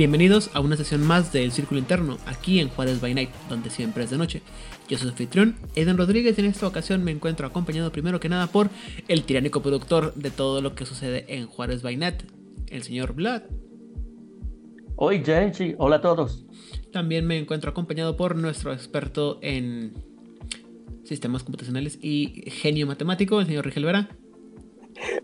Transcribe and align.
Bienvenidos 0.00 0.48
a 0.54 0.60
una 0.60 0.78
sesión 0.78 1.06
más 1.06 1.30
del 1.30 1.52
Círculo 1.52 1.78
Interno, 1.78 2.16
aquí 2.24 2.58
en 2.58 2.70
Juárez 2.70 3.02
by 3.02 3.12
Night, 3.12 3.28
donde 3.50 3.68
siempre 3.68 4.02
es 4.02 4.08
de 4.08 4.16
noche. 4.16 4.40
Yo 4.88 4.96
soy 4.96 5.08
su 5.08 5.10
anfitrión, 5.10 5.56
Eden 5.74 5.98
Rodríguez, 5.98 6.38
y 6.38 6.40
en 6.40 6.46
esta 6.46 6.66
ocasión 6.66 7.04
me 7.04 7.10
encuentro 7.10 7.46
acompañado 7.46 7.92
primero 7.92 8.18
que 8.18 8.30
nada 8.30 8.46
por 8.46 8.70
el 9.08 9.24
tiránico 9.24 9.60
productor 9.60 10.14
de 10.14 10.30
todo 10.30 10.62
lo 10.62 10.74
que 10.74 10.86
sucede 10.86 11.26
en 11.28 11.46
Juárez 11.46 11.82
by 11.82 11.98
Night, 11.98 12.22
el 12.70 12.82
señor 12.82 13.12
Vlad. 13.12 13.42
Hoy, 14.96 15.22
Genchi, 15.22 15.74
hola 15.76 15.96
a 15.96 16.00
todos. 16.00 16.46
También 16.94 17.26
me 17.26 17.36
encuentro 17.36 17.68
acompañado 17.68 18.16
por 18.16 18.36
nuestro 18.36 18.72
experto 18.72 19.38
en 19.42 19.92
sistemas 21.04 21.42
computacionales 21.42 21.98
y 22.00 22.50
genio 22.50 22.86
matemático, 22.86 23.38
el 23.38 23.48
señor 23.48 23.66
Rigel 23.66 23.84
Vera. 23.84 24.08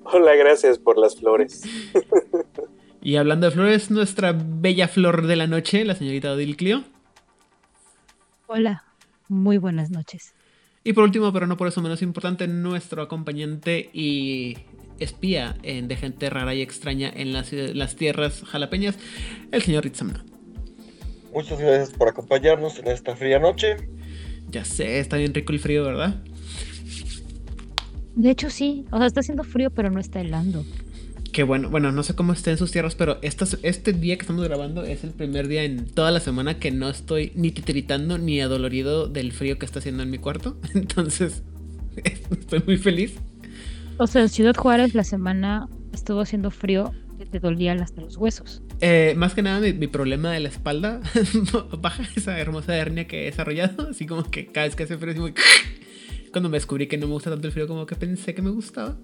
Hola, 0.03 0.35
gracias 0.35 0.79
por 0.79 0.99
las 0.99 1.17
flores. 1.17 1.63
Y 3.07 3.19
hablando 3.19 3.47
de 3.47 3.53
flores, 3.53 3.89
nuestra 3.93 4.33
bella 4.37 4.89
flor 4.89 5.29
de 5.29 5.37
la 5.37 5.47
noche, 5.47 5.85
la 5.85 5.95
señorita 5.95 6.33
Odil 6.33 6.57
Clio. 6.57 6.83
Hola, 8.49 8.83
muy 9.29 9.59
buenas 9.59 9.93
noches. 9.93 10.35
Y 10.83 10.93
por 10.93 11.05
último, 11.05 11.33
pero 11.33 11.47
no 11.47 11.57
por 11.57 11.69
eso 11.69 11.81
menos 11.81 12.03
importante, 12.03 12.49
nuestro 12.49 13.03
acompañante 13.03 13.91
y 13.93 14.59
espía 14.99 15.57
en 15.63 15.87
de 15.87 15.95
gente 15.95 16.29
rara 16.31 16.53
y 16.57 16.63
extraña 16.63 17.09
en 17.15 17.33
las, 17.33 17.53
las 17.53 17.95
tierras 17.95 18.43
jalapeñas, 18.43 18.99
el 19.53 19.63
señor 19.63 19.85
Ritzamna. 19.85 20.25
Muchas 21.33 21.61
gracias 21.61 21.91
por 21.97 22.09
acompañarnos 22.09 22.81
en 22.81 22.89
esta 22.89 23.15
fría 23.15 23.39
noche. 23.39 23.77
Ya 24.51 24.65
sé, 24.65 24.99
está 24.99 25.17
bien 25.17 25.33
rico 25.33 25.53
el 25.53 25.61
frío, 25.61 25.85
¿verdad? 25.85 26.25
De 28.17 28.31
hecho, 28.31 28.51
sí. 28.51 28.85
O 28.91 28.99
sea, 28.99 29.07
está 29.07 29.21
haciendo 29.21 29.45
frío, 29.45 29.71
pero 29.71 29.91
no 29.93 30.01
está 30.01 30.21
helando. 30.21 30.65
Que 31.37 31.43
bueno, 31.43 31.69
bueno, 31.69 31.93
no 31.93 32.03
sé 32.03 32.15
cómo 32.15 32.33
esté 32.33 32.53
en 32.53 32.57
sus 32.57 32.71
tierras, 32.71 32.95
pero 32.95 33.19
este 33.21 33.93
día 33.93 34.17
que 34.17 34.23
estamos 34.23 34.43
grabando 34.43 34.85
es 34.85 35.05
el 35.05 35.11
primer 35.11 35.49
día 35.49 35.65
en 35.65 35.85
toda 35.85 36.11
la 36.11 36.19
semana 36.19 36.59
que 36.59 36.71
no 36.71 36.89
estoy 36.89 37.33
ni 37.35 37.51
titiritando 37.51 38.17
ni 38.17 38.41
adolorido 38.41 39.07
del 39.07 39.33
frío 39.33 39.59
que 39.59 39.67
está 39.67 39.81
haciendo 39.81 40.03
en 40.03 40.09
mi 40.09 40.17
cuarto. 40.17 40.59
Entonces, 40.75 41.43
estoy 42.41 42.63
muy 42.65 42.79
feliz. 42.79 43.17
O 43.99 44.07
sea, 44.07 44.23
en 44.23 44.31
Ciudad 44.31 44.55
Juárez 44.55 44.95
la 44.95 45.05
semana 45.05 45.69
estuvo 45.93 46.21
haciendo 46.21 46.51
frío 46.51 46.95
que 47.19 47.27
te 47.27 47.39
dolían 47.39 47.83
hasta 47.83 48.01
los 48.01 48.17
huesos. 48.17 48.63
Eh, 48.81 49.13
más 49.19 49.35
que 49.35 49.43
nada 49.43 49.61
mi, 49.61 49.89
problema 49.89 50.33
de 50.33 50.41
la 50.41 50.49
espalda 50.49 51.03
baja 51.79 52.03
esa 52.17 52.41
hermosa 52.41 52.75
hernia 52.75 53.07
que 53.07 53.25
he 53.25 53.25
desarrollado, 53.27 53.91
así 53.91 54.07
como 54.07 54.23
que 54.23 54.47
cada 54.47 54.69
vez 54.69 54.75
que 54.75 54.85
hace 54.85 54.97
frío 54.97 55.21
muy... 55.21 55.35
Cuando 56.33 56.49
me 56.49 56.57
descubrí 56.57 56.87
que 56.87 56.97
no 56.97 57.07
me 57.07 57.13
gusta 57.13 57.29
tanto 57.29 57.47
el 57.47 57.53
frío 57.53 57.69
como 57.69 57.85
que 57.85 57.95
pensé 57.95 58.35
que 58.35 58.41
me 58.41 58.49
gustaba. 58.49 58.97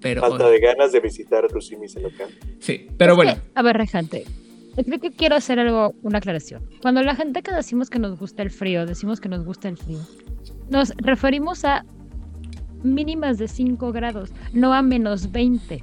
Falta 0.00 0.48
de 0.48 0.60
ganas 0.60 0.92
de 0.92 1.00
visitar 1.00 1.44
a 1.44 1.48
tus 1.48 1.66
simis 1.66 1.94
en 1.96 2.04
local. 2.04 2.28
Sí, 2.58 2.86
pero 2.96 3.16
bueno. 3.16 3.36
a 3.54 3.62
ver, 3.62 3.86
gente. 3.86 4.24
Creo 4.84 4.98
que 4.98 5.10
quiero 5.10 5.36
hacer 5.36 5.58
algo, 5.58 5.94
una 6.02 6.18
aclaración. 6.18 6.62
Cuando 6.80 7.02
la 7.02 7.14
gente 7.14 7.42
que 7.42 7.52
decimos 7.52 7.90
que 7.90 7.98
nos 7.98 8.18
gusta 8.18 8.42
el 8.42 8.50
frío, 8.50 8.86
decimos 8.86 9.20
que 9.20 9.28
nos 9.28 9.44
gusta 9.44 9.68
el 9.68 9.76
frío, 9.76 9.98
nos 10.70 10.94
referimos 10.96 11.64
a 11.64 11.84
mínimas 12.82 13.38
de 13.38 13.48
5 13.48 13.92
grados, 13.92 14.30
no 14.52 14.72
a 14.72 14.82
menos 14.82 15.32
20. 15.32 15.82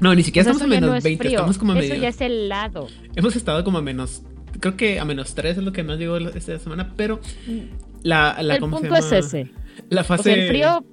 No, 0.00 0.14
ni 0.14 0.22
siquiera 0.22 0.50
estamos 0.50 0.62
a 0.62 0.66
menos 0.66 1.02
20, 1.02 1.28
estamos 1.28 1.58
como 1.58 1.72
a 1.72 1.74
medio. 1.74 1.92
Eso 1.92 2.02
ya 2.02 2.08
es 2.08 2.20
helado. 2.20 2.86
Hemos 3.14 3.36
estado 3.36 3.62
como 3.64 3.78
a 3.78 3.82
menos, 3.82 4.22
creo 4.60 4.76
que 4.76 4.98
a 4.98 5.04
menos 5.04 5.34
3 5.34 5.58
es 5.58 5.64
lo 5.64 5.72
que 5.72 5.82
más 5.82 5.98
llegó 5.98 6.16
esta 6.16 6.58
semana, 6.58 6.94
pero 6.96 7.20
la, 8.02 8.38
la 8.42 8.54
El 8.54 8.60
punto 8.60 8.94
es 8.96 9.12
ese. 9.12 9.50
La 9.90 10.04
fase... 10.04 10.32
el 10.32 10.48
frío 10.48 10.84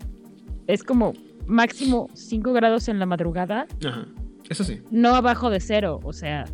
es 0.68 0.84
como 0.84 1.14
máximo 1.48 2.10
5 2.14 2.54
grados 2.54 2.88
en 2.88 3.00
la 3.00 3.06
madrugada. 3.06 3.68
Ajá, 3.86 4.08
eso 4.50 4.64
sí. 4.64 4.82
No 4.92 5.16
abajo 5.16 5.50
de 5.50 5.60
cero, 5.60 6.00
o 6.04 6.14
sea, 6.14 6.46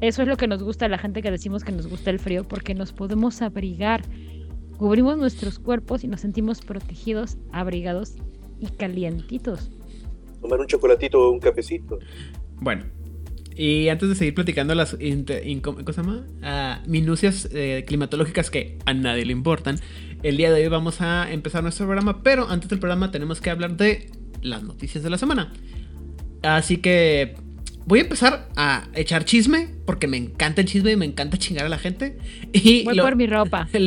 eso 0.00 0.22
es 0.22 0.28
lo 0.28 0.36
que 0.36 0.48
nos 0.48 0.62
gusta 0.62 0.86
a 0.86 0.88
la 0.88 0.98
gente 0.98 1.22
que 1.22 1.30
decimos 1.30 1.64
que 1.64 1.72
nos 1.72 1.86
gusta 1.86 2.10
el 2.10 2.18
frío, 2.18 2.44
porque 2.44 2.74
nos 2.74 2.92
podemos 2.92 3.42
abrigar, 3.42 4.02
cubrimos 4.76 5.16
nuestros 5.16 5.58
cuerpos 5.58 6.04
y 6.04 6.08
nos 6.08 6.20
sentimos 6.20 6.60
protegidos, 6.60 7.38
abrigados 7.52 8.14
y 8.60 8.66
calientitos. 8.66 9.70
Tomar 10.40 10.60
un 10.60 10.66
chocolatito 10.66 11.20
o 11.20 11.30
un 11.30 11.40
cafecito. 11.40 11.98
Bueno, 12.56 12.84
y 13.54 13.88
antes 13.88 14.08
de 14.08 14.14
seguir 14.14 14.34
platicando 14.34 14.74
las 14.74 14.96
ah, 16.42 16.82
minucias 16.86 17.48
eh, 17.52 17.84
climatológicas 17.86 18.50
que 18.50 18.78
a 18.86 18.94
nadie 18.94 19.24
le 19.24 19.32
importan, 19.32 19.78
el 20.22 20.36
día 20.36 20.52
de 20.52 20.62
hoy 20.62 20.68
vamos 20.68 21.00
a 21.00 21.30
empezar 21.30 21.62
nuestro 21.62 21.86
programa, 21.86 22.22
pero 22.22 22.48
antes 22.48 22.68
del 22.68 22.78
programa 22.78 23.10
tenemos 23.10 23.40
que 23.40 23.50
hablar 23.50 23.76
de 23.76 24.10
las 24.42 24.62
noticias 24.62 25.02
de 25.02 25.10
la 25.10 25.18
semana. 25.18 25.52
Así 26.42 26.78
que 26.78 27.36
voy 27.86 28.00
a 28.00 28.02
empezar 28.02 28.48
a 28.56 28.88
echar 28.94 29.24
chisme, 29.24 29.68
porque 29.86 30.06
me 30.06 30.16
encanta 30.16 30.60
el 30.60 30.66
chisme 30.66 30.92
y 30.92 30.96
me 30.96 31.06
encanta 31.06 31.36
chingar 31.36 31.66
a 31.66 31.68
la 31.68 31.78
gente. 31.78 32.18
Y 32.52 32.84
voy 32.84 32.98
por 32.98 33.16
mi 33.16 33.26
ropa. 33.26 33.68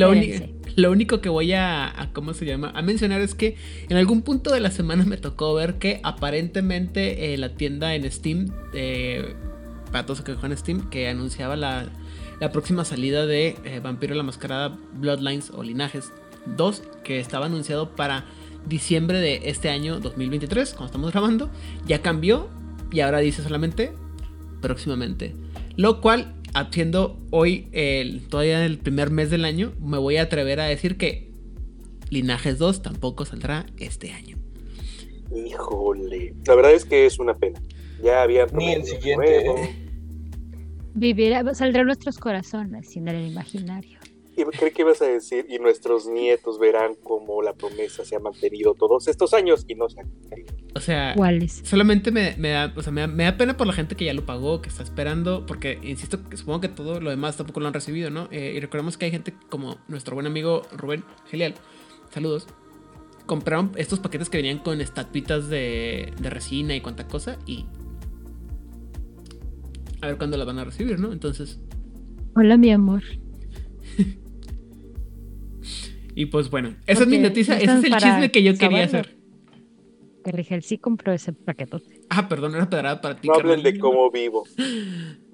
Lo, 0.76 0.90
único 0.90 1.22
que 1.22 1.30
voy 1.30 1.52
a, 1.54 2.10
¿cómo 2.12 2.34
se 2.34 2.44
llama? 2.44 2.70
A 2.74 2.82
mencionar 2.82 3.22
es 3.22 3.34
que 3.34 3.56
en 3.88 3.96
algún 3.96 4.20
punto 4.20 4.52
de 4.52 4.60
la 4.60 4.70
semana 4.70 5.06
me 5.06 5.16
tocó 5.16 5.54
ver 5.54 5.74
que 5.74 6.00
aparentemente 6.02 7.32
eh, 7.32 7.38
la 7.38 7.54
tienda 7.54 7.94
en 7.94 8.10
Steam, 8.10 8.52
eh, 8.74 9.34
para 9.90 10.04
todos 10.04 10.18
los 10.18 10.26
que 10.26 10.34
juegan 10.34 10.56
Steam, 10.58 10.90
que 10.90 11.08
anunciaba 11.08 11.56
la, 11.56 11.88
próxima 12.52 12.84
salida 12.84 13.24
de 13.24 13.56
eh, 13.64 13.80
Vampiro 13.82 14.14
la 14.14 14.22
Mascarada 14.22 14.76
Bloodlines 14.92 15.50
o 15.50 15.62
Linajes 15.62 16.12
2, 16.44 16.82
que 17.02 17.20
estaba 17.20 17.46
anunciado 17.46 17.96
para 17.96 18.26
diciembre 18.66 19.20
de 19.20 19.42
este 19.44 19.68
año 19.68 20.00
2023, 20.00 20.70
cuando 20.70 20.86
estamos 20.86 21.12
grabando, 21.12 21.50
ya 21.86 22.02
cambió 22.02 22.48
y 22.92 23.00
ahora 23.00 23.18
dice 23.18 23.42
solamente 23.42 23.92
próximamente. 24.60 25.34
Lo 25.76 26.00
cual, 26.00 26.34
haciendo 26.54 27.18
hoy 27.30 27.68
el, 27.72 28.26
todavía 28.28 28.64
el 28.64 28.78
primer 28.78 29.10
mes 29.10 29.30
del 29.30 29.44
año, 29.44 29.72
me 29.80 29.98
voy 29.98 30.16
a 30.16 30.22
atrever 30.22 30.60
a 30.60 30.64
decir 30.64 30.96
que 30.96 31.30
Linajes 32.10 32.58
2 32.58 32.82
tampoco 32.82 33.24
saldrá 33.24 33.66
este 33.78 34.12
año. 34.12 34.36
Híjole, 35.34 36.34
la 36.46 36.54
verdad 36.54 36.72
es 36.72 36.84
que 36.84 37.06
es 37.06 37.18
una 37.18 37.36
pena. 37.36 37.60
Ya 38.02 38.22
había 38.22 38.46
ni 38.46 38.72
el 38.72 38.84
siguiente. 38.84 39.76
Vivirá, 40.94 41.54
saldrá 41.54 41.84
nuestros 41.84 42.18
corazones 42.18 42.90
sin 42.90 43.08
el 43.08 43.26
imaginario. 43.26 43.95
Creo 44.44 44.72
que 44.72 44.82
ibas 44.82 45.00
a 45.00 45.06
decir, 45.06 45.46
y 45.48 45.58
nuestros 45.58 46.06
nietos 46.06 46.58
verán 46.58 46.94
cómo 47.02 47.40
la 47.42 47.54
promesa 47.54 48.04
se 48.04 48.16
ha 48.16 48.18
mantenido 48.18 48.74
todos 48.74 49.08
estos 49.08 49.32
años 49.32 49.64
y 49.66 49.74
no 49.74 49.88
se 49.88 50.00
ha 50.00 50.04
cumplido. 50.04 50.54
O 50.74 50.80
sea, 50.80 51.14
¿cuáles? 51.16 51.62
Solamente 51.64 52.10
me, 52.10 52.36
da, 52.36 52.72
o 52.76 52.82
sea, 52.82 52.92
me, 52.92 53.24
da, 53.24 53.36
pena 53.36 53.56
por 53.56 53.66
la 53.66 53.72
gente 53.72 53.96
que 53.96 54.04
ya 54.04 54.12
lo 54.12 54.26
pagó, 54.26 54.60
que 54.60 54.68
está 54.68 54.82
esperando, 54.82 55.46
porque 55.46 55.78
insisto, 55.82 56.18
supongo 56.34 56.60
que 56.60 56.68
todo 56.68 57.00
lo 57.00 57.08
demás 57.08 57.38
tampoco 57.38 57.60
lo 57.60 57.68
han 57.68 57.74
recibido, 57.74 58.10
¿no? 58.10 58.28
Eh, 58.30 58.52
y 58.54 58.60
recordemos 58.60 58.98
que 58.98 59.06
hay 59.06 59.10
gente 59.10 59.32
como 59.48 59.78
nuestro 59.88 60.14
buen 60.14 60.26
amigo 60.26 60.62
Rubén 60.72 61.02
Gelial, 61.30 61.54
saludos, 62.10 62.46
compraron 63.24 63.72
estos 63.76 64.00
paquetes 64.00 64.28
que 64.28 64.36
venían 64.36 64.58
con 64.58 64.82
estatuitas 64.82 65.48
de, 65.48 66.12
de 66.20 66.30
resina 66.30 66.76
y 66.76 66.82
cuánta 66.82 67.08
cosa, 67.08 67.38
y 67.46 67.64
a 70.02 70.08
ver 70.08 70.18
cuándo 70.18 70.36
la 70.36 70.44
van 70.44 70.58
a 70.58 70.64
recibir, 70.64 70.98
¿no? 70.98 71.12
Entonces. 71.12 71.58
Hola, 72.34 72.56
mi 72.56 72.70
amor. 72.70 73.02
Y 76.16 76.26
pues 76.26 76.48
bueno, 76.48 76.74
esa 76.86 77.02
es 77.02 77.08
mi 77.08 77.18
noticia, 77.18 77.58
ese 77.58 77.78
es 77.78 77.84
el 77.84 77.96
chisme 77.98 78.30
que 78.32 78.42
yo 78.42 78.56
quería 78.56 78.84
hacer. 78.84 79.14
Que 80.24 80.32
Rigel 80.32 80.62
sí 80.62 80.78
compró 80.78 81.12
ese 81.12 81.34
paquetote. 81.34 82.00
Ah, 82.08 82.26
perdón, 82.26 82.54
era 82.54 82.70
pedrada 82.70 83.02
para 83.02 83.20
ti. 83.20 83.28
No 83.28 83.34
hablen 83.34 83.62
de 83.62 83.78
cómo 83.78 84.10
vivo. 84.10 84.44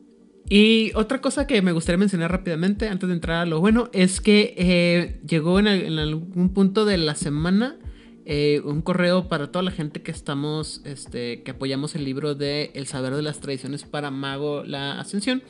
Y 0.48 0.90
otra 0.96 1.22
cosa 1.22 1.46
que 1.46 1.62
me 1.62 1.72
gustaría 1.72 1.96
mencionar 1.96 2.30
rápidamente 2.30 2.88
antes 2.88 3.08
de 3.08 3.14
entrar 3.14 3.38
a 3.38 3.46
lo 3.46 3.60
bueno 3.60 3.88
es 3.94 4.20
que 4.20 4.54
eh, 4.58 5.20
llegó 5.26 5.58
en, 5.58 5.66
algún 5.66 6.52
punto 6.52 6.84
de 6.84 6.98
la 6.98 7.14
semana 7.14 7.78
eh, 8.26 8.60
un 8.62 8.82
correo 8.82 9.28
para 9.28 9.50
toda 9.50 9.62
la 9.62 9.70
gente 9.70 10.02
que 10.02 10.10
estamos, 10.10 10.82
este, 10.84 11.42
que 11.42 11.52
apoyamos 11.52 11.94
el 11.94 12.04
libro 12.04 12.34
de 12.34 12.70
El 12.74 12.86
saber 12.86 13.14
de 13.14 13.22
las 13.22 13.40
tradiciones 13.40 13.84
para 13.84 14.10
Mago 14.10 14.62
la 14.64 15.00
Ascensión. 15.00 15.42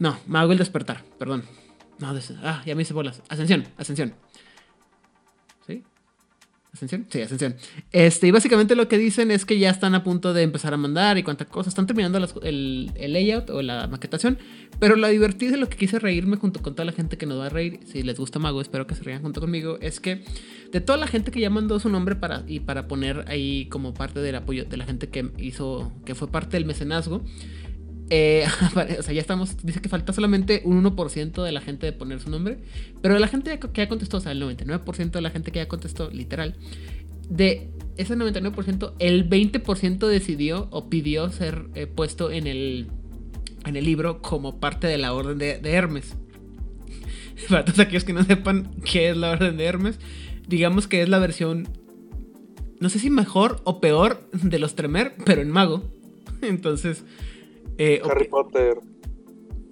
No, 0.00 0.18
Mago 0.26 0.52
el 0.52 0.58
despertar, 0.58 1.02
perdón. 1.18 1.44
No, 1.98 2.14
ah, 2.42 2.62
ya 2.64 2.74
me 2.74 2.82
hice 2.82 2.94
bolas. 2.94 3.22
Ascensión, 3.28 3.64
ascensión. 3.76 4.14
¿Sí? 5.66 5.82
¿Ascensión? 6.72 7.06
Sí, 7.10 7.22
ascensión. 7.22 7.56
Este, 7.90 8.28
y 8.28 8.30
básicamente 8.30 8.76
lo 8.76 8.86
que 8.86 8.98
dicen 8.98 9.32
es 9.32 9.44
que 9.44 9.58
ya 9.58 9.70
están 9.70 9.96
a 9.96 10.04
punto 10.04 10.32
de 10.32 10.42
empezar 10.42 10.72
a 10.72 10.76
mandar 10.76 11.18
y 11.18 11.24
cuántas 11.24 11.48
cosas. 11.48 11.72
Están 11.72 11.86
terminando 11.86 12.18
el, 12.42 12.92
layout 12.94 13.50
o 13.50 13.62
la 13.62 13.88
maquetación. 13.88 14.38
Pero 14.78 14.94
lo 14.94 15.08
divertido 15.08 15.52
de 15.52 15.58
lo 15.58 15.68
que 15.68 15.76
quise 15.76 15.98
reírme 15.98 16.36
junto 16.36 16.62
con 16.62 16.74
toda 16.74 16.84
la 16.84 16.92
gente 16.92 17.18
que 17.18 17.26
nos 17.26 17.40
va 17.40 17.46
a 17.46 17.48
reír, 17.48 17.80
si 17.84 18.04
les 18.04 18.16
gusta 18.16 18.38
Mago, 18.38 18.60
espero 18.60 18.86
que 18.86 18.94
se 18.94 19.02
rían 19.02 19.22
junto 19.22 19.40
conmigo, 19.40 19.78
es 19.80 19.98
que 19.98 20.22
de 20.70 20.80
toda 20.80 20.98
la 20.98 21.08
gente 21.08 21.32
que 21.32 21.40
ya 21.40 21.50
mandó 21.50 21.80
su 21.80 21.88
nombre 21.88 22.14
para, 22.14 22.44
y 22.46 22.60
para 22.60 22.86
poner 22.86 23.24
ahí 23.26 23.66
como 23.70 23.92
parte 23.92 24.20
del 24.20 24.36
apoyo 24.36 24.66
de 24.66 24.76
la 24.76 24.84
gente 24.84 25.08
que 25.08 25.32
hizo, 25.38 25.92
que 26.04 26.14
fue 26.14 26.30
parte 26.30 26.56
del 26.58 26.64
mecenazgo, 26.64 27.24
eh, 28.10 28.46
o 28.98 29.02
sea, 29.02 29.14
ya 29.14 29.20
estamos. 29.20 29.56
Dice 29.62 29.80
que 29.80 29.88
falta 29.88 30.12
solamente 30.12 30.62
un 30.64 30.82
1% 30.82 31.42
de 31.42 31.52
la 31.52 31.60
gente 31.60 31.86
de 31.86 31.92
poner 31.92 32.20
su 32.20 32.30
nombre. 32.30 32.58
Pero 33.02 33.18
la 33.18 33.28
gente 33.28 33.58
que 33.58 33.68
ya 33.74 33.88
contestó, 33.88 34.18
o 34.18 34.20
sea, 34.20 34.32
el 34.32 34.42
99% 34.42 35.10
de 35.10 35.20
la 35.20 35.30
gente 35.30 35.52
que 35.52 35.58
ya 35.58 35.68
contestó, 35.68 36.10
literal. 36.10 36.56
De 37.28 37.68
ese 37.96 38.16
99%, 38.16 38.94
el 38.98 39.28
20% 39.28 40.06
decidió 40.06 40.68
o 40.70 40.88
pidió 40.88 41.30
ser 41.30 41.66
eh, 41.74 41.86
puesto 41.86 42.30
en 42.30 42.46
el. 42.46 42.88
en 43.66 43.76
el 43.76 43.84
libro 43.84 44.22
como 44.22 44.60
parte 44.60 44.86
de 44.86 44.98
la 44.98 45.12
Orden 45.12 45.38
de, 45.38 45.58
de 45.58 45.72
Hermes. 45.72 46.16
Para 47.48 47.64
todos 47.64 47.78
aquellos 47.78 48.04
que 48.04 48.12
no 48.12 48.24
sepan 48.24 48.70
qué 48.84 49.10
es 49.10 49.16
la 49.16 49.30
Orden 49.30 49.56
de 49.56 49.64
Hermes, 49.64 49.98
digamos 50.46 50.88
que 50.88 51.02
es 51.02 51.08
la 51.08 51.18
versión, 51.18 51.68
no 52.80 52.88
sé 52.88 52.98
si 52.98 53.10
mejor 53.10 53.60
o 53.64 53.80
peor 53.80 54.28
de 54.32 54.58
los 54.58 54.74
Tremer, 54.74 55.14
pero 55.24 55.42
en 55.42 55.50
mago. 55.50 55.84
Entonces, 56.42 57.04
eh, 57.78 58.00
Harry 58.04 58.28
Potter. 58.28 58.78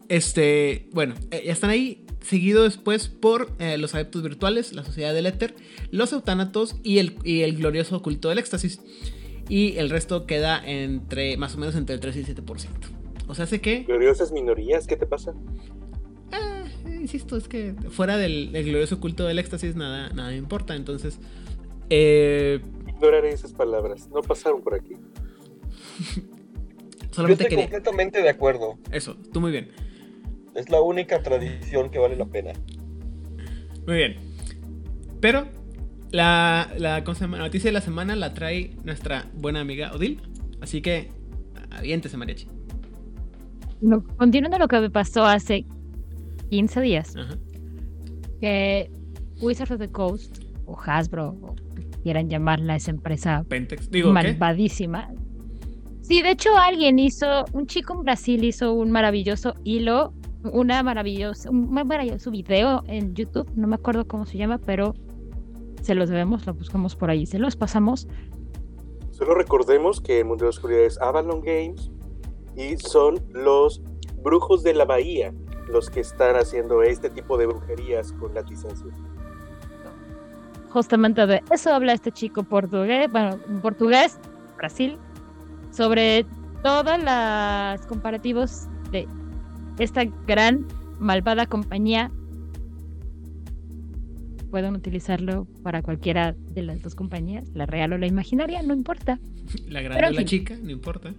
este, 0.08 0.88
bueno, 0.92 1.14
eh, 1.30 1.42
ya 1.46 1.52
están 1.52 1.70
ahí. 1.70 2.02
Seguido 2.20 2.64
después 2.64 3.06
por 3.06 3.52
eh, 3.60 3.78
los 3.78 3.94
adeptos 3.94 4.20
virtuales, 4.24 4.72
la 4.72 4.82
sociedad 4.82 5.14
del 5.14 5.26
éter, 5.26 5.54
los 5.92 6.12
eutánatos 6.12 6.74
y 6.82 6.98
el, 6.98 7.18
y 7.22 7.42
el 7.42 7.56
glorioso 7.56 8.02
culto 8.02 8.30
del 8.30 8.38
éxtasis. 8.38 8.80
Y 9.48 9.76
el 9.76 9.90
resto 9.90 10.26
queda 10.26 10.60
entre 10.66 11.36
más 11.36 11.54
o 11.54 11.58
menos 11.58 11.76
entre 11.76 11.94
el 11.94 12.00
3 12.00 12.16
y 12.16 12.18
el 12.20 12.26
7%. 12.26 12.66
O 13.28 13.34
sea, 13.36 13.44
hace 13.44 13.60
que 13.60 13.84
Gloriosas 13.84 14.32
minorías, 14.32 14.88
¿qué 14.88 14.96
te 14.96 15.06
pasa? 15.06 15.34
Ah, 16.32 16.64
insisto, 16.86 17.36
es 17.36 17.46
que 17.46 17.74
fuera 17.90 18.16
del, 18.16 18.50
del 18.50 18.64
glorioso 18.64 18.98
culto 18.98 19.24
del 19.24 19.38
éxtasis 19.38 19.76
nada, 19.76 20.08
nada 20.08 20.30
me 20.30 20.36
importa. 20.36 20.74
Entonces, 20.74 21.20
eh, 21.90 22.60
Ignoraré 22.88 23.30
esas 23.30 23.52
palabras. 23.52 24.08
No 24.12 24.20
pasaron 24.22 24.62
por 24.62 24.74
aquí. 24.74 24.96
Yo 27.16 27.22
solamente 27.22 27.42
estoy 27.44 27.56
quería. 27.56 27.64
completamente 27.70 28.22
de 28.22 28.28
acuerdo. 28.28 28.78
Eso, 28.92 29.16
tú 29.32 29.40
muy 29.40 29.50
bien. 29.52 29.70
Es 30.54 30.68
la 30.70 30.80
única 30.80 31.22
tradición 31.22 31.90
que 31.90 31.98
vale 31.98 32.16
la 32.16 32.26
pena. 32.26 32.52
Muy 33.86 33.96
bien. 33.96 34.16
Pero 35.20 35.46
la, 36.10 36.70
la, 36.78 37.00
la 37.00 37.26
noticia 37.38 37.68
de 37.68 37.72
la 37.72 37.80
semana 37.80 38.16
la 38.16 38.34
trae 38.34 38.70
nuestra 38.84 39.26
buena 39.34 39.60
amiga 39.60 39.92
Odil. 39.92 40.20
Así 40.60 40.80
que, 40.80 41.10
aviéntese, 41.70 42.16
mariachi. 42.16 42.48
No, 43.80 44.02
continuando 44.16 44.58
lo 44.58 44.68
que 44.68 44.80
me 44.80 44.90
pasó 44.90 45.24
hace 45.24 45.64
15 46.50 46.80
días, 46.80 47.14
Ajá. 47.16 47.36
que 48.40 48.90
Wizards 49.40 49.72
of 49.72 49.78
the 49.78 49.88
Coast, 49.90 50.42
o 50.64 50.76
Hasbro, 50.80 51.36
o 51.42 51.54
quieran 52.02 52.30
llamarla 52.30 52.76
esa 52.76 52.90
empresa 52.90 53.44
Pentex. 53.48 53.90
Digo, 53.90 54.14
¿qué? 54.14 54.32
Sí, 56.06 56.22
de 56.22 56.30
hecho 56.30 56.56
alguien 56.56 57.00
hizo, 57.00 57.46
un 57.52 57.66
chico 57.66 57.94
en 57.94 58.04
Brasil 58.04 58.44
hizo 58.44 58.72
un 58.72 58.92
maravilloso 58.92 59.54
hilo, 59.64 60.12
una 60.44 60.80
maravillosa, 60.84 61.50
un 61.50 61.68
maravilloso 61.72 62.30
video 62.30 62.84
en 62.86 63.12
YouTube, 63.16 63.50
no 63.56 63.66
me 63.66 63.74
acuerdo 63.74 64.06
cómo 64.06 64.24
se 64.24 64.38
llama, 64.38 64.58
pero 64.58 64.94
se 65.82 65.96
los 65.96 66.08
debemos, 66.08 66.46
lo 66.46 66.54
buscamos 66.54 66.94
por 66.94 67.10
ahí, 67.10 67.26
se 67.26 67.40
los 67.40 67.56
pasamos. 67.56 68.06
Solo 69.10 69.34
recordemos 69.34 70.00
que 70.00 70.20
el 70.20 70.26
mundo 70.26 70.44
de 70.44 70.46
la 70.46 70.50
oscuridad 70.50 70.84
es 70.84 70.96
Avalon 71.00 71.40
Games 71.40 71.90
y 72.54 72.76
son 72.76 73.20
los 73.32 73.82
brujos 74.22 74.62
de 74.62 74.74
la 74.74 74.84
bahía 74.84 75.34
los 75.66 75.90
que 75.90 75.98
están 75.98 76.36
haciendo 76.36 76.84
este 76.84 77.10
tipo 77.10 77.36
de 77.36 77.46
brujerías 77.46 78.12
con 78.12 78.32
las 78.32 78.48
licencias. 78.48 78.94
Justamente 80.70 81.26
de 81.26 81.42
eso 81.50 81.74
habla 81.74 81.94
este 81.94 82.12
chico 82.12 82.44
portugués, 82.44 83.10
bueno, 83.10 83.40
en 83.48 83.60
portugués, 83.60 84.20
Brasil, 84.56 85.00
sobre 85.76 86.24
todas 86.62 87.02
las 87.02 87.86
comparativos 87.86 88.66
de 88.90 89.06
esta 89.78 90.04
gran 90.26 90.66
malvada 90.98 91.46
compañía. 91.46 92.10
Pueden 94.50 94.74
utilizarlo 94.74 95.46
para 95.62 95.82
cualquiera 95.82 96.34
de 96.54 96.62
las 96.62 96.80
dos 96.82 96.94
compañías, 96.94 97.50
la 97.52 97.66
real 97.66 97.92
o 97.92 97.98
la 97.98 98.06
imaginaria, 98.06 98.62
no 98.62 98.72
importa. 98.72 99.20
La 99.68 99.80
Pero, 99.80 99.94
grande 99.94 100.16
o 100.16 100.20
la 100.20 100.24
chica, 100.24 100.56
no 100.62 100.70
importa. 100.70 101.12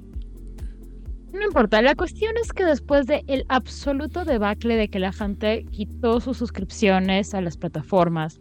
No 1.34 1.44
importa, 1.44 1.82
la 1.84 1.94
cuestión 1.94 2.34
es 2.42 2.52
que 2.52 2.66
después 2.66 3.06
de 3.06 3.24
el 3.28 3.46
absoluto 3.50 4.26
debacle 4.26 4.76
de 4.76 4.88
que 4.88 4.98
la 4.98 5.12
gente 5.12 5.66
quitó 5.70 6.20
sus 6.20 6.38
suscripciones 6.38 7.36
a 7.36 7.42
las 7.42 7.58
plataformas, 7.58 8.40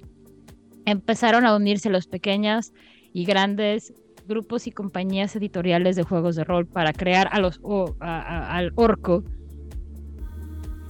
empezaron 0.87 1.45
a 1.45 1.55
unirse 1.55 1.91
los 1.91 2.07
pequeños 2.07 2.73
y 3.13 3.25
grandes 3.25 3.93
grupos 4.27 4.67
y 4.67 4.73
compañías 4.73 5.35
editoriales 5.37 5.97
de 5.97 6.03
juegos 6.03 6.37
de 6.37 6.45
rol 6.45 6.67
para 6.67 6.93
crear 6.93 7.29
a 7.33 7.41
los 7.41 7.59
o- 7.63 7.95
a- 8.01 8.21
a- 8.21 8.57
al 8.57 8.73
orco. 8.77 9.23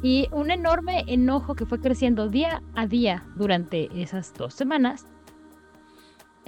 Y 0.03 0.29
un 0.33 0.51
enorme 0.51 1.05
enojo 1.09 1.55
que 1.55 1.67
fue 1.67 1.81
creciendo 1.81 2.29
día 2.29 2.63
a 2.75 2.87
día 2.87 3.25
durante 3.37 3.89
esas 4.01 4.33
dos 4.35 4.55
semanas. 4.55 5.07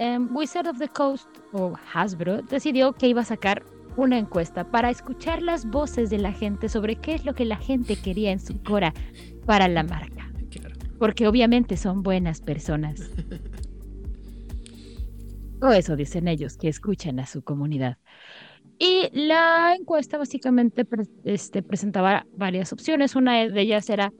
em, 0.01 0.29
Wizard 0.33 0.65
of 0.69 0.77
the 0.79 0.87
Coast 0.87 1.27
o 1.51 1.73
Hasbro 1.93 2.41
decidió 2.43 2.93
que 2.93 3.09
iba 3.09 3.19
a 3.19 3.25
sacar 3.25 3.63
una 3.97 4.17
encuesta 4.17 4.63
para 4.63 4.89
escuchar 4.89 5.41
las 5.41 5.65
voces 5.65 6.09
de 6.09 6.19
la 6.19 6.31
gente 6.31 6.69
sobre 6.69 6.95
qué 6.95 7.15
es 7.15 7.25
lo 7.25 7.33
que 7.33 7.43
la 7.43 7.57
gente 7.57 7.97
quería 7.97 8.31
en 8.31 8.39
su 8.39 8.63
cora 8.63 8.93
para 9.45 9.67
la 9.67 9.83
marca. 9.83 10.31
Porque 10.99 11.27
obviamente 11.27 11.75
son 11.75 12.01
buenas 12.01 12.39
personas. 12.39 13.11
O 15.61 15.71
eso 15.71 15.95
dicen 15.95 16.27
ellos, 16.27 16.57
que 16.57 16.67
escuchan 16.69 17.19
a 17.19 17.25
su 17.25 17.41
comunidad. 17.41 17.97
Y 18.77 19.09
la 19.11 19.75
encuesta 19.77 20.17
básicamente 20.17 20.85
pre- 20.85 21.03
este, 21.25 21.61
presentaba 21.61 22.25
varias 22.37 22.71
opciones. 22.71 23.15
Una 23.15 23.47
de 23.49 23.61
ellas 23.61 23.89
era, 23.89 24.13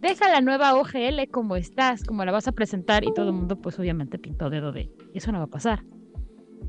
deja 0.00 0.28
la 0.28 0.40
nueva 0.40 0.74
OGL 0.76 1.28
como 1.32 1.56
estás, 1.56 2.04
como 2.04 2.24
la 2.24 2.30
vas 2.30 2.46
a 2.46 2.52
presentar. 2.52 3.04
Y 3.04 3.12
todo 3.12 3.30
el 3.30 3.34
mundo 3.34 3.60
pues 3.60 3.78
obviamente 3.80 4.18
pintó 4.18 4.48
dedo 4.48 4.70
de, 4.70 4.90
eso 5.12 5.32
no 5.32 5.38
va 5.38 5.44
a 5.44 5.48
pasar. 5.48 5.82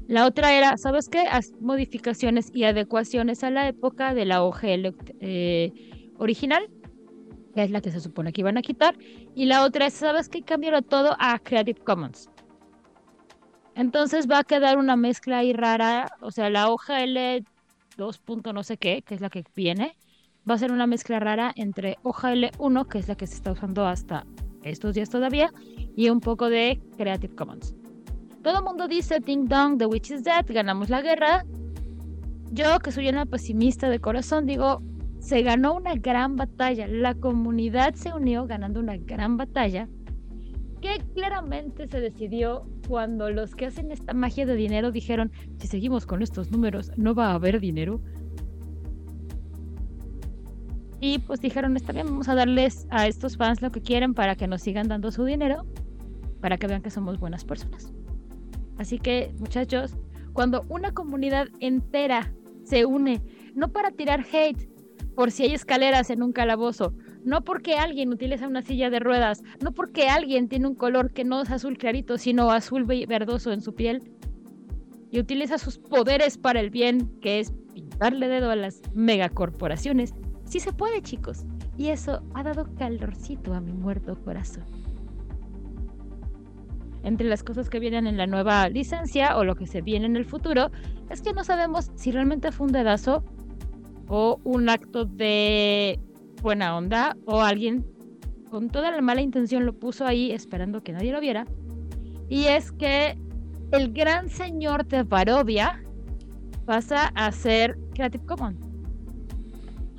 La 0.07 0.25
otra 0.25 0.53
era, 0.57 0.77
¿sabes 0.77 1.09
qué? 1.09 1.19
Haz 1.29 1.51
modificaciones 1.59 2.49
y 2.53 2.63
adecuaciones 2.63 3.43
a 3.43 3.51
la 3.51 3.67
época 3.67 4.13
de 4.15 4.25
la 4.25 4.41
OGL 4.41 4.95
eh, 5.19 5.71
original, 6.17 6.63
que 7.53 7.63
es 7.63 7.71
la 7.71 7.81
que 7.81 7.91
se 7.91 7.99
supone 7.99 8.31
que 8.33 8.41
iban 8.41 8.57
a 8.57 8.61
quitar. 8.61 8.97
Y 9.35 9.45
la 9.45 9.63
otra 9.63 9.87
es, 9.87 9.93
¿sabes 9.93 10.29
qué? 10.29 10.41
Cámbialo 10.41 10.81
todo 10.81 11.15
a 11.19 11.37
Creative 11.39 11.81
Commons. 11.81 12.29
Entonces 13.77 14.27
va 14.27 14.39
a 14.39 14.43
quedar 14.43 14.79
una 14.79 14.95
mezcla 14.95 15.37
ahí 15.37 15.53
rara, 15.53 16.11
o 16.21 16.31
sea, 16.31 16.49
la 16.49 16.71
OGL 16.71 17.45
2. 17.95 18.17
punto 18.17 18.51
no 18.51 18.63
sé 18.63 18.77
qué, 18.77 19.03
que 19.03 19.13
es 19.13 19.21
la 19.21 19.29
que 19.29 19.43
viene, 19.55 19.95
va 20.49 20.55
a 20.55 20.57
ser 20.57 20.71
una 20.71 20.87
mezcla 20.87 21.19
rara 21.19 21.53
entre 21.55 21.99
OGL 22.01 22.49
1, 22.57 22.85
que 22.87 22.97
es 22.97 23.07
la 23.07 23.13
que 23.13 23.27
se 23.27 23.35
está 23.35 23.51
usando 23.51 23.85
hasta 23.85 24.25
estos 24.63 24.95
días 24.95 25.11
todavía, 25.11 25.51
y 25.95 26.09
un 26.09 26.21
poco 26.21 26.49
de 26.49 26.81
Creative 26.97 27.35
Commons. 27.35 27.75
Todo 28.41 28.57
el 28.57 28.63
mundo 28.63 28.87
dice 28.87 29.19
Ding 29.19 29.47
Dong, 29.47 29.77
The 29.77 29.85
Witch 29.85 30.09
is 30.09 30.23
Dead, 30.23 30.43
ganamos 30.47 30.89
la 30.89 31.03
guerra. 31.03 31.45
Yo, 32.49 32.79
que 32.79 32.91
soy 32.91 33.09
una 33.09 33.27
pesimista 33.27 33.89
de 33.89 33.99
corazón, 33.99 34.47
digo, 34.47 34.81
se 35.19 35.43
ganó 35.43 35.75
una 35.75 35.93
gran 35.93 36.35
batalla. 36.35 36.87
La 36.87 37.13
comunidad 37.13 37.93
se 37.93 38.11
unió 38.11 38.47
ganando 38.47 38.79
una 38.79 38.97
gran 38.97 39.37
batalla 39.37 39.87
que 40.81 41.01
claramente 41.13 41.87
se 41.87 41.99
decidió 41.99 42.65
cuando 42.87 43.29
los 43.29 43.55
que 43.55 43.65
hacen 43.65 43.91
esta 43.91 44.13
magia 44.13 44.45
de 44.45 44.55
dinero 44.55 44.91
dijeron, 44.91 45.31
si 45.59 45.67
seguimos 45.67 46.05
con 46.05 46.21
estos 46.21 46.51
números, 46.51 46.91
no 46.97 47.15
va 47.15 47.31
a 47.31 47.33
haber 47.33 47.59
dinero. 47.59 48.01
Y 50.99 51.19
pues 51.19 51.41
dijeron, 51.41 51.77
está 51.77 51.93
bien, 51.93 52.07
vamos 52.07 52.27
a 52.27 52.35
darles 52.35 52.87
a 52.89 53.07
estos 53.07 53.37
fans 53.37 53.61
lo 53.61 53.71
que 53.71 53.81
quieren 53.81 54.13
para 54.13 54.35
que 54.35 54.47
nos 54.47 54.61
sigan 54.61 54.87
dando 54.87 55.11
su 55.11 55.25
dinero, 55.25 55.65
para 56.41 56.57
que 56.57 56.67
vean 56.67 56.81
que 56.81 56.89
somos 56.89 57.19
buenas 57.19 57.45
personas. 57.45 57.93
Así 58.77 58.99
que, 58.99 59.33
muchachos, 59.39 59.95
cuando 60.33 60.65
una 60.69 60.93
comunidad 60.93 61.47
entera 61.59 62.31
se 62.63 62.85
une, 62.85 63.21
no 63.55 63.71
para 63.71 63.91
tirar 63.91 64.25
hate 64.31 64.69
por 65.15 65.31
si 65.31 65.43
hay 65.43 65.53
escaleras 65.53 66.09
en 66.09 66.21
un 66.21 66.31
calabozo, 66.31 66.93
no 67.27 67.43
porque 67.43 67.75
alguien 67.75 68.13
utiliza 68.13 68.47
una 68.47 68.61
silla 68.61 68.89
de 68.89 68.99
ruedas, 68.99 69.43
no 69.61 69.73
porque 69.73 70.07
alguien 70.07 70.47
tiene 70.47 70.65
un 70.65 70.75
color 70.75 71.11
que 71.11 71.25
no 71.25 71.41
es 71.41 71.51
azul 71.51 71.77
clarito, 71.77 72.17
sino 72.17 72.51
azul 72.51 72.85
ve- 72.85 73.05
verdoso 73.05 73.51
en 73.51 73.61
su 73.61 73.75
piel, 73.75 74.01
y 75.11 75.19
utiliza 75.19 75.57
sus 75.57 75.77
poderes 75.77 76.37
para 76.37 76.61
el 76.61 76.69
bien, 76.69 77.11
que 77.19 77.41
es 77.41 77.51
pintarle 77.73 78.29
dedo 78.29 78.49
a 78.49 78.55
las 78.55 78.81
megacorporaciones, 78.93 80.13
sí 80.45 80.61
se 80.61 80.71
puede, 80.71 81.01
chicos. 81.01 81.43
Y 81.77 81.89
eso 81.89 82.23
ha 82.33 82.43
dado 82.43 82.73
calorcito 82.75 83.53
a 83.53 83.59
mi 83.59 83.73
muerto 83.73 84.17
corazón. 84.23 84.63
Entre 87.03 87.27
las 87.27 87.43
cosas 87.43 87.69
que 87.69 87.79
vienen 87.81 88.07
en 88.07 88.15
la 88.15 88.25
nueva 88.25 88.69
licencia 88.69 89.37
o 89.37 89.43
lo 89.43 89.55
que 89.55 89.67
se 89.67 89.81
viene 89.81 90.05
en 90.05 90.15
el 90.15 90.25
futuro, 90.25 90.71
es 91.09 91.21
que 91.21 91.33
no 91.33 91.43
sabemos 91.43 91.91
si 91.95 92.11
realmente 92.11 92.53
fue 92.53 92.67
un 92.67 92.73
dedazo 92.73 93.23
o 94.07 94.39
un 94.45 94.69
acto 94.69 95.03
de 95.03 95.99
buena 96.41 96.77
onda 96.77 97.15
o 97.25 97.41
alguien 97.41 97.85
con 98.49 98.69
toda 98.69 98.91
la 98.91 99.01
mala 99.01 99.21
intención 99.21 99.65
lo 99.65 99.73
puso 99.73 100.05
ahí 100.05 100.31
esperando 100.31 100.83
que 100.83 100.93
nadie 100.93 101.11
lo 101.11 101.19
viera. 101.19 101.45
Y 102.29 102.45
es 102.45 102.71
que 102.71 103.17
el 103.71 103.93
gran 103.93 104.29
señor 104.29 104.85
de 104.85 105.03
Barovia 105.03 105.83
pasa 106.65 107.07
a 107.15 107.31
ser 107.31 107.77
Creative 107.93 108.25
Commons. 108.25 108.67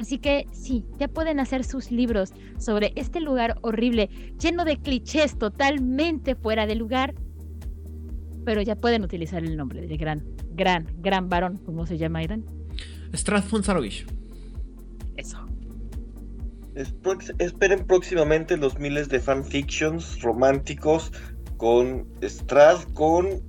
Así 0.00 0.18
que 0.18 0.46
sí, 0.52 0.84
ya 0.98 1.08
pueden 1.08 1.40
hacer 1.40 1.64
sus 1.64 1.90
libros 1.90 2.32
sobre 2.58 2.92
este 2.94 3.20
lugar 3.20 3.58
horrible, 3.62 4.08
lleno 4.40 4.64
de 4.64 4.76
clichés 4.76 5.36
totalmente 5.36 6.36
fuera 6.36 6.66
de 6.66 6.76
lugar. 6.76 7.14
Pero 8.44 8.62
ya 8.62 8.76
pueden 8.76 9.02
utilizar 9.02 9.42
el 9.42 9.56
nombre 9.56 9.80
del 9.80 9.98
gran, 9.98 10.24
gran, 10.52 10.86
gran 10.98 11.28
varón, 11.28 11.58
como 11.58 11.84
se 11.84 11.98
llama 11.98 12.20
Aidan. 12.20 12.44
Stratford 13.12 13.64
Sarovich. 13.64 14.06
Esperen 17.38 17.84
próximamente 17.86 18.56
los 18.56 18.78
miles 18.78 19.08
de 19.08 19.20
fanfictions 19.20 20.20
románticos 20.22 21.12
con 21.56 22.06
Strad, 22.22 22.82
con 22.94 23.42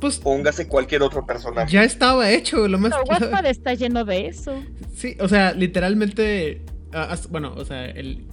Pues 0.00 0.18
póngase 0.18 0.68
cualquier 0.68 1.02
otro 1.02 1.24
personaje. 1.24 1.72
ya 1.72 1.84
estaba 1.84 2.30
hecho, 2.30 2.68
lo 2.68 2.78
más. 2.78 2.92
Pero 2.92 3.04
Wattpad 3.26 3.46
está 3.46 3.72
lleno 3.74 4.04
de 4.04 4.26
eso. 4.28 4.62
Sí, 4.94 5.16
o 5.20 5.28
sea, 5.28 5.52
literalmente. 5.54 6.62
ah, 6.92 7.16
bueno, 7.30 7.54
o 7.56 7.64
sea, 7.64 7.86
el. 7.86 8.26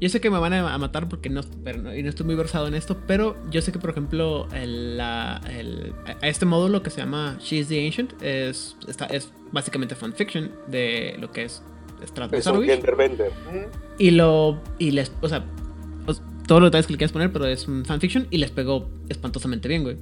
Yo 0.00 0.08
sé 0.08 0.18
que 0.22 0.30
me 0.30 0.38
van 0.38 0.54
a 0.54 0.72
a 0.72 0.78
matar 0.78 1.10
porque 1.10 1.28
no, 1.28 1.42
pero 1.62 1.82
no, 1.82 1.94
y 1.94 2.02
no 2.02 2.08
estoy 2.08 2.24
muy 2.24 2.34
versado 2.34 2.66
en 2.66 2.72
esto, 2.74 3.02
pero 3.06 3.36
yo 3.50 3.60
sé 3.60 3.70
que, 3.70 3.78
por 3.78 3.90
ejemplo, 3.90 4.48
el, 4.54 4.96
la- 4.96 5.42
el- 5.50 5.92
a 6.22 6.26
este 6.26 6.46
módulo 6.46 6.82
que 6.82 6.88
se 6.88 7.02
llama 7.02 7.36
She's 7.38 7.68
the 7.68 7.84
Ancient 7.84 8.14
es, 8.22 8.76
está, 8.88 9.04
es 9.06 9.30
básicamente 9.52 9.94
fanfiction 9.94 10.52
de 10.68 11.16
lo 11.18 11.30
que 11.32 11.44
es 11.44 11.62
Strat 12.06 12.32
Es 12.32 12.46
un 12.46 12.52
Zarovich. 12.52 12.70
gender 12.70 12.96
bender. 12.96 13.30
Mm, 13.30 13.64
Y 13.98 14.10
lo. 14.12 14.60
Y 14.78 14.90
les. 14.92 15.12
O 15.20 15.28
sea. 15.28 15.44
os- 16.06 16.22
todos 16.46 16.60
los 16.60 16.68
detalles 16.70 16.86
que 16.86 16.94
le 16.94 16.98
quieras 16.98 17.12
poner, 17.12 17.32
pero 17.32 17.46
es 17.46 17.68
un 17.68 17.84
fanfiction 17.84 18.26
y 18.30 18.38
les 18.38 18.50
pegó 18.50 18.88
espantosamente 19.08 19.68
bien, 19.68 19.82
güey. 19.84 19.96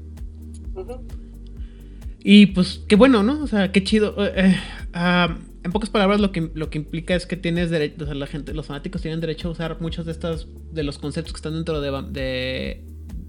Y 2.22 2.46
pues, 2.46 2.80
qué 2.88 2.96
bueno, 2.96 3.22
¿no? 3.22 3.42
O 3.42 3.46
sea, 3.46 3.72
qué 3.72 3.82
chido. 3.84 4.14
Eh, 4.24 4.32
eh, 4.36 4.56
ah, 4.92 5.36
en 5.64 5.72
pocas 5.72 5.90
palabras, 5.90 6.20
lo 6.20 6.32
que, 6.32 6.50
lo 6.54 6.70
que 6.70 6.78
implica 6.78 7.14
es 7.14 7.26
que 7.26 7.36
tienes 7.36 7.70
derecho, 7.70 8.04
o 8.04 8.06
sea, 8.06 8.14
la 8.14 8.26
gente, 8.26 8.54
los 8.54 8.66
fanáticos 8.66 9.02
tienen 9.02 9.20
derecho 9.20 9.48
a 9.48 9.52
usar 9.52 9.80
muchos 9.80 10.06
de 10.06 10.12
estas, 10.12 10.46
de 10.72 10.82
los 10.82 10.98
conceptos 10.98 11.32
que 11.32 11.38
están 11.38 11.54
dentro 11.54 11.80
de, 11.80 11.90
de, 12.10 12.84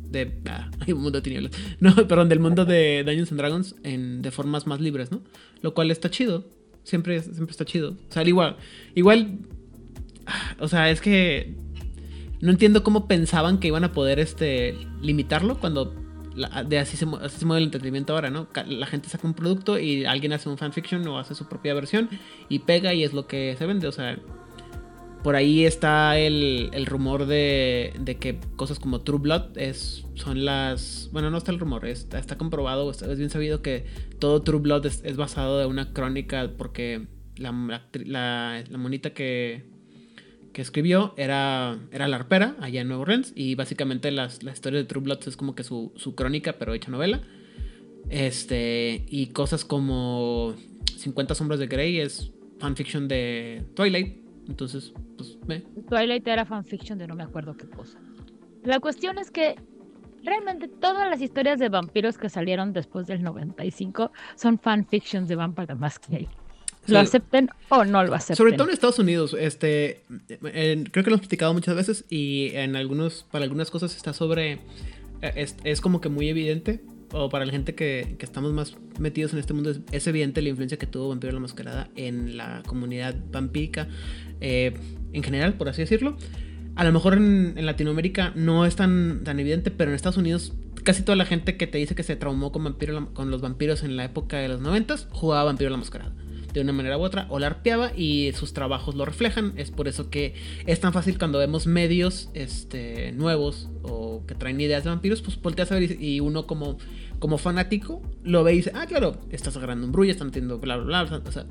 de 0.10 0.42
ah, 0.48 0.70
hay 0.80 0.94
un 0.94 1.02
mundo 1.02 1.20
de 1.20 1.22
tinieblas. 1.24 1.52
No, 1.80 1.96
perdón, 2.08 2.30
del 2.30 2.40
mundo 2.40 2.66
de 2.66 3.04
Dungeons 3.06 3.32
and 3.32 3.40
Dragons 3.40 3.76
en, 3.84 4.22
de 4.22 4.32
formas 4.32 4.68
más 4.68 4.80
libres, 4.80 5.12
¿no? 5.12 5.22
Lo 5.62 5.74
cual 5.74 5.92
está 5.92 6.10
chido. 6.10 6.46
Siempre, 6.90 7.22
siempre 7.22 7.52
está 7.52 7.66
chido. 7.66 7.92
O 7.92 8.12
sea, 8.12 8.24
al 8.24 8.28
igual, 8.28 8.58
igual, 8.96 9.38
o 10.60 10.68
sea, 10.68 10.90
es 10.90 11.02
que 11.02 11.56
no 12.42 12.52
entiendo 12.52 12.84
cómo 12.84 13.08
pensaban 13.08 13.60
que 13.60 13.68
iban 13.68 13.84
a 13.84 13.92
poder, 13.92 14.20
este, 14.20 14.76
limitarlo 15.02 15.60
cuando 15.60 15.94
de 16.68 16.80
así 16.80 16.96
se, 16.96 17.06
así 17.22 17.38
se 17.38 17.46
mueve 17.46 17.60
el 17.60 17.66
entretenimiento 17.66 18.14
ahora, 18.14 18.30
¿no? 18.30 18.48
La 18.68 18.86
gente 18.88 19.10
saca 19.10 19.28
un 19.28 19.34
producto 19.34 19.78
y 19.78 20.06
alguien 20.06 20.34
hace 20.34 20.48
un 20.50 20.58
fanfiction 20.58 21.06
o 21.08 21.20
hace 21.20 21.36
su 21.36 21.48
propia 21.48 21.74
versión 21.74 22.10
y 22.48 22.60
pega 22.60 22.94
y 22.94 23.04
es 23.04 23.14
lo 23.14 23.28
que 23.28 23.56
se 23.58 23.66
vende, 23.66 23.88
o 23.88 23.92
sea, 23.92 24.18
por 25.24 25.36
ahí 25.36 25.66
está 25.66 26.18
el, 26.18 26.70
el 26.74 26.86
rumor 26.86 27.26
de, 27.26 27.94
de 28.00 28.16
que 28.18 28.40
cosas 28.56 28.80
como 28.80 29.02
True 29.02 29.20
Blood 29.20 29.58
es, 29.58 30.06
son 30.16 30.46
las... 30.46 31.10
Bueno, 31.12 31.30
no 31.30 31.38
está 31.38 31.52
el 31.52 31.60
rumor, 31.60 31.86
está, 31.86 32.20
está 32.20 32.38
comprobado, 32.38 32.90
está- 32.90 33.12
es 33.12 33.18
bien 33.18 33.30
sabido 33.30 33.62
que 33.62 33.86
todo 34.20 34.42
True 34.42 34.62
Blood 34.62 34.86
es, 34.86 35.18
basado 35.18 35.62
en 35.62 35.70
una 35.70 35.92
crónica 35.94 36.50
porque 36.58 37.08
la, 37.36 37.52
la, 37.94 38.78
monita 38.78 39.10
que, 39.14 39.66
que 40.54 40.62
escribió 40.62 41.14
era, 41.18 41.80
era 41.92 42.08
la 42.08 42.16
arpera 42.16 42.56
allá 42.62 42.80
en 42.82 42.88
Nueva 42.88 43.02
Orleans 43.04 43.34
y 43.36 43.56
básicamente 43.56 44.12
las, 44.12 44.42
la 44.44 44.52
historia 44.54 44.80
de 44.80 44.86
True 44.86 45.04
Blood 45.04 45.20
es 45.28 45.36
como 45.36 45.54
que 45.54 45.64
su, 45.64 45.92
su 45.98 46.16
crónica 46.16 46.54
pero 46.58 46.74
hecha 46.74 46.92
novela. 46.92 47.22
Este, 48.10 49.06
y 49.08 49.28
cosas 49.28 49.66
como 49.66 50.56
50 50.98 51.36
sombras 51.36 51.60
de 51.60 51.68
Grey 51.68 52.00
es 52.00 52.32
fanfiction 52.60 53.08
de 53.08 53.66
Twilight. 53.76 54.29
Entonces, 54.50 54.94
pues, 55.16 55.38
ve. 55.48 55.64
Twilight 55.90 56.28
era 56.28 56.46
fanfiction 56.46 56.98
de 56.98 57.08
no 57.08 57.16
me 57.16 57.24
acuerdo 57.24 57.56
qué 57.56 57.68
cosa. 57.70 58.00
La 58.64 58.80
cuestión 58.80 59.18
es 59.20 59.32
que 59.32 59.56
realmente 60.24 60.68
todas 60.68 61.10
las 61.10 61.22
historias 61.22 61.60
de 61.60 61.70
vampiros 61.70 62.18
que 62.18 62.30
salieron 62.30 62.74
después 62.74 63.08
del 63.08 63.24
95 63.24 64.12
son 64.36 64.60
fanfictions 64.60 65.28
de 65.30 65.36
Vampire 65.36 65.68
the 65.68 65.76
Masquerade. 65.76 66.28
Lo 66.88 66.96
Sí. 67.00 67.06
acepten 67.06 67.50
o 67.70 67.86
no 67.86 68.04
lo 68.04 68.14
acepten. 68.16 68.36
Sobre 68.38 68.54
todo 68.54 68.68
en 68.68 68.74
Estados 68.74 69.00
Unidos, 69.00 69.36
este, 69.40 70.02
en- 70.44 70.86
creo 70.86 71.04
que 71.04 71.10
lo 71.12 71.16
hemos 71.16 71.22
platicado 71.22 71.54
muchas 71.54 71.76
veces 71.76 72.06
y 72.10 72.50
en 72.56 72.76
algunos, 72.76 73.26
para 73.32 73.44
algunas 73.44 73.70
cosas 73.70 73.96
está 73.96 74.12
sobre, 74.14 74.54
eh, 75.22 75.32
es, 75.36 75.56
es 75.64 75.82
como 75.82 76.02
que 76.02 76.10
muy 76.10 76.30
evidente, 76.30 76.82
o 77.12 77.30
para 77.30 77.46
la 77.46 77.52
gente 77.52 77.76
que, 77.76 78.16
que 78.20 78.26
estamos 78.26 78.54
más 78.54 78.76
metidos 79.00 79.34
en 79.34 79.40
este 79.40 79.54
mundo, 79.54 79.72
es, 79.72 79.82
es 79.92 80.08
evidente 80.08 80.42
la 80.42 80.50
influencia 80.50 80.78
que 80.78 80.86
tuvo 80.88 81.10
Vampiro 81.10 81.34
la 81.34 81.40
Mascarada 81.40 81.90
en 81.96 82.38
la 82.38 82.62
comunidad 82.66 83.16
vampírica 83.32 83.88
eh, 84.42 84.74
en 85.14 85.24
general, 85.24 85.56
por 85.56 85.70
así 85.70 85.82
decirlo. 85.82 86.18
A 86.76 86.84
lo 86.84 86.92
mejor 86.94 87.16
en, 87.16 87.66
Latinoamérica 87.66 88.32
no 88.36 88.66
es 88.66 88.76
tan, 88.76 89.24
tan 89.24 89.40
evidente, 89.40 89.72
pero 89.72 89.92
en 89.92 89.96
Estados 89.96 90.18
Unidos 90.18 90.54
casi 90.84 91.04
toda 91.04 91.16
la 91.18 91.26
gente 91.26 91.58
que 91.58 91.68
te 91.68 91.78
dice 91.78 91.94
que 91.94 92.04
se 92.04 92.16
traumó 92.16 92.52
con, 92.52 92.64
vampiro, 92.64 93.14
con 93.14 93.32
los 93.32 93.42
vampiros 93.42 93.84
en 93.84 93.98
la 93.98 94.06
época 94.06 94.38
de 94.38 94.48
los 94.48 94.62
90 94.62 94.96
jugaba 95.12 95.44
Vampiro 95.44 95.70
la 95.70 95.78
Mascarada 95.78 96.14
de 96.54 96.62
una 96.62 96.74
manera 96.74 96.98
u 96.98 97.02
otra 97.02 97.28
o 97.30 97.40
la 97.40 97.48
arpeaba 97.48 97.92
y 97.96 98.32
sus 98.34 98.54
trabajos 98.54 98.96
lo 98.96 99.06
reflejan. 99.06 99.54
Es 99.56 99.72
por 99.72 99.88
eso 99.88 100.10
que 100.10 100.34
es 100.66 100.80
tan 100.80 100.94
fácil 100.94 101.18
cuando 101.18 101.40
vemos 101.40 101.68
medios 101.68 102.30
este, 102.34 103.12
nuevos 103.12 103.70
o 103.84 104.24
que 104.26 104.36
traen 104.36 104.60
ideas 104.60 104.84
de 104.84 104.90
vampiros, 104.90 105.22
pues 105.22 105.40
volteas 105.42 105.72
a 105.72 105.76
ver 105.76 106.02
y 106.02 106.20
uno 106.20 106.48
como, 106.48 106.78
como 107.20 107.38
fanático 107.38 108.02
lo 108.24 108.44
ve 108.44 108.54
y 108.54 108.58
dice, 108.58 108.72
ah, 108.74 108.86
claro, 108.88 109.20
estás 109.30 109.56
agarrando 109.58 109.86
un 109.86 109.92
brullo, 109.92 110.12
están 110.12 110.28
metiendo 110.28 110.58
bla, 110.60 110.78
bla, 110.78 111.04
bla. 111.04 111.22
O 111.26 111.32
sea, 111.32 111.46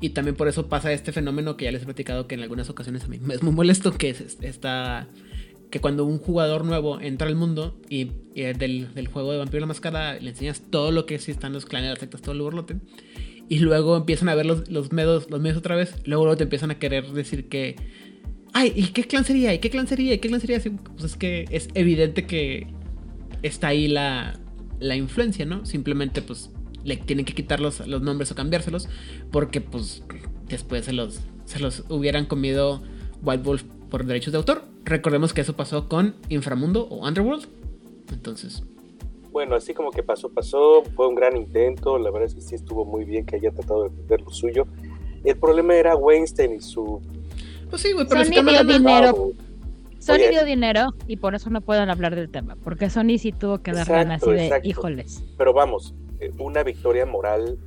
y 0.00 0.10
también 0.10 0.36
por 0.36 0.48
eso 0.48 0.68
pasa 0.68 0.92
este 0.92 1.12
fenómeno 1.12 1.56
que 1.56 1.64
ya 1.64 1.72
les 1.72 1.82
he 1.82 1.84
platicado 1.86 2.26
que 2.26 2.34
en 2.34 2.42
algunas 2.42 2.68
ocasiones 2.70 3.04
a 3.04 3.08
mí 3.08 3.18
es 3.30 3.42
muy 3.42 3.52
molesto, 3.52 3.92
que 3.92 4.10
es 4.10 4.20
es- 4.20 4.38
esta... 4.42 5.08
Que 5.70 5.80
cuando 5.80 6.04
un 6.04 6.18
jugador 6.18 6.64
nuevo 6.64 7.00
entra 7.00 7.26
al 7.26 7.34
mundo 7.34 7.76
y, 7.88 8.12
y 8.34 8.42
del, 8.42 8.94
del 8.94 9.08
juego 9.08 9.32
de 9.32 9.38
Vampiro 9.38 9.60
la 9.60 9.66
Máscara 9.66 10.20
le 10.20 10.30
enseñas 10.30 10.62
todo 10.70 10.92
lo 10.92 11.04
que 11.04 11.18
sí 11.18 11.32
están 11.32 11.52
los 11.52 11.66
clanes, 11.66 11.90
las 11.90 11.98
sectas, 11.98 12.22
todo 12.22 12.32
el 12.32 12.42
borlote, 12.42 12.76
y 13.48 13.58
luego 13.58 13.96
empiezan 13.96 14.28
a 14.28 14.36
ver 14.36 14.46
los, 14.46 14.70
los 14.70 14.92
medios 14.92 15.28
los 15.30 15.40
medios 15.40 15.58
otra 15.58 15.74
vez, 15.74 15.96
luego, 16.04 16.24
luego 16.26 16.36
te 16.36 16.44
empiezan 16.44 16.70
a 16.70 16.78
querer 16.78 17.10
decir 17.12 17.48
que 17.48 17.74
ay, 18.52 18.72
¿y 18.76 18.84
qué 18.92 19.02
clan 19.04 19.24
sería? 19.24 19.52
¿Y 19.52 19.58
qué 19.58 19.68
clan 19.68 19.88
sería? 19.88 20.14
¿Y 20.14 20.18
qué 20.18 20.28
clan 20.28 20.40
sería? 20.40 20.60
Pues 20.60 21.04
es 21.04 21.16
que 21.16 21.46
es 21.50 21.68
evidente 21.74 22.24
que 22.24 22.68
está 23.42 23.68
ahí 23.68 23.88
la, 23.88 24.38
la 24.80 24.96
influencia, 24.96 25.44
¿no? 25.44 25.64
Simplemente 25.64 26.22
pues 26.22 26.50
le 26.84 26.96
tienen 26.96 27.24
que 27.24 27.34
quitar 27.34 27.60
los, 27.60 27.86
los 27.86 28.02
nombres 28.02 28.30
o 28.30 28.34
cambiárselos 28.34 28.88
porque 29.30 29.60
pues 29.60 30.02
después 30.48 30.84
se 30.84 30.92
los, 30.92 31.20
se 31.44 31.58
los 31.58 31.84
hubieran 31.88 32.26
comido 32.26 32.82
White 33.22 33.42
Wolf 33.42 33.64
por 33.90 34.04
derechos 34.04 34.32
de 34.32 34.38
autor. 34.38 34.64
Recordemos 34.84 35.32
que 35.32 35.40
eso 35.40 35.56
pasó 35.56 35.88
con 35.88 36.14
Inframundo 36.28 36.86
o 36.88 37.06
Underworld. 37.06 37.46
Entonces, 38.12 38.62
Bueno, 39.32 39.56
así 39.56 39.72
como 39.72 39.90
que 39.90 40.02
pasó, 40.02 40.28
pasó, 40.28 40.82
fue 40.94 41.08
un 41.08 41.14
gran 41.14 41.36
intento, 41.36 41.98
la 41.98 42.10
verdad 42.10 42.28
es 42.28 42.34
que 42.34 42.42
sí 42.42 42.54
estuvo 42.54 42.84
muy 42.84 43.04
bien 43.04 43.24
que 43.24 43.36
haya 43.36 43.50
tratado 43.50 43.84
de 43.84 43.88
defender 43.90 44.20
lo 44.20 44.30
suyo. 44.30 44.66
El 45.24 45.36
problema 45.36 45.74
era 45.74 45.96
Weinstein 45.96 46.54
y 46.54 46.60
su... 46.60 47.00
pues 47.70 47.80
sí, 47.80 47.92
güey, 47.92 48.06
pero 48.06 48.22
dinero. 48.24 49.32
Sony 50.04 50.14
Oye. 50.16 50.30
dio 50.30 50.44
dinero 50.44 50.94
y 51.06 51.16
por 51.16 51.34
eso 51.34 51.48
no 51.50 51.60
pueden 51.62 51.88
hablar 51.88 52.14
del 52.14 52.28
tema, 52.28 52.56
porque 52.62 52.90
Sony 52.90 53.16
sí 53.18 53.32
tuvo 53.32 53.58
que 53.62 53.72
dar 53.72 53.88
lana 53.88 54.16
así 54.16 54.30
de, 54.30 54.44
exacto. 54.44 54.68
híjoles. 54.68 55.24
Pero 55.38 55.52
vamos, 55.54 55.94
eh, 56.20 56.30
una 56.38 56.62
victoria 56.62 57.06
moral 57.06 57.58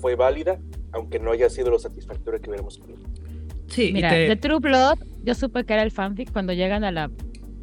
fue 0.00 0.16
válida, 0.16 0.58
aunque 0.92 1.18
no 1.20 1.30
haya 1.30 1.48
sido 1.48 1.70
lo 1.70 1.78
satisfactorio 1.78 2.40
que 2.40 2.50
hubiéramos 2.50 2.78
querido. 2.78 2.98
Sí, 3.68 3.90
Mira, 3.92 4.10
te- 4.10 4.28
de 4.28 4.36
True 4.36 4.58
Blood, 4.58 4.98
yo 5.24 5.34
supe 5.34 5.64
que 5.64 5.74
era 5.74 5.82
el 5.84 5.90
fanfic 5.92 6.32
cuando 6.32 6.52
llegan 6.52 6.82
a 6.82 6.90
la 6.90 7.10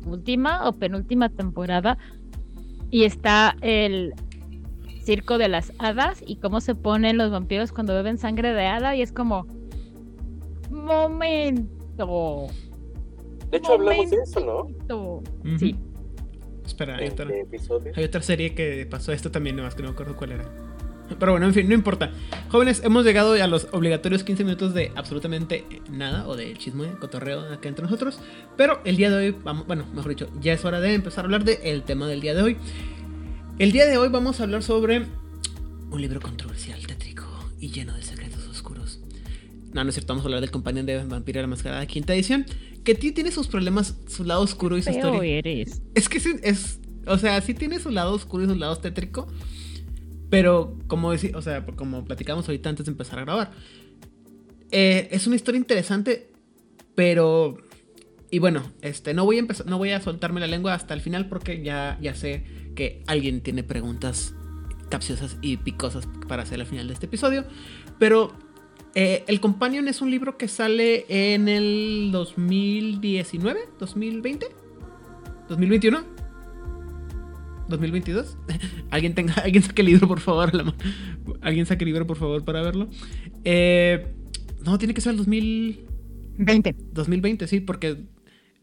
última 0.05 0.67
o 0.67 0.73
penúltima 0.73 1.27
temporada 1.29 1.97
y 2.89 3.03
está 3.03 3.55
el 3.61 4.13
circo 5.03 5.37
de 5.37 5.49
las 5.49 5.73
hadas 5.79 6.23
y 6.25 6.37
cómo 6.37 6.61
se 6.61 6.75
ponen 6.75 7.17
los 7.17 7.31
vampiros 7.31 7.73
cuando 7.73 7.93
beben 7.93 8.17
sangre 8.17 8.53
de 8.53 8.65
hada 8.65 8.95
y 8.95 9.01
es 9.01 9.11
como 9.11 9.45
momento. 10.69 12.47
De 13.53 13.59
hecho, 13.59 13.73
hablamos 13.73 14.09
de 14.09 14.17
eso, 14.17 14.39
¿no? 14.89 15.21
Sí. 15.59 15.75
Espera, 16.65 16.95
hay 16.95 17.09
otra, 17.09 17.29
episodio. 17.29 17.91
hay 17.95 18.03
otra 18.03 18.23
serie 18.23 18.55
que 18.55 18.87
pasó 18.89 19.11
esto 19.11 19.29
también, 19.29 19.55
nomás 19.55 19.75
que 19.75 19.83
no 19.83 19.89
me 19.89 19.93
acuerdo 19.93 20.15
cuál 20.15 20.31
era. 20.31 20.45
Pero 21.19 21.33
bueno, 21.33 21.45
en 21.45 21.53
fin, 21.53 21.67
no 21.67 21.75
importa. 21.75 22.11
Jóvenes, 22.49 22.81
hemos 22.83 23.05
llegado 23.05 23.33
a 23.33 23.45
los 23.45 23.67
obligatorios 23.71 24.23
15 24.23 24.43
minutos 24.43 24.73
de 24.73 24.91
absolutamente 24.95 25.65
nada, 25.91 26.27
o 26.27 26.35
de 26.35 26.51
chisme, 26.55 26.93
cotorreo 26.99 27.41
acá 27.41 27.69
entre 27.69 27.83
nosotros. 27.83 28.19
Pero 28.57 28.81
el 28.85 28.97
día 28.97 29.11
de 29.11 29.17
hoy, 29.17 29.35
vamos, 29.43 29.67
bueno, 29.67 29.85
mejor 29.93 30.09
dicho, 30.09 30.29
ya 30.41 30.53
es 30.53 30.65
hora 30.65 30.79
de 30.79 30.95
empezar 30.95 31.23
a 31.23 31.25
hablar 31.25 31.43
del 31.43 31.83
tema 31.83 32.07
del 32.07 32.21
día 32.21 32.33
de 32.33 32.41
hoy. 32.41 32.57
El 33.59 33.71
día 33.71 33.85
de 33.85 33.99
hoy 33.99 34.09
vamos 34.09 34.39
a 34.39 34.45
hablar 34.45 34.63
sobre 34.63 35.05
un 35.91 36.01
libro 36.01 36.19
controversial, 36.21 36.83
tétrico 36.87 37.27
y 37.59 37.69
lleno 37.69 37.93
de 37.93 38.01
secretos 38.01 38.47
oscuros. 38.47 38.99
No, 39.73 39.83
no 39.83 39.89
es 39.89 39.95
cierto, 39.95 40.13
vamos 40.13 40.25
a 40.25 40.27
hablar 40.27 40.41
del 40.41 40.49
compañero 40.49 40.87
de 40.87 41.03
Vampiro 41.03 41.41
la 41.41 41.47
Mascarada, 41.47 41.85
quinta 41.85 42.13
edición, 42.13 42.45
que 42.83 42.95
tí- 42.95 43.11
tiene 43.11 43.31
sus 43.31 43.47
problemas, 43.47 43.95
su 44.07 44.23
lado 44.23 44.41
oscuro 44.41 44.77
y 44.77 44.83
su 44.83 44.89
historia. 44.91 45.23
eres. 45.39 45.81
Es 45.95 46.09
que 46.09 46.19
sí, 46.19 46.35
es. 46.43 46.79
O 47.05 47.17
sea, 47.17 47.39
sí 47.41 47.53
tiene 47.53 47.79
su 47.79 47.89
lado 47.89 48.13
oscuro 48.13 48.43
y 48.43 48.47
su 48.47 48.55
lado 48.55 48.75
tétrico. 48.77 49.27
Pero, 50.29 50.77
como 50.87 51.13
deci- 51.13 51.35
o 51.35 51.41
sea, 51.41 51.65
como 51.65 52.05
platicamos 52.05 52.47
ahorita 52.47 52.69
antes 52.69 52.85
de 52.85 52.91
empezar 52.91 53.19
a 53.19 53.23
grabar. 53.23 53.51
eh, 54.71 55.07
es 55.11 55.27
una 55.27 55.35
historia 55.35 55.59
interesante. 55.59 56.31
Pero. 56.95 57.57
Y 58.31 58.39
bueno, 58.39 58.63
este, 58.81 59.13
no 59.13 59.25
voy 59.25 59.35
a 59.35 59.39
empezar, 59.39 59.67
no 59.67 59.77
voy 59.77 59.91
a 59.91 60.01
soltarme 60.01 60.39
la 60.39 60.47
lengua 60.47 60.73
hasta 60.73 60.95
el 60.95 61.01
final 61.01 61.29
porque 61.29 61.61
ya, 61.63 61.99
ya 62.01 62.15
sé 62.15 62.43
que 62.75 63.03
alguien 63.05 63.41
tiene 63.41 63.61
preguntas 63.63 64.33
capciosas 64.89 65.37
y 65.43 65.57
picosas 65.57 66.07
para 66.27 66.41
hacer 66.41 66.59
al 66.59 66.65
final 66.65 66.87
de 66.87 66.93
este 66.95 67.05
episodio. 67.05 67.45
Pero 67.99 68.33
Eh, 68.95 69.23
el 69.27 69.39
Companion 69.39 69.87
es 69.87 70.01
un 70.01 70.11
libro 70.11 70.37
que 70.37 70.47
sale 70.47 71.05
en 71.09 71.47
el 71.47 72.09
2019, 72.11 73.59
2020, 73.79 74.45
2021, 75.49 76.03
2022. 77.69 78.37
alguien 78.91 79.15
tenga, 79.15 79.33
alguien 79.43 79.63
saque 79.63 79.81
el 79.81 79.87
libro 79.87 80.07
por 80.07 80.19
favor, 80.19 80.51
alguien 81.41 81.65
saque 81.65 81.83
el 81.83 81.89
libro 81.89 82.05
por 82.05 82.17
favor 82.17 82.45
para 82.45 82.61
verlo. 82.61 82.87
Eh, 83.43 84.13
no, 84.63 84.77
tiene 84.77 84.93
que 84.93 85.01
ser 85.01 85.11
el 85.11 85.17
2020. 85.17 86.75
2020, 86.91 87.47
sí, 87.47 87.61
porque 87.61 87.97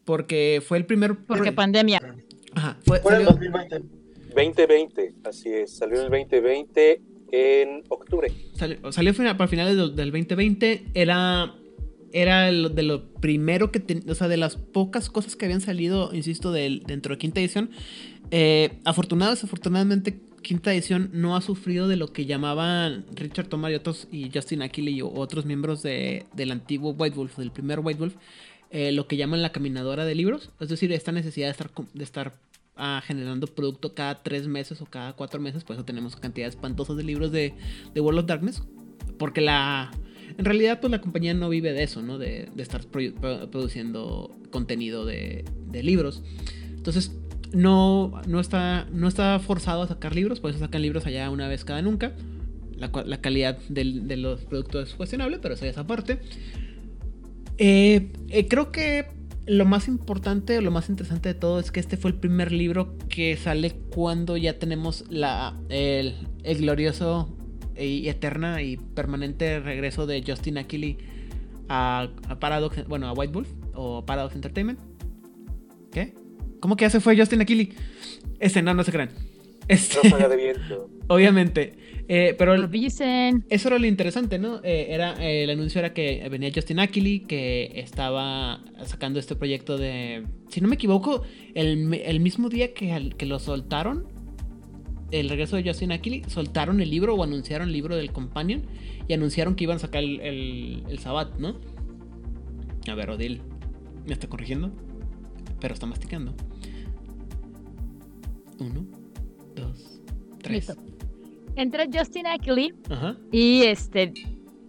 porque 0.04 0.62
fue 0.64 0.78
el 0.78 0.86
primer 0.86 1.16
porque 1.26 1.50
pandemia. 1.50 2.00
Ajá, 2.54 2.78
fue, 2.84 3.00
fue 3.00 3.16
el 3.16 3.24
2020. 3.24 3.82
2020, 4.34 5.14
así 5.24 5.48
es, 5.48 5.76
salió 5.76 5.98
en 5.98 6.04
el 6.04 6.10
2020 6.10 7.09
en 7.32 7.84
octubre. 7.88 8.32
Salió, 8.54 8.92
salió 8.92 9.14
para 9.14 9.48
finales 9.48 9.76
del, 9.76 9.94
2020. 9.94 10.84
Era, 10.94 11.54
era 12.12 12.50
de 12.50 12.82
lo 12.82 13.12
primero 13.14 13.70
que, 13.70 14.02
o 14.08 14.14
sea, 14.14 14.28
de 14.28 14.36
las 14.36 14.56
pocas 14.56 15.10
cosas 15.10 15.36
que 15.36 15.46
habían 15.46 15.60
salido, 15.60 16.14
insisto, 16.14 16.52
dentro 16.52 17.14
de 17.14 17.18
quinta 17.18 17.40
edición. 17.40 17.70
Eh, 18.30 18.78
afortunadamente, 18.84 19.38
desafortunadamente, 19.38 20.20
quinta 20.42 20.72
edición 20.72 21.10
no 21.12 21.36
ha 21.36 21.40
sufrido 21.40 21.88
de 21.88 21.96
lo 21.96 22.12
que 22.12 22.26
llamaban 22.26 23.04
Richard 23.14 23.48
Tomar 23.48 23.72
y 23.72 23.74
otros, 23.74 24.08
y 24.10 24.30
Justin 24.32 24.62
Aquile 24.62 24.90
y 24.90 25.02
otros 25.02 25.44
miembros 25.44 25.82
de, 25.82 26.26
del 26.34 26.50
antiguo 26.50 26.92
White 26.92 27.16
Wolf, 27.16 27.36
del 27.36 27.50
primer 27.50 27.80
White 27.80 28.00
Wolf, 28.00 28.14
eh, 28.70 28.92
lo 28.92 29.06
que 29.06 29.16
llaman 29.16 29.42
la 29.42 29.52
caminadora 29.52 30.04
de 30.04 30.14
libros. 30.14 30.50
Es 30.60 30.68
decir, 30.68 30.92
esta 30.92 31.12
necesidad 31.12 31.46
de 31.48 31.52
estar, 31.52 31.70
de 31.92 32.04
estar 32.04 32.32
generando 33.04 33.46
producto 33.46 33.94
cada 33.94 34.22
tres 34.22 34.46
meses 34.46 34.80
o 34.80 34.86
cada 34.86 35.12
cuatro 35.14 35.40
meses. 35.40 35.64
Por 35.64 35.76
eso 35.76 35.84
tenemos 35.84 36.16
cantidades 36.16 36.54
espantosas 36.54 36.96
de 36.96 37.04
libros 37.04 37.32
de, 37.32 37.54
de 37.94 38.00
World 38.00 38.20
of 38.20 38.26
Darkness. 38.26 38.62
Porque 39.18 39.40
la. 39.40 39.90
En 40.38 40.44
realidad, 40.44 40.80
pues 40.80 40.90
la 40.90 41.00
compañía 41.00 41.34
no 41.34 41.48
vive 41.48 41.72
de 41.72 41.82
eso, 41.82 42.02
¿no? 42.02 42.18
De, 42.18 42.48
de 42.54 42.62
estar 42.62 42.82
produciendo 42.86 44.34
contenido 44.50 45.04
de, 45.04 45.44
de, 45.70 45.82
libros. 45.82 46.22
Entonces, 46.70 47.12
no, 47.52 48.22
no, 48.26 48.40
está, 48.40 48.86
no 48.92 49.08
está 49.08 49.38
forzado 49.40 49.82
a 49.82 49.88
sacar 49.88 50.14
libros, 50.14 50.40
por 50.40 50.50
eso 50.50 50.60
sacan 50.60 50.82
libros 50.82 51.04
allá 51.04 51.28
una 51.30 51.48
vez 51.48 51.64
cada 51.64 51.82
nunca. 51.82 52.12
La, 52.76 52.90
la 53.04 53.20
calidad 53.20 53.58
del, 53.68 54.08
de 54.08 54.16
los 54.16 54.44
productos 54.44 54.88
es 54.88 54.94
cuestionable, 54.94 55.38
pero 55.40 55.54
eso 55.54 55.64
ya 55.64 55.72
es 55.72 55.78
aparte. 55.78 56.20
Eh, 57.58 58.10
eh, 58.30 58.48
creo 58.48 58.72
que 58.72 59.04
lo 59.46 59.64
más 59.64 59.88
importante, 59.88 60.60
lo 60.60 60.70
más 60.70 60.88
interesante 60.88 61.30
de 61.30 61.34
todo 61.34 61.58
es 61.60 61.70
que 61.70 61.80
este 61.80 61.96
fue 61.96 62.10
el 62.10 62.16
primer 62.16 62.52
libro 62.52 62.96
que 63.08 63.36
sale 63.36 63.72
cuando 63.94 64.36
ya 64.36 64.58
tenemos 64.58 65.04
la, 65.08 65.58
el, 65.68 66.14
glorioso 66.44 67.36
y 67.76 68.08
eterna 68.08 68.62
y 68.62 68.76
permanente 68.76 69.60
regreso 69.60 70.06
de 70.06 70.22
Justin 70.26 70.58
Aquili 70.58 70.98
a, 71.68 72.10
Paradox, 72.38 72.86
bueno, 72.86 73.08
a 73.08 73.12
White 73.12 73.32
Wolf 73.32 73.48
o 73.74 74.04
Paradox 74.04 74.34
Entertainment. 74.34 74.78
¿Qué? 75.90 76.14
¿Cómo 76.60 76.76
que 76.76 76.84
ya 76.84 76.90
se 76.90 77.00
fue 77.00 77.16
Justin 77.16 77.40
Aquili? 77.40 77.72
Este, 78.38 78.62
no, 78.62 78.74
no 78.74 78.84
se 78.84 78.92
crean. 78.92 79.10
Este, 79.68 80.08
de 80.08 80.36
viento. 80.36 80.90
Obviamente. 81.08 81.89
Eh, 82.12 82.34
pero 82.36 82.66
dicen. 82.66 83.44
Eso 83.50 83.68
era 83.68 83.78
lo 83.78 83.86
interesante, 83.86 84.36
¿no? 84.36 84.56
Eh, 84.64 84.88
era, 84.90 85.14
eh, 85.24 85.44
el 85.44 85.50
anuncio 85.50 85.78
era 85.78 85.94
que 85.94 86.28
venía 86.28 86.50
Justin 86.52 86.80
Ackley, 86.80 87.20
que 87.20 87.70
estaba 87.76 88.64
sacando 88.84 89.20
este 89.20 89.36
proyecto 89.36 89.78
de. 89.78 90.26
Si 90.48 90.60
no 90.60 90.66
me 90.66 90.74
equivoco, 90.74 91.22
el, 91.54 91.86
mismo 92.18 92.48
día 92.48 92.74
que, 92.74 93.12
que, 93.16 93.26
lo 93.26 93.38
soltaron, 93.38 94.08
el 95.12 95.28
regreso 95.28 95.54
de 95.54 95.62
Justin 95.62 95.92
Ackley, 95.92 96.24
soltaron 96.26 96.80
el 96.80 96.90
libro 96.90 97.14
o 97.14 97.22
anunciaron 97.22 97.68
el 97.68 97.74
libro 97.74 97.94
del 97.94 98.10
Companion 98.10 98.62
y 99.06 99.12
anunciaron 99.12 99.54
que 99.54 99.62
iban 99.62 99.76
a 99.76 99.78
sacar 99.78 100.02
el, 100.02 100.20
el, 100.20 100.82
el 100.88 100.98
Sabbat, 100.98 101.38
¿no? 101.38 101.60
A 102.88 102.94
ver, 102.96 103.10
Odil, 103.10 103.40
me 104.04 104.14
está 104.14 104.26
corrigiendo, 104.26 104.72
pero 105.60 105.74
está 105.74 105.86
masticando. 105.86 106.34
Uno, 108.58 108.84
dos, 109.54 110.00
tres 110.42 110.72
entra 111.56 111.86
Justin 111.92 112.26
Ackley 112.26 112.72
y 113.32 113.62
este 113.62 114.12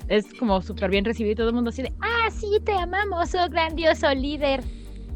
es 0.07 0.33
como 0.33 0.61
súper 0.61 0.89
bien 0.89 1.05
recibido 1.05 1.31
y 1.31 1.35
todo 1.35 1.49
el 1.49 1.55
mundo 1.55 1.69
así 1.69 1.83
de, 1.83 1.93
ah, 2.01 2.29
sí, 2.31 2.47
te 2.63 2.73
amamos, 2.73 3.33
oh 3.35 3.49
grandioso 3.49 4.13
líder 4.13 4.61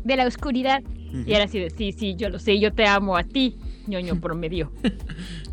de 0.03 0.15
la 0.15 0.25
oscuridad. 0.25 0.81
Y 1.25 1.33
era 1.33 1.45
así 1.45 1.59
de, 1.59 1.69
sí, 1.69 1.91
sí, 1.93 2.15
yo 2.15 2.29
lo 2.29 2.39
sé, 2.39 2.59
yo 2.59 2.73
te 2.73 2.85
amo 2.85 3.15
a 3.15 3.23
ti, 3.23 3.57
ñoño 3.87 4.19
promedio. 4.21 4.71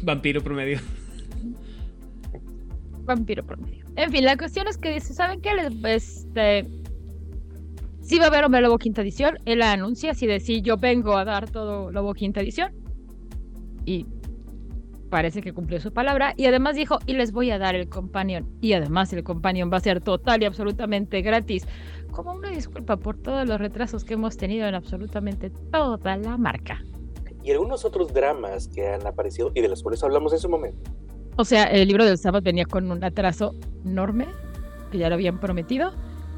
Vampiro 0.03 0.43
promedio. 0.43 0.81
Vampiro 3.05 3.45
promedio. 3.45 3.85
En 3.97 4.11
fin, 4.11 4.25
la 4.25 4.37
cuestión 4.37 4.67
es 4.69 4.79
que 4.79 4.93
dice, 4.93 5.13
¿saben 5.13 5.41
qué? 5.41 5.51
Este, 5.85 6.67
si 8.01 8.19
va 8.19 8.25
a 8.25 8.29
haber 8.29 8.45
Hombre 8.45 8.61
Lobo 8.61 8.79
Quinta 8.79 9.03
Edición, 9.03 9.39
él 9.45 9.63
anuncia 9.63 10.13
así 10.13 10.27
de, 10.27 10.41
sí, 10.41 10.63
yo 10.63 10.77
vengo 10.77 11.17
a 11.17 11.25
dar 11.25 11.51
todo 11.51 11.91
Lobo 11.91 12.15
Quinta 12.15 12.41
Edición. 12.41 12.73
Y 13.85 14.07
parece 15.13 15.43
que 15.43 15.53
cumplió 15.53 15.79
su 15.79 15.93
palabra 15.93 16.33
y 16.39 16.47
además 16.47 16.75
dijo, 16.75 16.99
y 17.05 17.13
les 17.13 17.33
voy 17.33 17.51
a 17.51 17.59
dar 17.59 17.75
el 17.75 17.91
companion. 17.91 18.49
Y 18.63 18.73
además 18.73 19.13
el 19.13 19.23
companion 19.23 19.71
va 19.71 19.77
a 19.77 19.81
ser 19.81 20.01
total 20.01 20.41
y 20.41 20.47
absolutamente 20.47 21.21
gratis. 21.21 21.67
Como 22.11 22.33
una 22.33 22.49
disculpa 22.49 22.97
por 22.97 23.19
todos 23.19 23.47
los 23.47 23.61
retrasos 23.61 24.05
que 24.05 24.15
hemos 24.15 24.39
tenido 24.39 24.67
en 24.67 24.75
absolutamente 24.75 25.51
toda 25.71 26.17
la 26.17 26.39
marca. 26.39 26.83
Y 27.43 27.51
algunos 27.51 27.85
otros 27.85 28.15
dramas 28.15 28.69
que 28.69 28.89
han 28.89 29.07
aparecido 29.07 29.53
y 29.55 29.61
de 29.61 29.69
los 29.69 29.83
cuales 29.83 30.03
hablamos 30.03 30.33
en 30.33 30.39
su 30.39 30.49
momento. 30.49 30.91
O 31.37 31.45
sea, 31.45 31.65
el 31.65 31.89
libro 31.89 32.07
del 32.07 32.17
sábado 32.17 32.43
venía 32.43 32.65
con 32.65 32.91
un 32.91 33.05
atraso 33.05 33.55
enorme, 33.85 34.29
que 34.91 34.97
ya 34.97 35.11
lo 35.11 35.17
habían 35.17 35.39
prometido, 35.41 35.93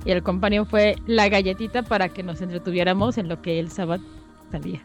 y 0.05 0.11
el 0.11 0.25
companion 0.25 0.67
fue 0.67 0.97
la 1.07 1.29
galletita 1.29 1.85
para 1.85 2.09
que 2.09 2.25
nos 2.25 2.43
entretuviéramos 2.43 3.19
en 3.19 3.29
lo 3.29 3.41
que 3.41 3.61
el 3.61 3.71
sábado 3.71 4.03
salía. 4.51 4.85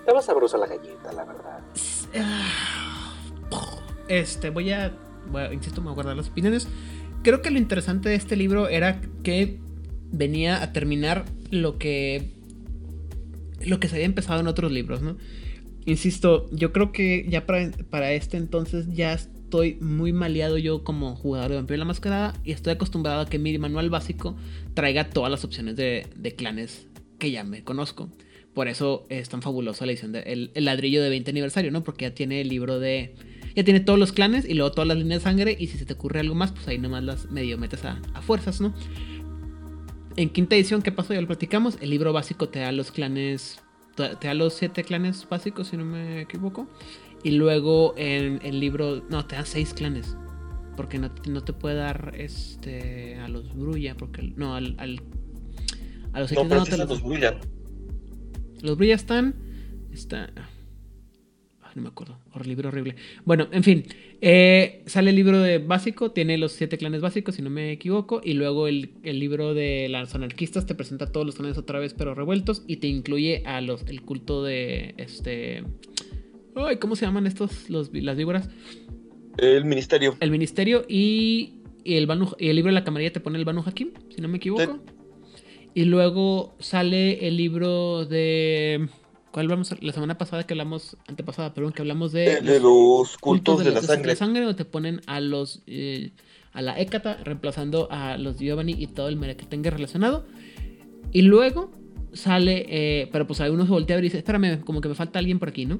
Estaba 0.00 0.22
sabrosa 0.22 0.58
la 0.58 0.66
galleta, 0.66 1.12
la 1.12 1.24
verdad. 1.24 1.60
Este, 4.08 4.50
voy 4.50 4.70
a, 4.70 4.92
insisto, 5.52 5.80
me 5.80 5.86
voy 5.86 5.92
a 5.92 5.94
guardar 5.94 6.16
las 6.16 6.28
opiniones. 6.28 6.66
Creo 7.22 7.42
que 7.42 7.50
lo 7.50 7.58
interesante 7.58 8.08
de 8.08 8.14
este 8.14 8.36
libro 8.36 8.68
era 8.68 9.00
que 9.22 9.58
venía 10.10 10.62
a 10.62 10.72
terminar 10.72 11.24
lo 11.50 11.78
que 11.78 12.30
lo 13.64 13.80
que 13.80 13.88
se 13.88 13.96
había 13.96 14.06
empezado 14.06 14.40
en 14.40 14.46
otros 14.46 14.72
libros, 14.72 15.02
¿no? 15.02 15.16
Insisto, 15.84 16.48
yo 16.52 16.72
creo 16.72 16.92
que 16.92 17.26
ya 17.28 17.44
para, 17.44 17.70
para 17.90 18.12
este 18.12 18.36
entonces 18.36 18.86
ya 18.92 19.12
estoy 19.12 19.76
muy 19.80 20.12
maleado 20.12 20.58
yo 20.58 20.84
como 20.84 21.16
jugador 21.16 21.50
de 21.50 21.56
Vampiro 21.56 21.78
la 21.78 21.84
Mascarada 21.84 22.34
y 22.44 22.52
estoy 22.52 22.74
acostumbrado 22.74 23.22
a 23.22 23.26
que 23.26 23.38
mi 23.38 23.56
manual 23.58 23.90
básico 23.90 24.36
traiga 24.74 25.10
todas 25.10 25.30
las 25.30 25.44
opciones 25.44 25.76
de, 25.76 26.06
de 26.14 26.34
clanes 26.34 26.86
que 27.18 27.30
ya 27.30 27.42
me 27.44 27.64
conozco. 27.64 28.08
Por 28.54 28.68
eso 28.68 29.06
es 29.08 29.28
tan 29.28 29.42
fabuloso 29.42 29.84
la 29.86 29.92
edición 29.92 30.12
del 30.12 30.50
el 30.54 30.64
ladrillo 30.64 31.02
de 31.02 31.10
20 31.10 31.30
aniversario, 31.30 31.70
¿no? 31.70 31.82
Porque 31.84 32.04
ya 32.04 32.14
tiene 32.14 32.40
el 32.40 32.48
libro 32.48 32.78
de 32.78 33.14
ya 33.58 33.64
tiene 33.64 33.80
todos 33.80 33.98
los 33.98 34.12
clanes 34.12 34.48
y 34.48 34.54
luego 34.54 34.70
todas 34.70 34.86
las 34.86 34.96
líneas 34.98 35.20
de 35.20 35.24
sangre. 35.24 35.56
Y 35.58 35.66
si 35.66 35.78
se 35.78 35.84
te 35.84 35.94
ocurre 35.94 36.20
algo 36.20 36.36
más, 36.36 36.52
pues 36.52 36.68
ahí 36.68 36.78
nomás 36.78 37.02
las 37.02 37.28
medio 37.28 37.58
metes 37.58 37.84
a, 37.84 37.96
fuerzas, 38.22 38.60
¿no? 38.60 38.72
En 40.14 40.30
quinta 40.30 40.54
edición, 40.54 40.80
¿qué 40.80 40.92
pasó? 40.92 41.12
Ya 41.12 41.20
lo 41.20 41.26
platicamos. 41.26 41.76
El 41.80 41.90
libro 41.90 42.12
básico 42.12 42.48
te 42.48 42.60
da 42.60 42.70
los 42.70 42.92
clanes. 42.92 43.60
Te 43.96 44.28
da 44.28 44.34
los 44.34 44.54
siete 44.54 44.84
clanes 44.84 45.26
básicos, 45.28 45.66
si 45.66 45.76
no 45.76 45.84
me 45.84 46.20
equivoco. 46.20 46.68
Y 47.24 47.32
luego 47.32 47.94
en 47.96 48.38
el 48.44 48.60
libro. 48.60 49.04
No, 49.10 49.26
te 49.26 49.34
da 49.34 49.44
seis 49.44 49.74
clanes. 49.74 50.16
Porque 50.76 51.00
no, 51.00 51.10
te 51.10 51.52
puede 51.52 51.74
dar 51.74 52.12
este 52.16 53.16
a 53.16 53.26
los 53.26 53.52
Brulla. 53.56 53.96
Porque 53.96 54.22
no, 54.36 54.54
al, 54.54 54.76
a 54.78 54.86
los 56.20 56.30
no, 56.30 56.44
no, 56.44 56.62
te 56.62 56.76
los, 56.76 56.88
los 56.88 57.02
Brulla. 57.02 57.40
Los 58.62 58.76
Brulla 58.76 58.94
están. 58.94 59.34
Está 59.92 60.30
no 61.78 61.82
me 61.82 61.88
acuerdo, 61.88 62.18
libro 62.46 62.68
horrible. 62.68 62.96
Bueno, 63.24 63.48
en 63.52 63.62
fin, 63.62 63.84
eh, 64.20 64.82
sale 64.86 65.10
el 65.10 65.16
libro 65.16 65.40
de 65.40 65.58
básico, 65.58 66.10
tiene 66.10 66.38
los 66.38 66.52
siete 66.52 66.76
clanes 66.78 67.00
básicos, 67.00 67.36
si 67.36 67.42
no 67.42 67.50
me 67.50 67.72
equivoco, 67.72 68.20
y 68.24 68.34
luego 68.34 68.66
el, 68.66 68.90
libro 69.02 69.54
de 69.54 69.88
las 69.88 70.14
anarquistas 70.14 70.66
te 70.66 70.74
presenta 70.74 71.10
todos 71.12 71.24
los 71.24 71.36
clanes 71.36 71.58
otra 71.58 71.78
vez, 71.78 71.94
pero 71.94 72.14
revueltos, 72.14 72.64
y 72.66 72.76
te 72.76 72.88
incluye 72.88 73.42
a 73.46 73.60
los 73.60 73.86
el 73.86 74.02
culto 74.02 74.42
de 74.42 74.94
este. 74.96 75.64
Ay, 76.54 76.76
¿cómo 76.76 76.96
se 76.96 77.06
llaman 77.06 77.26
estos? 77.26 77.70
Los, 77.70 77.92
las 77.94 78.16
víboras. 78.16 78.50
El 79.36 79.64
ministerio. 79.64 80.16
El 80.18 80.30
ministerio 80.30 80.84
y, 80.88 81.60
el, 81.84 82.08
y 82.38 82.48
el 82.48 82.56
libro 82.56 82.70
de 82.70 82.74
la 82.74 82.84
camarilla 82.84 83.12
te 83.12 83.20
pone 83.20 83.38
el 83.38 83.44
Banu 83.44 83.62
Hakim, 83.64 83.90
si 84.14 84.20
no 84.20 84.28
me 84.28 84.38
equivoco. 84.38 84.80
Y 85.74 85.84
luego 85.84 86.56
sale 86.58 87.28
el 87.28 87.36
libro 87.36 88.04
de 88.04 88.88
¿Cuál 89.38 89.46
vamos 89.46 89.72
la 89.80 89.92
semana 89.92 90.18
pasada 90.18 90.44
que 90.44 90.54
hablamos, 90.54 90.96
antepasada, 91.06 91.54
perdón, 91.54 91.72
que 91.72 91.82
hablamos 91.82 92.10
de, 92.10 92.40
los, 92.60 93.16
cultos, 93.18 93.64
de, 93.64 93.70
la, 93.70 93.80
sangre. 93.80 94.16
sangre, 94.16 94.40
donde 94.40 94.56
te 94.56 94.64
ponen 94.64 95.00
a 95.06 95.20
los 95.20 95.62
eh, 95.68 96.10
a 96.52 96.60
la 96.60 96.76
Hécata 96.80 97.18
reemplazando 97.22 97.86
a 97.92 98.18
los 98.18 98.40
Giovanni 98.40 98.74
y 98.76 98.88
todo 98.88 99.06
el 99.06 99.36
que 99.36 99.46
tenga 99.46 99.70
relacionado. 99.70 100.26
Y 101.12 101.22
luego 101.22 101.70
sale, 102.12 102.66
eh, 102.68 103.08
pero 103.12 103.28
pues 103.28 103.38
uno 103.38 103.64
se 103.64 103.70
voltea 103.70 103.96
y 104.00 104.02
dice, 104.02 104.18
espérame, 104.18 104.60
como 104.64 104.80
que 104.80 104.88
me 104.88 104.96
falta 104.96 105.20
alguien 105.20 105.38
por 105.38 105.50
aquí, 105.50 105.66
¿no? 105.66 105.78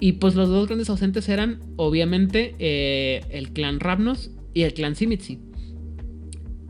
Y 0.00 0.12
pues 0.12 0.34
los 0.34 0.48
dos 0.48 0.66
grandes 0.66 0.88
ausentes 0.88 1.28
eran, 1.28 1.60
obviamente, 1.76 2.54
eh, 2.58 3.20
el 3.28 3.52
clan 3.52 3.78
Ravnos 3.78 4.30
y 4.54 4.62
el 4.62 4.72
clan 4.72 4.96
Simitsi. 4.96 5.38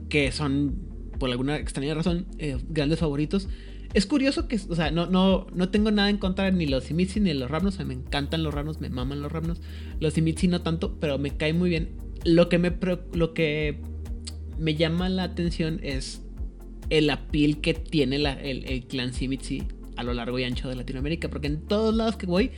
que 0.08 0.32
son, 0.32 0.74
por 1.20 1.30
alguna 1.30 1.56
extraña 1.56 1.94
razón, 1.94 2.26
eh, 2.38 2.58
grandes 2.68 2.98
favoritos. 2.98 3.48
Es 3.92 4.06
curioso 4.06 4.46
que, 4.46 4.56
o 4.68 4.74
sea, 4.76 4.90
no, 4.92 5.06
no, 5.06 5.46
no 5.52 5.68
tengo 5.70 5.90
nada 5.90 6.10
en 6.10 6.18
contra 6.18 6.44
de 6.44 6.52
ni 6.52 6.66
los 6.66 6.84
Simitsi 6.84 7.18
ni 7.20 7.30
de 7.30 7.34
los 7.34 7.50
Ravnos. 7.50 7.74
O 7.74 7.76
sea, 7.78 7.86
me 7.86 7.94
encantan 7.94 8.42
los 8.44 8.54
Ravnos, 8.54 8.80
me 8.80 8.88
maman 8.88 9.20
los 9.20 9.32
Ravnos. 9.32 9.60
Los 9.98 10.14
Simitsi 10.14 10.46
no 10.48 10.62
tanto, 10.62 10.96
pero 11.00 11.18
me 11.18 11.36
cae 11.36 11.52
muy 11.52 11.70
bien. 11.70 11.88
Lo 12.24 12.48
que 12.48 12.58
me, 12.58 12.72
lo 13.14 13.34
que 13.34 13.78
me 14.58 14.74
llama 14.76 15.08
la 15.08 15.24
atención 15.24 15.80
es 15.82 16.22
el 16.90 17.10
appeal 17.10 17.60
que 17.60 17.74
tiene 17.74 18.18
la- 18.18 18.34
el, 18.40 18.64
el 18.70 18.84
clan 18.86 19.12
Simitsi 19.12 19.64
a 19.96 20.02
lo 20.04 20.14
largo 20.14 20.38
y 20.38 20.44
ancho 20.44 20.68
de 20.68 20.76
Latinoamérica. 20.76 21.28
Porque 21.28 21.48
en 21.48 21.60
todos 21.66 21.94
lados 21.94 22.16
que 22.16 22.26
voy 22.26 22.52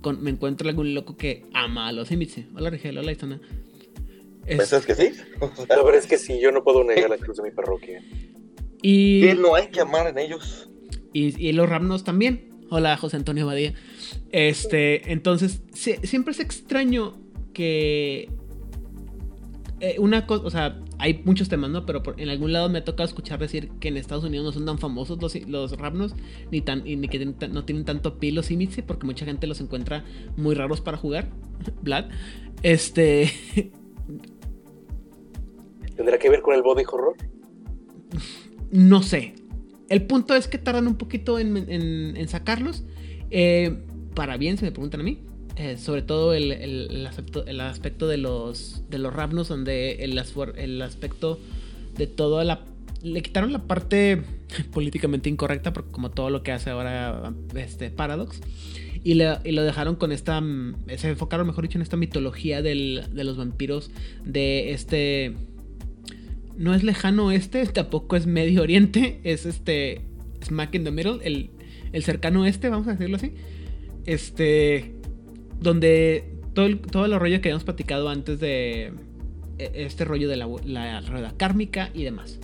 con- 0.00 0.22
me 0.22 0.30
encuentro 0.30 0.68
algún 0.70 0.94
loco 0.94 1.16
que 1.18 1.44
ama 1.52 1.88
a 1.88 1.92
los 1.92 2.08
Simitsi. 2.08 2.46
Hola 2.54 2.70
Rigel, 2.70 2.96
hola 2.96 3.12
Isana. 3.12 3.40
Es- 4.46 4.56
¿Pensás 4.56 4.86
que 4.86 4.94
sí? 4.94 5.10
La 5.68 5.76
verdad 5.82 5.96
es 5.96 6.06
que 6.06 6.16
sí, 6.16 6.40
yo 6.40 6.50
no 6.50 6.64
puedo 6.64 6.82
negar 6.82 7.10
la 7.10 7.18
cruz 7.18 7.36
de 7.36 7.42
mi 7.42 7.50
parroquia. 7.50 8.02
y, 8.80 9.20
¿Qué 9.20 9.34
no 9.34 9.54
hay 9.54 9.66
que 9.68 9.80
amar 9.82 10.06
en 10.06 10.16
ellos? 10.18 10.67
Y, 11.12 11.40
y 11.44 11.52
los 11.52 11.68
Ramnos 11.68 12.04
también. 12.04 12.48
Hola 12.70 12.96
José 12.96 13.16
Antonio 13.16 13.46
Badía. 13.46 13.74
Este, 14.30 15.10
entonces, 15.12 15.62
sie- 15.72 16.04
siempre 16.06 16.32
es 16.32 16.40
extraño 16.40 17.16
que 17.54 18.28
eh, 19.80 19.96
una 19.98 20.26
cosa, 20.26 20.44
o 20.44 20.50
sea, 20.50 20.80
hay 20.98 21.22
muchos 21.24 21.48
temas, 21.48 21.70
¿no? 21.70 21.86
Pero 21.86 22.02
por- 22.02 22.20
en 22.20 22.28
algún 22.28 22.52
lado 22.52 22.68
me 22.68 22.78
ha 22.78 22.84
tocado 22.84 23.08
escuchar 23.08 23.38
decir 23.38 23.70
que 23.80 23.88
en 23.88 23.96
Estados 23.96 24.24
Unidos 24.24 24.44
no 24.44 24.52
son 24.52 24.66
tan 24.66 24.78
famosos 24.78 25.22
los, 25.22 25.34
los 25.48 25.78
Ramnos, 25.78 26.14
ni 26.50 26.60
tan, 26.60 26.86
y 26.86 26.96
ni 26.96 27.08
que 27.08 27.24
no 27.24 27.64
tienen 27.64 27.84
tanto 27.84 28.18
pilo 28.18 28.42
Simitsi, 28.42 28.82
porque 28.82 29.06
mucha 29.06 29.24
gente 29.24 29.46
los 29.46 29.60
encuentra 29.60 30.04
muy 30.36 30.54
raros 30.54 30.80
para 30.80 30.96
jugar. 30.98 31.28
Vlad. 31.82 32.06
Este, 32.62 33.30
¿Tendrá 35.96 36.18
que 36.18 36.28
ver 36.28 36.42
con 36.42 36.54
el 36.54 36.62
body 36.62 36.82
horror? 36.90 37.16
No 38.70 39.02
sé. 39.02 39.34
El 39.88 40.02
punto 40.02 40.34
es 40.34 40.48
que 40.48 40.58
tardan 40.58 40.86
un 40.86 40.96
poquito 40.96 41.38
en, 41.38 41.56
sacarlos. 42.28 42.82
Eh, 43.30 43.78
para 44.14 44.36
bien, 44.36 44.58
si 44.58 44.64
me 44.64 44.72
preguntan 44.72 45.00
a 45.00 45.04
mí. 45.04 45.18
Eh, 45.56 45.76
sobre 45.76 46.02
todo 46.02 46.34
el, 46.34 46.52
el- 46.52 47.06
aspecto, 47.06 48.06
de 48.06 48.16
los 48.16 48.82
de 48.90 48.98
los 48.98 49.12
Ravnos, 49.12 49.48
donde 49.48 50.04
el 50.04 50.16
aspecto 50.82 51.38
de 51.96 52.06
toda 52.06 52.44
la. 52.44 52.60
Le 53.02 53.22
quitaron 53.22 53.52
la 53.52 53.62
parte 53.62 54.22
políticamente 54.72 55.28
incorrecta, 55.28 55.72
porque 55.72 55.90
como 55.90 56.10
todo 56.10 56.30
lo 56.30 56.42
que 56.42 56.52
hace 56.52 56.70
ahora 56.70 57.32
este, 57.56 57.90
Paradox. 57.90 58.40
Y, 59.04 59.14
le- 59.14 59.38
y 59.44 59.52
lo 59.52 59.62
dejaron 59.62 59.96
con 59.96 60.12
esta. 60.12 60.40
mm, 60.40 60.74
Se 60.96 61.08
enfocaron, 61.10 61.46
mejor 61.46 61.64
dicho, 61.64 61.78
en 61.78 61.82
esta 61.82 61.96
mitología 61.96 62.62
del- 62.62 63.04
de 63.12 63.24
los 63.24 63.36
vampiros. 63.36 63.90
De 64.24 64.72
este 64.72 65.34
no 66.58 66.74
es 66.74 66.82
lejano 66.82 67.30
este, 67.30 67.64
tampoco 67.66 68.16
es 68.16 68.26
Medio 68.26 68.62
Oriente, 68.62 69.20
es 69.24 69.46
este 69.46 70.02
Smack 70.44 70.74
in 70.74 70.84
the 70.84 70.90
Middle, 70.90 71.18
el, 71.22 71.50
el 71.92 72.02
cercano 72.02 72.44
este, 72.44 72.68
vamos 72.68 72.86
a 72.88 72.92
decirlo 72.92 73.16
así. 73.16 73.32
Este, 74.04 74.94
donde 75.60 76.34
todo 76.54 76.66
el, 76.66 76.80
todo 76.80 77.18
rollo 77.18 77.40
que 77.40 77.48
habíamos 77.48 77.64
platicado 77.64 78.08
antes 78.08 78.40
de 78.40 78.92
e- 79.58 79.72
este 79.74 80.04
rollo 80.04 80.28
de 80.28 80.36
la, 80.36 80.48
la 80.64 81.00
rueda 81.02 81.32
kármica 81.36 81.90
y 81.94 82.04
demás. 82.04 82.38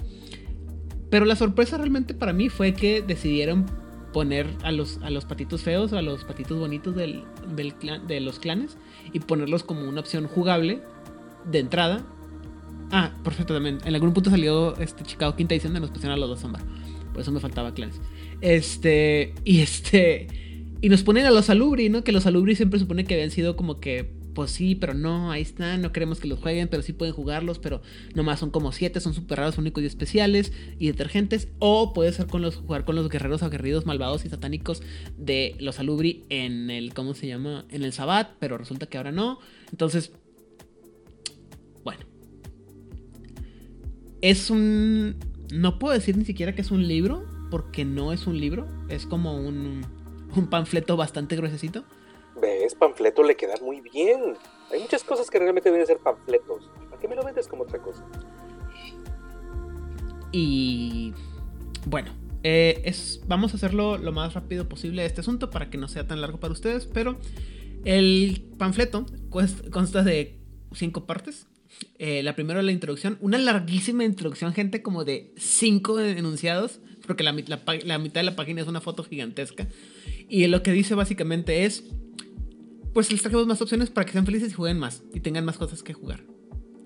Pero 1.11 1.24
la 1.27 1.37
sorpresa 1.37 1.79
realmente 1.79 2.14
para 2.14 2.33
mí 2.33 2.48
fue 2.48 2.74
que 2.74 3.03
decidieron 3.03 3.66
poner 4.12 4.46
a 4.62 4.70
los, 4.72 4.98
a 5.03 5.11
los 5.11 5.24
patitos 5.24 5.62
feos 5.62 5.92
a 5.92 6.00
los 6.03 6.24
patitos 6.24 6.59
bonitos 6.59 6.94
del, 6.94 7.24
del 7.57 7.74
clan- 7.77 8.07
de 8.07 8.20
los 8.20 8.38
clanes 8.38 8.77
y 9.12 9.18
ponerlos 9.20 9.64
como 9.64 9.88
una 9.88 10.00
opción 10.00 10.27
jugable 10.29 10.81
de 11.50 11.59
entrada 11.59 12.05
Ah, 12.90 13.12
perfecto 13.22 13.54
también. 13.54 13.78
En 13.84 13.94
algún 13.94 14.12
punto 14.12 14.30
salió 14.30 14.76
este 14.78 15.04
Chicago 15.04 15.36
quinta 15.36 15.54
edición 15.54 15.74
de 15.74 15.80
nos 15.80 15.90
pusieron 15.90 16.16
a 16.16 16.16
los 16.16 16.28
dos 16.28 16.40
sombra. 16.40 16.62
Por 17.12 17.22
eso 17.22 17.32
me 17.32 17.40
faltaba 17.40 17.72
clanes. 17.74 18.00
Este. 18.40 19.34
Y 19.44 19.60
este. 19.60 20.26
Y 20.80 20.88
nos 20.88 21.02
ponen 21.02 21.24
a 21.24 21.30
los 21.30 21.48
Alubri, 21.48 21.88
¿no? 21.88 22.04
Que 22.04 22.12
los 22.12 22.26
Alubri 22.26 22.56
siempre 22.56 22.78
supone 22.78 23.04
que 23.04 23.14
habían 23.14 23.30
sido 23.30 23.56
como 23.56 23.80
que. 23.80 24.12
Pues 24.34 24.50
sí, 24.50 24.74
pero 24.74 24.94
no, 24.94 25.30
ahí 25.30 25.42
están, 25.42 25.80
no 25.80 25.92
queremos 25.92 26.18
que 26.18 26.26
los 26.26 26.40
jueguen, 26.40 26.66
pero 26.66 26.82
sí 26.82 26.92
pueden 26.92 27.14
jugarlos, 27.14 27.60
pero 27.60 27.82
nomás 28.16 28.40
son 28.40 28.50
como 28.50 28.72
siete, 28.72 28.98
son 28.98 29.14
súper 29.14 29.38
raros, 29.38 29.58
únicos 29.58 29.84
y 29.84 29.86
especiales 29.86 30.52
y 30.76 30.88
detergentes. 30.88 31.46
O 31.60 31.92
puede 31.92 32.12
ser 32.12 32.26
con 32.26 32.42
los, 32.42 32.56
jugar 32.56 32.84
con 32.84 32.96
los 32.96 33.08
guerreros 33.08 33.44
aguerridos, 33.44 33.86
malvados 33.86 34.24
y 34.24 34.28
satánicos 34.28 34.82
de 35.16 35.54
los 35.60 35.78
Alubri 35.78 36.24
en 36.30 36.68
el, 36.68 36.94
¿cómo 36.94 37.14
se 37.14 37.28
llama? 37.28 37.64
En 37.70 37.84
el 37.84 37.92
Sabbat, 37.92 38.32
pero 38.40 38.58
resulta 38.58 38.86
que 38.86 38.98
ahora 38.98 39.12
no. 39.12 39.38
Entonces, 39.70 40.10
es 44.24 44.48
un... 44.48 45.16
No 45.52 45.78
puedo 45.78 45.92
decir 45.92 46.16
ni 46.16 46.24
siquiera 46.24 46.54
que 46.54 46.62
es 46.62 46.70
un 46.70 46.88
libro, 46.88 47.26
porque 47.50 47.84
no 47.84 48.10
es 48.10 48.26
un 48.26 48.40
libro, 48.40 48.66
es 48.88 49.04
como 49.04 49.37
un, 49.37 49.84
un 50.34 50.46
panfleto 50.48 50.96
bastante 50.96 51.37
gruesecito. 51.37 51.84
¿Ves? 52.40 52.74
Panfleto 52.74 53.22
le 53.22 53.37
queda 53.37 53.54
muy 53.60 53.82
bien. 53.82 54.34
Hay 54.72 54.80
muchas 54.80 55.04
cosas 55.04 55.28
que 55.28 55.38
realmente 55.38 55.70
deben 55.70 55.87
ser 55.87 55.98
panfletos. 55.98 56.70
¿Para 56.88 56.98
qué 56.98 57.06
me 57.06 57.16
lo 57.16 57.22
vendes 57.22 57.46
como 57.48 57.64
otra 57.64 57.78
cosa? 57.82 58.02
Y 60.32 61.12
bueno, 61.84 62.10
eh, 62.44 62.80
es, 62.87 63.20
vamos 63.28 63.52
a 63.52 63.56
hacerlo 63.56 63.98
lo 63.98 64.10
más 64.10 64.32
rápido 64.32 64.70
posible 64.70 65.04
este 65.04 65.20
asunto 65.20 65.50
para 65.50 65.68
que 65.68 65.76
no 65.76 65.87
sea 65.87 66.06
tan 66.06 66.22
largo 66.22 66.40
para 66.40 66.54
ustedes, 66.54 66.87
pero 66.87 67.18
el 67.84 68.42
panfleto 68.56 69.04
consta 69.70 70.02
de 70.02 70.40
cinco 70.72 71.04
partes. 71.04 71.46
Eh, 71.98 72.22
la 72.22 72.34
primera 72.34 72.62
la 72.62 72.72
introducción, 72.72 73.18
una 73.20 73.38
larguísima 73.38 74.04
introducción, 74.04 74.52
gente, 74.52 74.82
como 74.82 75.04
de 75.04 75.32
cinco 75.37 76.00
enunciados, 76.00 76.80
porque 77.06 77.22
la, 77.22 77.32
la 77.32 77.62
la 77.84 77.98
mitad 77.98 78.20
de 78.20 78.24
la 78.24 78.37
página 78.37 78.62
es 78.62 78.68
una 78.68 78.80
foto 78.80 79.04
gigantesca. 79.04 79.68
Y 80.28 80.46
lo 80.48 80.62
que 80.62 80.72
dice 80.72 80.94
básicamente 80.94 81.64
es, 81.64 81.84
pues 82.92 83.10
les 83.12 83.22
trajimos 83.22 83.46
más 83.46 83.60
opciones 83.60 83.90
para 83.90 84.06
que 84.06 84.12
sean 84.12 84.26
felices 84.26 84.52
y 84.52 84.54
jueguen 84.54 84.78
más 84.78 85.02
y 85.12 85.20
tengan 85.20 85.44
más 85.44 85.56
cosas 85.56 85.82
que 85.82 85.92
jugar. 85.92 86.24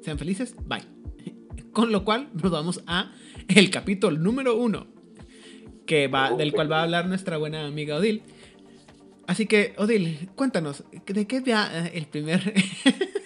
Sean 0.02 0.18
felices, 0.18 0.54
bye. 0.66 0.82
Con 1.72 1.92
lo 1.92 2.04
cual 2.04 2.30
nos 2.34 2.50
vamos 2.50 2.82
a 2.86 3.12
el 3.48 3.70
capítulo 3.70 4.18
número 4.18 4.56
uno, 4.56 4.86
que 5.86 6.08
va, 6.08 6.32
del 6.32 6.52
cual 6.52 6.70
va 6.70 6.80
a 6.80 6.82
hablar 6.82 7.08
nuestra 7.08 7.36
buena 7.36 7.66
amiga 7.66 7.96
Odil. 7.96 8.22
Así 9.26 9.46
que, 9.46 9.74
Odil, 9.76 10.30
cuéntanos, 10.34 10.84
¿de 11.06 11.26
qué 11.26 11.40
va 11.40 11.70
eh, 11.72 11.92
el 11.94 12.06
primer... 12.06 12.54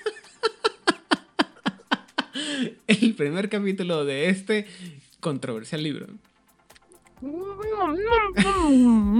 el 2.87 3.15
primer 3.15 3.49
capítulo 3.49 4.05
de 4.05 4.29
este 4.29 4.67
controversial 5.21 5.83
libro? 5.83 6.07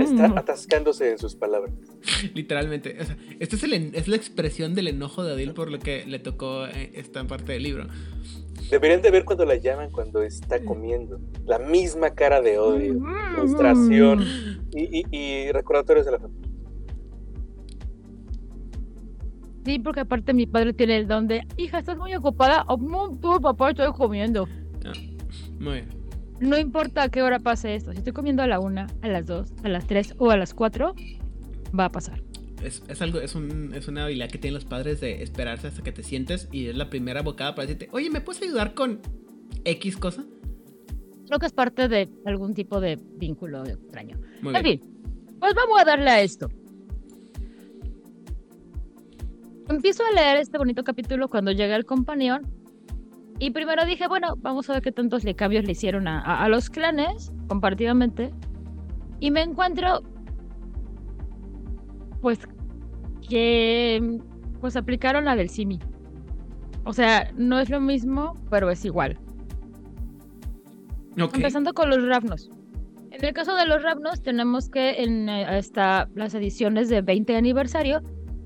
Está 0.03 0.27
atascándose 0.37 1.11
en 1.13 1.19
sus 1.19 1.35
palabras. 1.37 1.73
Literalmente. 2.35 2.97
O 3.01 3.05
sea, 3.05 3.17
esta 3.39 3.57
es, 3.57 3.63
es 3.63 4.09
la 4.09 4.17
expresión 4.17 4.75
del 4.75 4.89
enojo 4.89 5.23
de 5.25 5.33
Odil 5.35 5.53
por 5.53 5.71
lo 5.71 5.79
que 5.79 6.05
le 6.07 6.19
tocó 6.19 6.67
eh, 6.67 6.91
esta 6.95 7.25
parte 7.25 7.53
del 7.53 7.63
libro. 7.63 7.87
Deberían 8.71 9.03
de 9.03 9.11
ver 9.11 9.25
cuando 9.25 9.45
la 9.45 9.57
llaman 9.57 9.91
cuando 9.91 10.23
está 10.23 10.65
comiendo. 10.65 11.21
La 11.47 11.59
misma 11.59 12.11
cara 12.11 12.41
de 12.41 12.59
odio, 12.59 13.01
frustración 13.35 14.25
y, 14.73 15.01
y- 15.01 15.05
y 15.11 15.53
recordatorios 15.53 16.07
de 16.07 16.13
la 16.13 16.19
familia. 16.19 16.49
Sí, 19.65 19.79
porque 19.79 20.01
aparte 20.01 20.35
mi 20.35 20.47
padre 20.47 20.73
tiene 20.73 20.97
el 20.97 21.07
don 21.07 21.29
de, 21.29 21.47
hija, 21.57 21.79
estás 21.79 21.97
muy 21.97 22.15
ocupada. 22.15 22.65
No, 22.81 23.17
tú, 23.21 23.41
papá, 23.41 23.71
estoy 23.71 23.93
comiendo. 23.93 24.49
Muy 25.61 25.75
bien. 25.75 25.89
No 26.41 26.59
importa 26.59 27.05
a 27.05 27.09
qué 27.09 27.23
hora 27.23 27.39
pase 27.39 27.77
esto. 27.77 27.93
Si 27.93 27.99
estoy 27.99 28.13
comiendo 28.13 28.43
a 28.43 28.49
la 28.49 28.59
una, 28.59 28.89
a 29.03 29.09
las 29.09 29.27
dos, 29.27 29.53
a 29.63 29.69
las 29.69 29.87
tres 29.87 30.15
o 30.19 30.31
a 30.33 30.37
las 30.37 30.55
cuatro, 30.55 30.95
va 31.79 31.85
a 31.85 31.93
pasar. 31.93 32.21
Es, 32.65 32.83
es 32.89 33.01
algo, 33.03 33.21
es, 33.21 33.35
un, 33.37 33.73
es 33.75 33.87
una 33.87 34.05
habilidad 34.05 34.29
que 34.29 34.39
tienen 34.39 34.55
los 34.55 34.65
padres 34.65 35.01
de 35.01 35.23
esperarse 35.23 35.69
hasta 35.69 35.83
que 35.83 35.93
te 35.93 36.03
sientes 36.03 36.49
y 36.51 36.67
es 36.67 36.77
la 36.77 36.91
primera 36.91 37.23
bocada 37.23 37.55
para 37.55 37.67
decirte, 37.67 37.89
oye, 37.93 38.11
¿me 38.11 38.21
puedes 38.21 38.43
ayudar 38.43 38.75
con 38.75 39.01
X 39.65 39.97
cosa? 39.97 40.25
Creo 41.27 41.39
que 41.39 41.47
es 41.47 41.53
parte 41.53 41.89
de 41.89 42.09
algún 42.27 42.55
tipo 42.55 42.81
de 42.81 42.99
vínculo 43.17 43.65
extraño. 43.65 44.19
Muy 44.43 44.57
En 44.57 44.63
bien. 44.63 44.81
fin, 44.81 44.91
pues 45.39 45.55
vamos 45.55 45.81
a 45.81 45.85
darle 45.85 46.11
a 46.11 46.21
esto. 46.23 46.49
Empiezo 49.69 50.03
a 50.05 50.15
leer 50.15 50.39
este 50.39 50.59
bonito 50.59 50.85
capítulo 50.85 51.29
cuando 51.29 51.53
llega 51.53 51.77
el 51.77 51.85
compañón. 51.85 52.47
Y 53.39 53.51
primero 53.51 53.85
dije, 53.85 54.07
bueno, 54.09 54.35
vamos 54.39 54.69
a 54.71 54.75
ver 54.75 54.83
qué 54.83 54.93
tantos 54.93 55.25
le 55.25 55.35
cambios 55.35 55.65
le 55.65 55.73
hicieron 55.73 56.07
a, 56.07 56.21
a- 56.21 56.45
a 56.45 56.49
los 56.49 56.71
clanes, 56.71 57.33
comparativamente. 57.49 58.33
Y 59.21 59.31
me 59.31 59.43
encuentro, 59.43 60.03
pues, 62.21 62.41
que 63.29 64.19
pues 64.61 64.77
aplicaron 64.77 65.25
la 65.25 65.35
del 65.37 65.49
Simi. 65.49 65.81
O 66.85 66.93
sea, 66.93 67.31
no 67.37 67.59
es 67.59 67.71
lo 67.71 67.81
mismo, 67.81 68.35
pero 68.51 68.71
es 68.71 68.85
igual. 68.85 69.19
Empezando 71.39 71.73
con 71.75 71.91
los 71.91 72.05
Ravnos. 72.07 72.51
En 73.11 73.25
el 73.25 73.33
caso 73.35 73.55
de 73.57 73.67
los 73.67 73.83
Ravnos, 73.83 74.23
tenemos 74.23 74.69
que 74.71 75.03
en 75.03 75.29
eh, 75.29 75.45
hasta 75.45 76.09
las 76.15 76.35
ediciones 76.35 76.89
de 76.89 77.03
20 77.03 77.37
aniversario, 77.37 78.01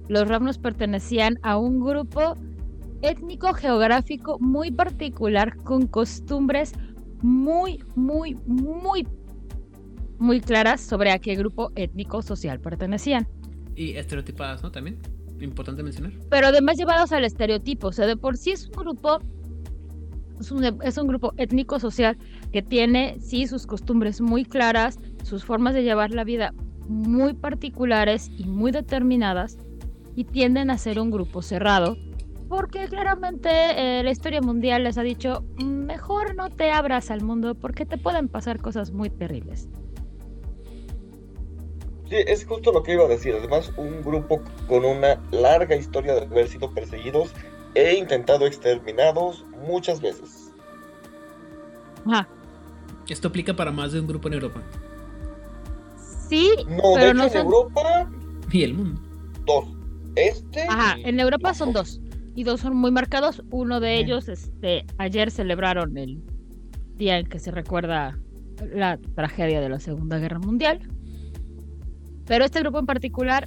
los 0.08 0.28
Ravnos 0.28 0.58
pertenecían 0.58 1.38
a 1.42 1.58
un 1.58 1.80
grupo 1.80 2.36
étnico 3.02 3.52
geográfico 3.54 4.38
muy 4.38 4.70
particular 4.70 5.56
con 5.58 5.86
costumbres 5.86 6.72
muy, 7.22 7.82
muy, 7.94 8.36
muy, 8.46 9.06
muy 10.18 10.40
claras 10.40 10.80
sobre 10.80 11.10
a 11.10 11.18
qué 11.18 11.34
grupo 11.34 11.72
étnico 11.74 12.22
social 12.22 12.60
pertenecían. 12.60 13.26
Y 13.74 13.92
estereotipadas, 13.92 14.62
¿no? 14.62 14.70
También. 14.70 14.98
Importante 15.40 15.82
mencionar. 15.82 16.12
Pero 16.30 16.46
además 16.46 16.78
llevados 16.78 17.12
al 17.12 17.24
estereotipo. 17.24 17.88
O 17.88 17.92
sea, 17.92 18.06
de 18.06 18.16
por 18.16 18.36
sí 18.36 18.52
es 18.52 18.66
un 18.68 18.72
grupo. 18.72 19.18
Es 20.40 20.50
un, 20.50 20.64
es 20.82 20.98
un 20.98 21.06
grupo 21.08 21.32
étnico 21.38 21.78
social 21.78 22.16
que 22.52 22.62
tiene, 22.62 23.16
sí, 23.20 23.46
sus 23.46 23.66
costumbres 23.66 24.20
muy 24.20 24.44
claras, 24.44 24.98
sus 25.22 25.44
formas 25.44 25.74
de 25.74 25.82
llevar 25.82 26.10
la 26.10 26.24
vida 26.24 26.52
muy 26.88 27.32
particulares 27.32 28.30
y 28.36 28.44
muy 28.44 28.70
determinadas, 28.70 29.58
y 30.16 30.24
tienden 30.24 30.70
a 30.70 30.79
ser 30.79 30.98
un 30.98 31.11
grupo 31.11 31.42
cerrado 31.42 31.96
porque 32.48 32.87
claramente 32.88 33.48
eh, 33.50 34.02
la 34.05 34.11
historia 34.11 34.40
mundial 34.40 34.85
les 34.85 34.96
ha 34.98 35.02
dicho, 35.02 35.44
mejor 35.59 36.37
no 36.37 36.48
te 36.48 36.70
abras 36.70 37.11
al 37.11 37.22
mundo 37.22 37.55
porque 37.57 37.85
te 37.85 37.98
pueden 37.98 38.29
pasar 38.29 38.61
cosas 38.61 38.92
muy 38.92 39.11
terribles. 39.11 39.68
Sí, 42.09 42.14
es 42.24 42.46
justo 42.46 42.70
lo 42.70 42.85
que 42.85 42.92
iba 42.92 43.05
a 43.05 43.09
decir. 43.09 43.35
Además, 43.37 43.72
un 43.76 44.00
grupo 44.02 44.40
con 44.68 44.85
una 44.85 45.20
larga 45.33 45.74
historia 45.74 46.14
de 46.14 46.20
haber 46.20 46.46
sido 46.46 46.72
perseguidos 46.72 47.33
e 47.74 47.94
intentado 47.96 48.46
exterminados 48.46 49.44
muchas 49.66 50.00
veces. 50.00 50.52
Ajá. 52.07 52.29
Esto 53.09 53.26
aplica 53.29 53.55
para 53.57 53.72
más 53.72 53.90
de 53.92 53.98
un 54.00 54.07
grupo 54.07 54.29
en 54.29 54.35
Europa. 54.35 54.62
Sí, 56.29 56.52
No, 56.68 56.92
pero 56.94 57.07
de 57.07 57.14
no 57.14 57.24
hecho, 57.24 57.38
en 57.38 57.44
son... 57.44 57.46
Europa, 57.52 58.11
Y 58.52 58.62
el 58.62 58.74
mundo. 58.74 59.00
dos. 59.44 59.75
Este. 60.16 60.62
Ajá, 60.62 60.96
en 61.05 61.20
Europa 61.20 61.55
son 61.55 61.72
dos. 61.72 62.00
Y 62.35 62.44
dos 62.44 62.61
son 62.61 62.76
muy 62.76 62.90
marcados. 62.90 63.42
Uno 63.50 63.81
de 63.81 63.98
ellos, 63.98 64.29
este, 64.29 64.85
ayer 64.98 65.31
celebraron 65.31 65.96
el 65.96 66.22
día 66.96 67.18
en 67.18 67.26
que 67.26 67.38
se 67.38 67.50
recuerda 67.50 68.18
la 68.74 68.98
tragedia 69.14 69.61
de 69.61 69.68
la 69.68 69.79
Segunda 69.79 70.18
Guerra 70.18 70.38
Mundial. 70.38 70.81
Pero 72.26 72.44
este 72.44 72.61
grupo 72.61 72.79
en 72.79 72.87
particular, 72.87 73.46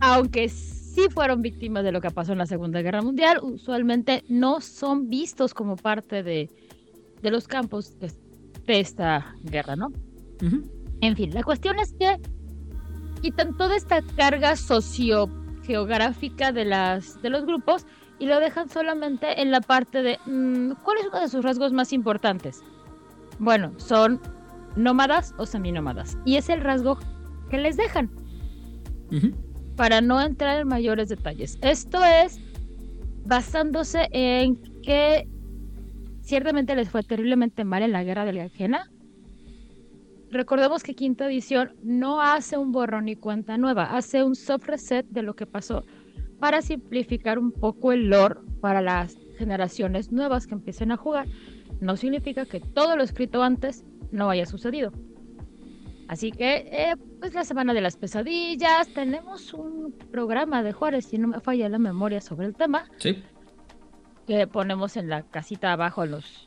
aunque 0.00 0.48
sí 0.48 1.02
fueron 1.10 1.42
víctimas 1.42 1.84
de 1.84 1.92
lo 1.92 2.00
que 2.00 2.10
pasó 2.10 2.32
en 2.32 2.38
la 2.38 2.46
Segunda 2.46 2.82
Guerra 2.82 3.02
Mundial, 3.02 3.38
usualmente 3.42 4.24
no 4.28 4.60
son 4.60 5.08
vistos 5.08 5.54
como 5.54 5.76
parte 5.76 6.22
de, 6.22 6.50
de 7.22 7.30
los 7.30 7.46
campos 7.46 7.98
de, 7.98 8.10
de 8.66 8.80
esta 8.80 9.34
guerra, 9.44 9.76
¿no? 9.76 9.92
En 11.00 11.16
fin, 11.16 11.32
la 11.32 11.42
cuestión 11.42 11.78
es 11.78 11.92
que 11.92 12.18
quitan 13.20 13.56
toda 13.56 13.76
esta 13.76 14.02
carga 14.16 14.56
sociogeográfica 14.56 16.52
de, 16.52 16.64
las, 16.64 17.20
de 17.22 17.30
los 17.30 17.44
grupos 17.44 17.86
y 18.18 18.26
lo 18.26 18.40
dejan 18.40 18.68
solamente 18.68 19.42
en 19.42 19.50
la 19.50 19.60
parte 19.60 20.02
de 20.02 20.18
mm, 20.26 20.72
¿cuál 20.82 20.98
es 20.98 21.06
uno 21.06 21.20
de 21.20 21.28
sus 21.28 21.44
rasgos 21.44 21.72
más 21.72 21.92
importantes? 21.92 22.62
Bueno, 23.38 23.72
son 23.78 24.20
nómadas 24.76 25.34
o 25.38 25.46
seminómadas. 25.46 26.16
Y 26.24 26.36
es 26.36 26.48
el 26.48 26.60
rasgo 26.60 26.98
que 27.50 27.58
les 27.58 27.76
dejan 27.76 28.10
para 29.76 30.00
no 30.00 30.20
entrar 30.20 30.60
en 30.60 30.68
mayores 30.68 31.08
detalles. 31.08 31.58
Esto 31.62 32.04
es 32.04 32.40
basándose 33.24 34.08
en 34.12 34.56
que 34.82 35.28
ciertamente 36.22 36.74
les 36.74 36.90
fue 36.90 37.02
terriblemente 37.02 37.64
mal 37.64 37.82
en 37.82 37.92
la 37.92 38.04
guerra 38.04 38.24
de 38.24 38.32
la 38.32 38.44
ajena. 38.44 38.90
Recordemos 40.36 40.82
que 40.82 40.94
quinta 40.94 41.26
edición 41.26 41.74
no 41.82 42.20
hace 42.20 42.58
un 42.58 42.70
borrón 42.70 43.08
y 43.08 43.16
cuenta 43.16 43.56
nueva, 43.56 43.96
hace 43.96 44.22
un 44.22 44.36
soft 44.36 44.66
reset 44.66 45.06
de 45.08 45.22
lo 45.22 45.34
que 45.34 45.46
pasó 45.46 45.84
para 46.38 46.60
simplificar 46.60 47.38
un 47.38 47.52
poco 47.52 47.92
el 47.92 48.10
lore 48.10 48.40
para 48.60 48.82
las 48.82 49.16
generaciones 49.38 50.12
nuevas 50.12 50.46
que 50.46 50.52
empiecen 50.52 50.92
a 50.92 50.98
jugar. 50.98 51.26
No 51.80 51.96
significa 51.96 52.44
que 52.44 52.60
todo 52.60 52.96
lo 52.96 53.02
escrito 53.02 53.42
antes 53.42 53.84
no 54.12 54.28
haya 54.28 54.44
sucedido. 54.44 54.92
Así 56.08 56.30
que, 56.32 56.68
eh, 56.70 56.94
pues 57.18 57.32
la 57.32 57.44
semana 57.44 57.72
de 57.72 57.80
las 57.80 57.96
pesadillas, 57.96 58.88
tenemos 58.88 59.54
un 59.54 59.92
programa 60.12 60.62
de 60.62 60.72
Juárez, 60.72 61.06
si 61.06 61.16
no 61.16 61.28
me 61.28 61.40
falla 61.40 61.68
la 61.70 61.78
memoria 61.78 62.20
sobre 62.20 62.46
el 62.46 62.54
tema, 62.54 62.84
Sí. 62.98 63.22
que 64.26 64.46
ponemos 64.46 64.98
en 64.98 65.08
la 65.08 65.22
casita 65.22 65.72
abajo 65.72 66.04
los 66.04 66.44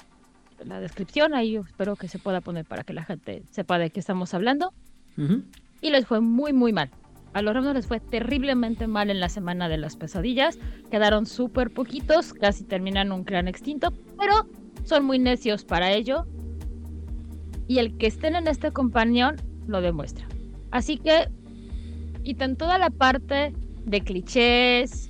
la 0.66 0.80
descripción, 0.80 1.34
ahí 1.34 1.54
yo 1.54 1.62
espero 1.62 1.96
que 1.96 2.08
se 2.08 2.20
pueda 2.20 2.42
poner 2.42 2.66
para 2.66 2.84
que 2.84 2.94
la 2.94 3.04
gente 3.04 3.44
sepa 3.52 3.78
de 3.78 3.90
qué 3.90 4.00
estamos 4.00 4.34
hablando. 4.34 4.74
Y 5.82 5.90
les 5.90 6.06
fue 6.06 6.22
muy, 6.22 6.54
muy 6.54 6.72
mal. 6.72 6.90
A 7.34 7.42
los 7.42 7.54
Rams 7.54 7.74
les 7.74 7.88
fue 7.88 8.00
terriblemente 8.00 8.88
mal 8.88 9.10
en 9.10 9.20
la 9.20 9.30
semana 9.30 9.68
de 9.70 9.78
las 9.78 9.96
pesadillas. 9.98 10.58
Quedaron 10.90 11.26
súper 11.26 11.72
poquitos, 11.72 12.34
casi 12.34 12.64
terminan 12.64 13.12
un 13.12 13.24
clan 13.24 13.48
extinto, 13.48 13.94
pero 14.18 14.48
son 14.86 15.06
muy 15.06 15.20
necios 15.20 15.66
para 15.66 15.92
ello. 15.92 16.26
Y 17.68 17.80
el 17.80 17.98
que 17.98 18.08
estén 18.08 18.36
en 18.36 18.48
este 18.48 18.72
compañón 18.72 19.36
lo 19.68 19.82
demuestra. 19.82 20.28
Así 20.72 20.98
que 20.98 21.30
quitan 22.24 22.56
toda 22.56 22.78
la 22.78 22.90
parte 22.90 23.54
de 23.86 24.02
clichés, 24.02 25.10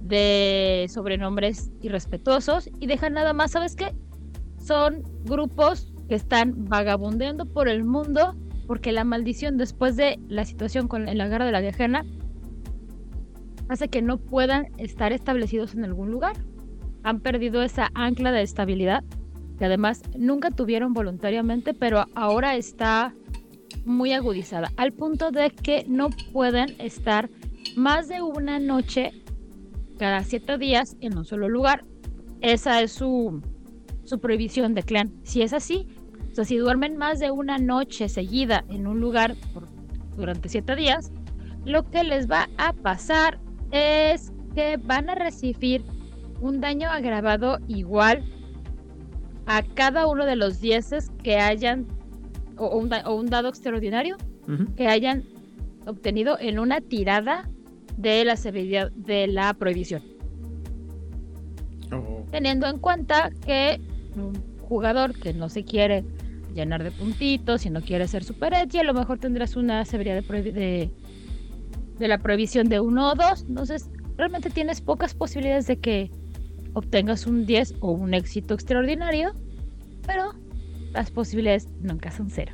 de 0.00 0.86
sobrenombres 0.88 1.70
irrespetuosos 1.82 2.70
y 2.80 2.86
dejan 2.86 3.12
nada 3.14 3.32
más, 3.32 3.52
¿sabes 3.52 3.76
qué? 3.76 3.92
Son 4.58 5.02
grupos 5.24 5.92
que 6.08 6.14
están 6.14 6.66
vagabundeando 6.68 7.46
por 7.46 7.68
el 7.68 7.84
mundo 7.84 8.34
porque 8.66 8.92
la 8.92 9.04
maldición 9.04 9.56
después 9.56 9.96
de 9.96 10.18
la 10.28 10.44
situación 10.44 10.88
con 10.88 11.06
la 11.06 11.28
guerra 11.28 11.46
de 11.46 11.52
la 11.52 11.60
viajera 11.60 12.04
hace 13.68 13.88
que 13.88 14.02
no 14.02 14.18
puedan 14.18 14.68
estar 14.78 15.12
establecidos 15.12 15.74
en 15.74 15.84
algún 15.84 16.10
lugar. 16.10 16.36
Han 17.02 17.20
perdido 17.20 17.62
esa 17.62 17.90
ancla 17.94 18.32
de 18.32 18.42
estabilidad 18.42 19.04
que 19.58 19.64
además 19.64 20.02
nunca 20.16 20.50
tuvieron 20.50 20.92
voluntariamente, 20.92 21.74
pero 21.74 22.04
ahora 22.14 22.56
está 22.56 23.14
muy 23.84 24.12
agudizada, 24.12 24.70
al 24.76 24.92
punto 24.92 25.30
de 25.30 25.50
que 25.50 25.84
no 25.88 26.10
pueden 26.32 26.76
estar 26.78 27.28
más 27.76 28.08
de 28.08 28.22
una 28.22 28.58
noche 28.58 29.12
cada 29.98 30.22
siete 30.22 30.58
días 30.58 30.96
en 31.00 31.16
un 31.18 31.24
solo 31.24 31.48
lugar. 31.48 31.84
Esa 32.40 32.82
es 32.82 32.92
su, 32.92 33.42
su 34.08 34.18
prohibición 34.20 34.74
de 34.74 34.82
clan. 34.82 35.12
Si 35.22 35.42
es 35.42 35.52
así, 35.52 35.86
o 36.32 36.34
sea, 36.34 36.44
si 36.44 36.56
duermen 36.56 36.96
más 36.96 37.18
de 37.18 37.30
una 37.30 37.58
noche 37.58 38.08
seguida 38.08 38.64
en 38.68 38.86
un 38.86 39.00
lugar 39.00 39.34
por- 39.52 39.68
durante 40.16 40.48
siete 40.48 40.74
días, 40.76 41.12
lo 41.64 41.88
que 41.90 42.02
les 42.04 42.28
va 42.30 42.48
a 42.56 42.72
pasar 42.72 43.38
es 43.70 44.32
que 44.54 44.78
van 44.78 45.10
a 45.10 45.14
recibir 45.14 45.84
un 46.40 46.60
daño 46.60 46.88
agravado 46.88 47.58
igual 47.68 48.24
a 49.46 49.62
cada 49.62 50.06
uno 50.06 50.24
de 50.24 50.36
los 50.36 50.60
dieces 50.60 51.10
que 51.22 51.36
hayan, 51.36 51.86
o, 52.56 52.66
o 52.66 52.78
un, 52.78 52.88
da- 52.88 53.02
o 53.06 53.14
un 53.14 53.26
dado 53.26 53.48
extraordinario 53.48 54.16
que 54.76 54.88
hayan 54.88 55.24
obtenido 55.86 56.38
en 56.40 56.58
una 56.58 56.80
tirada 56.80 57.48
de 57.98 58.24
la 58.24 58.36
severidad 58.36 58.90
de 58.92 59.26
la 59.26 59.52
prohibición. 59.54 60.02
Oh. 61.92 62.24
Teniendo 62.30 62.66
en 62.66 62.78
cuenta 62.78 63.30
que 63.44 63.80
un 64.20 64.58
jugador 64.60 65.18
que 65.18 65.32
no 65.32 65.48
se 65.48 65.64
quiere 65.64 66.04
llenar 66.54 66.82
de 66.82 66.90
puntitos 66.90 67.66
y 67.66 67.70
no 67.70 67.80
quiere 67.80 68.08
ser 68.08 68.24
super 68.24 68.52
edgy, 68.54 68.78
a 68.78 68.84
lo 68.84 68.94
mejor 68.94 69.18
tendrás 69.18 69.56
una 69.56 69.84
severidad 69.84 70.22
de, 70.22 70.90
de, 71.98 72.08
la 72.08 72.18
prohibición 72.18 72.68
de 72.68 72.80
uno 72.80 73.12
o 73.12 73.14
dos. 73.14 73.44
Entonces, 73.48 73.90
realmente 74.16 74.50
tienes 74.50 74.80
pocas 74.80 75.14
posibilidades 75.14 75.66
de 75.66 75.78
que 75.78 76.10
obtengas 76.74 77.26
un 77.26 77.46
10 77.46 77.74
o 77.80 77.92
un 77.92 78.14
éxito 78.14 78.54
extraordinario, 78.54 79.32
pero 80.06 80.32
las 80.92 81.10
posibilidades 81.10 81.68
nunca 81.80 82.10
son 82.10 82.30
cero. 82.30 82.52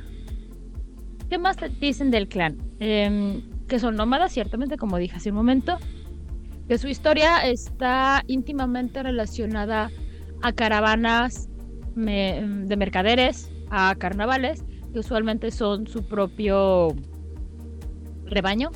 ¿Qué 1.29 1.37
más 1.37 1.57
dicen 1.79 2.11
del 2.11 2.27
clan? 2.27 2.57
Em, 2.79 3.41
que 3.67 3.79
son 3.79 3.95
nómadas, 3.95 4.31
ciertamente, 4.31 4.77
como 4.77 4.97
dije 4.97 5.15
hace 5.15 5.31
un 5.31 5.37
momento, 5.37 5.77
que 6.67 6.77
su 6.77 6.87
historia 6.87 7.45
está 7.47 8.23
íntimamente 8.27 9.01
relacionada 9.01 9.89
a 10.41 10.51
caravanas 10.53 11.49
me- 11.95 12.41
de 12.65 12.77
mercaderes, 12.77 13.51
a 13.69 13.95
carnavales, 13.95 14.63
que 14.93 14.99
usualmente 14.99 15.51
son 15.51 15.87
su 15.87 16.03
propio 16.07 16.89
rebaño, 18.25 18.71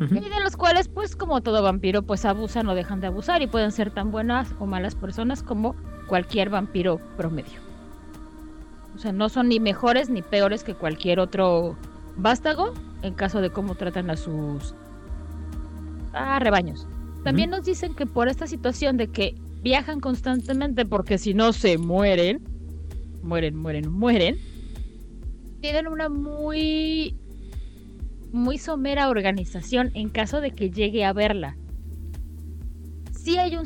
y 0.00 0.28
de 0.28 0.40
los 0.42 0.56
cuales, 0.56 0.88
pues 0.88 1.14
como 1.14 1.42
todo 1.42 1.62
vampiro, 1.62 2.02
pues 2.02 2.24
abusan 2.24 2.66
o 2.66 2.74
dejan 2.74 3.00
de 3.00 3.06
abusar 3.06 3.40
y 3.40 3.46
pueden 3.46 3.70
ser 3.70 3.92
tan 3.92 4.10
buenas 4.10 4.52
o 4.58 4.66
malas 4.66 4.96
personas 4.96 5.44
como 5.44 5.76
cualquier 6.08 6.50
vampiro 6.50 6.98
promedio. 7.16 7.60
O 8.96 8.98
sea, 8.98 9.12
no 9.12 9.28
son 9.28 9.48
ni 9.48 9.60
mejores 9.60 10.10
ni 10.10 10.20
peores 10.22 10.64
que 10.64 10.74
cualquier 10.74 11.20
otro 11.20 11.76
vástago 12.16 12.72
en 13.02 13.14
caso 13.14 13.40
de 13.40 13.50
cómo 13.50 13.76
tratan 13.76 14.10
a 14.10 14.16
sus 14.16 14.74
ah, 16.14 16.40
rebaños. 16.40 16.86
También 17.22 17.50
nos 17.50 17.64
dicen 17.64 17.94
que 17.94 18.04
por 18.06 18.26
esta 18.26 18.48
situación 18.48 18.96
de 18.96 19.06
que 19.06 19.36
viajan 19.62 20.00
constantemente 20.00 20.84
porque 20.84 21.18
si 21.18 21.34
no 21.34 21.52
se 21.52 21.78
mueren, 21.78 22.42
mueren, 23.22 23.56
mueren, 23.56 23.90
mueren, 23.90 24.36
tienen 25.60 25.86
una 25.86 26.08
muy 26.08 27.16
muy 28.32 28.58
somera 28.58 29.08
organización 29.08 29.90
en 29.94 30.08
caso 30.08 30.40
de 30.40 30.52
que 30.52 30.70
llegue 30.70 31.04
a 31.04 31.12
verla. 31.12 31.56
sí 33.12 33.38
hay 33.38 33.56
un 33.56 33.64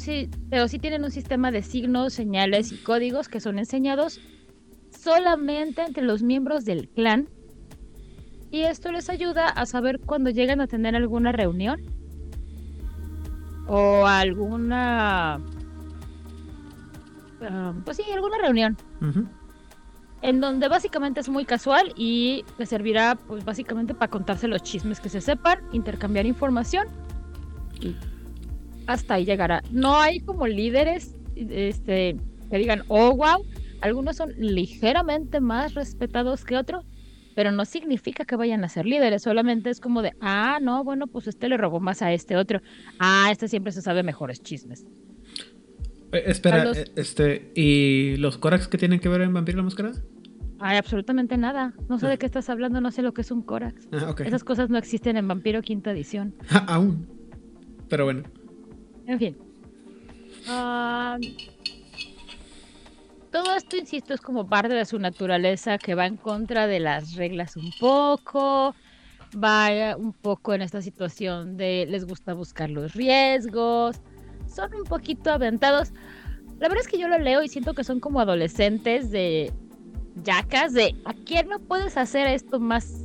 pero 0.51 0.69
sí 0.69 0.79
tienen 0.79 1.05
un 1.05 1.11
sistema 1.11 1.51
de 1.51 1.63
signos, 1.63 2.13
señales 2.13 2.73
y 2.73 2.77
códigos 2.77 3.29
que 3.29 3.41
son 3.41 3.59
enseñados 3.59 4.21
solamente 4.91 5.83
entre 5.83 6.05
los 6.05 6.23
miembros 6.23 6.65
del 6.65 6.89
clan. 6.89 7.29
Y 8.51 8.63
esto 8.63 8.93
les 8.93 9.09
ayuda 9.09 9.49
a 9.49 9.67
saber 9.67 9.99
cuando 10.01 10.31
llegan 10.31 10.61
a 10.61 10.67
tener 10.67 10.95
alguna 10.95 11.33
reunión 11.33 11.81
o 13.67 14.07
alguna 14.07 15.41
ah, 17.43 17.73
pues 17.85 17.97
sí, 17.97 18.05
alguna 18.13 18.39
reunión 18.39 18.77
en 20.23 20.41
donde 20.41 20.69
básicamente 20.69 21.21
es 21.21 21.29
muy 21.29 21.45
casual 21.45 21.93
y 21.97 22.45
les 22.59 22.69
servirá 22.69 23.17
pues 23.29 23.45
básicamente 23.45 23.95
para 23.95 24.11
contarse 24.11 24.49
los 24.49 24.63
chismes 24.63 25.01
que 25.01 25.09
se 25.09 25.21
sepan, 25.21 25.59
intercambiar 25.73 26.27
información 26.27 26.87
y 27.81 27.95
hasta 28.87 29.15
ahí 29.15 29.25
llegará. 29.25 29.63
No 29.71 29.97
hay 30.01 30.21
como 30.21 30.47
líderes 30.47 31.15
este 31.35 32.17
que 32.51 32.59
digan, 32.59 32.83
"Oh, 32.89 33.15
wow", 33.15 33.45
algunos 33.83 34.17
son 34.17 34.33
ligeramente 34.39 35.41
más 35.41 35.75
respetados 35.75 36.45
que 36.45 36.57
otros, 36.57 36.85
pero 37.35 37.53
no 37.53 37.65
significa 37.65 38.25
que 38.25 38.37
vayan 38.37 38.65
a 38.65 38.69
ser 38.69 38.87
líderes, 38.87 39.23
solamente 39.23 39.69
es 39.71 39.81
como 39.81 40.01
de, 40.01 40.13
"Ah, 40.21 40.59
no, 40.63 40.83
bueno, 40.85 41.07
pues 41.09 41.27
este 41.27 41.49
le 41.49 41.57
robó 41.59 41.81
más 41.81 42.01
a 42.03 42.13
este 42.13 42.37
otro. 42.37 42.61
Ah, 42.99 43.29
este 43.31 43.49
siempre 43.49 43.73
se 43.73 43.83
sabe 43.83 44.03
mejores 44.03 44.41
chismes." 44.41 44.87
Eh, 46.17 46.31
espera, 46.31 46.73
eh, 46.73 46.85
este, 46.97 47.53
¿y 47.55 48.17
los 48.17 48.39
Korax 48.39 48.69
que 48.69 48.79
tienen 48.79 49.01
que 49.01 49.09
ver 49.09 49.21
en 49.21 49.35
Vampiro 49.35 49.59
la 49.59 49.65
Máscara? 49.65 49.93
Hay 50.59 50.79
absolutamente 50.79 51.37
nada. 51.37 51.75
No 51.89 51.99
sé 51.99 52.07
de 52.07 52.17
qué 52.17 52.27
estás 52.27 52.49
hablando, 52.49 52.81
no 52.81 52.91
sé 52.91 53.03
lo 53.03 53.13
que 53.13 53.21
es 53.21 53.31
un 53.31 53.43
Corax. 53.43 53.89
Ah, 53.93 54.11
ok. 54.11 54.21
Esas 54.23 54.43
cosas 54.43 54.71
no 54.71 54.79
existen 54.79 55.17
en 55.17 55.29
Vampiro 55.29 55.61
Quinta 55.63 55.91
Edición. 55.91 56.35
Aún. 56.67 57.07
Pero 57.89 58.05
bueno. 58.05 58.23
En 59.07 59.19
fin. 59.19 59.37
Ah, 60.49 61.19
todo 63.31 63.55
esto, 63.55 63.77
insisto, 63.77 64.15
es 64.15 64.21
como 64.21 64.49
parte 64.49 64.73
de 64.73 64.87
su 64.87 64.99
naturaleza 64.99 65.77
que 65.77 65.95
va 65.95 66.07
en 66.07 66.17
contra 66.17 66.67
de 66.67 66.81
las 66.81 67.15
reglas 67.15 67.57
un 67.57 67.71
poco. 67.79 68.75
Va 69.35 69.97
un 69.97 70.15
poco 70.15 70.55
en 70.55 70.63
esta 70.63 70.81
situación 70.81 71.59
de 71.59 71.87
les 71.87 72.07
gusta 72.07 72.33
buscar 72.33 72.71
los 72.71 72.95
riesgos. 72.95 74.01
Son 74.57 74.75
un 74.75 74.85
poquito 74.85 75.31
aventados. 75.31 75.93
La 76.59 76.69
verdad 76.69 76.81
es 76.81 76.89
que 76.89 76.99
yo 76.99 77.09
lo 77.09 77.19
leo 77.19 77.43
y 77.43 77.49
siento 77.49 77.75
que 77.75 77.85
son 77.85 78.01
como 78.01 78.21
adolescentes 78.21 79.11
de 79.11 79.53
yacas 80.25 80.73
de 80.73 80.97
¿a 81.05 81.13
quién 81.13 81.49
no 81.49 81.59
puedes 81.59 81.99
hacer 81.99 82.27
esto 82.27 82.59
más 82.59 83.05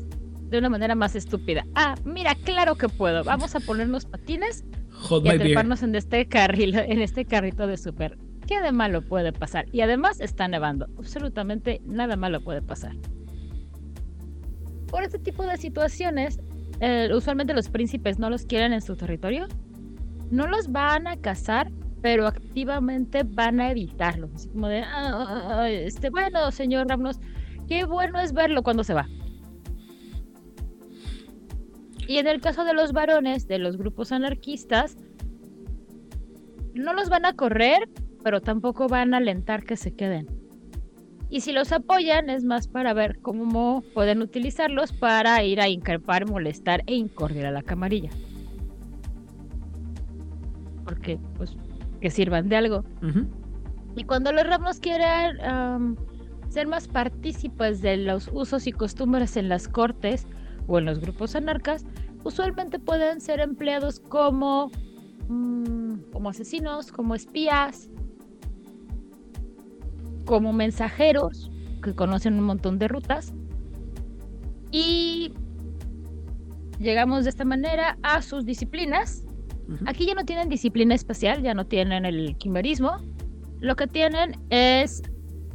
de 0.50 0.60
una 0.60 0.70
manera 0.70 0.96
más 0.96 1.14
estúpida? 1.14 1.66
Ah, 1.76 1.96
mira, 2.06 2.36
claro 2.36 2.76
que 2.76 2.88
puedo. 2.88 3.26
Vamos 3.26 3.54
a 3.56 3.60
ponernos 3.60 4.06
patines 4.06 4.64
Hold 5.10 5.26
y 5.26 5.30
a 5.30 5.38
treparnos 5.38 5.84
en 5.84 5.94
este 5.94 6.26
carril, 6.26 6.74
en 6.74 7.02
este 7.02 7.26
carrito 7.26 7.68
de 7.68 7.76
súper. 7.76 8.18
¿Qué 8.48 8.62
de 8.62 8.72
malo 8.72 9.02
puede 9.02 9.34
pasar? 9.34 9.66
Y 9.74 9.82
además 9.82 10.22
está 10.22 10.48
nevando. 10.48 10.88
Absolutamente 10.98 11.82
nada 11.84 12.16
malo 12.16 12.42
puede 12.42 12.62
pasar. 12.62 12.96
Por 14.88 15.04
este 15.04 15.20
tipo 15.20 15.44
de 15.46 15.58
situaciones, 15.58 16.40
eh, 16.80 17.10
usualmente 17.14 17.54
los 17.54 17.68
príncipes 17.68 18.20
no 18.20 18.30
los 18.30 18.46
quieren 18.46 18.72
en 18.72 18.82
su 18.82 18.96
territorio. 18.96 19.50
No 20.32 20.48
los 20.48 20.72
van 20.72 21.08
a 21.08 21.18
cazar, 21.18 21.72
pero 22.02 22.26
activamente 22.26 23.24
van 23.24 23.60
a 23.60 23.70
evitarlo. 23.70 24.30
Así 24.34 24.48
como 24.50 24.68
de, 24.68 24.80
"Ah, 24.82 25.12
ah, 25.14 25.48
ah, 25.62 25.70
este, 25.70 26.10
bueno, 26.10 26.50
señor 26.52 26.88
Ramnos, 26.88 27.20
qué 27.68 27.86
bueno 27.86 28.20
es 28.20 28.34
verlo 28.34 28.64
cuando 28.64 28.84
se 28.84 28.94
va. 28.94 29.08
Y 32.08 32.18
en 32.18 32.28
el 32.28 32.42
caso 32.42 32.64
de 32.64 32.74
los 32.74 32.92
varones, 32.94 33.48
de 33.48 33.60
los 33.60 33.78
grupos 33.78 34.12
anarquistas, 34.12 34.98
no 36.74 36.94
los 36.94 37.10
van 37.10 37.26
a 37.26 37.34
correr, 37.34 37.90
pero 38.24 38.42
tampoco 38.42 38.88
van 38.88 39.14
a 39.14 39.18
alentar 39.18 39.64
que 39.64 39.78
se 39.78 39.94
queden. 39.94 40.28
Y 41.30 41.42
si 41.42 41.54
los 41.54 41.72
apoyan 41.72 42.30
es 42.30 42.44
más 42.44 42.68
para 42.68 42.94
ver 42.94 43.20
cómo 43.22 43.84
pueden 43.94 44.22
utilizarlos 44.22 44.92
para 44.92 45.44
ir 45.44 45.62
a 45.62 45.70
increpar, 45.70 46.28
molestar 46.28 46.84
e 46.88 46.96
incordiar 46.96 47.46
a 47.46 47.52
la 47.52 47.62
camarilla. 47.62 48.10
Porque, 50.92 51.18
pues, 51.38 51.56
que 52.02 52.10
sirvan 52.10 52.50
de 52.50 52.58
algo. 52.58 52.84
Y 53.96 54.04
cuando 54.04 54.34
los 54.34 54.46
ramos 54.46 54.82
quieren 54.82 55.40
am, 55.40 55.96
ser 56.50 56.68
más 56.68 56.90
partícipes 56.90 57.82
de 57.82 57.96
los 57.96 58.30
usos 58.34 58.68
y 58.68 58.74
costumbres 58.74 59.38
en 59.38 59.48
las 59.48 59.70
cortes 59.70 60.28
o 60.68 60.80
en 60.80 60.84
los 60.86 61.00
grupos 61.00 61.34
anarcas, 61.34 61.86
usualmente 62.26 62.78
pueden 62.78 63.22
ser 63.22 63.40
empleados 63.40 64.02
como, 64.02 64.70
mm, 65.30 66.12
como 66.12 66.28
asesinos, 66.28 66.92
como 66.92 67.16
espías, 67.16 67.90
como 70.26 70.52
mensajeros 70.52 71.50
que 71.82 71.96
conocen 71.96 72.34
un 72.34 72.44
montón 72.44 72.80
de 72.80 72.90
rutas. 72.90 73.34
Y 74.72 75.34
llegamos 76.80 77.24
de 77.24 77.30
esta 77.30 77.46
manera 77.46 77.98
a 78.04 78.22
sus 78.22 78.44
disciplinas. 78.44 79.24
Aquí 79.86 80.06
ya 80.06 80.14
no 80.16 80.26
tienen 80.26 80.50
disciplina 80.50 80.96
especial, 80.96 81.42
ya 81.42 81.54
no 81.54 81.66
tienen 81.66 82.06
el 82.06 82.36
quimerismo. 82.38 82.98
Lo 83.60 83.76
que 83.76 83.88
tienen 83.88 84.38
es 84.50 85.02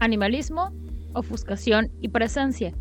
animalismo, 0.00 0.72
ofuscación 1.14 1.90
y 2.00 2.09
presencia. 2.09 2.72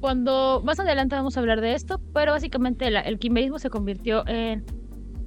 Cuando 0.00 0.62
más 0.64 0.80
adelante 0.80 1.14
vamos 1.14 1.36
a 1.36 1.40
hablar 1.40 1.60
de 1.60 1.74
esto, 1.74 2.00
pero 2.12 2.32
básicamente 2.32 2.90
la- 2.90 3.00
el 3.02 3.18
quimerismo 3.18 3.58
se 3.58 3.70
convirtió 3.70 4.26
en 4.26 4.64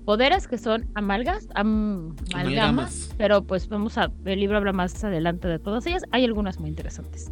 poderes 0.03 0.47
que 0.47 0.57
son 0.57 0.85
amalgas, 0.95 1.47
am- 1.55 2.15
amalgamas, 2.33 2.33
Amalgamas. 2.33 3.15
pero 3.17 3.43
pues 3.43 3.69
vamos 3.69 3.97
a, 3.97 4.11
el 4.25 4.39
libro 4.39 4.57
habla 4.57 4.73
más 4.73 5.01
adelante 5.03 5.47
de 5.47 5.59
todas 5.59 5.85
ellas, 5.87 6.03
hay 6.11 6.25
algunas 6.25 6.59
muy 6.59 6.69
interesantes. 6.69 7.31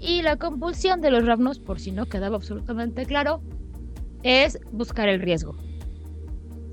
Y 0.00 0.22
la 0.22 0.36
compulsión 0.36 1.00
de 1.00 1.10
los 1.10 1.26
ravnos, 1.26 1.58
por 1.58 1.80
si 1.80 1.90
no 1.90 2.06
quedaba 2.06 2.36
absolutamente 2.36 3.04
claro, 3.04 3.42
es 4.22 4.58
buscar 4.70 5.08
el 5.08 5.20
riesgo. 5.20 5.56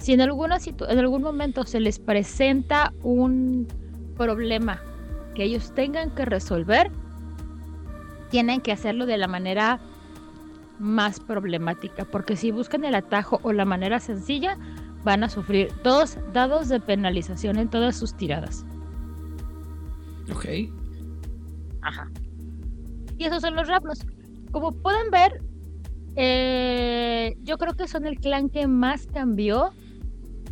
Si 0.06 0.14
en, 0.14 0.22
alguna 0.22 0.60
situ- 0.60 0.86
en 0.88 1.00
algún 1.00 1.24
momento 1.24 1.64
se 1.64 1.80
les 1.80 1.98
presenta 1.98 2.94
un 3.02 3.68
problema 4.16 4.80
que 5.34 5.46
ellos 5.46 5.74
tengan 5.74 6.12
que 6.12 6.26
resolver, 6.26 6.92
tienen 8.30 8.62
que 8.62 8.72
hacerlo 8.72 9.08
de 9.08 9.18
la 9.18 9.28
manera 9.28 9.80
más 10.78 11.20
problemática, 11.20 12.06
porque 12.06 12.36
si 12.36 12.52
buscan 12.52 12.86
el 12.86 12.94
atajo 12.94 13.40
o 13.42 13.52
la 13.52 13.66
manera 13.66 14.00
sencilla, 14.00 14.60
van 15.04 15.24
a 15.24 15.30
sufrir 15.30 15.72
dos 15.84 16.20
dados 16.34 16.70
de 16.70 16.80
penalización 16.80 17.58
en 17.58 17.68
todas 17.68 17.96
sus 17.98 18.16
tiradas. 18.16 18.64
Ok. 20.32 20.46
Ajá. 21.82 22.12
Y 23.18 23.24
esos 23.24 23.42
son 23.42 23.56
los 23.56 23.68
Rapnos. 23.68 24.06
Como 24.52 24.72
pueden 24.72 25.10
ver, 25.10 25.42
eh, 26.16 27.36
yo 27.42 27.58
creo 27.58 27.74
que 27.74 27.88
son 27.88 28.06
el 28.06 28.20
clan 28.20 28.50
que 28.50 28.68
más 28.68 29.08
cambió 29.08 29.72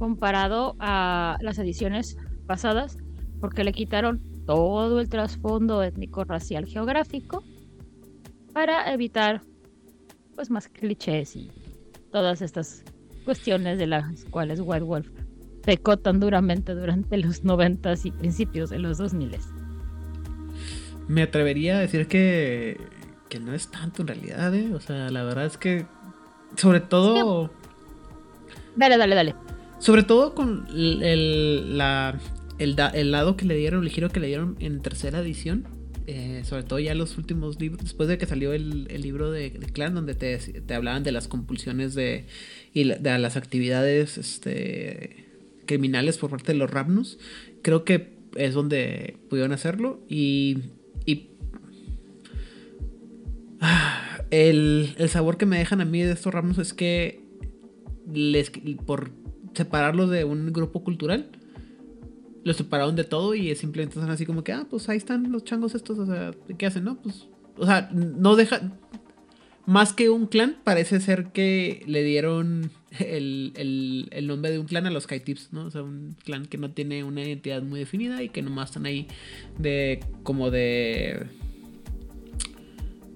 comparado 0.04 0.76
a 0.80 1.38
las 1.40 1.58
ediciones 1.60 2.18
pasadas, 2.46 2.98
porque 3.40 3.64
le 3.64 3.72
quitaron 3.72 4.22
todo 4.46 5.00
el 5.00 5.08
trasfondo 5.08 5.82
étnico, 5.82 6.26
racial, 6.26 6.66
geográfico, 6.66 7.42
para 8.52 8.92
evitar 8.94 9.44
pues 10.36 10.50
más 10.50 10.68
clichés 10.68 11.38
y 11.38 11.50
todas 12.12 12.42
estas 12.42 12.84
cuestiones 13.24 13.78
de 13.78 13.88
las 13.88 14.26
cuales 14.26 14.60
White 14.62 14.84
Wolf 14.84 15.08
pecó 15.64 15.96
tan 15.96 16.20
duramente 16.20 16.76
durante 16.76 17.16
los 17.16 17.46
90 17.46 17.94
y 18.04 18.12
principios 18.12 18.72
de 18.72 18.80
los 18.80 18.98
2000 18.98 19.38
Me 21.08 21.22
atrevería 21.22 21.78
a 21.78 21.80
decir 21.80 22.10
que, 22.10 22.78
que 23.30 23.40
no 23.40 23.54
es 23.54 23.72
tanto 23.72 24.02
en 24.02 24.10
realidad, 24.10 24.54
¿eh? 24.54 24.74
O 24.74 24.82
sea, 24.82 25.10
la 25.10 25.24
verdad 25.24 25.46
es 25.46 25.58
que, 25.58 25.86
sobre 26.58 26.82
todo, 26.82 27.50
Dale, 28.76 28.98
dale, 28.98 29.16
dale. 29.16 29.36
Sobre 29.84 30.04
todo 30.04 30.34
con 30.34 30.66
el, 30.74 31.78
la, 31.78 32.18
el, 32.58 32.76
da- 32.78 32.88
el 32.90 33.12
lado 33.12 33.36
que 33.36 33.44
le 33.46 33.56
dieron, 33.58 33.84
el 33.84 33.90
giro 33.90 34.08
que 34.10 34.22
le 34.22 34.28
dieron 34.28 34.56
en 34.60 34.82
tercera 34.82 35.20
edición, 35.20 35.66
eh, 36.08 36.42
sobre 36.46 36.64
todo 36.64 36.80
ya 36.80 36.96
los 36.96 37.18
últimos 37.18 37.60
libros, 37.60 37.84
después 37.84 38.08
de 38.08 38.18
que 38.18 38.26
salió 38.26 38.54
el, 38.54 38.88
el 38.90 39.02
libro 39.02 39.30
de, 39.30 39.52
Clan, 39.74 39.94
donde 39.94 40.16
te, 40.16 40.38
te 40.38 40.74
hablaban 40.74 41.04
de 41.04 41.12
las 41.12 41.28
compulsiones 41.28 41.96
de, 41.96 42.28
y 42.74 42.86
de 42.86 43.20
las 43.20 43.36
actividades 43.36 44.18
este, 44.18 45.26
criminales 45.66 46.18
por 46.18 46.30
parte 46.30 46.54
de 46.54 46.58
los 46.58 46.70
Rapnus, 46.72 47.20
creo 47.62 47.84
que 47.84 48.14
es 48.38 48.54
donde 48.54 49.18
pudieron 49.30 49.52
hacerlo. 49.52 50.00
Y... 50.08 50.60
y 51.06 51.30
Ah, 53.66 54.20
el, 54.30 54.94
el 54.98 55.08
sabor 55.10 55.38
que 55.38 55.46
me 55.46 55.58
dejan 55.58 55.80
a 55.80 55.86
mí 55.86 56.02
de 56.02 56.12
estos 56.12 56.34
Rapnus 56.34 56.58
es 56.58 56.74
que 56.74 57.22
les, 58.14 58.52
por 58.86 59.12
separarlos 59.54 60.10
de 60.10 60.24
un 60.24 60.52
grupo 60.52 60.84
cultural, 60.84 61.30
los 62.44 62.58
separaron 62.58 62.96
de 62.96 63.04
todo 63.04 63.36
y 63.36 63.56
simplemente 63.56 64.00
son 64.00 64.10
así 64.10 64.26
como 64.26 64.44
que, 64.44 64.52
ah, 64.52 64.68
pues 64.70 64.90
ahí 64.90 64.98
están 64.98 65.32
los 65.32 65.44
changos 65.44 65.76
estos, 65.76 65.98
o 66.00 66.06
sea, 66.06 66.32
¿qué 66.58 66.66
hacen, 66.66 66.84
no? 66.84 67.02
Pues, 67.02 67.28
o 67.58 67.66
sea, 67.66 67.90
no 67.94 68.36
dejan, 68.36 68.74
más 69.66 69.94
que 69.94 70.10
un 70.10 70.28
clan, 70.28 70.58
parece 70.64 71.00
ser 71.00 71.28
que 71.32 71.84
le 71.88 72.04
dieron 72.04 72.72
el, 73.00 73.54
el, 73.56 74.10
el 74.12 74.28
nombre 74.28 74.52
de 74.52 74.60
un 74.60 74.66
clan 74.66 74.86
a 74.86 74.92
los 74.92 75.08
Tips, 75.08 75.54
¿no? 75.54 75.66
O 75.66 75.72
sea, 75.72 75.84
un 75.84 76.16
clan 76.24 76.46
que 76.46 76.58
no 76.58 76.72
tiene 76.72 77.04
una 77.04 77.24
identidad 77.24 77.62
muy 77.64 77.80
definida 77.80 78.22
y 78.22 78.30
que 78.30 78.42
nomás 78.42 78.70
están 78.70 78.86
ahí 78.86 79.08
de 79.58 80.02
como 80.24 80.52
de... 80.52 81.28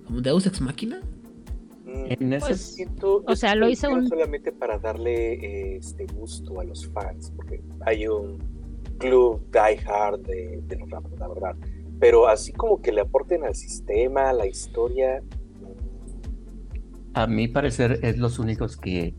como 0.05 0.21
Deus 0.21 0.45
Ex 0.45 0.61
Máquina. 0.61 1.01
Mm, 2.05 2.23
en 2.23 2.33
ese 2.33 2.47
pues, 2.47 3.23
o 3.25 3.35
sea, 3.35 3.55
lo 3.55 3.67
hice 3.67 3.87
un... 3.87 4.07
solamente 4.07 4.51
para 4.51 4.77
darle 4.77 5.33
eh, 5.33 5.77
este 5.77 6.05
gusto 6.07 6.59
a 6.59 6.63
los 6.63 6.87
fans, 6.87 7.31
porque 7.35 7.61
hay 7.85 8.07
un 8.07 8.37
club 8.97 9.41
die 9.51 9.79
hard 9.87 10.21
de, 10.21 10.61
de 10.67 10.75
los 10.77 10.89
Raptors, 10.89 11.19
la 11.19 11.27
verdad. 11.27 11.55
Pero 11.99 12.27
así 12.27 12.51
como 12.53 12.81
que 12.81 12.91
le 12.91 13.01
aporten 13.01 13.43
al 13.43 13.55
sistema, 13.55 14.29
a 14.29 14.33
la 14.33 14.45
historia, 14.45 15.23
a 17.17 17.25
mi 17.25 17.47
parecer 17.47 17.99
es 18.03 18.19
los 18.19 18.37
únicos 18.37 18.77
que, 18.77 19.15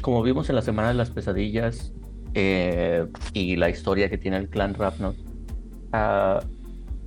como 0.00 0.22
vimos 0.22 0.48
en 0.48 0.54
la 0.54 0.62
Semana 0.62 0.88
de 0.88 0.94
las 0.94 1.10
Pesadillas 1.10 1.92
eh, 2.34 3.04
y 3.32 3.56
la 3.56 3.68
historia 3.68 4.08
que 4.08 4.16
tiene 4.16 4.36
el 4.36 4.48
clan 4.48 4.74
Rapnot, 4.74 5.16
uh, 5.92 6.46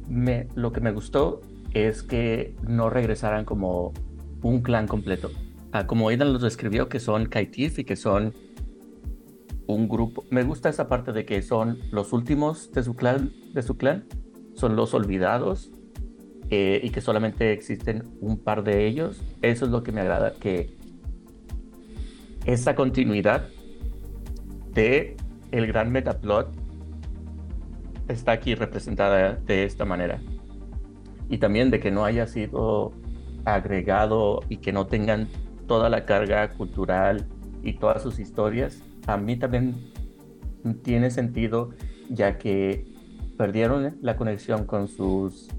me, 0.09 0.49
lo 0.55 0.73
que 0.73 0.81
me 0.81 0.91
gustó 0.91 1.39
es 1.85 2.03
que 2.03 2.55
no 2.63 2.89
regresaran 2.89 3.45
como 3.45 3.93
un 4.41 4.61
clan 4.61 4.87
completo. 4.87 5.31
Uh, 5.73 5.85
como 5.85 6.09
Aidan 6.09 6.33
los 6.33 6.41
describió, 6.41 6.89
que 6.89 6.99
son 6.99 7.25
Kaitif 7.25 7.79
y 7.79 7.83
que 7.83 7.95
son 7.95 8.33
un 9.67 9.87
grupo. 9.89 10.23
Me 10.29 10.43
gusta 10.43 10.69
esa 10.69 10.87
parte 10.87 11.11
de 11.11 11.25
que 11.25 11.41
son 11.41 11.79
los 11.91 12.13
últimos 12.13 12.71
de 12.71 12.83
su 12.83 12.95
clan, 12.95 13.31
de 13.53 13.61
su 13.61 13.77
clan, 13.77 14.05
son 14.55 14.75
los 14.75 14.93
olvidados 14.93 15.71
eh, 16.49 16.79
y 16.83 16.89
que 16.89 17.01
solamente 17.01 17.51
existen 17.51 18.03
un 18.21 18.37
par 18.39 18.63
de 18.63 18.87
ellos. 18.87 19.21
Eso 19.41 19.65
es 19.65 19.71
lo 19.71 19.83
que 19.83 19.91
me 19.91 20.01
agrada, 20.01 20.33
que 20.33 20.75
esa 22.45 22.75
continuidad 22.75 23.49
de 24.73 25.17
el 25.51 25.67
gran 25.67 25.91
metaplot 25.91 26.49
está 28.07 28.31
aquí 28.31 28.55
representada 28.55 29.33
de 29.33 29.65
esta 29.65 29.83
manera. 29.83 30.21
Y 31.29 31.37
también 31.39 31.71
de 31.71 31.79
que 31.79 31.91
no 31.91 32.05
haya 32.05 32.27
sido 32.27 32.93
agregado 33.45 34.41
y 34.49 34.57
que 34.57 34.71
no 34.71 34.87
tengan 34.87 35.27
toda 35.67 35.89
la 35.89 36.05
carga 36.05 36.49
cultural 36.49 37.25
y 37.63 37.73
todas 37.73 38.01
sus 38.01 38.19
historias, 38.19 38.81
a 39.07 39.17
mí 39.17 39.37
también 39.37 39.75
tiene 40.83 41.11
sentido 41.11 41.69
ya 42.09 42.37
que 42.37 42.85
perdieron 43.37 43.97
la 44.01 44.17
conexión 44.17 44.65
con 44.65 44.87
sus 44.87 45.49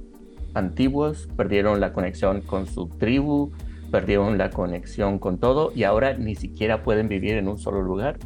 antiguos, 0.55 1.29
perdieron 1.37 1.81
la 1.81 1.93
conexión 1.93 2.41
con 2.41 2.66
su 2.66 2.89
tribu, 2.89 3.53
perdieron 3.91 4.39
la 4.39 4.51
conexión 4.51 5.19
con 5.19 5.39
todo 5.39 5.73
y 5.75 5.85
ahora 5.85 6.14
ni 6.14 6.35
siquiera 6.35 6.83
pueden 6.83 7.09
vivir 7.09 7.37
en 7.37 7.49
un 7.49 7.59
solo 7.59 7.83
lugar. 7.83 8.19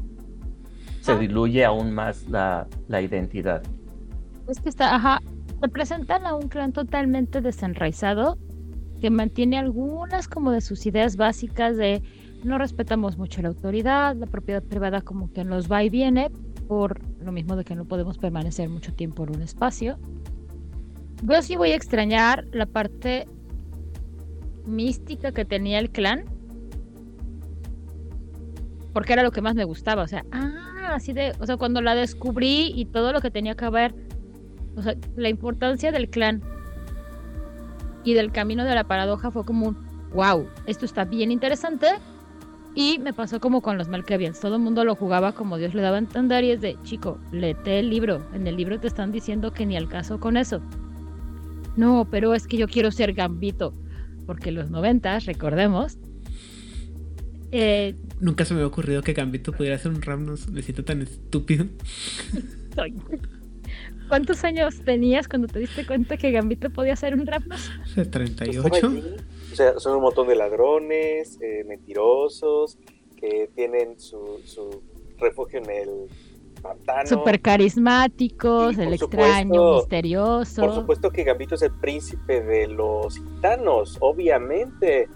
Se 1.01 1.13
ah. 1.13 1.19
diluye 1.19 1.65
aún 1.65 1.93
más 1.93 2.29
la, 2.29 2.67
identidad. 2.89 3.63
Es 4.49 4.61
que 4.61 4.69
está, 4.69 4.95
ajá, 4.95 5.21
representan 5.63 6.27
a 6.27 6.35
un 6.35 6.49
clan 6.49 6.73
totalmente 6.73 7.41
desenraizado 7.41 8.37
que 9.01 9.11
mantiene 9.11 9.59
algunas 9.59 10.29
como 10.29 10.51
de 10.51 10.61
sus 10.61 10.85
ideas 10.87 11.17
básicas 11.17 11.77
de 11.77 12.03
no 12.45 12.59
respetamos 12.59 13.17
mucho 13.17 13.41
la 13.41 13.49
autoridad, 13.49 14.17
la 14.17 14.27
propiedad 14.27 14.63
privada 14.63 15.01
como 15.01 15.33
que 15.33 15.45
nos 15.45 15.71
va 15.71 15.85
y 15.85 15.91
viene, 15.91 16.31
por 16.67 17.01
lo 17.21 17.33
mismo 17.33 17.57
de 17.57 17.65
que 17.65 17.77
no 17.77 17.85
podemos 17.85 18.19
permanecer 18.19 18.69
mucho 18.69 18.93
tiempo 18.93 19.25
en 19.25 19.37
un 19.37 19.43
espacio. 19.43 19.99
Yo 21.23 21.41
sí 21.43 21.55
voy 21.55 21.71
a 21.71 21.77
extrañar 21.77 22.47
la 22.53 22.67
parte 22.67 23.27
mística 24.67 25.33
que 25.33 25.45
tenía 25.45 25.79
el 25.79 25.91
clan. 25.91 26.25
Porque 28.93 29.13
era 29.13 29.23
lo 29.23 29.31
que 29.31 29.41
más 29.41 29.55
me 29.55 29.65
gustaba. 29.65 30.03
O 30.03 30.09
sea, 30.09 30.25
ah, 30.33 30.93
así 30.95 31.13
de. 31.13 31.33
O 31.39 31.47
sea, 31.47 31.57
cuando 31.57 31.81
la 31.81 31.95
descubrí 31.95 32.73
y 32.75 32.85
todo 32.87 33.13
lo 33.13 33.21
que 33.21 33.31
tenía 33.31 33.55
que 33.55 33.69
ver. 33.71 33.95
O 34.77 34.83
sea, 34.83 34.95
la 35.17 35.29
importancia 35.29 35.93
del 35.93 36.09
clan 36.09 36.43
y 38.05 38.15
del 38.15 38.33
camino 38.33 38.65
de 38.65 38.75
la 38.75 38.85
paradoja 38.85 39.31
fue 39.31 39.45
como 39.45 39.69
un 39.69 39.77
wow, 40.13 40.47
esto 40.67 40.85
está 40.85 41.05
bien 41.05 41.31
interesante. 41.31 41.87
Y 42.75 42.99
me 43.01 43.13
pasó 43.13 43.39
como 43.39 43.61
con 43.61 43.77
los 43.77 43.89
Malkavians. 43.89 44.41
Todo 44.41 44.57
el 44.57 44.63
mundo 44.63 44.85
lo 44.85 44.95
jugaba 44.95 45.33
como 45.33 45.59
Dios 45.59 45.75
le 45.75 45.83
daba 45.83 45.97
a 45.97 45.99
entender. 45.99 46.43
Y 46.43 46.53
es 46.53 46.63
de, 46.63 46.79
chico, 46.85 47.19
léete 47.31 47.79
el 47.79 47.91
libro. 47.91 48.27
En 48.33 48.47
el 48.47 48.57
libro 48.57 48.81
te 48.81 48.87
están 48.87 49.13
diciendo 49.13 49.53
que 49.53 49.67
ni 49.67 49.77
al 49.77 49.89
caso 49.89 50.19
con 50.19 50.39
eso 50.39 50.63
no, 51.77 52.07
pero 52.11 52.35
es 52.35 52.47
que 52.47 52.57
yo 52.57 52.69
quiero 52.69 52.91
ser 52.91 53.15
Gambito, 53.15 53.73
porque 54.27 54.51
los 54.51 54.71
noventas, 54.71 55.25
recordemos. 55.27 55.97
Eh, 57.51 57.95
Nunca 58.21 58.45
se 58.45 58.55
me 58.55 58.61
había 58.61 58.69
ocurrido 58.69 59.03
que 59.03 59.13
Gambito 59.13 59.53
pudiera 59.53 59.79
ser 59.79 59.93
un 59.93 60.03
Ramnos, 60.03 60.49
me 60.49 60.63
siento 60.63 60.85
tan 60.85 61.03
estúpido. 61.03 61.67
¿Cuántos 64.09 64.45
años 64.45 64.81
tenías 64.85 65.29
cuando 65.29 65.49
te 65.49 65.59
diste 65.59 65.87
cuenta 65.87 66.17
que 66.17 66.31
Gambito 66.31 66.71
podía 66.71 66.97
ser 66.97 67.15
un 67.15 67.27
Ramnos? 67.27 67.71
38. 68.11 68.93
O 69.53 69.55
sea, 69.55 69.79
son 69.79 69.97
un 69.97 70.03
montón 70.03 70.29
de 70.29 70.37
ladrones, 70.37 71.39
eh, 71.41 71.65
mentirosos, 71.67 72.79
que 73.17 73.51
tienen 73.55 74.01
su, 74.01 74.41
su 74.45 74.83
refugio 75.19 75.61
en 75.61 75.71
el 75.71 76.09
Super 77.07 77.41
carismáticos, 77.41 78.79
el 78.79 78.95
extraño, 78.95 79.77
misterioso. 79.77 80.63
Por 80.63 80.75
supuesto 80.75 81.11
que 81.11 81.25
Gambito 81.25 81.57
es 81.57 81.63
el 81.63 81.73
príncipe 81.73 82.41
de 82.41 82.69
los 82.69 83.17
gitanos, 83.17 83.97
obviamente. 84.01 85.09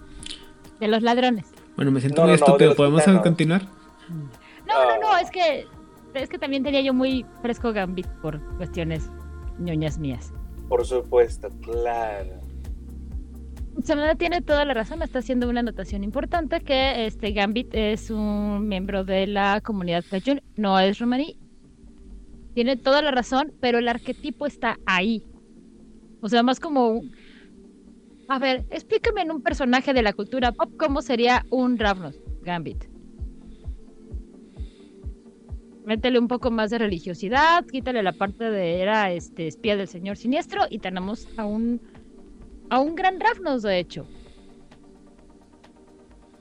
De 0.79 0.87
los 0.87 1.01
ladrones. 1.01 1.45
Bueno, 1.77 1.91
me 1.91 2.01
siento 2.01 2.23
muy 2.23 2.33
estúpido. 2.33 2.75
¿Podemos 2.75 3.03
continuar? 3.23 3.61
No, 4.67 4.85
no, 4.85 4.99
no, 4.99 5.17
es 5.17 5.31
que 5.31 5.65
es 6.13 6.29
que 6.29 6.37
también 6.37 6.63
tenía 6.63 6.81
yo 6.81 6.93
muy 6.93 7.25
fresco 7.41 7.73
Gambit 7.73 8.07
por 8.21 8.41
cuestiones 8.57 9.09
ñoñas 9.59 9.97
mías. 9.97 10.33
Por 10.67 10.85
supuesto, 10.85 11.49
claro. 11.61 12.39
Samantha 13.83 14.15
tiene 14.15 14.41
toda 14.41 14.65
la 14.65 14.73
razón, 14.73 15.01
está 15.03 15.19
haciendo 15.19 15.47
una 15.47 15.59
anotación 15.59 16.03
importante 16.03 16.61
que 16.61 17.05
este 17.05 17.31
Gambit 17.31 17.69
es 17.73 18.09
un 18.09 18.67
miembro 18.67 19.03
de 19.03 19.27
la 19.27 19.61
comunidad 19.61 20.03
Cajun, 20.09 20.41
no 20.55 20.79
es 20.79 20.97
romaní. 20.97 21.37
Tiene 22.55 22.75
toda 22.75 23.03
la 23.03 23.11
razón, 23.11 23.53
pero 23.61 23.77
el 23.77 23.87
arquetipo 23.87 24.47
está 24.47 24.77
ahí. 24.87 25.23
O 26.21 26.29
sea, 26.29 26.41
más 26.41 26.59
como 26.59 27.01
A 28.27 28.39
ver, 28.39 28.65
explícame 28.71 29.21
en 29.21 29.31
un 29.31 29.41
personaje 29.43 29.93
de 29.93 30.01
la 30.01 30.11
cultura 30.11 30.51
pop 30.51 30.71
cómo 30.77 31.01
sería 31.01 31.45
un 31.51 31.77
Ravnos 31.77 32.19
Gambit. 32.41 32.96
Métele 35.87 36.19
un 36.19 36.27
poco 36.27 36.51
más 36.51 36.69
de 36.69 36.79
religiosidad, 36.79 37.65
quítale 37.65 38.03
la 38.03 38.11
parte 38.11 38.51
de 38.51 38.81
era 38.81 39.09
este 39.13 39.47
espía 39.47 39.77
del 39.77 39.87
señor 39.87 40.17
siniestro 40.17 40.65
y 40.69 40.79
tenemos 40.79 41.29
a 41.37 41.45
un 41.45 41.79
a 42.69 42.81
un 42.81 42.93
gran 42.93 43.21
Ravnos, 43.21 43.61
de 43.61 43.79
hecho. 43.79 44.05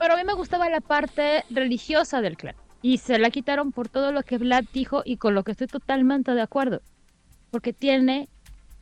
Pero 0.00 0.14
a 0.14 0.16
mí 0.16 0.24
me 0.24 0.34
gustaba 0.34 0.68
la 0.68 0.80
parte 0.80 1.44
religiosa 1.48 2.20
del 2.22 2.36
clan. 2.36 2.56
Y 2.82 2.98
se 2.98 3.20
la 3.20 3.30
quitaron 3.30 3.70
por 3.70 3.88
todo 3.88 4.10
lo 4.10 4.24
que 4.24 4.36
Vlad 4.36 4.64
dijo 4.72 5.02
y 5.04 5.16
con 5.16 5.36
lo 5.36 5.44
que 5.44 5.52
estoy 5.52 5.68
totalmente 5.68 6.32
de 6.34 6.42
acuerdo. 6.42 6.82
Porque 7.52 7.72
tiene 7.72 8.28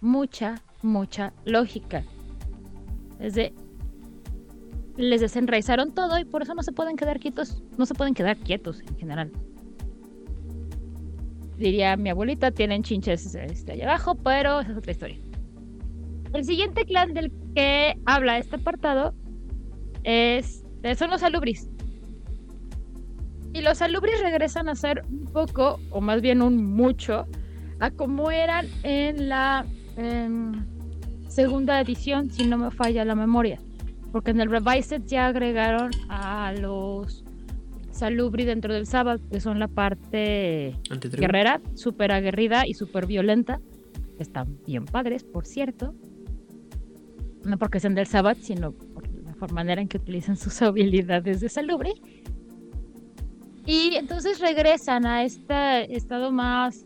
mucha, 0.01 0.62
mucha 0.81 1.35
lógica. 1.45 2.05
Es 3.21 3.35
de... 3.35 3.53
Les 4.97 5.21
desenraizaron 5.21 5.93
todo 5.93 6.19
y 6.19 6.25
por 6.25 6.41
eso 6.41 6.55
no 6.55 6.62
se 6.62 6.73
pueden 6.73 6.97
quedar 6.97 7.21
quietos. 7.21 7.62
No 7.77 7.85
se 7.85 7.93
pueden 7.93 8.15
quedar 8.15 8.39
quietos 8.39 8.81
en 8.81 8.97
general. 8.97 9.31
Diría 11.59 11.97
mi 11.97 12.11
abuelita, 12.11 12.51
tienen 12.51 12.83
chinches 12.83 13.35
este, 13.35 13.73
allá 13.73 13.85
abajo, 13.85 14.17
pero 14.17 14.61
esa 14.61 14.73
es 14.73 14.79
otra 14.79 14.93
historia. 14.93 15.19
El 16.33 16.45
siguiente 16.45 16.85
clan 16.85 17.15
del 17.15 17.33
que 17.55 17.97
habla 18.07 18.39
este 18.39 18.57
apartado 18.57 19.15
es, 20.03 20.65
son 20.97 21.11
los 21.11 21.23
alubris. 21.23 21.69
Y 23.53 23.63
los 23.63 23.81
alubris 23.83 24.21
regresan 24.21 24.69
a 24.69 24.75
ser 24.75 25.05
un 25.09 25.27
poco, 25.27 25.79
o 25.91 26.01
más 26.01 26.21
bien 26.21 26.43
un 26.43 26.75
mucho, 26.75 27.27
a 27.79 27.91
como 27.91 28.33
eran 28.33 28.67
en 28.83 29.29
la 29.29 29.65
em, 29.97 30.67
segunda 31.29 31.81
edición, 31.81 32.31
si 32.31 32.47
no 32.47 32.59
me 32.59 32.73
falla 32.73 33.05
la 33.05 33.15
memoria. 33.15 33.61
Porque 34.11 34.33
en 34.33 34.41
el 34.41 34.51
Revised 34.51 35.03
ya 35.07 35.27
agregaron 35.27 35.91
a 36.09 36.53
los 36.53 37.24
Salubri 37.95 38.45
dentro 38.45 38.74
del 38.74 38.86
Sabbath, 38.86 39.20
que 39.30 39.40
son 39.40 39.59
la 39.59 39.68
parte 39.68 40.76
guerrera, 41.12 41.61
súper 41.74 42.12
aguerrida 42.12 42.66
y 42.66 42.74
súper 42.74 43.07
violenta. 43.07 43.61
Están 44.18 44.59
bien 44.66 44.84
padres, 44.84 45.24
por 45.24 45.47
cierto 45.47 45.95
no 47.45 47.59
porque 47.59 47.80
sean 47.80 47.95
del 47.95 48.07
Sabbath, 48.07 48.38
sino 48.40 48.72
por 48.72 49.09
la 49.09 49.55
manera 49.55 49.80
en 49.80 49.88
que 49.88 49.99
utilizan 49.99 50.36
sus 50.36 50.61
habilidades 50.62 51.40
de 51.40 51.49
salubre. 51.49 51.92
Y 53.66 53.95
entonces 53.95 54.40
regresan 54.40 55.07
a 55.07 55.24
este 55.24 55.95
estado 55.97 56.30
más 56.30 56.84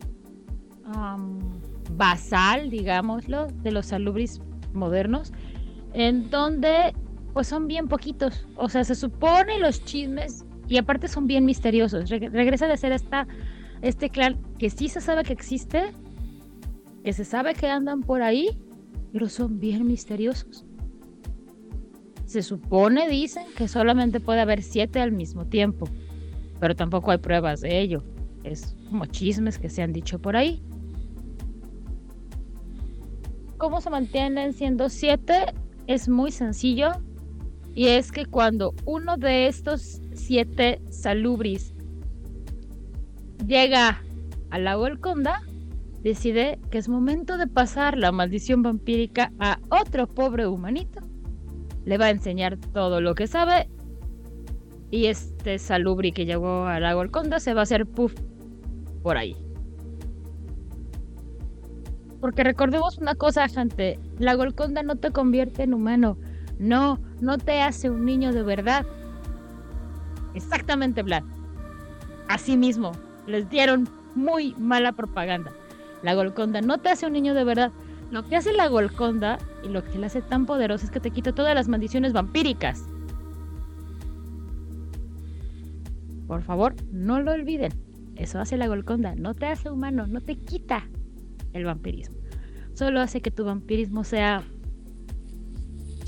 basal, 1.92 2.70
digámoslo, 2.70 3.48
de 3.48 3.72
los 3.72 3.86
salubris 3.86 4.40
modernos, 4.72 5.32
en 5.92 6.30
donde 6.30 6.94
pues 7.32 7.48
son 7.48 7.66
bien 7.66 7.88
poquitos. 7.88 8.46
O 8.56 8.68
sea, 8.68 8.84
se 8.84 8.94
supone 8.94 9.58
los 9.58 9.84
chismes 9.84 10.44
y 10.68 10.76
aparte 10.76 11.08
son 11.08 11.26
bien 11.26 11.44
misteriosos. 11.44 12.10
regresa 12.10 12.66
de 12.66 12.76
ser 12.76 12.92
esta, 12.92 13.26
este 13.82 14.10
clan 14.10 14.38
que 14.58 14.70
sí 14.70 14.88
se 14.88 15.00
sabe 15.00 15.24
que 15.24 15.32
existe, 15.32 15.92
que 17.02 17.12
se 17.12 17.24
sabe 17.24 17.54
que 17.54 17.68
andan 17.68 18.02
por 18.02 18.22
ahí, 18.22 18.58
pero 19.12 19.28
son 19.28 19.58
bien 19.58 19.86
misteriosos. 19.86 20.64
Se 22.26 22.42
supone, 22.42 23.08
dicen, 23.08 23.46
que 23.56 23.68
solamente 23.68 24.20
puede 24.20 24.40
haber 24.40 24.62
siete 24.62 25.00
al 25.00 25.12
mismo 25.12 25.46
tiempo, 25.46 25.88
pero 26.60 26.76
tampoco 26.76 27.10
hay 27.10 27.18
pruebas 27.18 27.62
de 27.62 27.80
ello. 27.80 28.04
Es 28.44 28.76
como 28.90 29.06
chismes 29.06 29.58
que 29.58 29.70
se 29.70 29.82
han 29.82 29.92
dicho 29.92 30.18
por 30.18 30.36
ahí. 30.36 30.62
¿Cómo 33.56 33.80
se 33.80 33.90
mantienen 33.90 34.52
siendo 34.52 34.88
siete? 34.88 35.54
Es 35.86 36.08
muy 36.08 36.30
sencillo. 36.30 36.92
Y 37.78 37.90
es 37.90 38.10
que 38.10 38.26
cuando 38.26 38.74
uno 38.86 39.16
de 39.18 39.46
estos 39.46 40.02
siete 40.12 40.82
salubris 40.90 41.76
llega 43.46 44.02
al 44.50 44.64
lago 44.64 44.86
del 44.86 44.98
Conda, 44.98 45.42
decide 46.02 46.58
que 46.72 46.78
es 46.78 46.88
momento 46.88 47.38
de 47.38 47.46
pasar 47.46 47.96
la 47.96 48.10
maldición 48.10 48.64
vampírica 48.64 49.30
a 49.38 49.60
otro 49.70 50.08
pobre 50.08 50.48
humanito. 50.48 51.02
Le 51.84 51.98
va 51.98 52.06
a 52.06 52.10
enseñar 52.10 52.58
todo 52.58 53.00
lo 53.00 53.14
que 53.14 53.28
sabe. 53.28 53.68
Y 54.90 55.06
este 55.06 55.60
salubri 55.60 56.10
que 56.10 56.26
llegó 56.26 56.64
al 56.64 56.82
lago 56.82 57.02
del 57.02 57.12
Conda 57.12 57.38
se 57.38 57.54
va 57.54 57.60
a 57.60 57.62
hacer 57.62 57.86
puff 57.86 58.12
por 59.04 59.16
ahí. 59.16 59.36
Porque 62.20 62.42
recordemos 62.42 62.98
una 62.98 63.14
cosa, 63.14 63.46
gente. 63.46 64.00
La 64.18 64.34
Golconda 64.34 64.82
no 64.82 64.96
te 64.96 65.12
convierte 65.12 65.62
en 65.62 65.74
humano. 65.74 66.18
No, 66.58 66.98
no 67.20 67.38
te 67.38 67.60
hace 67.60 67.90
un 67.90 68.04
niño 68.04 68.32
de 68.32 68.42
verdad. 68.42 68.84
Exactamente, 70.34 71.02
Vlad. 71.02 71.22
Así 72.28 72.56
mismo, 72.56 72.92
les 73.26 73.48
dieron 73.48 73.88
muy 74.14 74.54
mala 74.58 74.92
propaganda. 74.92 75.52
La 76.02 76.14
Golconda 76.14 76.60
no 76.60 76.78
te 76.78 76.90
hace 76.90 77.06
un 77.06 77.12
niño 77.12 77.34
de 77.34 77.44
verdad. 77.44 77.72
Lo 78.10 78.26
que 78.26 78.36
hace 78.36 78.52
la 78.52 78.68
Golconda 78.68 79.38
y 79.62 79.68
lo 79.68 79.84
que 79.84 79.98
la 79.98 80.06
hace 80.06 80.22
tan 80.22 80.46
poderosa 80.46 80.84
es 80.84 80.90
que 80.90 81.00
te 81.00 81.10
quita 81.10 81.32
todas 81.32 81.54
las 81.54 81.68
maldiciones 81.68 82.12
vampíricas. 82.12 82.84
Por 86.26 86.42
favor, 86.42 86.74
no 86.92 87.20
lo 87.20 87.32
olviden. 87.32 87.72
Eso 88.16 88.40
hace 88.40 88.56
la 88.56 88.68
Golconda. 88.68 89.14
No 89.14 89.34
te 89.34 89.46
hace 89.46 89.70
humano, 89.70 90.06
no 90.06 90.20
te 90.20 90.36
quita 90.36 90.88
el 91.52 91.64
vampirismo. 91.64 92.16
Solo 92.74 93.00
hace 93.00 93.20
que 93.20 93.30
tu 93.30 93.44
vampirismo 93.44 94.04
sea 94.04 94.42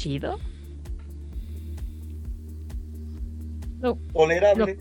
chido. 0.01 0.38
Tolerable. 4.12 4.78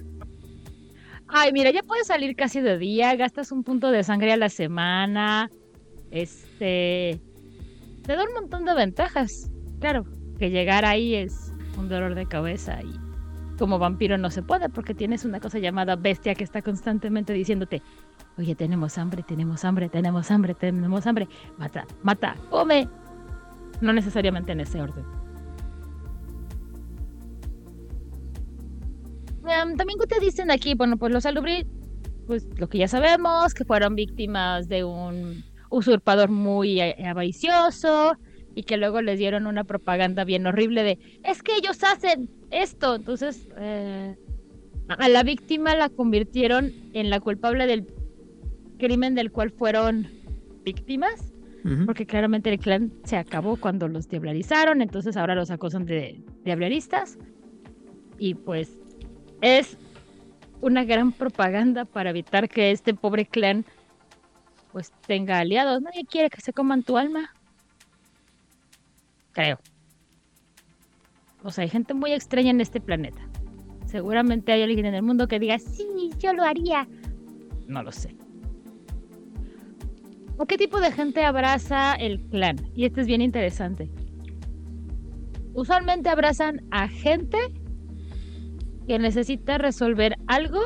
Ay, 1.28 1.52
mira, 1.52 1.72
ya 1.72 1.84
puedes 1.84 2.08
salir 2.08 2.36
casi 2.36 2.62
de 2.62 2.78
día, 2.78 3.16
gastas 3.16 3.52
un 3.52 3.64
punto 3.64 3.92
de 3.92 4.04
sangre 4.04 4.32
a 4.32 4.38
la 4.38 4.50
semana. 4.50 5.50
Este. 6.10 7.20
Te 8.04 8.16
da 8.16 8.24
un 8.24 8.34
montón 8.34 8.66
de 8.66 8.74
ventajas. 8.74 9.52
Claro, 9.80 10.06
que 10.40 10.50
llegar 10.50 10.86
ahí 10.86 11.16
es 11.16 11.54
un 11.78 11.90
dolor 11.90 12.16
de 12.16 12.26
cabeza 12.26 12.82
y 12.82 12.94
como 13.58 13.78
vampiro 13.78 14.18
no 14.18 14.32
se 14.32 14.42
puede 14.42 14.70
porque 14.70 14.94
tienes 14.94 15.26
una 15.26 15.40
cosa 15.40 15.60
llamada 15.60 15.98
bestia 15.98 16.34
que 16.34 16.46
está 16.46 16.62
constantemente 16.62 17.34
diciéndote, 17.34 17.82
oye, 18.38 18.56
tenemos 18.56 18.98
hambre, 18.98 19.22
tenemos 19.22 19.66
hambre, 19.66 19.90
tenemos 19.90 20.32
hambre, 20.32 20.56
tenemos 20.56 21.06
hambre, 21.06 21.28
mata, 21.58 21.86
mata, 22.04 22.36
come. 22.50 22.88
No 23.82 23.94
necesariamente 23.94 24.52
en 24.52 24.62
ese 24.62 24.82
orden. 24.82 25.06
también 29.78 30.00
que 30.00 30.08
te 30.08 30.20
dicen 30.20 30.52
aquí, 30.52 30.76
bueno, 30.76 30.98
pues 30.98 31.12
los 31.12 31.26
alubri, 31.26 31.66
pues 32.28 32.48
lo 32.58 32.70
que 32.70 32.78
ya 32.78 32.88
sabemos, 32.88 33.54
que 33.54 33.66
fueron 33.66 33.96
víctimas 33.96 34.68
de 34.68 34.84
un 34.84 35.44
usurpador 35.70 36.30
muy 36.30 36.80
avaricioso 36.82 38.16
y 38.56 38.64
que 38.64 38.78
luego 38.78 39.02
les 39.02 39.20
dieron 39.20 39.48
una 39.48 39.64
propaganda 39.64 40.24
bien 40.24 40.46
horrible 40.46 40.84
de, 40.84 41.00
es 41.24 41.42
que 41.44 41.56
ellos 41.56 41.84
hacen 41.84 42.30
esto. 42.52 42.96
Entonces, 42.96 43.48
eh, 43.58 44.16
a 44.88 45.10
la 45.10 45.24
víctima 45.24 45.76
la 45.76 45.90
convirtieron 45.90 46.72
en 46.94 47.10
la 47.10 47.20
culpable 47.20 47.68
del 47.68 47.86
crimen 48.78 49.16
del 49.16 49.32
cual 49.32 49.52
fueron 49.52 50.08
víctimas. 50.64 51.29
Porque 51.86 52.06
claramente 52.06 52.50
el 52.50 52.60
clan 52.60 52.92
se 53.04 53.18
acabó 53.18 53.58
cuando 53.58 53.88
los 53.88 54.08
diablarizaron, 54.08 54.82
entonces 54.82 55.18
ahora 55.18 55.36
los 55.36 55.52
acusan 55.52 55.86
de 55.86 56.24
diablaristas. 56.46 57.18
Y 58.18 58.36
pues 58.36 58.72
es 59.42 59.78
una 60.62 60.84
gran 60.84 61.12
propaganda 61.12 61.86
para 61.86 62.12
evitar 62.12 62.50
que 62.50 62.72
este 62.72 62.94
pobre 62.94 63.26
clan 63.26 63.66
pues 64.72 64.92
tenga 65.06 65.40
aliados. 65.40 65.82
Nadie 65.82 66.06
quiere 66.06 66.30
que 66.30 66.42
se 66.42 66.54
coman 66.54 66.84
tu 66.84 66.98
alma. 66.98 67.34
Creo. 69.32 69.60
O 71.44 71.52
sea, 71.52 71.64
hay 71.64 71.70
gente 71.70 71.94
muy 71.94 72.12
extraña 72.12 72.52
en 72.52 72.62
este 72.62 72.82
planeta. 72.82 73.22
Seguramente 73.86 74.52
hay 74.52 74.62
alguien 74.62 74.86
en 74.86 74.94
el 74.94 75.02
mundo 75.02 75.28
que 75.28 75.40
diga, 75.40 75.58
sí, 75.58 76.12
yo 76.20 76.34
lo 76.34 76.44
haría. 76.44 76.88
No 77.68 77.82
lo 77.82 77.92
sé. 77.92 78.16
¿O 80.42 80.46
qué 80.46 80.58
tipo 80.58 80.80
de 80.80 80.94
gente 80.94 81.26
abraza 81.26 81.94
el 81.96 82.22
clan? 82.30 82.56
Y 82.74 82.86
esto 82.86 83.02
es 83.02 83.08
bien 83.08 83.22
interesante. 83.22 83.92
Usualmente 85.54 86.08
abrazan 86.08 86.62
a 86.72 86.88
gente 86.88 87.38
que 88.88 88.98
necesita 89.00 89.58
resolver 89.58 90.16
algo 90.28 90.62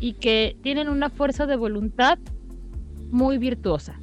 y 0.00 0.12
que 0.12 0.58
tienen 0.62 0.90
una 0.90 1.08
fuerza 1.08 1.46
de 1.46 1.56
voluntad 1.56 2.18
muy 3.10 3.38
virtuosa. 3.38 3.98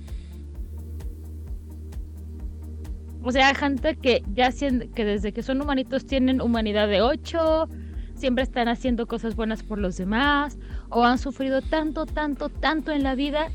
O 3.22 3.32
sea, 3.32 3.54
gente 3.54 3.98
que 3.98 4.24
ya 4.34 4.50
que 4.52 5.06
desde 5.06 5.32
que 5.32 5.44
son 5.44 5.62
humanitos 5.62 6.08
tienen 6.08 6.42
humanidad 6.42 6.88
de 6.88 7.04
8, 7.04 7.70
siempre 8.16 8.44
están 8.44 8.68
haciendo 8.68 9.06
cosas 9.06 9.36
buenas 9.36 9.62
por 9.62 9.78
los 9.78 9.96
demás, 9.96 10.58
o 10.90 11.04
han 11.04 11.20
sufrido 11.20 11.62
tanto, 11.62 12.08
tanto, 12.08 12.50
tanto 12.50 12.92
en 12.92 13.04
la 13.04 13.14
vida 13.14 13.52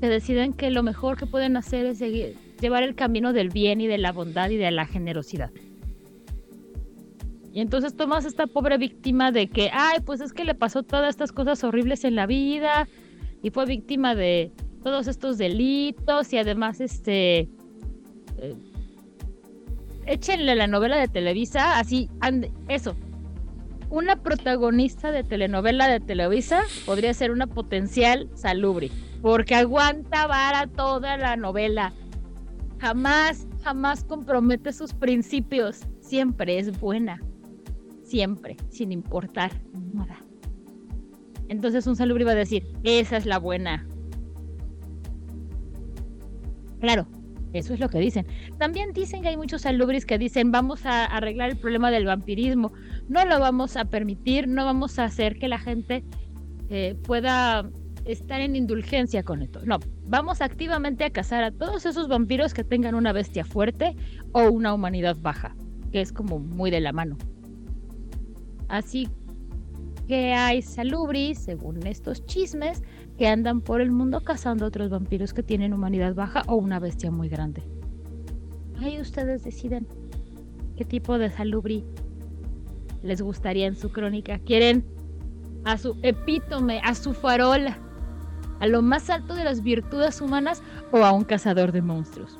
que 0.00 0.08
deciden 0.08 0.52
que 0.52 0.70
lo 0.70 0.82
mejor 0.82 1.16
que 1.16 1.26
pueden 1.26 1.56
hacer 1.56 1.86
es 1.86 1.98
seguir, 1.98 2.36
llevar 2.60 2.82
el 2.82 2.94
camino 2.94 3.32
del 3.32 3.50
bien 3.50 3.80
y 3.80 3.86
de 3.86 3.98
la 3.98 4.12
bondad 4.12 4.50
y 4.50 4.56
de 4.56 4.70
la 4.70 4.86
generosidad. 4.86 5.50
Y 7.52 7.60
entonces 7.60 7.96
tomas 7.96 8.26
esta 8.26 8.46
pobre 8.46 8.76
víctima 8.76 9.32
de 9.32 9.48
que, 9.48 9.70
ay, 9.72 10.00
pues 10.04 10.20
es 10.20 10.34
que 10.34 10.44
le 10.44 10.54
pasó 10.54 10.82
todas 10.82 11.08
estas 11.08 11.32
cosas 11.32 11.64
horribles 11.64 12.04
en 12.04 12.14
la 12.14 12.26
vida 12.26 12.86
y 13.42 13.48
fue 13.48 13.64
víctima 13.64 14.14
de 14.14 14.52
todos 14.82 15.06
estos 15.06 15.38
delitos 15.38 16.32
y 16.34 16.38
además 16.38 16.80
este 16.80 17.48
eh, 18.38 18.54
échenle 20.06 20.54
la 20.54 20.66
novela 20.66 20.96
de 20.98 21.08
Televisa, 21.08 21.78
así, 21.78 22.08
eso. 22.68 22.94
Una 23.88 24.16
protagonista 24.16 25.10
de 25.12 25.24
telenovela 25.24 25.88
de 25.88 26.00
Televisa 26.00 26.62
podría 26.84 27.14
ser 27.14 27.30
una 27.30 27.46
potencial 27.46 28.28
salubre, 28.34 28.90
porque 29.22 29.54
aguanta 29.54 30.26
vara 30.26 30.66
toda 30.66 31.16
la 31.16 31.36
novela. 31.36 31.92
Jamás, 32.78 33.46
jamás 33.62 34.04
compromete 34.04 34.72
sus 34.72 34.92
principios. 34.92 35.80
Siempre 36.00 36.58
es 36.58 36.78
buena. 36.78 37.20
Siempre, 38.02 38.56
sin 38.68 38.92
importar 38.92 39.50
nada. 39.92 40.16
Entonces 41.48 41.86
un 41.86 41.96
salubre 41.96 42.24
va 42.24 42.32
a 42.32 42.36
decir, 42.36 42.66
esa 42.84 43.16
es 43.16 43.26
la 43.26 43.38
buena. 43.38 43.86
Claro, 46.80 47.06
eso 47.52 47.72
es 47.74 47.80
lo 47.80 47.88
que 47.88 47.98
dicen. 47.98 48.26
También 48.58 48.92
dicen 48.92 49.22
que 49.22 49.28
hay 49.28 49.36
muchos 49.36 49.62
salubris 49.62 50.04
que 50.04 50.18
dicen 50.18 50.52
vamos 50.52 50.84
a 50.86 51.04
arreglar 51.04 51.50
el 51.50 51.56
problema 51.56 51.90
del 51.90 52.04
vampirismo. 52.04 52.72
No 53.08 53.24
lo 53.24 53.40
vamos 53.40 53.76
a 53.76 53.86
permitir, 53.86 54.48
no 54.48 54.64
vamos 54.64 54.98
a 54.98 55.04
hacer 55.04 55.38
que 55.38 55.48
la 55.48 55.58
gente 55.58 56.04
eh, 56.68 56.96
pueda 57.04 57.70
estar 58.06 58.40
en 58.40 58.56
indulgencia 58.56 59.22
con 59.22 59.42
esto. 59.42 59.60
No, 59.64 59.78
vamos 60.06 60.40
activamente 60.40 61.04
a 61.04 61.10
cazar 61.10 61.44
a 61.44 61.50
todos 61.50 61.86
esos 61.86 62.08
vampiros 62.08 62.54
que 62.54 62.64
tengan 62.64 62.94
una 62.94 63.12
bestia 63.12 63.44
fuerte 63.44 63.96
o 64.32 64.48
una 64.50 64.72
humanidad 64.72 65.16
baja, 65.20 65.54
que 65.92 66.00
es 66.00 66.12
como 66.12 66.38
muy 66.38 66.70
de 66.70 66.80
la 66.80 66.92
mano. 66.92 67.16
Así 68.68 69.08
que 70.06 70.32
hay 70.32 70.62
salubris, 70.62 71.38
según 71.38 71.84
estos 71.86 72.24
chismes, 72.26 72.82
que 73.18 73.26
andan 73.26 73.60
por 73.60 73.80
el 73.80 73.90
mundo 73.90 74.20
cazando 74.20 74.66
otros 74.66 74.90
vampiros 74.90 75.34
que 75.34 75.42
tienen 75.42 75.72
humanidad 75.72 76.14
baja 76.14 76.42
o 76.46 76.54
una 76.56 76.78
bestia 76.78 77.10
muy 77.10 77.28
grande. 77.28 77.62
Ahí 78.78 79.00
ustedes 79.00 79.42
deciden 79.42 79.86
qué 80.76 80.84
tipo 80.84 81.18
de 81.18 81.30
salubri 81.30 81.84
les 83.02 83.20
gustaría 83.20 83.66
en 83.66 83.74
su 83.74 83.90
crónica. 83.90 84.38
¿Quieren 84.38 84.84
a 85.64 85.78
su 85.78 85.96
epítome, 86.02 86.80
a 86.84 86.94
su 86.94 87.12
farola, 87.12 87.78
a 88.60 88.66
lo 88.66 88.82
más 88.82 89.10
alto 89.10 89.34
de 89.34 89.44
las 89.44 89.62
virtudes 89.62 90.20
humanas 90.20 90.62
o 90.92 91.04
a 91.04 91.12
un 91.12 91.24
cazador 91.24 91.72
de 91.72 91.82
monstruos? 91.82 92.38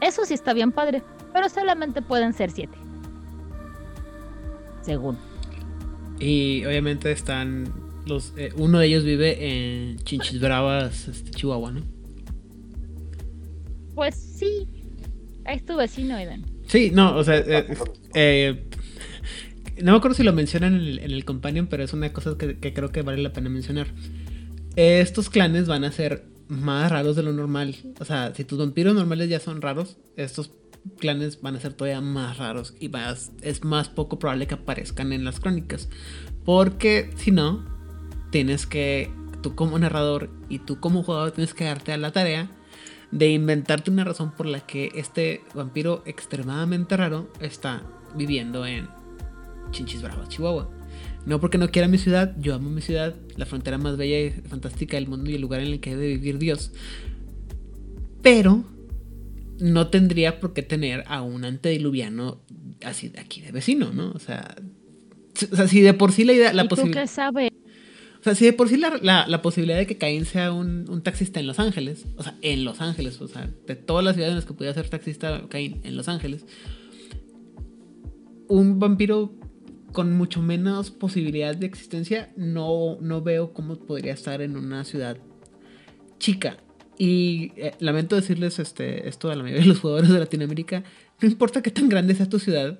Eso 0.00 0.24
sí 0.24 0.34
está 0.34 0.52
bien 0.52 0.72
padre. 0.72 1.02
pero 1.32 1.48
solamente 1.50 2.00
pueden 2.00 2.32
ser 2.32 2.50
siete. 2.50 2.78
Según. 4.80 5.18
Y 6.18 6.64
obviamente 6.64 7.12
están 7.12 7.72
los 8.06 8.32
eh, 8.36 8.52
uno 8.56 8.78
de 8.78 8.86
ellos 8.86 9.04
vive 9.04 9.36
en 9.40 9.98
Chinchis 9.98 10.40
Bravas, 10.40 11.08
este, 11.08 11.30
Chihuahua, 11.32 11.72
¿no? 11.72 11.82
Pues 13.94 14.14
sí. 14.14 14.66
Es 15.44 15.64
tu 15.64 15.76
vecino, 15.76 16.16
Eden. 16.16 16.44
Sí, 16.66 16.90
no, 16.92 17.16
o 17.16 17.22
sea, 17.22 17.36
eh, 17.36 17.66
eh, 18.14 18.64
no 19.82 19.92
me 19.92 19.98
acuerdo 19.98 20.16
si 20.16 20.22
lo 20.22 20.32
mencionan 20.32 20.74
en 20.74 20.80
el, 20.80 20.98
en 21.00 21.10
el 21.10 21.24
Companion, 21.24 21.66
pero 21.66 21.84
es 21.84 21.92
una 21.92 22.12
cosa 22.12 22.36
que, 22.38 22.58
que 22.58 22.72
creo 22.72 22.90
que 22.90 23.02
vale 23.02 23.22
la 23.22 23.32
pena 23.32 23.48
mencionar. 23.48 23.88
Estos 24.76 25.30
clanes 25.30 25.66
van 25.66 25.84
a 25.84 25.92
ser 25.92 26.26
más 26.48 26.92
raros 26.92 27.16
de 27.16 27.22
lo 27.22 27.32
normal. 27.32 27.76
O 27.98 28.04
sea, 28.04 28.34
si 28.34 28.44
tus 28.44 28.58
vampiros 28.58 28.94
normales 28.94 29.28
ya 29.28 29.40
son 29.40 29.62
raros, 29.62 29.96
estos 30.16 30.50
clanes 30.98 31.40
van 31.40 31.56
a 31.56 31.60
ser 31.60 31.72
todavía 31.72 32.00
más 32.00 32.38
raros 32.38 32.74
y 32.78 32.88
más, 32.88 33.32
es 33.42 33.64
más 33.64 33.88
poco 33.88 34.18
probable 34.18 34.46
que 34.46 34.54
aparezcan 34.54 35.12
en 35.12 35.24
las 35.24 35.40
crónicas. 35.40 35.88
Porque 36.44 37.10
si 37.16 37.30
no, 37.30 37.64
tienes 38.30 38.66
que, 38.66 39.10
tú 39.42 39.54
como 39.54 39.78
narrador 39.78 40.30
y 40.48 40.60
tú 40.60 40.78
como 40.78 41.02
jugador 41.02 41.32
tienes 41.32 41.54
que 41.54 41.64
darte 41.64 41.92
a 41.92 41.96
la 41.96 42.12
tarea 42.12 42.50
de 43.10 43.30
inventarte 43.30 43.90
una 43.90 44.04
razón 44.04 44.32
por 44.32 44.46
la 44.46 44.60
que 44.60 44.90
este 44.94 45.42
vampiro 45.54 46.02
extremadamente 46.06 46.96
raro 46.96 47.30
está 47.40 47.82
viviendo 48.14 48.66
en 48.66 48.88
Chinchis 49.70 50.02
Bravas, 50.02 50.28
Chihuahua. 50.28 50.75
No 51.26 51.40
porque 51.40 51.58
no 51.58 51.68
quiera 51.70 51.88
mi 51.88 51.98
ciudad, 51.98 52.34
yo 52.38 52.54
amo 52.54 52.70
mi 52.70 52.80
ciudad, 52.80 53.14
la 53.36 53.46
frontera 53.46 53.78
más 53.78 53.96
bella 53.96 54.20
y 54.20 54.30
fantástica 54.30 54.96
del 54.96 55.08
mundo 55.08 55.28
y 55.30 55.34
el 55.34 55.40
lugar 55.40 55.60
en 55.60 55.72
el 55.72 55.80
que 55.80 55.90
debe 55.90 56.08
vivir 56.14 56.38
Dios. 56.38 56.70
Pero 58.22 58.64
no 59.58 59.88
tendría 59.88 60.38
por 60.40 60.52
qué 60.52 60.62
tener 60.62 61.02
a 61.08 61.22
un 61.22 61.44
antediluviano 61.44 62.40
así 62.84 63.08
de 63.08 63.20
aquí 63.20 63.40
de 63.40 63.52
vecino, 63.52 63.92
¿no? 63.92 64.12
O 64.12 64.18
sea, 64.18 64.54
o 65.50 65.56
sea 65.56 65.66
si 65.66 65.80
de 65.80 65.94
por 65.94 66.12
sí 66.12 66.24
la 66.24 66.32
idea, 66.32 66.52
la 66.52 66.62
¿Y 66.64 66.68
tú 66.68 66.76
posibilidad... 66.76 67.02
O 68.20 68.22
sea, 68.26 68.34
si 68.34 68.44
de 68.44 68.52
por 68.52 68.68
sí 68.68 68.76
la, 68.76 68.98
la- 69.02 69.26
la 69.28 69.40
posibilidad 69.42 69.78
de 69.78 69.86
que 69.86 69.98
Caín 69.98 70.24
sea 70.26 70.52
un, 70.52 70.84
un 70.88 71.02
taxista 71.02 71.38
en 71.40 71.46
Los 71.46 71.58
Ángeles, 71.60 72.06
o 72.16 72.22
sea, 72.24 72.36
en 72.42 72.64
Los 72.64 72.80
Ángeles, 72.80 73.20
o 73.20 73.28
sea, 73.28 73.48
de 73.66 73.76
todas 73.76 74.04
las 74.04 74.14
ciudades 74.14 74.32
en 74.32 74.36
las 74.36 74.46
que 74.46 74.52
pudiera 74.54 74.74
ser 74.74 74.88
taxista 74.88 75.42
Caín 75.48 75.80
en 75.84 75.96
Los 75.96 76.08
Ángeles, 76.08 76.44
un 78.48 78.78
vampiro 78.78 79.32
con 79.96 80.12
mucho 80.12 80.42
menos 80.42 80.90
posibilidad 80.90 81.56
de 81.56 81.64
existencia, 81.64 82.30
no, 82.36 82.98
no 83.00 83.22
veo 83.22 83.54
cómo 83.54 83.76
podría 83.76 84.12
estar 84.12 84.42
en 84.42 84.54
una 84.58 84.84
ciudad 84.84 85.16
chica. 86.18 86.58
Y 86.98 87.52
eh, 87.56 87.72
lamento 87.78 88.14
decirles 88.14 88.58
este, 88.58 89.08
esto 89.08 89.30
a 89.30 89.34
la 89.36 89.42
mayoría 89.42 89.62
de 89.62 89.68
los 89.68 89.80
jugadores 89.80 90.10
de 90.10 90.18
Latinoamérica, 90.18 90.84
no 91.22 91.28
importa 91.28 91.62
qué 91.62 91.70
tan 91.70 91.88
grande 91.88 92.14
sea 92.14 92.28
tu 92.28 92.38
ciudad, 92.38 92.78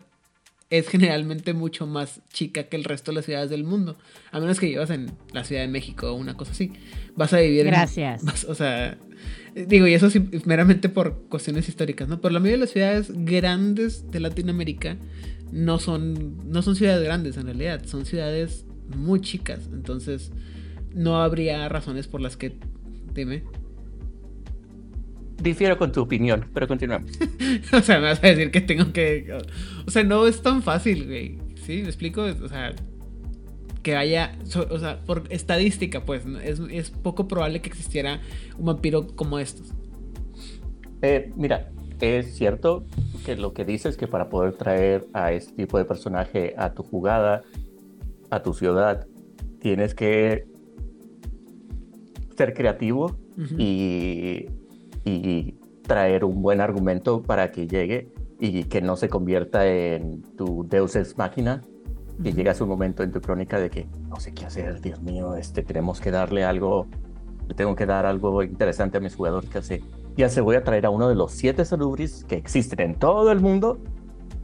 es 0.69 0.89
generalmente 0.89 1.55
mucho 1.55 1.87
más 1.87 2.21
chica 2.31 2.65
que 2.65 2.77
el 2.77 2.85
resto 2.85 3.13
de 3.13 3.17
las 3.17 3.25
ciudades 3.25 3.49
del 3.49 3.65
mundo. 3.65 3.97
A 4.31 4.39
menos 4.39 4.61
que 4.61 4.67
vivas 4.67 4.91
en 4.91 5.11
la 5.33 5.43
Ciudad 5.45 5.63
de 5.63 5.69
México 5.69 6.09
o 6.11 6.15
una 6.17 6.35
cosa 6.37 6.53
así. 6.53 6.71
Vas 7.15 7.33
a 7.33 7.39
vivir 7.41 7.61
en- 7.61 7.73
Gracias. 7.73 8.45
o 8.45 8.55
sea, 8.55 8.99
digo, 9.55 9.87
y 9.87 9.95
eso 9.95 10.11
sí, 10.11 10.23
meramente 10.45 10.91
por 10.91 11.23
cuestiones 11.31 11.67
históricas, 11.71 12.09
¿no? 12.09 12.21
Pero 12.21 12.35
la 12.35 12.41
mayoría 12.41 12.57
de 12.59 12.61
las 12.65 12.71
ciudades 12.73 13.11
grandes 13.25 14.11
de 14.11 14.21
Latinoamérica 14.21 14.99
no 15.53 15.79
son, 15.79 16.51
no 16.51 16.63
son 16.63 16.77
ciudades 16.77 17.05
grandes 17.05 17.37
en 17.37 17.45
realidad, 17.45 17.85
son 17.87 18.05
ciudades 18.05 18.65
muy 18.95 19.21
chicas. 19.21 19.69
Entonces, 19.73 20.33
no 20.95 21.21
habría 21.23 21.69
razones 21.69 22.09
por 22.09 22.21
las 22.21 22.37
que. 22.37 22.57
Dime. 23.15 23.45
Difiero 25.43 25.77
con 25.77 25.93
tu 25.93 26.01
opinión, 26.01 26.47
pero 26.55 26.67
continuamos. 26.67 27.13
O 27.73 27.81
sea, 27.81 27.99
me 27.99 28.07
vas 28.07 28.23
a 28.23 28.29
decir 28.29 28.51
que 28.51 28.61
tengo 28.61 28.93
que. 28.93 29.37
O 29.87 29.91
sea, 29.91 30.03
no 30.05 30.27
es 30.27 30.43
tan 30.43 30.63
fácil, 30.63 31.07
güey. 31.07 31.39
¿Sí? 31.65 31.83
¿Me 31.83 31.89
explico? 31.89 32.23
O 32.23 32.49
sea, 32.49 32.75
que 33.83 33.97
haya. 33.97 34.37
O 34.71 34.79
sea, 34.79 35.01
por 35.05 35.25
estadística, 35.31 36.05
pues, 36.05 36.25
¿no? 36.25 36.41
es, 36.41 36.61
es 36.71 36.91
poco 36.91 37.29
probable 37.29 37.61
que 37.61 37.69
existiera 37.69 38.21
un 38.59 38.67
vampiro 38.67 39.07
como 39.09 39.39
estos. 39.39 39.73
Eh, 41.03 41.33
mira, 41.37 41.71
es 42.01 42.35
cierto 42.35 42.85
que 43.25 43.37
lo 43.37 43.53
que 43.53 43.65
dices 43.65 43.97
que 43.97 44.07
para 44.07 44.29
poder 44.29 44.55
traer 44.55 45.07
a 45.13 45.33
este 45.33 45.53
tipo 45.55 45.79
de 45.79 45.85
personaje 45.85 46.55
a 46.57 46.73
tu 46.73 46.83
jugada, 46.83 47.43
a 48.31 48.43
tu 48.43 48.53
ciudad, 48.53 49.07
tienes 49.61 49.95
que 49.95 50.47
ser 52.37 52.55
creativo 52.55 53.17
y, 53.59 54.47
y 55.05 55.55
traer 55.83 56.25
un 56.25 56.43
buen 56.43 56.61
argumento 56.61 57.23
para 57.23 57.51
que 57.51 57.67
llegue 57.67 58.09
y 58.39 58.65
que 58.65 58.83
no 58.83 58.97
se 58.97 59.09
convierta 59.09 59.67
en 59.67 60.23
tu 60.37 60.67
Deus 60.69 60.97
Ex 60.97 61.17
Máquina. 61.17 61.63
Que 62.23 62.31
Ujú. 62.31 62.39
llegas 62.39 62.61
un 62.63 62.69
momento 62.71 63.03
en 63.03 63.13
tu 63.13 63.21
crónica 63.21 63.59
de 63.61 63.69
que 63.69 63.87
no 64.09 64.19
sé 64.19 64.33
qué 64.33 64.47
hacer, 64.47 64.81
Dios 64.81 65.03
mío, 65.03 65.35
este, 65.37 65.63
tenemos 65.63 66.01
que 66.01 66.11
darle 66.11 66.45
algo, 66.45 66.87
le 67.47 67.55
tengo 67.55 67.77
que 67.77 67.85
dar 67.85 68.07
algo 68.07 68.43
interesante 68.43 68.97
a 68.97 69.01
mis 69.01 69.15
jugadores 69.15 69.51
que 69.51 69.59
hace. 69.59 69.83
Ya 70.17 70.31
se 70.31 70.41
voy 70.41 70.57
a 70.57 70.65
traer 70.65 70.87
a 70.87 70.91
uno 70.91 71.09
de 71.09 71.15
los 71.15 71.33
siete 71.33 71.65
salubris 71.65 72.25
que 72.25 72.37
existen 72.37 72.81
en 72.81 72.99
todo 72.99 73.31
el 73.31 73.41
mundo 73.41 73.79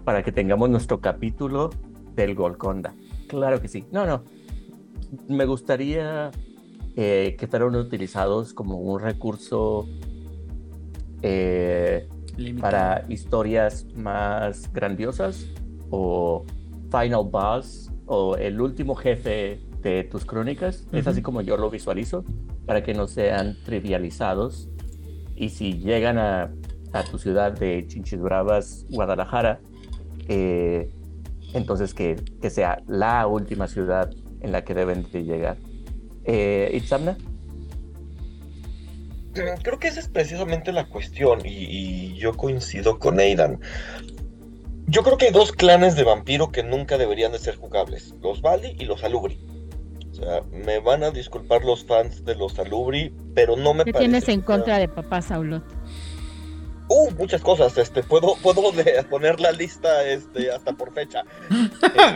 para 0.05 0.23
que 0.23 0.31
tengamos 0.31 0.69
nuestro 0.69 1.01
capítulo 1.01 1.71
del 2.15 2.35
Golconda. 2.35 2.95
Claro 3.27 3.61
que 3.63 3.69
sí. 3.69 3.87
No, 3.91 4.05
no. 4.05 4.23
Me 5.29 5.47
gustaría 5.47 6.31
eh, 6.95 7.37
que 7.39 7.47
fueran 7.47 7.75
utilizados 7.77 8.53
como 8.53 8.77
un 8.81 9.01
recurso 9.01 9.89
eh, 11.23 12.07
para 12.61 13.07
historias 13.09 13.87
más 13.97 14.71
grandiosas 14.75 15.47
o 15.89 16.45
Final 16.91 17.29
Boss 17.31 17.91
o 18.05 18.37
el 18.37 18.61
último 18.61 18.95
jefe 18.95 19.61
de 19.81 20.05
tus 20.05 20.27
crónicas. 20.27 20.87
Es 20.93 21.07
así 21.07 21.23
como 21.23 21.41
yo 21.41 21.57
lo 21.57 21.71
visualizo, 21.71 22.25
para 22.67 22.83
que 22.83 22.93
no 22.93 23.07
sean 23.07 23.57
trivializados. 23.65 24.69
Y 25.37 25.51
si 25.51 25.79
llegan 25.79 26.19
a, 26.19 26.51
tu 27.11 27.19
ciudad 27.19 27.53
de 27.53 27.87
Chinchis 27.87 28.21
Bravas, 28.21 28.87
Guadalajara, 28.91 29.61
eh, 30.29 30.91
entonces 31.55 31.95
que, 31.95 32.17
sea 32.51 32.83
la 32.87 33.27
última 33.27 33.67
ciudad 33.67 34.11
en 34.41 34.53
la 34.53 34.65
que 34.65 34.75
deben 34.75 35.07
de 35.11 35.25
llegar. 35.25 35.57
Eh, 36.25 36.71
Mm, 39.35 39.63
Creo 39.63 39.79
que 39.79 39.89
esa 39.89 40.01
es 40.01 40.09
precisamente 40.09 40.73
la 40.73 40.89
cuestión 40.89 41.41
y, 41.45 42.15
yo 42.17 42.37
coincido 42.37 42.99
con 42.99 43.19
Aidan. 43.19 43.61
Yo 44.87 45.03
creo 45.03 45.17
que 45.17 45.27
hay 45.27 45.33
dos 45.33 45.53
clanes 45.53 45.97
de 45.97 46.05
vampiro 46.05 46.51
que 46.53 46.63
nunca 46.63 46.99
deberían 46.99 47.33
de 47.33 47.39
ser 47.39 47.57
jugables, 47.57 48.15
los 48.21 48.43
Bali 48.43 48.77
y 48.79 48.85
los 48.85 49.01
Salubri. 49.01 49.39
O 50.23 50.25
sea, 50.25 50.43
me 50.53 50.79
van 50.79 51.03
a 51.03 51.11
disculpar 51.11 51.65
los 51.65 51.85
fans 51.85 52.25
de 52.25 52.37
los 52.37 52.53
Salubri, 52.53 53.13
pero 53.35 53.57
no 53.57 53.75
me 53.75 53.85
¿Qué 53.85 53.93
parece 53.93 54.09
tienes 54.09 54.29
en 54.29 54.41
que 54.41 54.47
contra 54.47 54.79
de 54.79 54.87
papá 54.87 55.21
Saulot? 55.21 55.65
Uh, 56.89 57.11
muchas 57.19 57.41
cosas, 57.41 57.77
este, 57.77 58.03
puedo, 58.05 58.37
puedo 58.43 58.63
poner 59.11 59.41
la 59.41 59.51
lista 59.51 60.07
este, 60.07 60.53
hasta 60.53 60.73
por 60.75 60.93
fecha. 60.93 61.25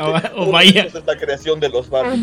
O- 0.03 0.17
Este, 0.17 0.51
vaya. 0.53 0.83
esos 0.83 1.01
es 1.01 1.07
la 1.07 1.17
creación 1.17 1.59
de 1.61 1.69
los 1.69 1.91
Bali, 1.91 2.23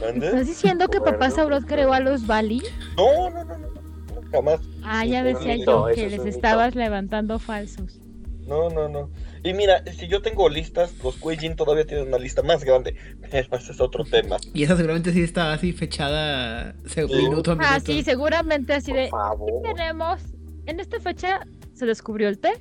Oh. 0.00 0.06
¿Estás 0.14 0.46
diciendo 0.46 0.88
que 0.88 1.00
papá 1.00 1.30
Saulot 1.30 1.62
pues, 1.62 1.72
creó 1.72 1.92
a 1.92 2.00
los 2.00 2.26
Bali? 2.26 2.62
No, 2.96 3.30
no, 3.30 3.44
no, 3.44 3.58
no, 3.58 3.58
no, 3.58 4.30
jamás. 4.30 4.60
Ah, 4.84 5.04
ya 5.04 5.24
decía 5.24 5.56
yo 5.56 5.86
que 5.86 6.06
es 6.06 6.12
les 6.12 6.26
estabas 6.26 6.74
levantando 6.74 7.38
falsos. 7.38 7.98
No, 8.46 8.68
no, 8.70 8.88
no. 8.88 9.10
Y 9.44 9.52
mira, 9.54 9.82
si 9.92 10.08
yo 10.08 10.20
tengo 10.22 10.48
listas, 10.48 10.92
los 11.02 11.20
Kuei-Jin 11.20 11.56
todavía 11.56 11.86
tienen 11.86 12.08
una 12.08 12.18
lista 12.18 12.42
más 12.42 12.64
grande, 12.64 12.94
pero 13.30 13.56
ese 13.56 13.72
es 13.72 13.80
otro 13.80 14.04
tema. 14.04 14.36
Y 14.54 14.62
esa 14.64 14.76
seguramente 14.76 15.12
sí 15.12 15.22
está 15.22 15.52
así 15.52 15.72
fechada 15.72 16.74
Sí. 16.86 17.00
minuto 17.02 17.52
a 17.52 17.54
minuto. 17.54 17.68
Ah, 17.74 17.80
sí, 17.80 18.02
seguramente 18.02 18.72
así 18.74 18.90
Por 18.90 19.00
de... 19.00 19.08
favor. 19.08 19.62
Tenemos, 19.62 20.20
en 20.66 20.80
esta 20.80 20.98
fecha 21.00 21.40
se 21.72 21.86
descubrió 21.86 22.28
el 22.28 22.38
té, 22.38 22.52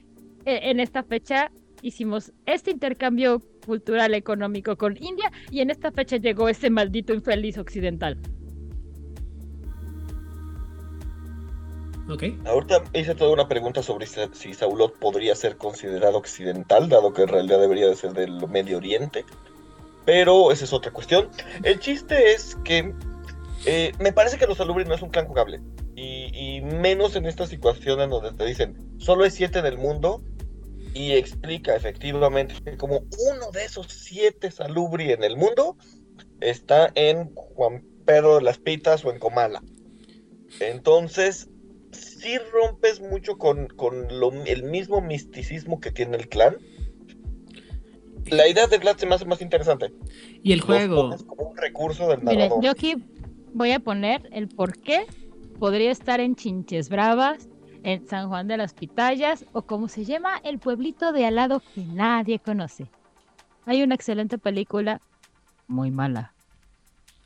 e- 0.46 0.70
en 0.70 0.80
esta 0.80 1.04
fecha 1.04 1.52
hicimos 1.82 2.32
este 2.46 2.72
intercambio 2.72 3.42
cultural 3.66 4.14
económico 4.14 4.78
con 4.78 4.96
India 4.98 5.32
y 5.52 5.60
en 5.62 5.70
esta 5.70 5.92
fecha 5.92 6.18
llegó 6.18 6.48
ese 6.50 6.70
maldito 6.70 7.14
infeliz 7.14 7.58
occidental. 7.58 8.18
Ahorita 12.46 12.84
hice 12.94 13.16
toda 13.16 13.32
una 13.32 13.50
pregunta 13.50 13.84
sobre 13.84 14.06
si, 14.06 14.54
Saulot 14.54 14.98
podría 14.98 15.36
ser 15.36 15.58
considerado 15.58 16.18
occidental, 16.18 16.88
dado 16.88 17.14
que 17.14 17.24
en 17.24 17.28
realidad 17.28 17.60
debería 17.60 17.88
de 17.88 17.96
ser 17.96 18.14
del 18.14 18.48
Medio 18.48 18.78
Oriente. 18.78 19.26
Pero 20.06 20.52
esa 20.52 20.64
es 20.64 20.72
otra 20.72 20.92
cuestión. 20.92 21.30
El 21.64 21.80
chiste 21.82 22.32
es 22.32 22.56
que 22.64 22.94
eh, 23.66 23.92
me 24.00 24.14
parece 24.14 24.38
que 24.38 24.48
los 24.48 24.58
Salubri 24.58 24.86
no 24.86 24.94
es 24.94 25.02
un 25.02 25.10
clan 25.10 25.28
jugable. 25.28 25.60
Y, 25.96 26.62
menos 26.62 27.16
en 27.16 27.26
esta 27.26 27.48
situación 27.48 28.00
en 28.02 28.12
donde 28.12 28.32
te 28.32 28.46
dicen, 28.46 28.78
solo 29.00 29.24
hay 29.24 29.32
siete 29.32 29.60
en 29.60 29.66
el 29.66 29.78
mundo. 29.78 30.22
Y 30.94 31.12
explica 31.12 31.76
efectivamente 31.76 32.56
que 32.64 32.78
como 32.78 33.00
uno 33.00 33.52
de 33.52 33.66
esos 33.66 33.88
siete 33.88 34.50
Salubri 34.50 35.12
en 35.12 35.24
el 35.24 35.36
mundo 35.36 35.76
está 36.40 36.90
en 36.96 37.36
Juan 37.36 37.84
Pedro 38.06 38.38
de 38.38 38.44
las 38.44 38.58
Pitas 38.58 39.04
o 39.04 39.12
en 39.12 39.20
Comala. 39.20 39.62
Entonces, 40.60 41.50
sí 42.18 42.38
rompes 42.52 43.00
mucho 43.02 43.38
con, 43.38 43.68
con 43.68 44.08
lo- 44.20 44.32
el 44.46 44.64
mismo 44.64 45.02
misticismo 45.02 45.80
que 45.80 45.92
tiene 45.92 46.18
el 46.18 46.28
clan. 46.30 46.58
La 48.30 48.48
idea 48.48 48.68
del 48.68 48.82
clan 48.82 48.98
se 49.00 49.06
me 49.06 49.16
hace 49.16 49.26
más 49.26 49.42
interesante. 49.42 49.94
Y 50.44 50.52
el 50.52 50.60
Los 50.60 50.66
juego. 50.68 50.96
pones 51.04 51.24
como 51.24 51.50
un 51.52 51.58
recurso 51.58 52.10
del 52.10 52.24
narrador. 52.24 52.62
yo 52.62 52.72
aquí 52.72 52.96
voy 53.54 53.72
a 53.72 53.80
poner 53.80 54.28
el 54.32 54.48
por 54.50 54.78
qué 54.80 55.06
podría 55.60 55.92
estar 55.92 56.20
en 56.20 56.36
Chinches 56.36 56.90
Bravas, 56.90 57.48
en 57.84 58.06
San 58.08 58.28
Juan 58.28 58.48
de 58.48 58.58
las 58.58 58.74
Pitayas 58.74 59.46
o 59.54 59.62
como 59.62 59.88
se 59.88 60.04
llama 60.04 60.42
el 60.44 60.60
pueblito 60.60 61.14
de 61.14 61.26
al 61.26 61.36
lado 61.36 61.62
que 61.74 61.82
nadie 61.86 62.40
conoce. 62.40 62.88
Hay 63.66 63.82
una 63.82 63.96
excelente 63.96 64.38
película, 64.38 65.00
muy 65.68 65.90
mala, 65.92 66.34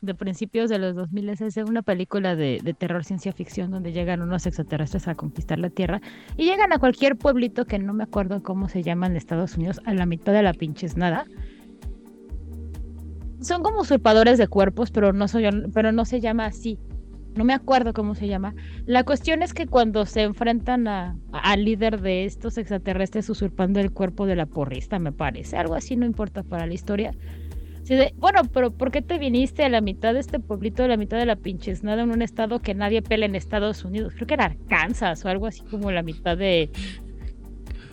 de 0.01 0.15
principios 0.15 0.69
de 0.69 0.79
los 0.79 0.95
2000, 0.95 1.29
es 1.29 1.57
una 1.57 1.83
película 1.83 2.35
de, 2.35 2.75
terror 2.77 3.05
ciencia 3.05 3.31
ficción 3.31 3.69
donde 3.69 3.93
llegan 3.93 4.21
unos 4.21 4.47
extraterrestres 4.47 5.07
a 5.07 5.15
conquistar 5.15 5.59
la 5.59 5.69
Tierra 5.69 6.01
y 6.37 6.45
llegan 6.45 6.73
a 6.73 6.79
cualquier 6.79 7.17
pueblito 7.17 7.65
que 7.65 7.77
no 7.77 7.93
me 7.93 8.03
acuerdo 8.03 8.41
cómo 8.41 8.67
se 8.67 8.81
llama 8.81 9.05
en 9.07 9.15
Estados 9.15 9.57
Unidos, 9.57 9.79
a 9.85 9.93
la 9.93 10.07
mitad 10.07 10.33
de 10.33 10.41
la 10.41 10.53
pinches 10.53 10.97
nada. 10.97 11.25
Son 13.41 13.63
como 13.63 13.81
usurpadores 13.81 14.37
de 14.37 14.47
cuerpos, 14.47 14.91
pero 14.91 15.13
no, 15.13 15.27
soy, 15.27 15.45
pero 15.73 15.91
no 15.91 16.05
se 16.05 16.19
llama 16.19 16.45
así. 16.45 16.79
No 17.35 17.45
me 17.45 17.53
acuerdo 17.53 17.93
cómo 17.93 18.13
se 18.13 18.27
llama. 18.27 18.53
La 18.85 19.03
cuestión 19.03 19.41
es 19.41 19.53
que 19.53 19.65
cuando 19.65 20.05
se 20.05 20.23
enfrentan 20.23 20.87
al 20.87 21.63
líder 21.63 22.01
de 22.01 22.25
estos 22.25 22.57
extraterrestres 22.57 23.29
usurpando 23.29 23.79
el 23.79 23.91
cuerpo 23.91 24.25
de 24.25 24.35
la 24.35 24.45
porrista, 24.47 24.99
me 24.99 25.11
parece. 25.11 25.57
Algo 25.57 25.75
así 25.75 25.95
no 25.95 26.05
importa 26.05 26.43
para 26.43 26.65
la 26.65 26.73
historia. 26.73 27.13
De, 27.87 28.13
bueno, 28.17 28.41
pero 28.53 28.71
¿por 28.71 28.91
qué 28.91 29.01
te 29.01 29.17
viniste 29.17 29.65
a 29.65 29.69
la 29.69 29.81
mitad 29.81 30.13
de 30.13 30.21
este 30.21 30.39
pueblito, 30.39 30.83
a 30.83 30.87
la 30.87 30.97
mitad 30.97 31.17
de 31.17 31.25
la 31.25 31.35
pinches 31.35 31.83
nada, 31.83 32.03
en 32.03 32.11
un 32.11 32.21
estado 32.21 32.59
que 32.59 32.73
nadie 32.73 33.01
pela 33.01 33.25
en 33.25 33.35
Estados 33.35 33.83
Unidos? 33.83 34.13
Creo 34.15 34.27
que 34.27 34.33
era 34.35 34.45
Arkansas 34.45 35.25
o 35.25 35.29
algo 35.29 35.47
así 35.47 35.61
como 35.63 35.91
la 35.91 36.01
mitad 36.01 36.37
de, 36.37 36.69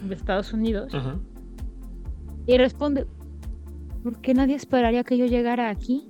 de 0.02 0.14
Estados 0.14 0.52
Unidos. 0.52 0.94
Ajá. 0.94 1.18
Y 2.46 2.56
responde, 2.58 3.06
¿por 4.02 4.20
qué 4.20 4.34
nadie 4.34 4.54
esperaría 4.54 5.04
que 5.04 5.18
yo 5.18 5.26
llegara 5.26 5.68
aquí? 5.68 6.08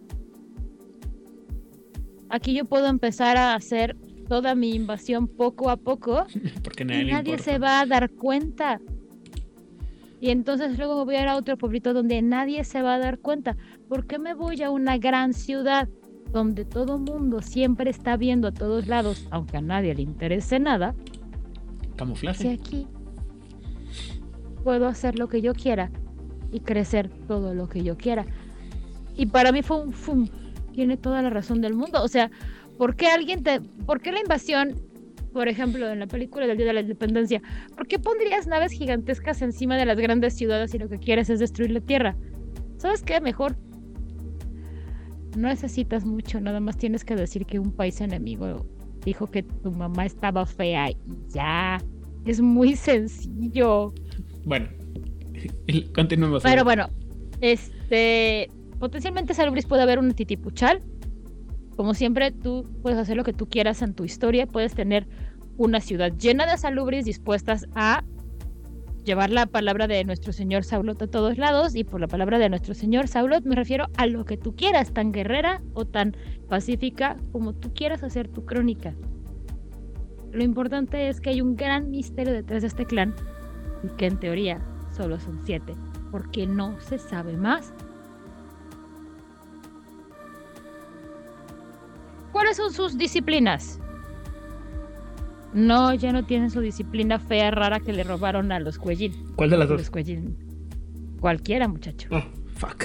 Aquí 2.29 2.55
yo 2.55 2.65
puedo 2.65 2.87
empezar 2.87 3.37
a 3.37 3.55
hacer 3.55 3.97
toda 4.29 4.55
mi 4.55 4.75
invasión 4.75 5.27
poco 5.27 5.71
a 5.71 5.77
poco 5.77 6.27
Porque 6.63 6.85
nadie 6.85 7.03
y 7.03 7.11
nadie 7.11 7.39
se 7.39 7.59
va 7.59 7.81
a 7.81 7.87
dar 7.87 8.11
cuenta. 8.11 8.81
Y 10.21 10.31
entonces 10.31 10.77
luego 10.77 10.97
me 10.99 11.05
voy 11.05 11.15
a 11.17 11.23
ir 11.23 11.29
a 11.29 11.37
otro 11.37 11.57
pueblito 11.57 11.95
donde 11.95 12.21
nadie 12.23 12.65
se 12.65 12.83
va 12.83 12.95
a 12.95 12.99
dar 12.99 13.19
cuenta. 13.19 13.57
¿Por 13.89 14.07
qué 14.07 14.19
me 14.19 14.35
voy 14.35 14.63
a 14.63 14.71
una 14.71 14.99
gran 14.99 15.33
ciudad 15.33 15.89
donde 16.33 16.65
todo 16.65 16.99
mundo 16.99 17.41
siempre 17.41 17.91
está 17.91 18.17
viendo 18.17 18.49
a 18.49 18.53
todos 18.53 18.87
lados, 18.87 19.27
aunque 19.31 19.57
a 19.57 19.63
nadie 19.63 19.95
le 19.95 20.03
interese 20.03 20.59
nada? 20.59 20.95
Si 21.05 21.97
Camuflaje. 21.97 22.51
aquí 22.51 22.87
puedo 24.65 24.87
hacer 24.87 25.19
lo 25.19 25.29
que 25.29 25.41
yo 25.41 25.55
quiera 25.55 25.91
y 26.53 26.61
crecer 26.61 27.09
todo 27.27 27.55
lo 27.55 27.69
que 27.69 27.83
yo 27.83 27.97
quiera. 27.97 28.27
Y 29.17 29.27
para 29.27 29.53
mí 29.53 29.63
fue 29.63 29.81
un 29.81 29.93
fum. 29.93 30.29
Tiene 30.73 30.97
toda 30.97 31.23
la 31.23 31.31
razón 31.31 31.61
del 31.61 31.75
mundo. 31.75 32.03
O 32.03 32.09
sea, 32.09 32.31
¿por 32.77 32.95
qué 32.97 33.09
alguien 33.09 33.43
te. 33.43 33.61
¿Por 33.61 34.01
qué 34.01 34.13
la 34.13 34.21
invasión, 34.21 34.75
por 35.39 35.47
ejemplo, 35.47 35.89
en 35.89 36.01
la 36.01 36.09
película 36.09 36.49
del 36.49 36.57
Día 36.57 36.67
de 36.67 36.73
la 36.73 36.81
Independencia, 36.81 37.41
¿por 37.77 37.87
qué 37.87 38.01
pondrías 38.01 38.49
naves 38.49 38.73
gigantescas 38.73 39.41
encima 39.41 39.77
de 39.77 39.87
las 39.87 39.97
grandes 39.97 40.35
ciudades 40.35 40.75
y 40.75 40.81
lo 40.81 40.89
que 40.89 40.99
quieres 40.99 41.31
es 41.31 41.39
destruir 41.39 41.71
la 41.71 41.81
tierra? 41.81 42.17
¿Sabes 42.79 43.05
qué? 43.05 43.21
Mejor. 43.21 43.57
No 45.37 45.47
necesitas 45.47 46.05
mucho, 46.05 46.41
nada 46.41 46.59
más 46.59 46.77
tienes 46.77 47.05
que 47.05 47.15
decir 47.15 47.47
que 47.47 47.61
un 47.61 47.71
país 47.71 48.01
enemigo 48.01 48.67
dijo 49.05 49.29
que 49.29 49.45
tu 49.45 49.71
mamá 49.71 50.07
estaba 50.07 50.45
fea 50.45 50.91
y 50.91 50.97
ya. 51.29 51.79
Es 52.27 52.41
muy 52.41 52.75
sencillo. 52.75 53.95
Bueno. 54.45 54.67
Continuemos. 55.95 56.43
Pero 56.43 56.65
bueno, 56.65 56.89
este. 57.41 58.51
Potencialmente 58.81 59.35
Salubris 59.35 59.67
puede 59.67 59.83
haber 59.83 60.01
un 60.01 60.13
titipuchal. 60.15 60.83
Como 61.77 61.95
siempre, 61.95 62.33
tú 62.33 62.69
puedes 62.83 62.99
hacer 62.99 63.17
lo 63.17 63.23
que 63.23 63.33
tú 63.33 63.49
quieras 63.49 63.83
en 63.83 63.95
tu 63.95 64.03
historia. 64.03 64.49
Puedes 64.49 64.75
tener 64.75 65.07
una 65.59 65.81
ciudad 65.81 66.13
llena 66.17 66.47
de 66.47 66.57
salubris 66.57 67.05
dispuestas 67.05 67.67
a 67.75 68.05
llevar 69.05 69.31
la 69.31 69.47
palabra 69.47 69.87
de 69.87 70.05
nuestro 70.05 70.33
señor 70.33 70.65
Saulot 70.65 71.03
a 71.03 71.07
todos 71.07 71.37
lados. 71.37 71.75
Y 71.75 71.85
por 71.85 72.01
la 72.01 72.07
palabra 72.07 72.39
de 72.39 72.49
nuestro 72.49 72.75
señor 72.75 73.09
Saulot 73.09 73.45
me 73.45 73.57
refiero 73.57 73.89
a 73.97 74.07
lo 74.07 74.25
que 74.25 74.37
tú 74.37 74.55
quieras, 74.55 74.93
tan 74.93 75.13
guerrera 75.13 75.61
o 75.75 75.85
tan 75.85 76.17
pacífica 76.49 77.17
como 77.33 77.53
tú 77.53 77.73
quieras 77.75 78.03
hacer 78.03 78.29
tu 78.29 78.47
crónica. 78.47 78.95
Lo 80.33 80.45
importante 80.45 81.09
es 81.09 81.21
que 81.21 81.31
hay 81.31 81.41
un 81.41 81.57
gran 81.57 81.91
misterio 81.91 82.33
detrás 82.33 82.63
de 82.63 82.69
este 82.69 82.85
clan 82.85 83.15
y 83.83 83.89
que 83.97 84.07
en 84.07 84.21
teoría 84.21 84.61
solo 84.95 85.19
son 85.19 85.41
siete, 85.45 85.75
porque 86.11 86.47
no 86.47 86.79
se 86.81 86.99
sabe 86.99 87.37
más. 87.37 87.73
¿Cuáles 92.31 92.59
son 92.59 92.73
sus 92.73 92.99
disciplinas? 92.99 93.81
No, 95.53 95.95
ya 95.95 96.13
no 96.13 96.25
tienen 96.27 96.51
su 96.51 96.61
disciplina 96.61 97.19
fea, 97.19 97.51
rara 97.51 97.81
que 97.81 97.93
le 97.93 98.05
robaron 98.05 98.53
a 98.53 98.61
los 98.61 98.79
Cuellín. 98.79 99.13
¿Cuál 99.37 99.51
de 99.51 99.57
las 99.59 99.69
Los 99.69 99.79
dos? 99.81 99.91
Cuellín. 99.91 100.37
Cualquiera, 101.21 101.69
muchacho. 101.69 102.09
Oh, 102.13 102.23
fuck. 102.55 102.85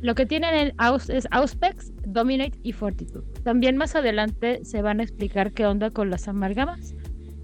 Lo 0.00 0.14
que 0.14 0.26
tienen 0.26 0.54
en 0.54 0.72
Aus 0.78 1.10
es 1.10 1.26
Auspex, 1.30 1.92
Dominate 2.06 2.58
y 2.62 2.72
Fortitude. 2.72 3.24
También 3.42 3.76
más 3.76 3.96
adelante 3.96 4.64
se 4.64 4.80
van 4.82 5.00
a 5.00 5.02
explicar 5.02 5.52
qué 5.52 5.66
onda 5.66 5.90
con 5.90 6.10
las 6.10 6.28
amalgamas. 6.28 6.94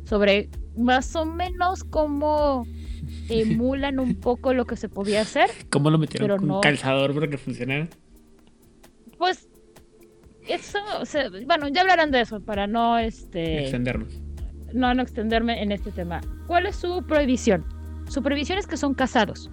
Sobre 0.05 0.49
más 0.77 1.14
o 1.16 1.25
menos 1.25 1.83
cómo 1.85 2.66
emulan 3.29 3.99
un 3.99 4.14
poco 4.14 4.55
lo 4.55 4.66
que 4.66 4.77
se 4.77 4.89
podía 4.89 5.23
hacer. 5.23 5.51
¿Cómo 5.70 5.91
lo 5.91 5.99
metieron 5.99 6.27
Pero 6.29 6.37
con 6.39 6.49
no. 6.49 6.55
un 6.57 6.61
calzador 6.61 7.14
para 7.14 7.29
que 7.29 7.39
funcionara? 7.39 7.89
Pues 9.18 9.49
eso, 10.49 10.78
o 11.01 11.05
sea, 11.05 11.30
bueno, 11.47 11.68
ya 11.68 11.82
hablarán 11.82 12.11
de 12.11 12.20
eso 12.22 12.40
para 12.40 12.66
no 12.66 12.99
este 12.99 13.62
Extendernos. 13.62 14.20
no, 14.72 14.93
no 14.95 15.03
extenderme 15.03 15.62
en 15.62 15.72
este 15.72 15.93
tema. 15.93 16.20
¿Cuál 16.47 16.66
es 16.66 16.76
su 16.76 17.03
prohibición? 17.07 17.64
Su 18.09 18.22
prohibición 18.22 18.59
es 18.59 18.66
que 18.66 18.76
son 18.76 18.95
casados. 18.95 19.51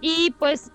Y 0.00 0.34
pues. 0.38 0.70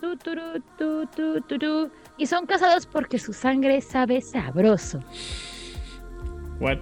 tu, 0.00 0.16
tu, 0.16 1.46
tu, 1.46 1.90
y 2.18 2.26
son 2.26 2.46
casados 2.46 2.86
porque 2.86 3.18
su 3.18 3.32
sangre 3.32 3.80
sabe 3.80 4.20
sabroso. 4.20 5.00
What? 6.60 6.78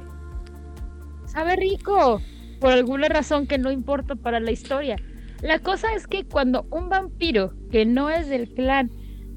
Sabe 1.27 1.57
rico. 1.57 2.21
Por 2.61 2.73
alguna 2.73 3.09
razón 3.09 3.47
que 3.47 3.59
no 3.59 3.71
importa 3.71 4.15
para 4.15 4.39
la 4.41 4.53
historia. 4.53 4.97
La 5.43 5.59
cosa 5.59 5.93
es 5.95 6.07
que 6.07 6.25
cuando 6.25 6.67
un 6.71 6.89
vampiro 6.89 7.53
que 7.71 7.85
no 7.85 8.09
es 8.11 8.29
del 8.29 8.49
clan 8.55 8.91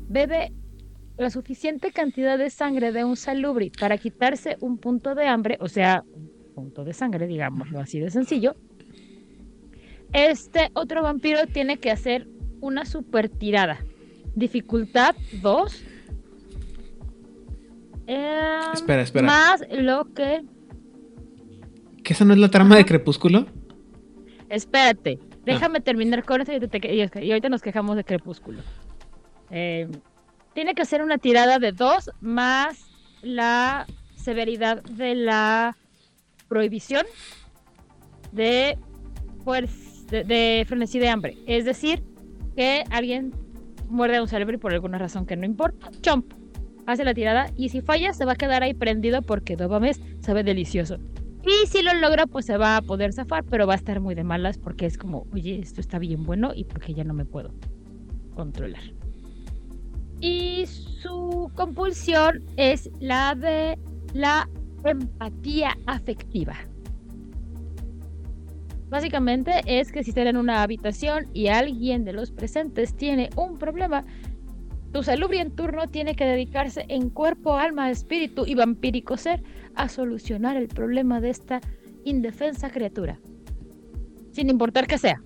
bebe 0.07 0.53
la 1.17 1.29
suficiente 1.29 1.91
cantidad 1.91 2.37
de 2.37 2.49
sangre 2.49 2.91
de 2.91 3.03
un 3.03 3.15
salubri 3.15 3.69
para 3.69 3.97
quitarse 3.97 4.57
un 4.59 4.77
punto 4.77 5.15
de 5.15 5.27
hambre, 5.27 5.57
o 5.61 5.67
sea, 5.67 6.03
un 6.13 6.29
punto 6.53 6.83
de 6.83 6.93
sangre, 6.93 7.27
digámoslo 7.27 7.79
así 7.79 7.99
de 7.99 8.09
sencillo, 8.11 8.55
este 10.13 10.69
otro 10.73 11.03
vampiro 11.03 11.45
tiene 11.47 11.77
que 11.77 11.91
hacer 11.91 12.27
una 12.61 12.85
super 12.85 13.29
tirada. 13.29 13.79
Dificultad 14.35 15.15
2. 15.41 15.83
Em, 18.07 18.73
Espera, 18.73 19.01
espera. 19.01 19.25
Más 19.25 19.63
lo 19.71 20.05
que 20.13 20.43
¿Que 22.03 22.13
esa 22.13 22.23
no 22.23 22.33
es 22.33 22.39
la 22.39 22.49
trama 22.51 22.75
de 22.75 22.85
Crepúsculo? 22.85 23.47
Espérate, 24.49 25.17
déjame 25.43 25.81
terminar 25.81 26.23
con 26.23 26.39
esto 26.39 26.51
y, 26.51 26.55
ahorita 26.55 26.79
te- 26.79 26.93
y- 26.93 26.99
y 27.25 27.31
ahorita 27.31 27.49
nos 27.49 27.63
quejamos 27.63 27.95
de 27.95 28.03
Crepúsculo. 28.03 28.59
Eh, 29.49 29.87
tiene 30.55 30.73
que 30.73 30.85
ser 30.85 31.03
una 31.03 31.19
tirada 31.19 31.59
de 31.59 31.73
dos 31.73 32.09
más 32.21 32.87
la 33.21 33.85
severidad 34.15 34.81
de 34.83 35.13
la 35.13 35.75
prohibición 36.47 37.05
de, 38.31 38.77
de 40.09 40.65
frenesí 40.67 40.97
de 40.97 41.09
hambre. 41.09 41.37
Es 41.45 41.65
decir, 41.65 42.01
que 42.55 42.83
alguien 42.89 43.33
muerde 43.89 44.17
a 44.17 44.21
un 44.21 44.27
cerebro 44.27 44.55
y 44.55 44.59
por 44.59 44.73
alguna 44.73 44.97
razón 44.97 45.25
que 45.25 45.35
no 45.35 45.45
importa. 45.45 45.91
Chomp. 46.01 46.33
Hace 46.87 47.03
la 47.03 47.15
tirada 47.15 47.51
y 47.57 47.69
si 47.69 47.81
falla 47.81 48.13
se 48.13 48.25
va 48.25 48.33
a 48.33 48.35
quedar 48.35 48.61
ahí 48.63 48.75
prendido 48.75 49.23
porque 49.23 49.55
Dobames 49.55 49.99
sabe 50.21 50.43
delicioso. 50.43 50.99
Y 51.43 51.67
si 51.67 51.81
lo 51.81 51.93
logra, 51.95 52.27
pues 52.27 52.45
se 52.45 52.57
va 52.57 52.77
a 52.77 52.81
poder 52.81 53.11
zafar, 53.11 53.43
pero 53.43 53.67
va 53.67 53.73
a 53.73 53.77
estar 53.77 53.99
muy 53.99 54.15
de 54.15 54.23
malas 54.23 54.57
porque 54.57 54.85
es 54.85 54.97
como, 54.97 55.27
oye, 55.33 55.59
esto 55.59 55.81
está 55.81 55.99
bien 55.99 56.23
bueno 56.23 56.53
y 56.55 56.63
porque 56.63 56.93
ya 56.93 57.03
no 57.03 57.13
me 57.13 57.25
puedo 57.25 57.53
controlar. 58.35 58.81
Y 60.21 60.65
su 60.65 61.51
compulsión 61.55 62.43
es 62.57 62.89
la 62.99 63.35
de 63.35 63.77
la 64.13 64.49
empatía 64.83 65.77
afectiva. 65.85 66.55
Básicamente 68.89 69.61
es 69.65 69.91
que 69.91 70.03
si 70.03 70.11
están 70.11 70.27
en 70.27 70.37
una 70.37 70.61
habitación 70.63 71.27
y 71.33 71.47
alguien 71.47 72.05
de 72.05 72.13
los 72.13 72.31
presentes 72.31 72.95
tiene 72.95 73.29
un 73.35 73.57
problema, 73.57 74.05
Tu 74.95 75.03
salubri 75.03 75.39
en 75.39 75.51
turno 75.51 75.87
tiene 75.87 76.15
que 76.15 76.23
dedicarse 76.23 76.85
en 76.87 77.09
cuerpo, 77.09 77.57
alma, 77.57 77.91
espíritu 77.91 78.45
y 78.45 78.55
vampírico 78.55 79.17
ser 79.17 79.43
a 79.75 79.89
solucionar 79.89 80.55
el 80.55 80.69
problema 80.69 81.19
de 81.19 81.31
esta 81.31 81.59
indefensa 82.05 82.69
criatura. 82.69 83.19
Sin 84.31 84.49
importar 84.49 84.87
que 84.87 84.97
sea. 84.97 85.21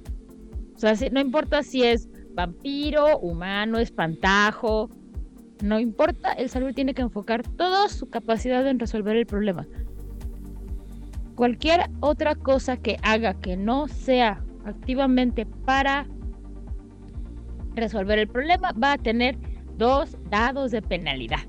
O 0.73 0.79
sea, 0.79 0.95
no 1.11 1.19
importa 1.19 1.61
si 1.61 1.83
es 1.83 2.09
vampiro, 2.39 3.19
humano, 3.19 3.79
espantajo. 3.79 4.89
No 5.61 5.77
importa, 5.77 6.31
el 6.31 6.49
salud 6.49 6.73
tiene 6.73 6.93
que 6.93 7.01
enfocar 7.01 7.43
toda 7.43 7.89
su 7.89 8.09
capacidad 8.09 8.65
en 8.65 8.79
resolver 8.79 9.17
el 9.17 9.25
problema. 9.25 9.67
Cualquier 11.35 11.89
otra 11.99 12.35
cosa 12.35 12.77
que 12.77 12.97
haga 13.03 13.33
que 13.33 13.57
no 13.57 13.89
sea 13.89 14.41
activamente 14.63 15.45
para 15.45 16.07
resolver 17.75 18.19
el 18.19 18.27
problema 18.27 18.71
va 18.71 18.93
a 18.93 18.97
tener 18.97 19.37
dos 19.77 20.17
dados 20.29 20.71
de 20.71 20.81
penalidad. 20.81 21.41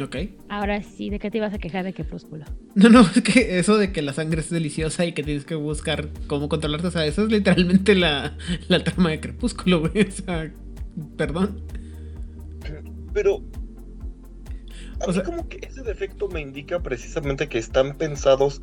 Ok. 0.00 0.16
Ahora 0.48 0.82
sí, 0.82 1.10
¿de 1.10 1.18
qué 1.18 1.30
te 1.30 1.38
ibas 1.38 1.54
a 1.54 1.58
quejar 1.58 1.84
de 1.84 1.92
Crepúsculo? 1.92 2.44
No, 2.78 2.88
no, 2.90 3.00
es 3.00 3.22
que 3.22 3.58
eso 3.58 3.76
de 3.76 3.90
que 3.92 4.02
la 4.02 4.12
sangre 4.12 4.40
es 4.40 4.50
deliciosa 4.50 5.04
y 5.04 5.12
que 5.12 5.22
tienes 5.24 5.44
que 5.44 5.56
buscar 5.56 6.08
cómo 6.28 6.48
controlarte, 6.48 6.86
o 6.86 6.90
sea, 6.90 7.06
eso 7.06 7.24
es 7.24 7.30
literalmente 7.32 7.94
la, 7.94 8.36
la 8.68 8.84
trama 8.84 9.10
de 9.10 9.20
Crepúsculo, 9.20 9.80
güey. 9.88 10.06
O 10.06 10.10
sea, 10.12 10.52
perdón. 11.16 11.60
Pero. 13.12 13.42
A 15.00 15.04
O 15.04 15.08
mí 15.08 15.14
sea- 15.14 15.22
como 15.24 15.48
que 15.48 15.58
ese 15.66 15.82
defecto 15.82 16.28
me 16.28 16.40
indica 16.40 16.80
precisamente 16.82 17.48
que 17.48 17.58
están 17.58 17.96
pensados 17.96 18.60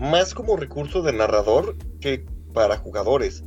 más 0.00 0.34
como 0.34 0.56
recurso 0.56 1.02
de 1.02 1.12
narrador 1.12 1.76
que 2.00 2.24
para 2.52 2.76
jugadores. 2.76 3.44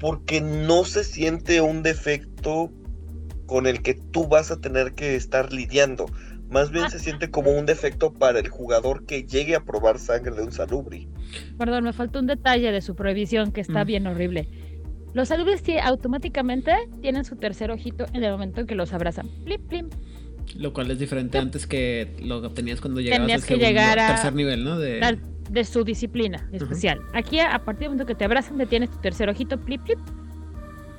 Porque 0.00 0.40
no 0.40 0.84
se 0.84 1.04
siente 1.04 1.60
un 1.60 1.82
defecto 1.82 2.72
con 3.46 3.66
el 3.66 3.82
que 3.82 3.94
tú 3.94 4.26
vas 4.26 4.50
a 4.50 4.60
tener 4.60 4.94
que 4.94 5.14
estar 5.14 5.52
lidiando. 5.52 6.06
Más 6.52 6.70
bien 6.70 6.90
se 6.90 6.98
siente 6.98 7.30
como 7.30 7.50
un 7.52 7.64
defecto 7.66 8.12
para 8.12 8.38
el 8.38 8.48
jugador 8.48 9.06
que 9.06 9.24
llegue 9.24 9.56
a 9.56 9.64
probar 9.64 9.98
sangre 9.98 10.34
de 10.36 10.42
un 10.42 10.52
salubri. 10.52 11.08
Perdón, 11.58 11.84
me 11.84 11.92
faltó 11.92 12.18
un 12.18 12.26
detalle 12.26 12.70
de 12.72 12.80
su 12.82 12.94
prohibición 12.94 13.52
que 13.52 13.62
está 13.62 13.84
Mm. 13.84 13.86
bien 13.86 14.06
horrible. 14.06 14.48
Los 15.14 15.28
salubres 15.28 15.64
tie- 15.64 15.80
automáticamente 15.82 16.72
tienen 17.00 17.24
su 17.24 17.36
tercer 17.36 17.70
ojito 17.70 18.06
en 18.12 18.22
el 18.24 18.32
momento 18.32 18.60
en 18.60 18.66
que 18.66 18.74
los 18.74 18.92
abrazan. 18.92 19.28
Plip, 19.44 19.60
plip. 19.68 19.86
Lo 20.56 20.72
cual 20.72 20.90
es 20.90 20.98
diferente 20.98 21.38
antes 21.38 21.66
que 21.66 22.14
lo 22.22 22.40
que 22.40 22.48
obtenías 22.48 22.80
cuando 22.80 23.00
llegabas 23.00 23.22
Tenías 23.26 23.42
al 23.42 23.48
que 23.48 23.54
segundo, 23.54 23.68
llegar 23.68 23.98
a- 23.98 24.06
tercer 24.08 24.34
nivel, 24.34 24.64
¿no? 24.64 24.78
De 24.78 25.64
su 25.64 25.84
disciplina 25.84 26.48
especial. 26.52 27.00
Aquí, 27.14 27.40
a 27.40 27.58
partir 27.64 27.80
del 27.80 27.88
momento 27.90 28.06
que 28.06 28.14
te 28.14 28.24
abrazan, 28.24 28.56
te 28.58 28.66
tienes 28.66 28.90
tu 28.90 28.98
tercer 28.98 29.28
ojito, 29.28 29.58
plip, 29.60 29.82
plip. 29.82 29.98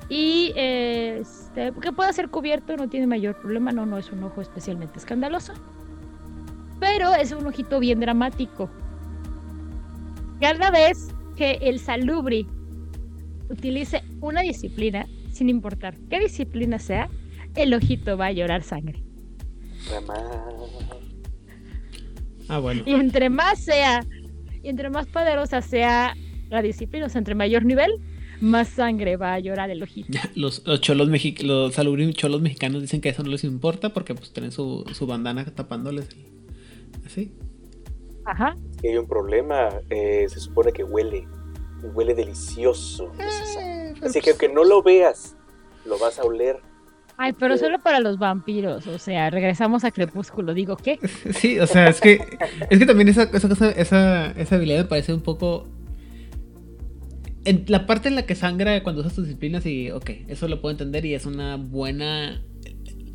Y 0.08 0.52
eh, 0.54 1.18
este, 1.22 1.72
que 1.80 1.92
pueda 1.92 2.12
ser 2.12 2.28
cubierto, 2.28 2.76
no 2.76 2.88
tiene 2.88 3.06
mayor 3.06 3.36
problema. 3.40 3.72
No, 3.72 3.86
no 3.86 3.98
es 3.98 4.10
un 4.12 4.22
ojo 4.22 4.40
especialmente 4.40 4.98
escandaloso. 4.98 5.54
Pero 6.80 7.14
es 7.14 7.32
un 7.32 7.46
ojito 7.46 7.80
bien 7.80 8.00
dramático. 8.00 8.70
Cada 10.40 10.70
vez 10.70 11.08
que 11.36 11.52
el 11.62 11.78
salubri 11.78 12.46
utilice 13.48 14.02
una 14.20 14.42
disciplina, 14.42 15.06
sin 15.32 15.48
importar 15.48 15.96
qué 16.10 16.20
disciplina 16.20 16.78
sea, 16.78 17.08
el 17.54 17.72
ojito 17.72 18.16
va 18.16 18.26
a 18.26 18.32
llorar 18.32 18.62
sangre. 18.62 19.02
Ah, 22.48 22.58
bueno. 22.58 22.82
Y 22.84 22.94
entre 22.94 23.30
más 23.30 23.60
sea, 23.60 24.04
y 24.62 24.68
entre 24.68 24.90
más 24.90 25.06
poderosa 25.06 25.62
sea 25.62 26.14
la 26.50 26.62
disciplina, 26.62 27.06
o 27.06 27.08
sea, 27.08 27.20
entre 27.20 27.34
mayor 27.34 27.64
nivel, 27.64 27.92
más 28.40 28.68
sangre 28.68 29.16
va 29.16 29.34
a 29.34 29.38
llorar 29.38 29.70
el 29.70 29.82
ojito. 29.82 30.18
Los, 30.34 30.62
los 30.66 30.80
cholos 30.80 31.08
mexi- 31.08 31.40
los 31.42 31.74
cholos 32.14 32.40
mexicanos 32.40 32.82
dicen 32.82 33.00
que 33.00 33.08
eso 33.10 33.22
no 33.22 33.30
les 33.30 33.44
importa 33.44 33.92
porque 33.92 34.14
pues 34.14 34.32
tienen 34.32 34.52
su, 34.52 34.84
su 34.92 35.06
bandana 35.06 35.44
tapándoles. 35.44 36.08
el- 36.10 37.04
Así. 37.06 37.32
Ajá. 38.24 38.56
Y 38.82 38.88
hay 38.88 38.96
un 38.96 39.06
problema. 39.06 39.68
eh, 39.90 40.26
se 40.28 40.40
supone 40.40 40.72
que 40.72 40.84
huele. 40.84 41.26
y 41.82 41.86
Huele 41.86 42.14
delicioso. 42.14 43.12
sangre. 43.54 43.94
Así 44.06 44.20
que 44.20 44.30
aunque 44.30 44.48
no 44.48 44.64
lo 44.64 44.82
veas, 44.82 45.36
lo 45.84 45.98
vas 45.98 46.18
a 46.18 46.24
oler. 46.24 46.56
Ay, 47.16 47.32
pero 47.32 47.56
solo 47.56 47.78
para 47.78 48.00
los 48.00 48.18
vampiros, 48.18 48.88
o 48.88 48.98
sea, 48.98 49.30
regresamos 49.30 49.84
a 49.84 49.92
Crepúsculo, 49.92 50.52
digo, 50.52 50.76
¿qué? 50.76 50.98
Sí, 51.32 51.60
o 51.60 51.66
sea, 51.68 51.86
es 51.88 52.00
que 52.00 52.18
es 52.70 52.78
que 52.78 52.86
también 52.86 53.06
esa, 53.08 53.22
esa, 53.24 53.48
cosa- 53.48 53.70
esa, 53.70 54.32
esa 54.32 54.56
habilidad 54.56 54.78
me 54.78 54.84
parece 54.86 55.12
un 55.14 55.20
poco... 55.20 55.68
En 57.44 57.64
la 57.68 57.86
parte 57.86 58.08
en 58.08 58.14
la 58.14 58.24
que 58.26 58.34
sangra 58.34 58.82
cuando 58.82 59.02
usas 59.02 59.14
tus 59.14 59.24
disciplinas 59.24 59.66
y, 59.66 59.90
ok, 59.90 60.10
eso 60.28 60.48
lo 60.48 60.60
puedo 60.60 60.72
entender 60.72 61.04
y 61.04 61.14
es 61.14 61.26
una 61.26 61.56
buena... 61.56 62.42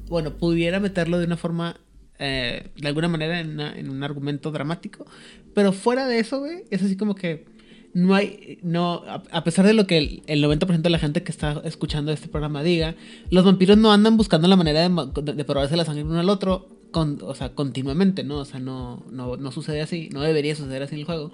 Bueno, 0.07 0.37
pudiera 0.37 0.79
meterlo 0.79 1.19
de 1.19 1.25
una 1.25 1.37
forma, 1.37 1.79
eh, 2.17 2.69
de 2.75 2.87
alguna 2.87 3.07
manera, 3.07 3.39
en, 3.39 3.89
un 3.89 4.03
argumento 4.03 4.51
dramático, 4.51 5.05
pero 5.53 5.71
fuera 5.71 6.07
de 6.07 6.19
eso, 6.19 6.39
güey, 6.39 6.63
es 6.71 6.81
así 6.81 6.95
como 6.97 7.13
que 7.13 7.45
no 7.93 8.15
hay, 8.15 8.57
no, 8.63 9.03
a, 9.05 9.43
pesar 9.43 9.65
de 9.67 9.73
lo 9.73 9.85
que 9.85 9.97
el, 9.99 10.23
el 10.25 10.43
90% 10.43 10.81
de 10.81 10.89
la 10.89 10.97
gente 10.99 11.21
que 11.21 11.31
está 11.31 11.61
escuchando 11.63 12.11
este 12.11 12.27
programa 12.27 12.63
diga, 12.63 12.95
los 13.29 13.45
vampiros 13.45 13.77
no 13.77 13.91
andan 13.91 14.17
buscando 14.17 14.47
la 14.47 14.55
manera 14.55 14.81
de, 14.81 14.89
ma- 14.89 15.05
de, 15.05 15.33
de 15.33 15.43
probarse 15.43 15.77
la 15.77 15.85
sangre 15.85 16.03
uno 16.03 16.19
al 16.19 16.29
otro, 16.29 16.67
con, 16.91 17.19
o 17.21 17.35
sea, 17.35 17.53
continuamente, 17.53 18.23
¿no? 18.23 18.37
O 18.37 18.45
sea, 18.45 18.59
no, 18.59 19.05
no, 19.11 19.37
no 19.37 19.51
sucede 19.51 19.81
así, 19.81 20.09
no 20.11 20.21
debería 20.21 20.55
suceder 20.55 20.81
así 20.81 20.95
en 20.95 21.01
el 21.01 21.05
juego. 21.05 21.31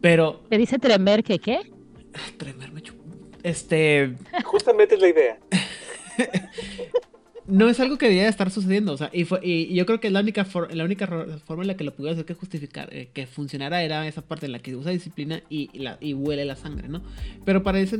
Pero, 0.00 0.42
Te 0.48 0.58
dice 0.58 0.78
Tremer 0.78 1.22
que 1.22 1.38
qué? 1.38 1.58
Tremer 2.36 2.72
me 2.72 2.82
chup- 2.82 2.94
este, 3.42 4.14
Justamente 4.44 4.94
es 4.96 5.00
la 5.00 5.08
idea. 5.08 5.38
no 7.46 7.68
es 7.68 7.80
algo 7.80 7.96
que 7.96 8.06
debería 8.06 8.28
estar 8.28 8.50
sucediendo, 8.50 8.92
o 8.92 8.96
sea, 8.96 9.10
y, 9.12 9.24
fue, 9.24 9.40
y 9.42 9.72
yo 9.74 9.86
creo 9.86 10.00
que 10.00 10.10
la 10.10 10.20
única, 10.20 10.44
for- 10.44 10.74
la 10.74 10.84
única 10.84 11.06
forma 11.46 11.62
en 11.62 11.68
la 11.68 11.76
que 11.76 11.84
lo 11.84 11.94
pudiera 11.94 12.12
hacer 12.12 12.24
que 12.26 12.34
justificar, 12.34 12.88
eh, 12.92 13.08
que 13.14 13.26
funcionara 13.26 13.82
era 13.82 14.06
esa 14.06 14.22
parte 14.22 14.46
en 14.46 14.52
la 14.52 14.58
que 14.58 14.76
usa 14.76 14.90
disciplina 14.92 15.42
y, 15.48 15.70
y 15.72 15.78
la, 15.78 15.96
y 16.00 16.12
huele 16.14 16.44
la 16.44 16.56
sangre, 16.56 16.88
¿no? 16.88 17.02
Pero 17.44 17.62
para 17.62 17.80
eso, 17.80 17.96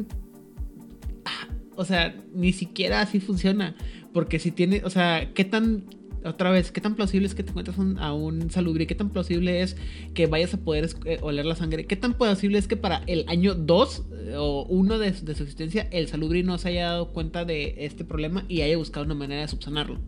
ah, 1.24 1.48
o 1.76 1.84
sea, 1.84 2.14
ni 2.34 2.52
siquiera 2.52 3.00
así 3.00 3.20
funciona, 3.20 3.74
porque 4.12 4.38
si 4.38 4.50
tiene, 4.50 4.82
o 4.84 4.90
sea, 4.90 5.32
¿qué 5.32 5.44
tan, 5.44 5.84
otra 6.24 6.50
vez, 6.50 6.72
qué 6.72 6.80
tan 6.80 6.94
plausible 6.94 7.26
es 7.26 7.34
que 7.34 7.42
te 7.42 7.50
encuentres 7.50 7.76
a 7.78 8.12
un 8.12 8.50
salubri? 8.50 8.86
¿Qué 8.86 8.94
tan 8.94 9.10
plausible 9.10 9.62
es 9.62 9.76
que 10.14 10.26
vayas 10.26 10.54
a 10.54 10.58
poder 10.58 10.88
eh, 11.04 11.18
oler 11.22 11.46
la 11.46 11.54
sangre? 11.54 11.86
¿Qué 11.86 11.96
tan 11.96 12.14
plausible 12.14 12.58
es 12.58 12.66
que 12.66 12.76
para 12.76 13.02
el 13.06 13.24
año 13.28 13.54
2 13.54 14.02
o 14.36 14.66
1 14.68 14.98
de, 14.98 15.14
su 15.14 15.24
existencia 15.30 15.88
el 15.90 16.08
salubri 16.08 16.42
no 16.42 16.58
se 16.58 16.68
haya 16.68 16.86
dado 16.86 17.08
cuenta 17.08 17.44
de 17.44 17.74
este 17.78 18.04
problema 18.04 18.44
y 18.48 18.62
haya 18.62 18.76
buscado 18.76 19.06
una 19.06 19.14
manera 19.14 19.42
de 19.42 19.48
subsanarlo? 19.48 19.98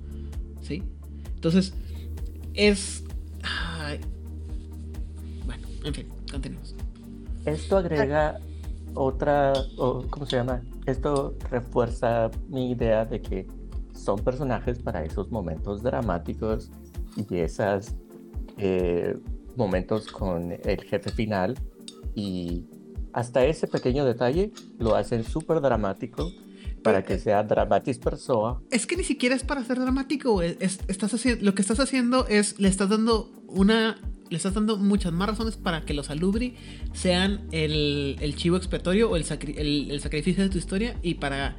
¿Sí? 0.62 0.82
Entonces, 1.34 1.74
es... 2.54 3.04
bueno, 5.46 5.66
en 5.84 5.94
fin, 5.94 6.06
continuemos. 6.30 6.74
Esto 7.46 7.78
agrega 7.78 8.38
otra, 8.94 9.52
¿cómo 9.76 10.26
se 10.26 10.36
llama? 10.36 10.62
Esto 10.86 11.36
refuerza 11.50 12.30
mi 12.48 12.72
idea 12.72 13.04
de 13.04 13.22
que 13.22 13.59
son 14.04 14.18
personajes 14.20 14.78
para 14.78 15.04
esos 15.04 15.30
momentos 15.30 15.82
dramáticos 15.82 16.70
y 17.16 17.36
esos 17.36 17.92
momentos 19.56 20.06
con 20.08 20.52
el 20.52 20.80
jefe 20.84 21.10
final. 21.10 21.54
Y 22.14 22.64
hasta 23.12 23.44
ese 23.44 23.66
pequeño 23.66 24.04
detalle 24.04 24.52
lo 24.78 24.94
hacen 24.96 25.24
súper 25.24 25.60
dramático 25.60 26.30
para 26.82 27.02
que 27.04 27.18
sea 27.18 27.42
dramatis 27.42 27.98
persoa. 27.98 28.62
Es 28.70 28.86
que 28.86 28.96
ni 28.96 29.04
siquiera 29.04 29.34
es 29.34 29.44
para 29.44 29.62
ser 29.64 29.78
dramático. 29.78 30.42
Es- 30.42 30.80
estás 30.88 31.12
haciendo, 31.14 31.44
lo 31.44 31.54
que 31.54 31.62
estás 31.62 31.78
haciendo 31.80 32.26
es, 32.26 32.58
le 32.58 32.68
estás 32.68 32.88
dando 32.88 33.30
una, 33.48 33.98
le 34.30 34.36
estás 34.36 34.54
dando 34.54 34.76
muchas 34.78 35.12
más 35.12 35.28
razones 35.28 35.56
para 35.56 35.84
que 35.84 35.92
los 35.92 36.08
alubri 36.08 36.56
sean 36.94 37.46
el, 37.52 38.16
el 38.20 38.34
chivo 38.36 38.56
expiatorio 38.56 39.10
o 39.10 39.16
el, 39.16 39.24
sacri- 39.24 39.56
el- 39.58 39.90
el 39.90 40.00
sacrificio 40.00 40.42
de 40.42 40.48
tu 40.50 40.56
historia 40.58 40.96
y 41.02 41.14
para 41.14 41.56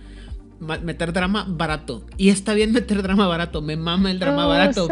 meter 0.61 1.11
drama 1.11 1.45
barato. 1.47 2.05
Y 2.17 2.29
está 2.29 2.53
bien 2.53 2.71
meter 2.71 3.01
drama 3.01 3.27
barato, 3.27 3.61
me 3.61 3.75
mama 3.75 4.11
el 4.11 4.19
drama 4.19 4.45
barato. 4.45 4.87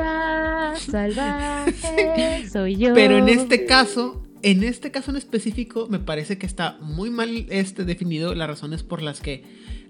Salvaje, 0.76 2.49
soy 2.51 2.78
yo. 2.78 2.93
Pero 2.93 3.17
en 3.17 3.30
este 3.30 3.65
caso, 3.65 4.24
en 4.41 4.63
este 4.63 4.91
caso 4.91 5.11
en 5.11 5.17
específico, 5.17 5.88
me 5.89 5.99
parece 5.99 6.38
que 6.38 6.45
está 6.45 6.78
muy 6.82 7.09
mal 7.09 7.45
este, 7.49 7.86
definido 7.86 8.34
las 8.36 8.47
razones 8.47 8.84
por 8.84 9.01
las 9.01 9.22
que 9.22 9.43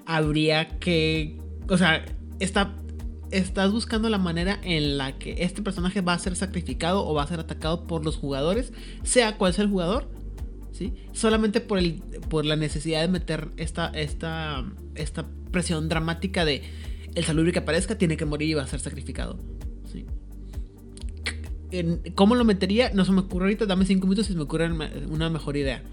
habría 0.05 0.79
que. 0.79 1.37
O 1.69 1.77
sea, 1.77 2.05
está. 2.39 2.75
Estás 3.31 3.71
buscando 3.71 4.09
la 4.09 4.17
manera 4.17 4.59
en 4.63 4.97
la 4.97 5.19
que 5.19 5.43
este 5.43 5.61
personaje 5.61 6.01
va 6.01 6.13
a 6.13 6.19
ser 6.19 6.35
sacrificado 6.35 7.05
o 7.05 7.13
va 7.13 7.21
a 7.21 7.27
ser 7.27 7.39
atacado 7.39 7.85
por 7.85 8.03
los 8.03 8.17
jugadores, 8.17 8.73
sea 9.03 9.37
cual 9.37 9.53
sea 9.53 9.65
el 9.65 9.69
jugador, 9.69 10.09
Solamente 11.13 11.61
por, 11.61 11.77
el, 11.77 12.01
por 12.29 12.45
la 12.45 12.55
necesidad 12.55 13.01
de 13.01 13.07
meter 13.07 13.49
esta, 13.57 13.87
esta, 13.87 14.65
esta 14.95 15.25
presión 15.51 15.89
dramática 15.89 16.45
de 16.45 16.63
el 17.15 17.23
salubri 17.23 17.51
que 17.51 17.59
aparezca 17.59 17.97
tiene 17.97 18.17
que 18.17 18.25
morir 18.25 18.49
y 18.49 18.53
va 18.53 18.63
a 18.63 18.67
ser 18.67 18.79
sacrificado, 18.79 19.39
¿Cómo 22.15 22.33
lo 22.35 22.45
metería? 22.45 22.91
No 22.93 23.05
se 23.05 23.11
me 23.11 23.19
ocurre 23.19 23.45
ahorita. 23.45 23.65
Dame 23.67 23.85
cinco 23.85 24.07
minutos 24.07 24.25
se 24.25 24.33
me 24.33 24.41
ocurre 24.41 24.71
una- 24.71 25.29
mejor 25.29 25.55
idea. 25.55 25.83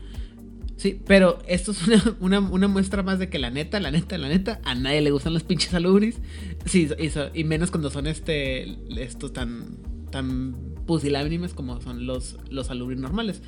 Sí, 0.77 1.01
pero 1.07 1.39
esto 1.47 1.73
es 1.73 1.81
una, 2.21 2.41
una, 2.41 2.69
muestra 2.69 3.03
más 3.03 3.19
de 3.19 3.29
que 3.29 3.39
la 3.39 3.51
neta, 3.51 3.81
la 3.81 3.91
neta, 3.91 4.17
la 4.19 4.29
neta, 4.29 4.61
a 4.65 4.75
nadie 4.75 5.01
le 5.01 5.11
gustan 5.11 5.35
los 5.35 5.43
pinches 5.43 5.75
alubris. 5.75 6.17
Sí, 6.65 6.89
y, 7.35 7.45
menos 7.45 7.71
cuando 7.71 7.91
son 7.91 8.07
este 8.07 8.79
estos 8.99 9.33
tan 9.33 9.79
tan 10.11 10.55
pusilánimes 10.87 11.53
como 11.53 11.81
son 11.81 12.07
los, 12.07 12.37
los 12.49 12.71
normales. 12.71 13.43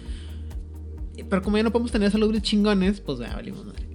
Pero 1.25 1.43
como 1.43 1.57
ya 1.57 1.63
no 1.63 1.71
podemos 1.71 1.93
tener 1.93 2.15
alubris 2.15 2.43
chingones, 2.43 3.01
pues 3.01 3.19
ya 3.19 3.35
valimos 3.35 3.65
madre. 3.65 3.89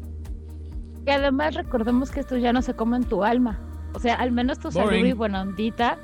Y 1.06 1.10
además 1.10 1.56
recordemos 1.56 2.12
que 2.12 2.22
estos 2.22 2.42
ya 2.42 2.54
no 2.54 2.62
se 2.62 2.74
comen 2.76 3.04
tu 3.04 3.24
alma. 3.24 3.60
O 3.94 4.00
sea, 4.00 4.16
al 4.16 4.32
menos 4.32 4.60
tu 4.60 4.72
salud 4.72 4.94
y 4.94 5.14
buena 5.14 5.42
ondita. 5.42 5.98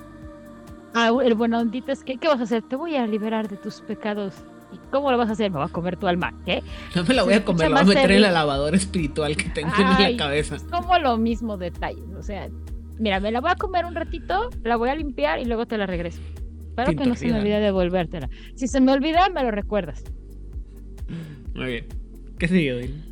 Ah, 0.93 1.11
el 1.24 1.36
buena 1.36 1.59
ondita 1.59 1.91
es 1.91 2.03
que, 2.03 2.17
¿qué 2.17 2.28
vas 2.28 2.39
a 2.39 2.43
hacer? 2.43 2.63
Te 2.63 2.76
voy 2.76 2.95
a 2.95 3.05
liberar 3.07 3.47
de 3.47 3.57
tus 3.57 3.82
pecados. 3.82 4.34
¿Y 4.72 4.78
cómo 4.91 5.11
lo 5.11 5.17
vas 5.17 5.30
a 5.30 5.34
hacer? 5.34 5.51
Me 5.51 5.57
voy 5.57 5.65
a 5.67 5.72
comer 5.72 5.97
tu 5.97 6.07
alma. 6.07 6.34
¿Qué? 6.45 6.61
No 6.95 7.03
me 7.03 7.13
la 7.13 7.24
voy 7.24 7.34
a 7.34 7.45
comer, 7.45 7.72
la 7.72 7.82
voy 7.82 7.82
a 7.82 7.84
meter 7.86 8.01
en 8.01 8.07
serio. 8.07 8.22
la 8.22 8.32
lavadora 8.32 8.78
espiritual 8.78 9.36
que 9.36 9.49
tengo 9.49 9.72
Ay, 9.74 10.05
en 10.05 10.11
la 10.11 10.24
cabeza. 10.24 10.55
Es 10.55 10.63
como 10.63 10.97
lo 10.99 11.17
mismo 11.17 11.57
detalles. 11.57 12.05
O 12.17 12.22
sea, 12.22 12.49
mira, 12.99 13.20
me 13.20 13.32
la 13.32 13.41
voy 13.41 13.51
a 13.51 13.55
comer 13.55 13.86
un 13.86 13.95
ratito, 13.95 14.49
la 14.63 14.76
voy 14.76 14.89
a 14.89 14.95
limpiar 14.95 15.39
y 15.39 15.45
luego 15.45 15.65
te 15.65 15.78
la 15.78 15.86
regreso. 15.86 16.22
Espero 16.67 16.95
que 16.95 17.09
no 17.09 17.15
se 17.15 17.28
me 17.28 17.39
olvide 17.39 17.59
devolvértela. 17.59 18.30
Si 18.55 18.67
se 18.67 18.80
me 18.80 18.91
olvida, 18.91 19.28
me 19.30 19.43
lo 19.43 19.51
recuerdas. 19.51 20.03
Muy 21.55 21.66
bien. 21.66 21.86
¿Qué 22.38 22.47
sigue, 22.47 22.80
Dil? 22.80 23.03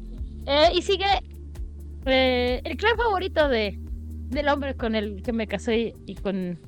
Eh, 0.46 0.70
y 0.74 0.82
sigue 0.82 1.06
eh, 2.06 2.62
el 2.64 2.78
clan 2.78 2.96
favorito 2.98 3.50
de, 3.50 3.78
del 4.30 4.48
hombre 4.48 4.76
con 4.76 4.96
el 4.96 5.22
que 5.22 5.34
me 5.34 5.48
casé 5.48 5.94
y 6.06 6.16
con 6.16 6.60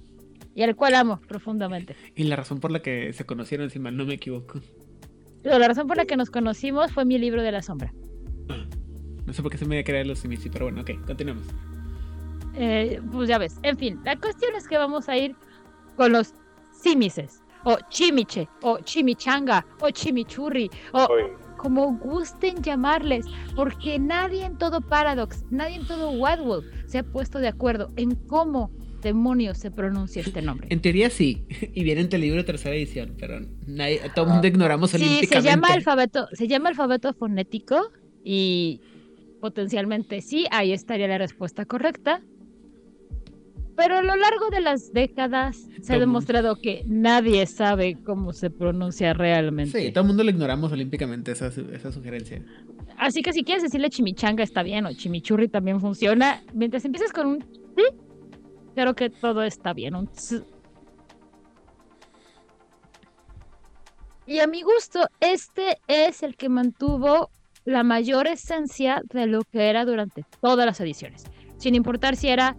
y 0.56 0.64
al 0.64 0.76
cual 0.76 0.96
amo 0.96 1.22
profundamente. 1.28 1.96
Y 2.16 2.24
la 2.24 2.36
razón 2.36 2.60
por 2.60 2.72
la 2.72 2.82
que 2.82 3.14
se 3.14 3.26
conocieron, 3.26 3.70
si 3.70 3.80
mal 3.80 3.96
no 3.96 4.06
me 4.06 4.16
equivoco. 4.16 4.60
Pero 5.42 5.58
la 5.58 5.70
razón 5.70 5.88
por 5.88 5.96
la 5.96 6.06
que 6.06 6.18
nos 6.18 6.30
conocimos 6.30 6.92
fue 6.92 7.06
mi 7.06 7.18
libro 7.18 7.42
de 7.42 7.52
la 7.52 7.62
sombra. 7.62 7.94
No 9.26 9.34
sé 9.34 9.42
por 9.42 9.52
qué 9.52 9.58
se 9.58 9.66
me 9.66 9.76
iba 9.76 9.82
a 9.82 9.86
creer 9.86 10.08
los 10.08 10.20
Simici, 10.20 10.50
pero 10.50 10.66
bueno, 10.66 10.82
ok, 10.82 10.92
continuemos. 11.06 11.46
Eh, 12.56 13.00
pues 13.12 13.30
ya 13.30 13.38
ves. 13.38 13.58
En 13.64 13.78
fin, 13.78 14.02
la 14.04 14.18
cuestión 14.18 14.54
es 14.56 14.68
que 14.68 14.78
vamos 14.78 15.08
a 15.08 15.18
ir 15.18 15.36
con 15.96 16.12
los 16.12 16.34
simices, 16.74 17.42
o 17.64 17.78
chimiche, 17.90 18.48
o 18.62 18.80
chimichanga, 18.80 19.66
o 19.82 19.90
chimichurri, 19.92 20.70
o 20.94 21.08
como 21.58 21.98
gusten 21.98 22.64
llamarles, 22.64 23.26
porque 23.56 24.00
nadie 24.00 24.46
en 24.46 24.58
todo 24.58 24.82
Paradox, 24.82 25.46
nadie 25.50 25.76
en 25.76 25.88
todo 25.88 26.12
Wadwood 26.12 26.64
se 26.86 27.00
ha 27.00 27.04
puesto 27.04 27.40
de 27.40 27.50
acuerdo 27.50 27.92
en 27.98 28.16
cómo 28.16 28.72
demonios 29.02 29.58
se 29.58 29.72
pronuncia 29.72 30.22
este 30.22 30.42
nombre. 30.42 30.68
En 30.70 30.82
teoría 30.82 31.10
sí, 31.10 31.46
y 31.74 31.84
viene 31.84 32.02
en 32.02 32.10
el 32.12 32.22
libro 32.22 32.38
de 32.38 32.44
tercera 32.46 32.76
edición, 32.76 33.16
pero 33.20 33.42
nadie, 33.68 34.02
todo 34.16 34.26
el 34.26 34.32
mundo 34.32 34.48
ignoramos 34.48 34.92
Sí, 34.92 35.26
se 35.26 35.42
llama 35.42 35.68
alfabeto, 35.68 36.28
se 36.34 36.48
llama 36.48 36.70
alfabeto 36.70 37.14
fonético 37.14 37.92
y 38.24 38.82
potencialmente 39.42 40.22
sí, 40.22 40.46
ahí 40.52 40.72
estaría 40.72 41.08
la 41.08 41.18
respuesta 41.18 41.66
correcta. 41.66 42.22
Pero 43.80 43.98
a 43.98 44.02
lo 44.02 44.18
largo 44.18 44.50
de 44.50 44.60
las 44.60 44.92
décadas 44.92 45.70
se 45.82 45.94
ha 45.94 46.00
demostrado 46.00 46.58
que 46.58 46.84
nadie 46.86 47.46
sabe 47.46 47.96
cómo 48.04 48.34
se 48.34 48.50
pronuncia 48.50 49.14
realmente. 49.14 49.80
Sí, 49.82 49.94
todo 49.94 50.02
el 50.02 50.08
mundo 50.10 50.26
lo 50.26 50.32
ignoramos 50.32 50.74
olímpicamente, 50.74 51.32
esa, 51.32 51.48
esa 51.48 51.90
sugerencia. 51.90 52.44
Así 52.98 53.22
que 53.22 53.32
si 53.32 53.46
quieres 53.46 53.64
decirle 53.64 53.90
chimichanga 53.90 54.44
está 54.44 54.64
bien 54.64 54.86
o 54.86 54.92
chimichurri 54.92 55.48
también 55.48 55.80
funciona. 55.80 56.44
Mientras 56.54 56.84
empieces 56.84 57.14
con 57.14 57.28
un 57.28 57.46
sí, 57.78 57.84
creo 58.76 58.94
que 58.96 59.10
todo 59.10 59.44
está 59.44 59.72
bien. 59.72 59.96
Un. 59.96 60.10
Y 64.28 64.40
a 64.40 64.48
mi 64.48 64.62
gusto, 64.62 65.08
este 65.22 65.78
es 65.88 66.22
el 66.22 66.36
que 66.36 66.50
mantuvo 66.50 67.30
la 67.64 67.84
mayor 67.84 68.28
esencia 68.28 69.02
de 69.14 69.26
lo 69.26 69.44
que 69.44 69.70
era 69.70 69.86
durante 69.86 70.26
todas 70.42 70.66
las 70.66 70.82
ediciones. 70.82 71.24
Sin 71.56 71.76
importar 71.76 72.18
si 72.18 72.28
era 72.28 72.58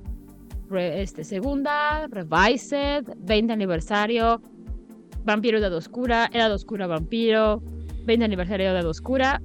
re- 0.70 1.02
este, 1.02 1.24
segunda, 1.24 2.06
revised, 2.08 3.04
20 3.18 3.52
aniversario, 3.52 4.40
vampiro 5.24 5.60
de 5.60 5.66
Edad 5.66 5.76
Oscura, 5.76 6.30
Edad 6.32 6.52
Oscura 6.52 6.86
vampiro, 6.86 7.62
20 8.06 8.24
aniversario 8.24 8.66
de 8.66 8.72
Edad 8.78 8.86
Oscura, 8.88 9.42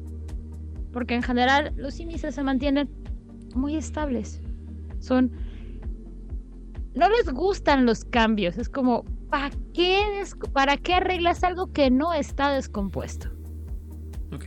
porque 0.93 1.15
en 1.15 1.23
general 1.23 1.73
los 1.75 1.99
índices 1.99 2.35
se 2.35 2.43
mantienen 2.43 2.89
muy 3.55 3.75
estables. 3.75 4.41
Son. 4.99 5.31
No 6.93 7.09
les 7.09 7.29
gustan 7.33 7.85
los 7.85 8.05
cambios. 8.05 8.57
Es 8.57 8.69
como, 8.69 9.03
¿para 9.29 9.49
qué, 9.73 9.99
des- 10.17 10.35
¿para 10.53 10.77
qué 10.77 10.93
arreglas 10.93 11.43
algo 11.43 11.73
que 11.73 11.89
no 11.91 12.13
está 12.13 12.51
descompuesto? 12.53 13.29
Ok. 14.33 14.45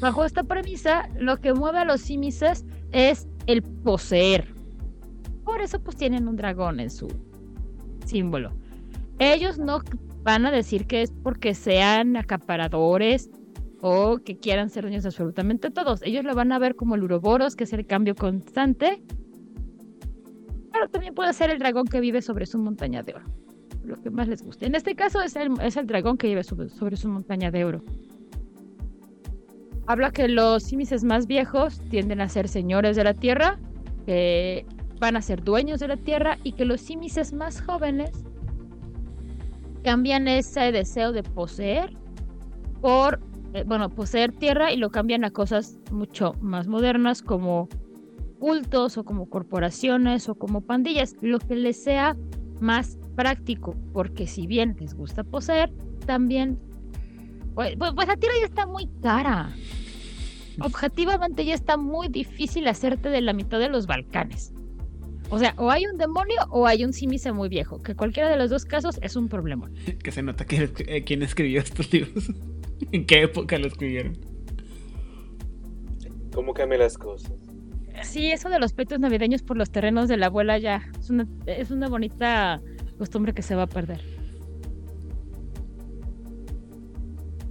Bajo 0.00 0.24
esta 0.24 0.44
premisa, 0.44 1.08
lo 1.18 1.38
que 1.38 1.54
mueve 1.54 1.78
a 1.78 1.84
los 1.84 2.02
símices 2.02 2.64
es 2.92 3.26
el 3.46 3.62
poseer. 3.62 4.54
Por 5.48 5.62
eso 5.62 5.80
pues 5.80 5.96
tienen 5.96 6.28
un 6.28 6.36
dragón 6.36 6.78
en 6.78 6.90
su 6.90 7.08
símbolo. 8.04 8.52
Ellos 9.18 9.58
no 9.58 9.80
van 10.22 10.44
a 10.44 10.50
decir 10.50 10.86
que 10.86 11.00
es 11.00 11.10
porque 11.10 11.54
sean 11.54 12.18
acaparadores 12.18 13.30
o 13.80 14.18
que 14.18 14.36
quieran 14.36 14.68
ser 14.68 14.82
dueños 14.82 15.04
de 15.04 15.08
absolutamente 15.08 15.70
todos. 15.70 16.02
Ellos 16.02 16.22
lo 16.26 16.34
van 16.34 16.52
a 16.52 16.58
ver 16.58 16.76
como 16.76 16.96
el 16.96 17.02
Uroboros, 17.02 17.56
que 17.56 17.64
es 17.64 17.72
el 17.72 17.86
cambio 17.86 18.14
constante. 18.14 19.02
Pero 20.70 20.90
también 20.90 21.14
puede 21.14 21.32
ser 21.32 21.48
el 21.48 21.58
dragón 21.58 21.86
que 21.86 22.00
vive 22.00 22.20
sobre 22.20 22.44
su 22.44 22.58
montaña 22.58 23.02
de 23.02 23.14
oro. 23.14 23.24
Lo 23.84 23.96
que 24.02 24.10
más 24.10 24.28
les 24.28 24.42
guste. 24.42 24.66
En 24.66 24.74
este 24.74 24.94
caso 24.96 25.22
es 25.22 25.34
el, 25.34 25.58
es 25.62 25.78
el 25.78 25.86
dragón 25.86 26.18
que 26.18 26.26
vive 26.26 26.44
sobre, 26.44 26.68
su 26.68 27.08
montaña 27.08 27.50
de 27.50 27.64
oro. 27.64 27.82
Habla 29.86 30.10
que 30.10 30.28
los 30.28 30.62
símices 30.62 31.04
más 31.04 31.26
viejos 31.26 31.80
tienden 31.88 32.20
a 32.20 32.28
ser 32.28 32.48
señores 32.48 32.96
de 32.96 33.04
la 33.04 33.14
tierra, 33.14 33.58
que 34.04 34.66
van 34.98 35.16
a 35.16 35.22
ser 35.22 35.42
dueños 35.42 35.80
de 35.80 35.88
la 35.88 35.96
tierra 35.96 36.38
y 36.42 36.52
que 36.52 36.64
los 36.64 36.80
símices 36.80 37.32
más 37.32 37.60
jóvenes 37.60 38.10
cambian 39.82 40.28
ese 40.28 40.72
deseo 40.72 41.12
de 41.12 41.22
poseer 41.22 41.96
por, 42.80 43.20
eh, 43.54 43.64
bueno, 43.66 43.90
poseer 43.90 44.32
tierra 44.32 44.72
y 44.72 44.76
lo 44.76 44.90
cambian 44.90 45.24
a 45.24 45.30
cosas 45.30 45.78
mucho 45.90 46.34
más 46.40 46.66
modernas 46.66 47.22
como 47.22 47.68
cultos 48.38 48.98
o 48.98 49.04
como 49.04 49.26
corporaciones 49.26 50.28
o 50.28 50.34
como 50.34 50.60
pandillas, 50.60 51.16
lo 51.20 51.38
que 51.38 51.56
les 51.56 51.82
sea 51.82 52.16
más 52.60 52.98
práctico, 53.16 53.74
porque 53.92 54.26
si 54.26 54.46
bien 54.46 54.76
les 54.80 54.94
gusta 54.94 55.24
poseer, 55.24 55.72
también 56.06 56.58
pues, 57.54 57.76
pues- 57.76 57.92
pues 57.94 58.06
la 58.06 58.16
tierra 58.16 58.34
ya 58.40 58.46
está 58.46 58.66
muy 58.66 58.88
cara. 59.02 59.52
Objetivamente 60.60 61.44
ya 61.44 61.54
está 61.54 61.76
muy 61.76 62.08
difícil 62.08 62.66
hacerte 62.68 63.08
de 63.10 63.20
la 63.20 63.32
mitad 63.32 63.58
de 63.58 63.68
los 63.68 63.86
Balcanes. 63.86 64.52
O 65.30 65.38
sea, 65.38 65.54
o 65.58 65.70
hay 65.70 65.84
un 65.86 65.98
demonio 65.98 66.40
o 66.50 66.66
hay 66.66 66.84
un 66.84 66.92
símice 66.92 67.32
muy 67.32 67.48
viejo, 67.48 67.82
que 67.82 67.94
cualquiera 67.94 68.30
de 68.30 68.36
los 68.36 68.50
dos 68.50 68.64
casos 68.64 68.98
es 69.02 69.16
un 69.16 69.28
problema. 69.28 69.70
Que 70.02 70.10
se 70.10 70.22
nota 70.22 70.46
que, 70.46 70.70
eh, 70.86 71.04
quién 71.04 71.22
escribió 71.22 71.60
estos 71.60 71.92
libros. 71.92 72.30
¿En 72.92 73.04
qué 73.06 73.22
época 73.22 73.58
lo 73.58 73.66
escribieron? 73.66 74.16
¿Cómo 76.32 76.54
cambian 76.54 76.80
las 76.80 76.96
cosas? 76.96 77.32
Sí, 78.02 78.30
eso 78.30 78.48
de 78.48 78.60
los 78.60 78.72
pleitos 78.72 79.00
navideños 79.00 79.42
por 79.42 79.56
los 79.56 79.70
terrenos 79.70 80.08
de 80.08 80.16
la 80.16 80.26
abuela 80.26 80.56
ya 80.58 80.88
es 80.98 81.10
una, 81.10 81.26
es 81.46 81.70
una 81.70 81.88
bonita 81.88 82.62
costumbre 82.96 83.34
que 83.34 83.42
se 83.42 83.54
va 83.54 83.62
a 83.62 83.66
perder. 83.66 84.00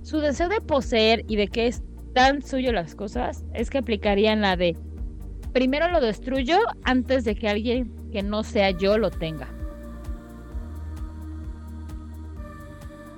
Su 0.03 0.19
deseo 0.19 0.47
de 0.47 0.61
poseer 0.61 1.25
y 1.27 1.35
de 1.35 1.49
que 1.49 1.67
es 1.67 1.83
tan 2.13 2.41
suyo 2.41 2.71
las 2.71 2.95
cosas 2.95 3.43
es 3.53 3.69
que 3.69 3.77
aplicarían 3.77 4.39
la 4.39 4.55
de 4.55 4.77
primero 5.57 5.89
lo 5.89 5.99
destruyo 5.99 6.55
antes 6.83 7.23
de 7.25 7.33
que 7.33 7.49
alguien 7.49 7.91
que 8.11 8.21
no 8.21 8.43
sea 8.43 8.69
yo 8.69 8.99
lo 8.99 9.09
tenga. 9.09 9.47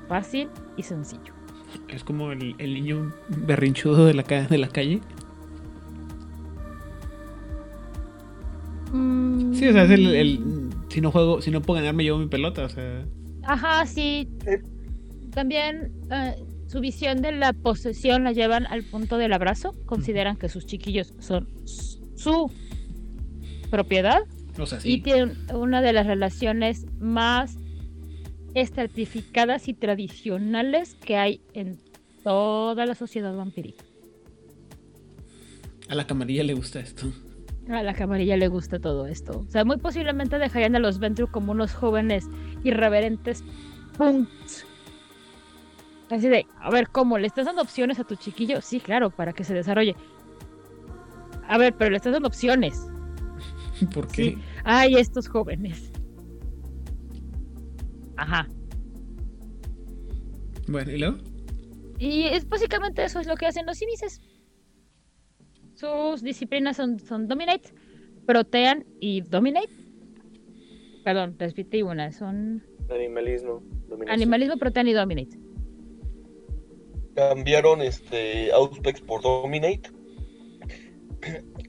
Fácil 0.07 0.47
y 0.77 0.83
sencillo. 0.83 1.33
Es 1.89 2.05
como 2.05 2.31
el, 2.31 2.55
el 2.57 2.73
niño 2.75 3.13
berrinchudo 3.27 4.05
de 4.05 4.13
la, 4.13 4.23
ca- 4.23 4.47
de 4.47 4.57
la 4.57 4.69
calle. 4.69 5.01
Mm, 8.93 9.53
Sí, 9.53 9.67
o 9.67 9.73
sea, 9.73 9.83
es 9.83 9.91
el, 9.91 10.15
el- 10.15 10.69
si 10.87 11.01
no 11.01 11.11
juego, 11.11 11.41
si 11.41 11.51
no 11.51 11.61
puedo 11.61 11.81
ganar 11.81 11.93
me 11.93 12.03
llevo 12.05 12.19
mi 12.19 12.27
pelota, 12.27 12.63
o 12.63 12.69
sea. 12.69 13.05
Ajá, 13.43 13.85
sí. 13.85 14.29
Eh. 14.45 14.61
También 15.33 15.91
eh, 16.09 16.35
su 16.67 16.79
visión 16.79 17.21
de 17.21 17.33
la 17.33 17.51
posesión 17.51 18.23
la 18.23 18.31
llevan 18.31 18.65
al 18.67 18.83
punto 18.83 19.17
del 19.17 19.33
abrazo. 19.33 19.75
Consideran 19.85 20.37
que 20.37 20.47
sus 20.47 20.65
chiquillos 20.65 21.13
son 21.19 21.49
su 22.19 22.51
propiedad 23.69 24.21
O 24.57 24.65
sea, 24.65 24.79
y 24.79 24.81
sí. 24.81 25.01
tienen 25.01 25.37
una 25.53 25.81
de 25.81 25.93
las 25.93 26.05
relaciones 26.05 26.85
más 26.99 27.57
estratificadas 28.55 29.67
y 29.67 29.73
tradicionales 29.73 30.95
que 30.95 31.15
hay 31.15 31.41
en 31.53 31.77
toda 32.23 32.85
la 32.85 32.95
sociedad 32.95 33.33
vampírica. 33.35 33.85
A 35.87 35.95
la 35.95 36.05
camarilla 36.05 36.43
le 36.43 36.53
gusta 36.53 36.79
esto. 36.79 37.07
A 37.69 37.83
la 37.83 37.93
camarilla 37.93 38.35
le 38.35 38.47
gusta 38.47 38.79
todo 38.79 39.07
esto. 39.07 39.45
O 39.47 39.51
sea, 39.51 39.63
muy 39.63 39.77
posiblemente 39.77 40.39
dejarían 40.39 40.75
a 40.75 40.79
los 40.79 40.99
Ventru 40.99 41.27
como 41.27 41.51
unos 41.51 41.73
jóvenes 41.73 42.25
irreverentes 42.63 43.43
punks. 43.97 44.65
Así 46.09 46.27
de, 46.27 46.45
a 46.59 46.71
ver, 46.71 46.89
¿cómo? 46.89 47.17
¿Le 47.19 47.27
estás 47.27 47.45
dando 47.45 47.61
opciones 47.61 47.99
a 47.99 48.03
tu 48.03 48.15
chiquillo? 48.15 48.61
Sí, 48.61 48.79
claro, 48.79 49.11
para 49.11 49.33
que 49.33 49.43
se 49.43 49.53
desarrolle. 49.53 49.95
A 51.49 51.57
ver, 51.57 51.75
pero 51.75 51.89
le 51.89 51.97
estás 51.97 52.13
dando 52.13 52.27
opciones. 52.27 52.87
¿Por 53.93 54.07
qué? 54.07 54.23
Sí. 54.23 54.37
Ay, 54.63 54.95
estos 54.95 55.27
jóvenes. 55.27 55.91
Ajá. 58.17 58.47
Bueno, 60.67 60.91
¿y 60.91 60.97
luego? 60.99 61.17
Y 61.97 62.23
es 62.23 62.47
básicamente 62.47 63.03
eso 63.03 63.19
es 63.19 63.27
lo 63.27 63.35
que 63.35 63.47
hacen 63.47 63.65
los 63.65 63.81
índices. 63.81 64.21
Sus 65.73 66.21
disciplinas 66.21 66.77
son, 66.77 66.99
son 66.99 67.27
Dominate, 67.27 67.73
Protean 68.27 68.85
y 68.99 69.21
Dominate. 69.21 69.69
Perdón, 71.03 71.35
repetí 71.39 71.81
una. 71.81 72.11
Son 72.11 72.63
Animalismo, 72.89 73.63
dominación. 73.87 74.09
Animalismo, 74.09 74.57
Protean 74.57 74.87
y 74.87 74.93
Dominate. 74.93 75.39
cambiaron 77.15 77.81
este 77.81 78.51
Auspex 78.51 79.01
por 79.01 79.21
Dominate. 79.21 79.89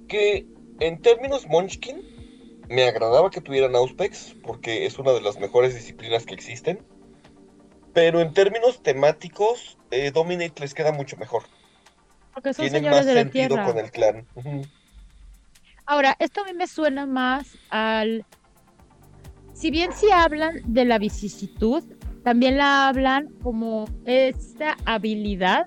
Que 0.08 0.46
en 0.80 1.00
términos 1.02 1.46
Munchkin, 1.46 2.02
me 2.68 2.84
agradaba 2.84 3.30
que 3.30 3.40
tuvieran 3.40 3.74
Auspex, 3.74 4.36
porque 4.42 4.86
es 4.86 4.98
una 4.98 5.12
de 5.12 5.20
las 5.20 5.38
mejores 5.38 5.74
disciplinas 5.74 6.24
que 6.24 6.34
existen. 6.34 6.82
Pero 7.92 8.20
en 8.20 8.32
términos 8.32 8.82
temáticos, 8.82 9.76
eh, 9.90 10.10
Dominate 10.12 10.60
les 10.60 10.74
queda 10.74 10.92
mucho 10.92 11.16
mejor. 11.16 11.42
Porque 12.32 12.54
son 12.54 12.62
Tienen 12.64 12.82
señores 12.82 12.98
más 12.98 13.06
de 13.06 13.14
la 13.14 13.20
sentido 13.22 13.48
tierra. 13.48 13.64
con 13.66 13.78
el 13.78 13.90
clan. 13.90 14.26
Ahora, 15.86 16.16
esto 16.20 16.42
a 16.42 16.44
mí 16.44 16.52
me 16.54 16.68
suena 16.68 17.06
más 17.06 17.58
al. 17.70 18.24
Si 19.52 19.72
bien 19.72 19.92
sí 19.92 20.06
hablan 20.12 20.60
de 20.64 20.84
la 20.84 20.98
vicisitud, 20.98 21.82
también 22.22 22.56
la 22.56 22.86
hablan 22.88 23.28
como 23.42 23.86
esta 24.04 24.76
habilidad 24.84 25.66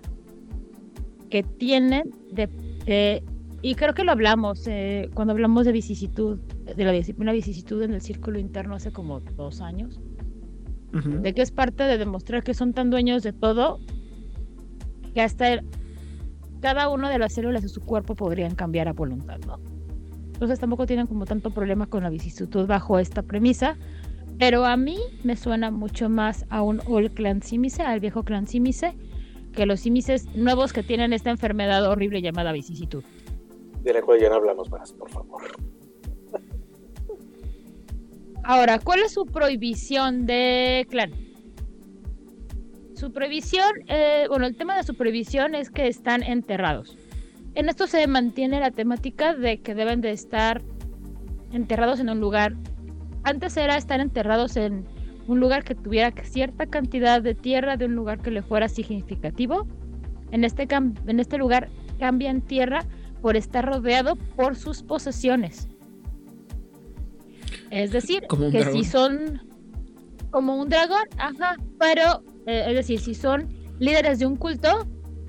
que 1.30 1.44
tienen 1.44 2.16
de. 2.32 2.48
de- 2.86 3.24
y 3.64 3.74
creo 3.76 3.94
que 3.96 4.04
lo 4.04 4.12
hablamos 4.12 4.68
eh, 4.68 5.10
cuando 5.16 5.32
hablamos 5.32 5.66
de 5.66 5.72
vicisitud, 5.72 6.38
de 6.76 6.84
la 6.84 6.92
disciplina 6.92 7.32
vicisitud 7.32 7.82
en 7.82 7.94
el 7.94 8.02
círculo 8.02 8.38
interno 8.38 8.76
hace 8.76 8.92
como 8.92 9.22
dos 9.22 9.62
años, 9.62 10.00
Ujú. 10.94 11.10
de 11.22 11.34
que 11.34 11.42
es 11.42 11.50
parte 11.52 11.84
de 11.84 11.98
demostrar 11.98 12.44
que 12.44 12.54
son 12.54 12.74
tan 12.74 12.92
dueños 12.92 13.24
de 13.24 13.34
todo 13.34 13.80
que 15.14 15.22
hasta 15.22 15.54
el- 15.54 15.66
cada 16.60 16.90
una 16.90 17.10
de 17.10 17.18
las 17.20 17.34
células 17.34 17.62
de 17.64 17.70
su 17.70 17.82
cuerpo 17.82 18.16
podrían 18.16 18.54
cambiar 18.54 18.88
a 18.88 18.94
voluntad, 18.94 19.40
¿no? 19.48 19.60
Entonces 20.34 20.60
tampoco 20.60 20.86
tienen 20.86 21.08
como 21.08 21.26
tanto 21.26 21.52
problema 21.52 21.86
con 21.88 22.04
la 22.04 22.10
vicisitud 22.10 22.68
bajo 22.68 23.00
esta 23.00 23.22
premisa, 23.22 23.78
pero 24.40 24.66
a 24.66 24.76
mí 24.76 24.98
me 25.24 25.36
suena 25.38 25.72
mucho 25.72 26.10
más 26.10 26.46
a 26.50 26.62
un 26.64 26.82
Old 26.88 27.14
Clan 27.14 27.42
Simice, 27.42 27.82
al 27.84 28.00
viejo 28.02 28.24
Clan 28.24 28.46
Simice, 28.48 28.94
que 29.54 29.66
los 29.66 29.80
Simices 29.80 30.26
nuevos 30.36 30.74
que 30.74 30.84
tienen 30.84 31.14
esta 31.14 31.30
enfermedad 31.30 31.88
horrible 31.90 32.22
llamada 32.22 32.52
vicisitud. 32.52 33.04
De 33.84 33.94
la 33.94 34.02
cual 34.02 34.20
ya 34.20 34.30
no 34.30 34.36
hablamos 34.36 34.70
más, 34.72 34.94
por 34.94 35.10
favor. 35.10 35.42
Ahora, 38.44 38.80
¿cuál 38.80 39.00
es 39.04 39.14
su 39.14 39.26
prohibición 39.26 40.26
de 40.26 40.86
clan? 40.90 41.12
Su 42.94 43.12
prohibición, 43.12 43.72
eh, 43.88 44.26
bueno, 44.30 44.46
el 44.46 44.56
tema 44.56 44.76
de 44.76 44.84
su 44.84 44.96
prohibición 44.96 45.56
es 45.56 45.70
que 45.70 45.88
están 45.88 46.24
enterrados. 46.24 46.98
En 47.56 47.70
esto 47.70 47.88
se 47.88 48.06
mantiene 48.08 48.60
la 48.60 48.72
temática 48.72 49.34
de 49.34 49.62
que 49.62 49.76
deben 49.76 50.02
de 50.02 50.12
estar 50.12 50.62
enterrados 51.52 52.00
en 52.00 52.10
un 52.10 52.20
lugar. 52.20 52.54
Antes 53.24 53.56
era 53.58 53.78
estar 53.78 54.00
enterrados 54.00 54.58
en 54.58 54.86
un 55.28 55.40
lugar 55.40 55.64
que 55.64 55.76
tuviera 55.76 56.12
cierta 56.24 56.66
cantidad 56.66 57.22
de 57.22 57.36
tierra 57.36 57.78
de 57.78 57.86
un 57.86 57.96
lugar 57.96 58.22
que 58.22 58.32
le 58.32 58.42
fuera 58.42 58.68
significativo. 58.68 59.68
En 60.32 60.44
este, 60.44 60.68
en 60.70 61.20
este 61.20 61.38
lugar 61.38 61.70
cambian 62.00 62.42
tierra 62.42 62.86
por 63.24 63.38
estar 63.38 63.66
rodeado 63.66 64.18
por 64.36 64.58
sus 64.58 64.84
posesiones. 64.84 65.70
Es 67.72 67.92
decir, 67.92 68.26
Como 68.28 68.52
que 68.52 68.60
dragón. 68.60 68.74
si 68.74 68.84
son 68.84 69.42
como 70.30 70.58
un 70.60 70.68
dragón, 70.68 71.06
ajá, 71.18 71.56
pero 71.80 72.22
eh, 72.48 72.66
es 72.68 72.76
decir, 72.76 73.00
si 73.00 73.16
son 73.16 73.48
líderes 73.80 74.20
de 74.20 74.26
un 74.26 74.36
culto, 74.36 74.86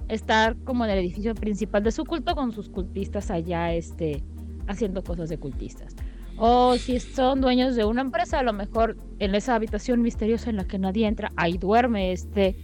estar 0.09 0.57
como 0.65 0.85
en 0.85 0.91
el 0.91 0.99
edificio 0.99 1.37
principal 1.37 1.85
de 1.85 1.93
su 1.93 2.05
culto 2.05 2.35
con 2.35 2.51
sus 2.51 2.69
cultistas 2.69 3.31
allá 3.31 3.73
este 3.73 4.25
haciendo 4.67 5.05
cosas 5.05 5.29
de 5.29 5.39
cultistas. 5.39 5.95
O 6.37 6.77
si 6.77 6.99
son 6.99 7.41
dueños 7.41 7.77
de 7.77 7.85
una 7.85 8.01
empresa, 8.01 8.41
a 8.41 8.43
lo 8.43 8.53
mejor 8.53 8.97
en 9.21 9.37
esa 9.37 9.55
habitación 9.55 10.03
misteriosa 10.03 10.51
en 10.51 10.57
la 10.57 10.65
que 10.65 10.81
nadie 10.81 11.07
entra, 11.07 11.31
ahí 11.37 11.59
duerme 11.59 12.11
este 12.11 12.57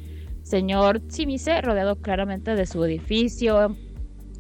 señor 0.43 1.01
Simice, 1.09 1.61
rodeado 1.61 2.01
claramente 2.01 2.57
de 2.57 2.67
su 2.67 2.85
edificio 2.85 3.77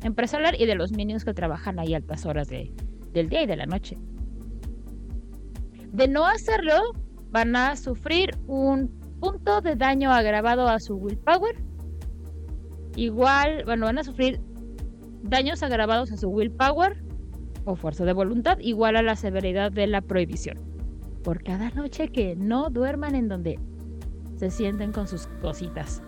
empresarial 0.02 0.56
y 0.58 0.66
de 0.66 0.74
los 0.74 0.92
minions 0.92 1.24
que 1.24 1.34
trabajan 1.34 1.78
ahí 1.78 1.94
altas 1.94 2.26
horas 2.26 2.48
de- 2.48 2.72
del 3.12 3.28
día 3.28 3.42
y 3.42 3.46
de 3.46 3.56
la 3.56 3.66
noche. 3.66 3.96
De 5.92 6.06
no 6.08 6.24
hacerlo, 6.26 6.74
van 7.30 7.56
a 7.56 7.76
sufrir 7.76 8.30
un 8.46 8.88
punto 9.20 9.60
de 9.60 9.76
daño 9.76 10.12
agravado 10.12 10.68
a 10.68 10.78
su 10.80 10.94
willpower. 10.94 11.56
Igual, 12.96 13.64
bueno, 13.64 13.86
van 13.86 13.98
a 13.98 14.04
sufrir 14.04 14.40
daños 15.22 15.62
agravados 15.62 16.10
a 16.12 16.16
su 16.16 16.28
willpower 16.28 17.02
o 17.64 17.76
fuerza 17.76 18.04
de 18.04 18.12
voluntad, 18.12 18.58
igual 18.60 18.96
a 18.96 19.02
la 19.02 19.16
severidad 19.16 19.70
de 19.70 19.86
la 19.86 20.00
prohibición. 20.00 20.58
Por 21.22 21.42
cada 21.42 21.70
noche 21.70 22.08
que 22.08 22.34
no 22.36 22.70
duerman 22.70 23.14
en 23.14 23.28
donde 23.28 23.58
se 24.36 24.50
sienten 24.50 24.92
con 24.92 25.06
sus 25.06 25.26
cositas. 25.42 26.02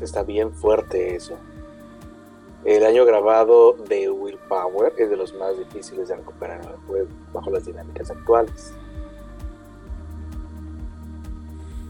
Está 0.00 0.22
bien 0.22 0.52
fuerte 0.52 1.16
eso. 1.16 1.36
El 2.66 2.84
año 2.84 3.04
grabado 3.04 3.74
de 3.88 4.10
Willpower 4.10 4.92
es 4.98 5.08
de 5.08 5.16
los 5.16 5.32
más 5.36 5.56
difíciles 5.56 6.08
de 6.08 6.16
recuperar 6.16 6.66
juego, 6.88 7.08
bajo 7.32 7.48
las 7.52 7.64
dinámicas 7.64 8.10
actuales. 8.10 8.74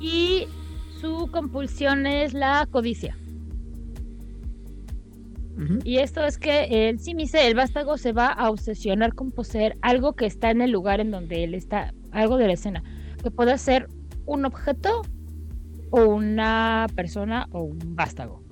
Y 0.00 0.46
su 1.00 1.30
compulsión 1.32 2.06
es 2.06 2.34
la 2.34 2.68
codicia. 2.70 3.16
Y 5.82 5.96
esto 5.96 6.22
es 6.22 6.36
que 6.36 6.88
el 6.90 7.00
Simice, 7.00 7.46
el 7.46 7.54
vástago, 7.54 7.96
se 7.96 8.12
va 8.12 8.26
a 8.26 8.50
obsesionar 8.50 9.14
con 9.14 9.30
poseer 9.30 9.78
algo 9.80 10.12
que 10.12 10.26
está 10.26 10.50
en 10.50 10.60
el 10.60 10.72
lugar 10.72 11.00
en 11.00 11.10
donde 11.10 11.42
él 11.44 11.54
está, 11.54 11.94
algo 12.12 12.36
de 12.36 12.48
la 12.48 12.52
escena, 12.52 12.82
que 13.22 13.30
puede 13.30 13.56
ser 13.56 13.88
un 14.26 14.44
objeto 14.44 15.00
o 15.90 16.04
una 16.04 16.86
persona 16.94 17.48
o 17.52 17.62
un 17.62 17.96
vástago. 17.96 18.45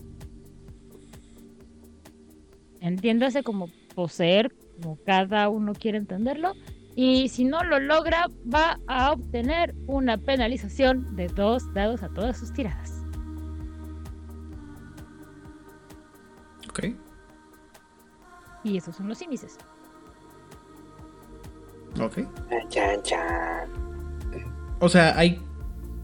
Entiéndase 2.85 3.43
como 3.43 3.71
poseer, 3.95 4.55
como 4.77 4.99
cada 5.07 5.49
uno 5.49 5.73
quiere 5.73 5.97
entenderlo. 5.97 6.53
Y 6.95 7.31
si 7.31 7.47
no 7.47 7.65
lo 7.65 7.81
logra, 7.81 8.27
va 8.53 8.79
a 8.87 9.11
obtener 9.11 9.75
una 9.87 10.19
penalización 10.19 11.17
de 11.17 11.29
dos 11.29 11.73
dados 11.73 12.03
a 12.03 12.11
todas 12.11 12.37
sus 12.37 12.53
tiradas. 12.53 13.03
Ok. 16.69 16.95
Y 18.65 18.77
esos 18.77 18.95
son 18.97 19.09
los 19.09 19.23
índices. 19.23 19.57
Ok. 21.99 22.19
Chan, 22.51 22.69
chan, 22.69 23.03
chan. 23.03 23.71
O 24.81 24.91
sea, 24.91 25.19
hay 25.19 25.41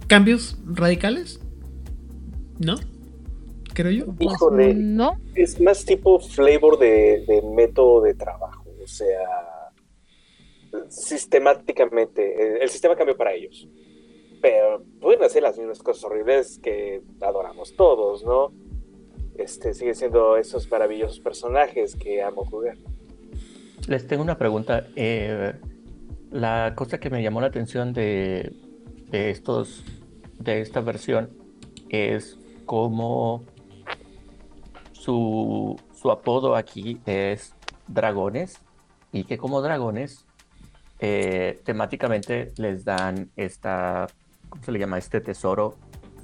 cambios 0.07 0.59
radicales. 0.65 1.40
¿No? 2.59 2.77
Creo 3.74 3.90
yo. 3.90 4.14
Híjole. 4.18 4.74
no, 4.74 5.16
Es 5.34 5.60
más 5.60 5.84
tipo 5.84 6.18
flavor 6.20 6.78
de, 6.78 7.24
de 7.26 7.42
método 7.42 8.02
de 8.02 8.14
trabajo, 8.14 8.64
o 8.82 8.86
sea, 8.86 9.70
sistemáticamente, 10.88 12.62
el 12.62 12.68
sistema 12.68 12.97
cambió 12.97 13.16
para 13.16 13.32
ellos. 13.32 13.68
Pero 14.40 14.82
pueden 15.01 15.22
hacer 15.22 15.42
las 15.42 15.59
mismas 15.59 15.80
cosas 15.80 16.05
horribles 16.05 16.59
que 16.62 17.02
adoramos 17.20 17.74
todos, 17.76 18.24
¿no? 18.24 18.52
Este, 19.36 19.74
siguen 19.74 19.94
siendo 19.94 20.36
esos 20.36 20.70
maravillosos 20.70 21.20
personajes 21.20 21.94
que 21.94 22.22
amo 22.22 22.44
jugar. 22.44 22.76
Les 23.86 24.06
tengo 24.06 24.22
una 24.22 24.38
pregunta. 24.38 24.86
eh, 24.97 25.55
la 26.30 26.74
cosa 26.76 26.98
que 26.98 27.10
me 27.10 27.22
llamó 27.22 27.40
la 27.40 27.48
atención 27.48 27.92
de, 27.92 28.52
de 29.10 29.30
estos, 29.30 29.84
de 30.38 30.60
esta 30.60 30.80
versión 30.80 31.30
es 31.88 32.38
cómo 32.66 33.44
su, 35.01 35.81
su 35.94 36.10
apodo 36.10 36.55
aquí 36.56 36.98
es 37.06 37.55
dragones 37.89 38.60
y 39.12 39.24
que 39.24 39.39
como 39.39 39.62
dragones 39.62 40.27
eh, 40.98 41.59
temáticamente 41.64 42.52
les 42.59 42.85
dan 42.85 43.31
esta, 43.36 44.09
¿cómo 44.51 44.62
se 44.62 44.72
le 44.72 44.78
llama? 44.78 44.98
Este 44.98 45.22
tesoro 45.22 45.77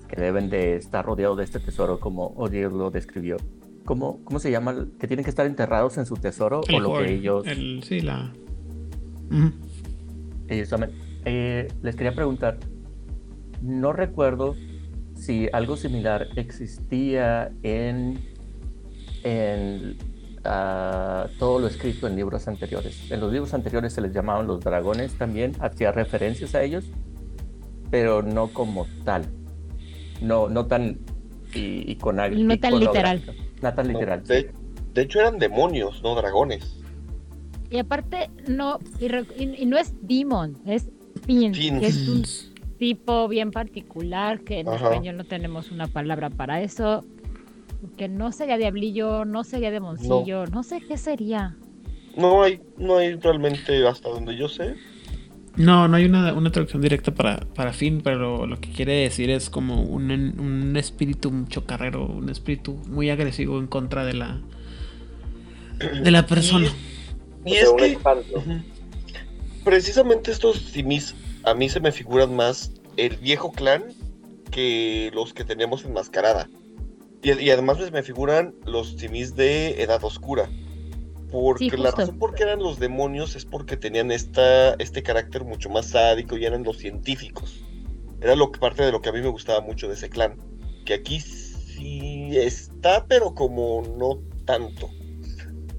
que 0.09 0.21
deben 0.21 0.51
de 0.51 0.77
estar 0.77 1.05
rodeados 1.07 1.39
de 1.39 1.45
este 1.45 1.59
tesoro 1.59 1.99
como 1.99 2.27
Odir 2.37 2.71
lo 2.71 2.91
describió. 2.91 3.39
¿Cómo, 3.87 4.23
¿Cómo 4.25 4.39
se 4.41 4.51
llama? 4.51 4.87
¿Que 5.01 5.07
tienen 5.09 5.25
que 5.25 5.31
estar 5.31 5.47
enterrados 5.47 5.97
en 5.97 6.05
su 6.07 6.15
tesoro 6.17 6.61
o 6.61 6.65
El 6.69 6.83
lo 6.83 6.91
hoard, 6.91 7.07
que 7.07 7.15
ellos... 7.15 7.47
el- 7.47 7.83
sí, 7.83 8.01
la. 8.03 8.31
Ellos 10.49 10.69
también. 10.69 10.93
Eh, 11.25 11.69
les 11.83 11.97
quería 11.97 12.15
preguntar, 12.15 12.59
no 13.63 13.93
recuerdo 13.93 14.55
si 15.15 15.49
algo 15.53 15.77
similar 15.77 16.29
existía 16.37 17.51
en, 17.63 18.21
en 19.27 19.97
ah, 20.45 21.27
todo 21.39 21.59
lo 21.59 21.67
escrito 21.67 22.07
en 22.07 22.15
libros 22.17 22.47
anteriores. 22.47 23.11
En 23.11 23.21
los 23.21 23.33
libros 23.33 23.53
anteriores 23.55 23.93
se 23.93 24.01
les 24.01 24.13
llamaban 24.13 24.47
los 24.47 24.61
dragones 24.61 25.15
también, 25.15 25.53
hacía 25.61 25.91
referencias 25.91 26.55
a 26.55 26.63
ellos, 26.63 26.85
pero 27.91 28.23
no 28.23 28.49
como 28.49 28.87
tal. 29.05 29.25
No, 30.23 30.49
no 30.49 30.67
tan 30.67 30.99
y, 31.55 31.91
y 31.91 31.97
con 31.97 32.21
algo. 32.21 32.39
No 32.41 32.57
tan 32.59 32.79
literal. 32.79 33.23
No 33.63 33.75
tan 33.75 33.89
literal. 33.89 34.21
No, 34.21 34.27
de, 34.27 34.51
de 34.95 35.03
hecho 35.03 35.19
eran 35.21 35.39
demonios, 35.39 36.03
no 36.03 36.15
dragones. 36.15 36.77
Y 37.71 37.79
aparte, 37.79 38.31
no, 38.47 38.79
y, 39.01 39.09
re- 39.09 39.27
y- 39.37 39.63
y 39.63 39.67
no 39.67 39.77
es 39.77 39.93
demon, 40.03 40.57
es 40.67 40.89
fin, 41.27 41.53
Fin. 41.53 41.81
que 41.81 41.89
es 41.89 42.09
un 42.09 42.23
tipo 42.79 43.27
bien 43.27 43.51
particular, 43.51 44.41
que 44.43 44.61
en 44.61 44.69
Ajá. 44.69 44.85
español 44.91 45.17
no 45.17 45.25
tenemos 45.25 45.73
una 45.73 45.89
palabra 45.89 46.31
para 46.31 46.63
eso, 46.63 47.05
que 47.97 48.09
no 48.09 48.33
sería 48.33 48.57
diablillo, 48.57 49.25
no 49.25 49.45
sería 49.45 49.71
demoncillo, 49.71 50.47
no, 50.47 50.63
sé 50.63 50.81
qué 50.81 50.97
sería. 50.97 51.57
No 52.17 52.43
hay, 52.43 52.61
no 52.79 52.97
hay 52.97 53.15
realmente, 53.17 53.87
hasta 53.87 54.09
donde 54.09 54.37
yo 54.37 54.49
sé. 54.49 54.75
No, 55.57 55.89
no 55.89 55.97
hay 55.97 56.05
una, 56.05 56.35
una 56.35 56.53
traducción 56.53 56.83
directa 56.83 57.15
para, 57.15 57.41
para 57.41 57.73
fin, 57.73 58.03
pero 58.05 58.47
lo 58.47 58.61
que 58.61 58.71
quiere 58.71 58.93
decir 59.03 59.31
es 59.31 59.49
como 59.49 59.83
un, 59.83 60.11
en- 60.11 60.39
un 60.39 60.77
espíritu 60.77 61.31
un 61.31 61.49
chocarrero, 61.49 62.07
un 62.07 62.29
espíritu 62.29 62.75
muy 62.89 63.09
agresivo 63.11 63.59
en 63.59 63.67
contra 63.67 64.05
de 64.05 64.13
la 64.15 64.41
de 66.03 66.11
la 66.11 66.27
persona. 66.27 66.69
Y 67.45 67.53
o 67.53 67.55
es 67.55 67.71
que 67.73 67.99
precisamente 69.65 70.31
estos 70.31 70.59
simis 70.59 71.15
a 71.45 71.55
mí 71.55 71.69
se 71.69 71.81
me 71.81 71.93
figuran 71.93 72.35
más 72.35 72.73
el 72.97 73.17
viejo 73.17 73.53
clan 73.53 73.85
que 74.51 75.11
los 75.15 75.33
que 75.33 75.45
teníamos 75.45 75.85
enmascarada. 75.85 76.49
Y, 77.23 77.33
y 77.43 77.51
además 77.51 77.79
pues, 77.79 77.93
me 77.93 78.03
figuran 78.03 78.55
los 78.65 78.97
simis 78.97 79.35
de 79.37 79.83
Edad 79.83 80.03
Oscura. 80.05 80.49
Porque 81.31 81.71
Sí, 81.71 81.77
la 81.77 81.91
razón 81.91 82.19
por 82.19 82.35
qué 82.35 82.45
eran 82.45 82.61
los 82.61 82.79
demonios 82.79 83.35
es 83.35 83.45
porque 83.45 83.77
tenían 83.77 84.13
esta, 84.13 84.75
este 84.75 85.03
carácter 85.03 85.45
mucho 85.45 85.69
más 85.69 85.87
sádico 85.89 86.37
y 86.37 86.45
eran 86.45 86.63
los 86.63 86.79
científicos. 86.79 87.65
Era 88.21 88.37
lo 88.37 88.53
que, 88.53 88.61
parte 88.61 88.85
de 88.85 88.93
lo 88.93 89.01
que 89.03 89.09
a 89.09 89.13
mí 89.13 89.21
me 89.21 89.29
gustaba 89.29 89.61
mucho 89.61 89.89
de 89.89 89.95
ese 89.95 90.09
clan. 90.09 90.37
Que 90.85 90.95
aquí 90.95 91.21
sí 91.21 92.31
está, 92.37 93.07
pero 93.07 93.35
como 93.35 93.83
no 93.99 94.21
tanto. 94.45 94.89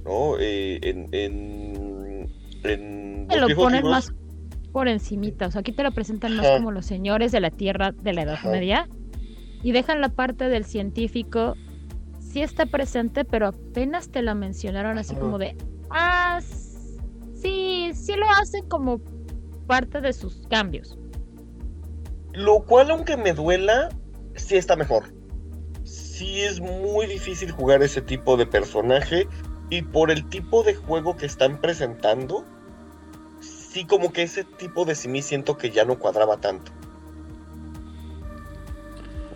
¿No? 0.03 0.37
Eh, 0.39 0.79
en, 0.83 1.07
en, 1.13 2.29
en 2.63 3.27
Te 3.27 3.39
lo 3.39 3.47
ponen 3.55 3.83
libros- 3.83 3.91
más 3.91 4.13
por 4.71 4.87
encimita, 4.89 5.47
o 5.47 5.51
sea, 5.51 5.61
aquí 5.61 5.71
te 5.71 5.81
lo 5.81 5.91
presentan 5.91 6.35
más 6.35 6.47
como 6.51 6.71
los 6.71 6.85
señores 6.85 7.31
de 7.31 7.39
la 7.39 7.49
Tierra 7.49 7.93
de 7.93 8.13
la 8.13 8.21
Edad. 8.23 8.39
Media 8.43 8.87
y 9.63 9.71
dejan 9.71 10.01
la 10.01 10.09
parte 10.09 10.49
del 10.49 10.65
científico, 10.65 11.55
sí 12.19 12.41
está 12.41 12.65
presente, 12.65 13.25
pero 13.25 13.47
apenas 13.47 14.09
te 14.09 14.21
la 14.21 14.35
mencionaron 14.35 14.97
así 14.97 15.15
como 15.15 15.37
de, 15.37 15.55
ah, 15.89 16.39
sí, 17.33 17.91
sí 17.93 18.15
lo 18.15 18.29
hacen 18.41 18.67
como 18.67 19.01
parte 19.67 20.01
de 20.01 20.13
sus 20.13 20.47
cambios. 20.47 20.97
Lo 22.33 22.63
cual, 22.65 22.91
aunque 22.91 23.17
me 23.17 23.33
duela, 23.33 23.89
sí 24.35 24.55
está 24.55 24.75
mejor. 24.75 25.13
Sí 25.83 26.41
es 26.41 26.59
muy 26.59 27.07
difícil 27.07 27.51
jugar 27.51 27.81
ese 27.81 28.01
tipo 28.01 28.37
de 28.37 28.45
personaje. 28.45 29.27
Y 29.69 29.81
por 29.81 30.11
el 30.11 30.27
tipo 30.29 30.63
de 30.63 30.75
juego 30.75 31.17
que 31.17 31.25
están 31.25 31.59
presentando, 31.59 32.45
sí 33.41 33.85
como 33.85 34.13
que 34.13 34.23
ese 34.23 34.43
tipo 34.43 34.85
de 34.85 34.95
Simi 34.95 35.21
siento 35.21 35.57
que 35.57 35.71
ya 35.71 35.83
no 35.83 35.99
cuadraba 35.99 36.37
tanto. 36.37 36.71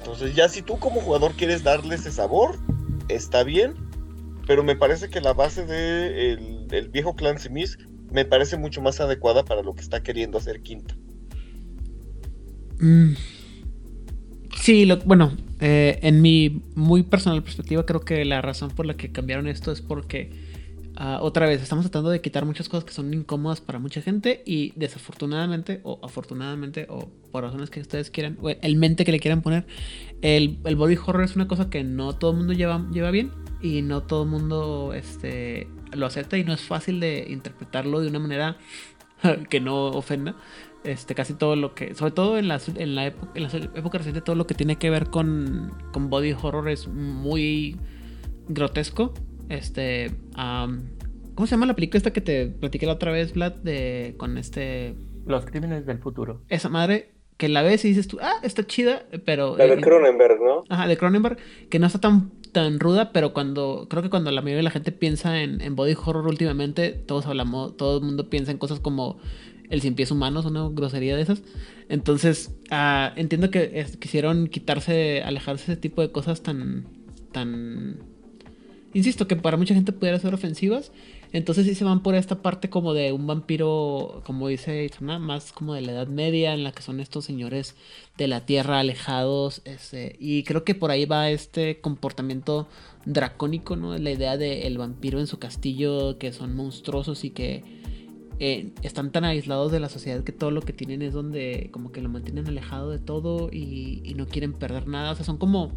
Entonces 0.02 0.36
ya 0.36 0.50
si 0.50 0.64
tú 0.64 0.80
como 0.80 1.00
jugador 1.00 1.34
quieres 1.34 1.64
darle 1.64 1.94
ese 1.94 2.12
sabor, 2.12 2.58
está 3.08 3.44
bien. 3.44 3.76
Pero 4.48 4.64
me 4.64 4.76
parece 4.76 5.10
que 5.10 5.22
la 5.22 5.34
base 5.34 5.64
de 5.66 6.34
el, 6.72 6.90
viejo 6.90 7.16
clan 7.16 7.38
Simis 7.38 7.78
me 8.12 8.26
parece 8.26 8.58
mucho 8.58 8.82
más 8.82 9.00
adecuada 9.00 9.46
para 9.46 9.62
lo 9.62 9.76
que 9.76 9.82
está 9.82 10.02
queriendo 10.02 10.40
hacer 10.40 10.64
Quinta. 10.64 10.96
Mm. 12.80 13.14
Sí, 14.58 14.86
lo, 14.86 14.98
bueno, 14.98 15.38
eh, 15.60 16.00
en 16.02 16.22
mi 16.22 16.64
muy 16.76 17.04
personal 17.04 17.44
perspectiva, 17.44 17.86
creo 17.86 18.02
que 18.02 18.26
la 18.26 18.42
razón 18.42 18.72
por 18.72 18.88
la 18.88 18.96
que 18.96 19.12
cambiaron 19.12 19.48
esto 19.48 19.72
es 19.72 19.82
porque, 19.82 20.32
ah, 21.02 21.20
otra 21.22 21.48
vez, 21.48 21.62
estamos 21.62 21.84
tratando 21.86 22.10
de 22.10 22.22
quitar 22.22 22.46
muchas 22.46 22.70
cosas 22.70 22.86
que 22.86 22.94
son 22.94 23.14
incómodas 23.14 23.60
para 23.60 23.80
mucha 23.80 24.02
gente 24.02 24.44
y 24.46 24.72
desafortunadamente, 24.76 25.82
o 25.84 26.00
afortunadamente, 26.04 26.86
o 26.90 27.10
por 27.32 27.44
razones 27.44 27.70
que 27.70 27.80
ustedes 27.80 28.12
quieran, 28.12 28.38
o 28.42 28.50
el 28.50 28.76
mente 28.76 29.04
que 29.04 29.12
le 29.12 29.20
quieran 29.20 29.42
poner, 29.42 29.66
el, 30.22 30.60
el 30.64 30.76
body 30.76 30.98
horror 31.04 31.24
es 31.24 31.36
una 31.36 31.48
cosa 31.48 31.70
que 31.70 31.84
no 31.84 32.14
todo 32.14 32.32
el 32.32 32.38
mundo 32.38 32.54
lleva, 32.54 32.88
lleva 32.92 33.12
bien 33.12 33.32
y 33.62 33.82
no 33.82 34.04
todo 34.04 34.24
el 34.24 34.30
mundo 34.30 34.94
este, 34.94 35.68
lo 35.94 36.06
acepta 36.06 36.38
y 36.38 36.44
no 36.44 36.54
es 36.54 36.62
fácil 36.62 37.00
de 37.00 37.26
interpretarlo 37.30 38.00
de 38.02 38.08
una 38.08 38.20
manera 38.20 38.58
que 39.50 39.60
no 39.60 39.88
ofenda. 39.88 40.36
Este 40.84 41.14
casi 41.14 41.36
todo 41.36 41.56
lo 41.56 41.76
que 41.76 41.94
sobre 41.94 42.12
todo 42.12 42.40
en 42.40 42.48
la 42.48 42.56
época 42.56 43.32
en 43.36 43.44
la 43.44 43.48
época 43.48 44.00
reciente 44.00 44.22
todo 44.22 44.36
lo 44.36 44.48
que 44.48 44.56
tiene 44.56 44.78
que 44.78 44.90
ver 44.90 45.12
con, 45.12 45.72
con 45.94 46.10
body 46.10 46.34
horror 46.34 46.70
es 46.70 46.88
muy 46.88 47.78
grotesco 48.48 49.14
este 49.52 50.12
cómo 51.36 51.48
se 51.48 51.52
llama 51.52 51.66
la 51.66 51.76
película 51.76 51.98
esta 51.98 52.12
que 52.14 52.22
te 52.22 52.48
platiqué 52.48 52.86
la 52.86 52.94
otra 52.94 53.12
vez 53.12 53.34
Vlad 53.34 53.54
de 53.54 54.16
con 54.18 54.38
este 54.38 54.96
Los 55.26 55.46
crímenes 55.46 55.86
del 55.86 56.00
futuro. 56.00 56.42
esa 56.50 56.70
madre 56.70 57.12
que 57.38 57.50
la 57.50 57.62
ves 57.64 57.84
y 57.86 57.90
dices 57.90 58.08
tú 58.08 58.20
ah 58.22 58.36
está 58.44 58.66
chida 58.66 59.04
pero 59.26 59.58
La 59.58 59.66
de 59.66 59.74
eh, 59.74 59.82
Cronenberg, 59.82 60.40
¿no? 60.42 60.64
Ajá, 60.70 60.88
de 60.88 60.98
Cronenberg, 60.98 61.38
que 61.70 61.80
no 61.80 61.88
está 61.88 62.00
tan, 62.00 62.32
tan 62.52 62.80
ruda, 62.80 63.12
pero 63.12 63.34
cuando, 63.34 63.88
creo 63.90 64.04
que 64.04 64.10
cuando 64.12 64.30
la 64.30 64.42
mayoría 64.42 64.58
de 64.58 64.64
la 64.64 64.70
gente 64.72 64.92
piensa 64.92 65.42
en, 65.42 65.60
en 65.62 65.76
body 65.76 65.96
horror 65.96 66.28
últimamente, 66.28 66.92
todos 66.92 67.26
hablamos, 67.26 67.76
todo 67.78 67.98
el 67.98 68.04
mundo 68.04 68.30
piensa 68.30 68.52
en 68.52 68.60
cosas 68.60 68.80
como 68.80 69.18
el 69.72 69.82
cien 69.82 69.96
pies 69.96 70.12
humanos, 70.12 70.46
una 70.46 70.68
grosería 70.70 71.16
de 71.16 71.24
esas. 71.24 71.42
Entonces, 71.90 72.54
ah, 72.70 73.14
entiendo 73.16 73.50
que 73.50 73.72
es- 73.80 73.98
quisieron 73.98 74.46
quitarse, 74.48 75.24
alejarse 75.24 75.66
de 75.68 75.74
ese 75.74 75.82
tipo 75.82 76.02
de 76.04 76.12
cosas 76.12 76.44
tan, 76.44 76.86
tan, 77.32 77.98
insisto, 78.94 79.28
que 79.28 79.36
para 79.36 79.58
mucha 79.58 79.74
gente 79.74 79.92
pudiera 79.92 80.20
ser 80.20 80.34
ofensivas. 80.34 80.92
Entonces 81.34 81.66
sí 81.66 81.76
se 81.76 81.86
van 81.86 82.04
por 82.04 82.14
esta 82.16 82.42
parte 82.42 82.70
como 82.70 82.94
de 82.94 83.14
un 83.14 83.26
vampiro, 83.26 84.22
como 84.26 84.50
dice 84.50 84.84
Isana, 84.84 85.18
más 85.18 85.54
como 85.54 85.74
de 85.74 85.80
la 85.82 85.94
Edad 85.94 86.08
Media, 86.08 86.54
en 86.54 86.66
la 86.66 86.74
que 86.74 86.82
son 86.82 87.00
estos 87.00 87.24
señores 87.24 87.76
de 88.18 88.28
la 88.28 88.46
tierra 88.46 88.80
alejados. 88.80 89.62
este, 89.64 90.18
y 90.20 90.44
creo 90.44 90.66
que 90.66 90.76
por 90.76 90.92
ahí 90.92 91.06
va 91.06 91.30
este 91.30 91.80
comportamiento 91.80 92.68
dracónico, 93.06 93.78
¿no? 93.78 93.98
La 93.98 94.12
idea 94.12 94.36
del 94.38 94.78
vampiro 94.78 95.20
en 95.22 95.28
su 95.28 95.40
castillo, 95.40 96.18
que 96.18 96.34
son 96.34 96.54
monstruosos 96.54 97.24
y 97.24 97.30
que 97.30 97.64
eh, 98.40 98.72
están 98.82 99.12
tan 99.12 99.24
aislados 99.24 99.72
de 99.72 99.80
la 99.80 99.88
sociedad 99.88 100.24
que 100.26 100.32
todo 100.34 100.52
lo 100.52 100.62
que 100.62 100.74
tienen 100.74 101.02
es 101.02 101.14
donde 101.14 101.70
como 101.72 101.92
que 101.94 102.02
lo 102.02 102.10
mantienen 102.10 102.48
alejado 102.48 102.90
de 102.90 103.00
todo 103.00 103.50
y, 103.54 104.02
y 104.04 104.16
no 104.16 104.26
quieren 104.28 104.52
perder 104.52 104.88
nada. 104.88 105.12
O 105.12 105.16
sea, 105.16 105.24
son 105.24 105.38
como... 105.38 105.72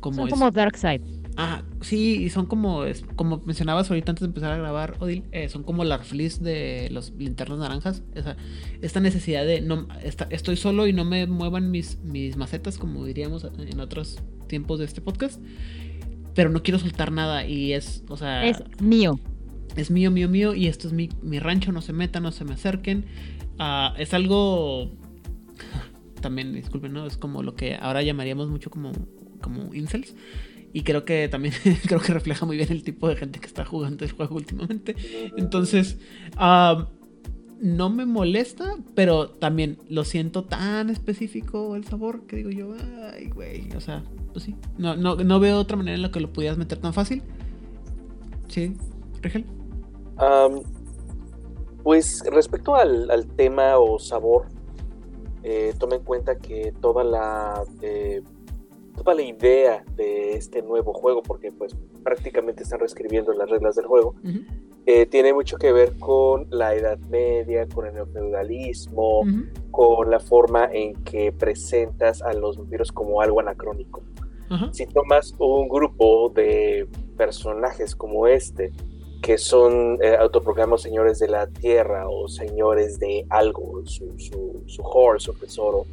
como 0.00 0.16
Son 0.16 0.28
es- 0.28 0.32
como 0.32 0.50
Darkseid. 0.50 1.02
Ah, 1.38 1.62
sí, 1.82 2.22
y 2.24 2.30
son 2.30 2.46
como, 2.46 2.84
como 3.14 3.42
mencionabas 3.44 3.90
ahorita 3.90 4.12
antes 4.12 4.20
de 4.22 4.26
empezar 4.28 4.52
a 4.52 4.56
grabar, 4.56 4.96
Odil, 5.00 5.24
eh, 5.32 5.48
son 5.50 5.64
como 5.64 5.84
la 5.84 5.98
fleece 5.98 6.42
de 6.42 6.88
los 6.90 7.12
linternas 7.18 7.58
naranjas. 7.58 8.02
Esa, 8.14 8.36
esta 8.80 9.00
necesidad 9.00 9.44
de, 9.44 9.60
no, 9.60 9.86
esta- 10.02 10.28
estoy 10.30 10.56
solo 10.56 10.86
y 10.86 10.94
no 10.94 11.04
me 11.04 11.26
muevan 11.26 11.70
mis, 11.70 11.98
mis 12.02 12.36
macetas, 12.38 12.78
como 12.78 13.04
diríamos 13.04 13.46
en 13.58 13.80
otros 13.80 14.18
tiempos 14.46 14.78
de 14.78 14.86
este 14.86 15.02
podcast. 15.02 15.42
Pero 16.34 16.48
no 16.50 16.62
quiero 16.62 16.78
soltar 16.78 17.12
nada 17.12 17.46
y 17.46 17.72
es, 17.74 18.02
o 18.08 18.16
sea, 18.16 18.46
Es 18.46 18.62
mío. 18.80 19.20
es 19.76 19.90
mío, 19.90 20.10
mío, 20.10 20.28
mío, 20.30 20.54
y 20.54 20.68
esto 20.68 20.86
es 20.88 20.94
mi, 20.94 21.10
mi 21.22 21.38
rancho, 21.38 21.70
no 21.70 21.82
se 21.82 21.92
metan, 21.92 22.22
no 22.22 22.32
se 22.32 22.44
me 22.46 22.54
acerquen. 22.54 23.04
Ah, 23.58 23.94
es 23.98 24.14
algo, 24.14 24.90
también, 26.20 26.52
disculpen, 26.52 26.92
¿no? 26.92 27.06
Es 27.06 27.16
como 27.16 27.42
lo 27.42 27.54
que 27.54 27.74
ahora 27.76 28.02
llamaríamos 28.02 28.48
mucho 28.48 28.70
como, 28.70 28.92
como 29.42 29.74
incels. 29.74 30.14
Y 30.76 30.82
creo 30.82 31.06
que 31.06 31.26
también 31.28 31.54
creo 31.88 32.00
que 32.00 32.12
refleja 32.12 32.44
muy 32.44 32.58
bien 32.58 32.70
el 32.70 32.82
tipo 32.82 33.08
de 33.08 33.16
gente 33.16 33.40
que 33.40 33.46
está 33.46 33.64
jugando 33.64 34.04
el 34.04 34.12
juego 34.12 34.36
últimamente. 34.36 34.94
Entonces, 35.38 35.96
no 36.38 37.88
me 37.88 38.04
molesta, 38.04 38.74
pero 38.94 39.30
también 39.30 39.78
lo 39.88 40.04
siento 40.04 40.44
tan 40.44 40.90
específico 40.90 41.76
el 41.76 41.84
sabor 41.84 42.26
que 42.26 42.36
digo 42.36 42.50
yo, 42.50 42.74
ay, 43.10 43.30
güey, 43.30 43.72
o 43.74 43.80
sea, 43.80 44.04
pues 44.34 44.44
sí. 44.44 44.54
No, 44.76 44.94
no, 44.96 45.16
no 45.16 45.40
veo 45.40 45.58
otra 45.58 45.78
manera 45.78 45.94
en 45.94 46.02
la 46.02 46.10
que 46.10 46.20
lo 46.20 46.30
pudieras 46.30 46.58
meter 46.58 46.76
tan 46.76 46.92
fácil. 46.92 47.22
Sí, 48.48 48.76
Rigel. 49.22 49.46
Pues 51.84 52.22
respecto 52.30 52.76
al, 52.76 53.10
al 53.10 53.26
tema 53.28 53.78
o 53.78 53.98
sabor, 53.98 54.44
eh, 55.42 55.72
toma 55.78 55.96
en 55.96 56.02
cuenta 56.02 56.36
que 56.36 56.74
toda 56.82 57.02
la 57.02 57.62
eh, 57.80 58.22
toda 58.96 59.14
la 59.14 59.22
idea 59.22 59.84
de 59.94 60.32
este 60.32 60.62
nuevo 60.62 60.92
juego, 60.92 61.22
porque 61.22 61.52
pues 61.52 61.76
prácticamente 62.02 62.62
están 62.62 62.80
reescribiendo 62.80 63.32
las 63.32 63.48
reglas 63.48 63.76
del 63.76 63.86
juego, 63.86 64.14
eh, 64.86 65.06
tiene 65.06 65.32
mucho 65.32 65.56
que 65.58 65.72
ver 65.72 65.98
con 65.98 66.46
la 66.50 66.74
Edad 66.74 66.98
Media, 67.10 67.66
con 67.66 67.86
el 67.86 67.94
neofeudalismo, 67.94 69.22
con 69.70 70.10
la 70.10 70.20
forma 70.20 70.68
en 70.72 70.94
que 71.04 71.32
presentas 71.32 72.22
a 72.22 72.32
los 72.32 72.56
vampiros 72.56 72.92
como 72.92 73.20
algo 73.20 73.40
anacrónico. 73.40 74.02
Si 74.70 74.86
tomas 74.86 75.34
un 75.38 75.68
grupo 75.68 76.30
de 76.32 76.86
personajes 77.16 77.96
como 77.96 78.28
este, 78.28 78.70
que 79.20 79.38
son 79.38 79.98
eh, 80.00 80.16
autoproclamados 80.16 80.82
señores 80.82 81.18
de 81.18 81.26
la 81.26 81.48
tierra 81.48 82.08
o 82.08 82.28
señores 82.28 83.00
de 83.00 83.26
algo, 83.28 83.84
su, 83.86 84.16
su, 84.18 84.62
su 84.66 84.82
horse, 84.84 85.26
su 85.26 85.34
tesoro, 85.34 85.84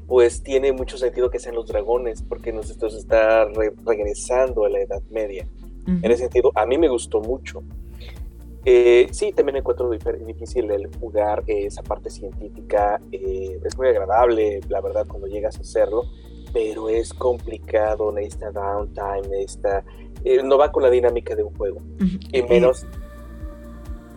pues 0.00 0.42
tiene 0.42 0.72
mucho 0.72 0.98
sentido 0.98 1.30
que 1.30 1.38
sean 1.38 1.54
los 1.54 1.66
dragones, 1.66 2.22
porque 2.22 2.52
nos 2.52 2.70
está 2.70 3.46
regresando 3.84 4.64
a 4.64 4.70
la 4.70 4.80
Edad 4.80 5.02
Media. 5.10 5.46
En 5.86 6.10
ese 6.10 6.22
sentido, 6.22 6.52
a 6.54 6.64
mí 6.64 6.78
me 6.78 6.88
gustó 6.88 7.20
mucho. 7.20 7.62
Eh, 8.64 9.08
sí, 9.10 9.32
también 9.32 9.56
encuentro 9.56 9.90
difícil 9.90 10.70
el 10.70 10.88
jugar 10.96 11.42
esa 11.46 11.82
parte 11.82 12.10
científica. 12.10 13.00
Eh, 13.10 13.60
es 13.64 13.76
muy 13.76 13.88
agradable, 13.88 14.60
la 14.68 14.80
verdad, 14.80 15.06
cuando 15.08 15.26
llegas 15.26 15.58
a 15.58 15.62
hacerlo, 15.62 16.04
pero 16.52 16.88
es 16.88 17.12
complicado, 17.12 18.12
necesita 18.12 18.50
downtime, 18.52 19.22
necesita... 19.28 19.84
Eh, 20.24 20.40
no 20.44 20.56
va 20.56 20.70
con 20.70 20.84
la 20.84 20.90
dinámica 20.90 21.34
de 21.34 21.42
un 21.42 21.54
juego. 21.56 21.78
Y 22.32 22.42
menos... 22.42 22.86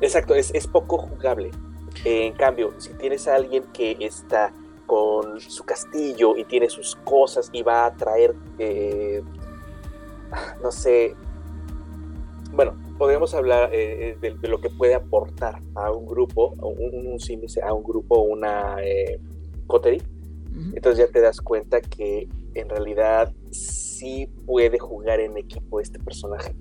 Exacto, 0.01 0.35
es, 0.35 0.53
es 0.53 0.67
poco 0.67 0.97
jugable. 0.97 1.49
en 2.03 2.33
cambio, 2.33 2.73
si 2.77 2.93
tienes 2.93 3.27
a 3.27 3.35
alguien 3.35 3.63
que 3.73 3.97
está 4.01 4.53
con 4.85 5.39
su 5.39 5.63
castillo 5.63 6.35
y 6.37 6.45
tiene 6.45 6.69
sus 6.69 6.95
cosas 6.97 7.49
y 7.51 7.63
va 7.63 7.85
a 7.85 7.95
traer, 7.95 8.35
no 10.61 10.71
sé, 10.71 11.15
bueno, 12.55 12.73
podemos 12.97 13.33
hablar 13.33 13.73
eh, 13.73 14.17
eh, 14.21 14.35
de, 14.41 14.47
lo 14.47 14.61
que 14.61 14.69
puede 14.69 14.95
aportar 14.95 15.61
a 15.75 15.91
un 15.91 16.05
grupo, 16.05 16.55
a 16.59 16.65
un, 16.65 16.79
un, 16.79 17.17
a 17.63 17.73
un 17.73 17.83
grupo, 17.83 18.21
una 18.21 18.77
eh, 18.83 19.19
coterie. 19.67 20.01
Entonces 20.73 21.05
ya 21.05 21.11
te 21.11 21.19
das 21.19 21.41
cuenta 21.41 21.81
que 21.81 22.29
en 22.53 22.69
realidad 22.69 23.33
sí 23.51 24.29
puede 24.45 24.79
jugar 24.79 25.19
en 25.19 25.37
equipo 25.37 25.81
este 25.81 25.99
personaje. 25.99 26.55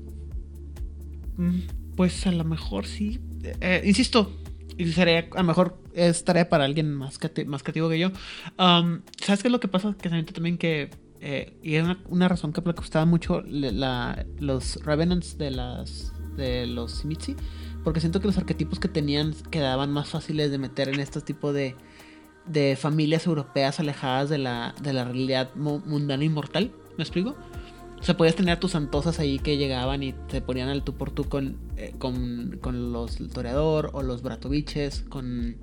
Mm, 1.37 1.61
pues 1.95 2.27
a 2.27 2.33
lo 2.33 2.43
mejor 2.43 2.87
sí. 2.87 3.21
Eh, 3.61 3.83
insisto, 3.85 4.33
sería, 4.93 5.29
a 5.33 5.39
lo 5.39 5.45
mejor 5.45 5.79
es 5.95 6.25
tarea 6.25 6.49
para 6.49 6.65
alguien 6.65 6.93
más, 6.95 7.19
más 7.47 7.63
creativo 7.63 7.89
que 7.89 7.99
yo. 7.99 8.09
Um, 8.59 9.03
¿Sabes 9.21 9.43
qué 9.43 9.49
es 9.49 9.53
lo 9.53 9.61
que 9.61 9.69
pasa? 9.69 9.95
Que 10.01 10.09
siento 10.09 10.33
también 10.33 10.59
que 10.59 10.91
eh, 11.27 11.57
y 11.63 11.77
es 11.77 11.87
una, 12.09 12.29
razón 12.29 12.53
que 12.53 12.61
me 12.61 12.73
gustaba 12.73 13.07
mucho 13.07 13.43
los 13.43 14.77
Revenants 14.85 15.39
de 15.39 15.51
las 15.51 16.13
de 16.37 16.67
los 16.67 16.93
Simitsi, 16.93 17.35
porque 17.83 18.01
siento 18.01 18.21
que 18.21 18.27
los 18.27 18.37
arquetipos 18.37 18.79
que 18.79 18.89
tenían 18.89 19.35
quedaban 19.51 19.91
más 19.91 20.11
fáciles 20.11 20.51
de 20.51 20.59
meter 20.59 20.91
en 20.91 21.01
este 21.01 21.23
tipo 21.23 21.55
de, 21.55 21.77
de 22.45 22.77
familias 22.77 23.27
europeas 23.27 23.81
alejadas 23.81 24.29
de 24.29 24.37
la, 24.37 24.75
de 24.83 24.93
la 24.93 25.05
realidad 25.05 25.55
mundana 25.55 26.25
y 26.25 26.29
mortal. 26.29 26.73
¿Me 26.99 27.05
explico? 27.05 27.37
O 28.05 28.07
sea, 28.07 28.19
podías 28.19 28.37
tener 28.37 28.59
a 28.59 28.61
tus 28.61 28.73
santosas 28.73 29.19
ahí 29.19 29.39
que 29.39 29.57
llegaban 29.57 30.03
y 30.03 30.13
te 30.13 30.43
ponían 30.43 30.69
al 30.69 30.85
tú 30.85 30.93
por 30.93 31.11
tú 31.11 31.25
con, 31.25 31.57
eh, 31.79 31.95
con, 31.99 32.59
con, 32.61 32.93
los 32.93 33.17
toreador 33.33 33.89
o 33.95 34.03
los 34.03 34.21
bratoviches, 34.21 35.01
con, 35.09 35.57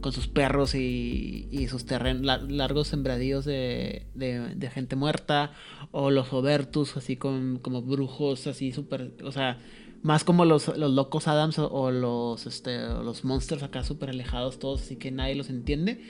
con 0.00 0.10
sus 0.10 0.26
perros 0.26 0.74
y, 0.74 1.48
y 1.50 1.68
sus 1.68 1.84
terrenos, 1.84 2.24
largos 2.48 2.88
sembradíos 2.88 3.44
de, 3.44 4.06
de, 4.14 4.70
gente 4.70 4.96
muerta, 4.96 5.52
o 5.90 6.10
los 6.10 6.32
obertus 6.32 6.96
así 6.96 7.18
con 7.18 7.58
como 7.58 7.82
brujos 7.82 8.46
así 8.46 8.72
súper, 8.72 9.12
o 9.22 9.30
sea, 9.30 9.60
más 10.00 10.24
como 10.24 10.46
los, 10.46 10.74
los 10.74 10.92
locos 10.92 11.28
Adams 11.28 11.58
o, 11.58 11.90
los, 11.90 12.46
este, 12.46 12.78
los 12.78 13.22
monsters 13.22 13.62
acá 13.64 13.84
súper 13.84 14.08
alejados 14.08 14.58
todos, 14.58 14.80
así 14.80 14.96
que 14.96 15.10
nadie 15.10 15.34
los 15.34 15.50
entiende. 15.50 16.00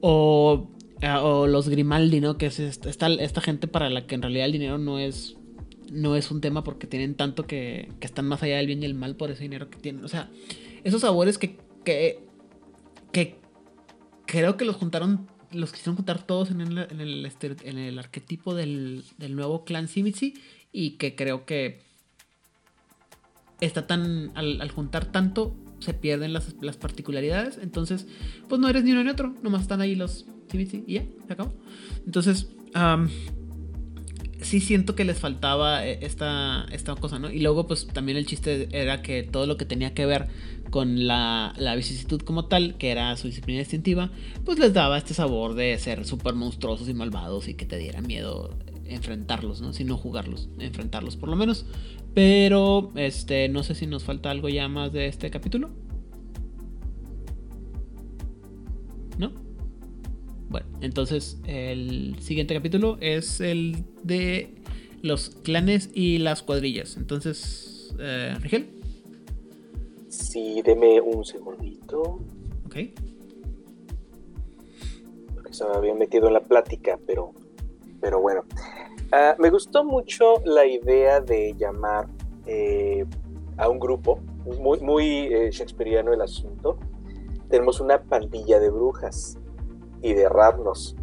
O 0.00 0.70
o 1.22 1.46
los 1.46 1.68
Grimaldi, 1.68 2.20
¿no? 2.20 2.38
Que 2.38 2.46
es 2.46 2.60
esta, 2.60 3.08
esta, 3.08 3.40
gente 3.40 3.68
para 3.68 3.90
la 3.90 4.06
que 4.06 4.14
en 4.14 4.22
realidad 4.22 4.46
el 4.46 4.52
dinero 4.52 4.78
no 4.78 4.98
es 4.98 5.36
no 5.90 6.16
es 6.16 6.30
un 6.30 6.40
tema 6.40 6.64
porque 6.64 6.86
tienen 6.86 7.14
tanto 7.14 7.46
que, 7.46 7.92
que, 8.00 8.06
están 8.06 8.26
más 8.26 8.42
allá 8.42 8.56
del 8.56 8.66
bien 8.66 8.82
y 8.82 8.86
el 8.86 8.94
mal 8.94 9.16
por 9.16 9.30
ese 9.30 9.42
dinero 9.42 9.70
que 9.70 9.78
tienen. 9.78 10.04
O 10.04 10.08
sea, 10.08 10.30
esos 10.82 11.02
sabores 11.02 11.38
que, 11.38 11.58
que, 11.84 12.20
que 13.12 13.36
creo 14.26 14.56
que 14.56 14.64
los 14.64 14.76
juntaron, 14.76 15.28
los 15.52 15.72
quisieron 15.72 15.96
juntar 15.96 16.26
todos 16.26 16.50
en 16.50 16.60
el, 16.60 16.78
en 16.78 17.78
el, 17.78 17.98
arquetipo 17.98 18.54
del, 18.54 19.04
del, 19.18 19.36
nuevo 19.36 19.64
clan 19.64 19.88
Simitsi 19.88 20.34
y 20.72 20.92
que 20.92 21.14
creo 21.14 21.44
que 21.44 21.80
está 23.60 23.86
tan, 23.86 24.32
al, 24.34 24.60
al 24.60 24.70
juntar 24.70 25.04
tanto, 25.04 25.54
se 25.78 25.94
pierden 25.94 26.32
las, 26.32 26.54
las, 26.60 26.76
particularidades. 26.76 27.58
Entonces, 27.58 28.06
pues 28.48 28.60
no 28.60 28.68
eres 28.68 28.84
ni 28.84 28.92
uno 28.92 29.04
ni 29.04 29.10
otro, 29.10 29.34
nomás 29.42 29.62
están 29.62 29.80
ahí 29.80 29.94
los 29.94 30.26
y 30.60 30.94
ya, 30.94 31.04
se 31.26 31.32
acabó. 31.32 31.52
Entonces, 32.06 32.48
sí 34.40 34.60
siento 34.60 34.94
que 34.94 35.04
les 35.04 35.18
faltaba 35.18 35.86
eh, 35.86 35.98
esta, 36.02 36.66
esta 36.70 36.94
cosa, 36.94 37.18
¿no? 37.18 37.30
Y 37.30 37.40
luego, 37.40 37.66
pues 37.66 37.86
también 37.86 38.18
el 38.18 38.26
chiste 38.26 38.68
era 38.72 39.02
que 39.02 39.22
todo 39.22 39.46
lo 39.46 39.56
que 39.56 39.64
tenía 39.64 39.94
que 39.94 40.06
ver 40.06 40.28
con 40.70 41.06
la, 41.06 41.54
la 41.56 41.74
vicisitud 41.76 42.20
como 42.22 42.46
tal, 42.46 42.76
que 42.76 42.90
era 42.90 43.16
su 43.16 43.28
disciplina 43.28 43.60
distintiva, 43.60 44.10
pues 44.44 44.58
les 44.58 44.72
daba 44.72 44.98
este 44.98 45.14
sabor 45.14 45.54
de 45.54 45.78
ser 45.78 46.04
súper 46.04 46.34
monstruosos 46.34 46.88
y 46.88 46.94
malvados 46.94 47.48
y 47.48 47.54
que 47.54 47.64
te 47.64 47.78
diera 47.78 48.00
miedo 48.00 48.56
enfrentarlos, 48.86 49.60
¿no? 49.60 49.72
Si 49.72 49.84
no 49.84 49.96
jugarlos, 49.96 50.48
enfrentarlos 50.58 51.16
por 51.16 51.28
lo 51.28 51.36
menos. 51.36 51.66
Pero, 52.12 52.92
este, 52.96 53.48
no 53.48 53.62
sé 53.62 53.74
si 53.74 53.86
nos 53.86 54.04
falta 54.04 54.30
algo 54.30 54.48
ya 54.48 54.68
más 54.68 54.92
de 54.92 55.06
este 55.06 55.30
capítulo. 55.30 55.70
¿No? 59.18 59.43
Bueno, 60.48 60.66
entonces 60.80 61.38
el 61.46 62.16
siguiente 62.20 62.54
capítulo 62.54 62.96
es 63.00 63.40
el 63.40 63.84
de 64.02 64.54
los 65.02 65.30
clanes 65.30 65.90
y 65.92 66.18
las 66.18 66.42
cuadrillas. 66.42 66.96
Entonces, 66.96 67.94
eh, 67.98 68.34
Rigel. 68.40 68.68
Sí, 70.08 70.62
deme 70.62 71.00
un 71.00 71.24
segundito. 71.24 72.20
Ok. 72.66 72.76
Se 75.50 75.64
me 75.66 75.74
había 75.74 75.94
metido 75.94 76.26
en 76.26 76.32
la 76.32 76.40
plática, 76.40 76.98
pero, 77.06 77.32
pero 78.00 78.20
bueno. 78.20 78.44
Ah, 79.12 79.36
me 79.38 79.50
gustó 79.50 79.84
mucho 79.84 80.42
la 80.44 80.66
idea 80.66 81.20
de 81.20 81.54
llamar 81.56 82.08
eh, 82.46 83.04
a 83.56 83.68
un 83.68 83.78
grupo, 83.78 84.18
muy, 84.58 84.80
muy 84.80 85.06
eh, 85.32 85.50
shakespeariano 85.52 86.12
el 86.12 86.22
asunto. 86.22 86.78
Tenemos 87.48 87.80
una 87.80 88.02
pandilla 88.02 88.58
de 88.58 88.70
brujas 88.70 89.38
y 90.04 90.12
de 90.12 90.28
Ravnos, 90.28 90.94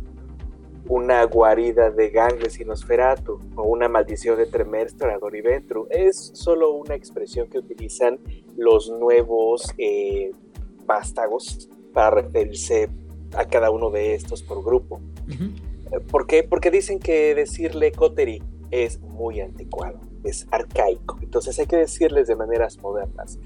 una 0.88 1.24
guarida 1.24 1.90
de 1.90 2.12
Gangles 2.12 2.60
y 2.60 2.66
Nosferatu 2.66 3.40
o 3.56 3.64
una 3.64 3.90
maldición 3.90 4.38
de 4.38 4.46
Tremerstra 4.46 5.18
y 5.34 5.42
Ventru. 5.42 5.88
Es 5.90 6.32
solo 6.36 6.74
una 6.74 6.94
expresión 6.94 7.50
que 7.50 7.58
utilizan 7.58 8.20
los 8.56 8.92
nuevos 8.92 9.74
eh, 9.80 10.32
vástagos 10.86 11.68
para 11.94 12.12
referirse 12.12 12.90
a 13.34 13.46
cada 13.46 13.72
uno 13.72 13.90
de 13.90 14.14
estos 14.14 14.44
por 14.44 14.64
grupo. 14.64 15.02
¿Por 16.12 16.28
qué? 16.28 16.44
Porque 16.44 16.70
dicen 16.70 17.00
que 17.00 17.34
decirle 17.34 17.92
Coteri 17.92 18.44
es 18.70 19.00
muy 19.00 19.42
anticuado, 19.42 20.00
es 20.24 20.48
arcaico. 20.52 21.18
Entonces 21.24 21.58
hay 21.58 21.66
que 21.66 21.78
decirles 21.78 22.28
de 22.28 22.36
maneras 22.36 22.78
modernas. 22.78 23.40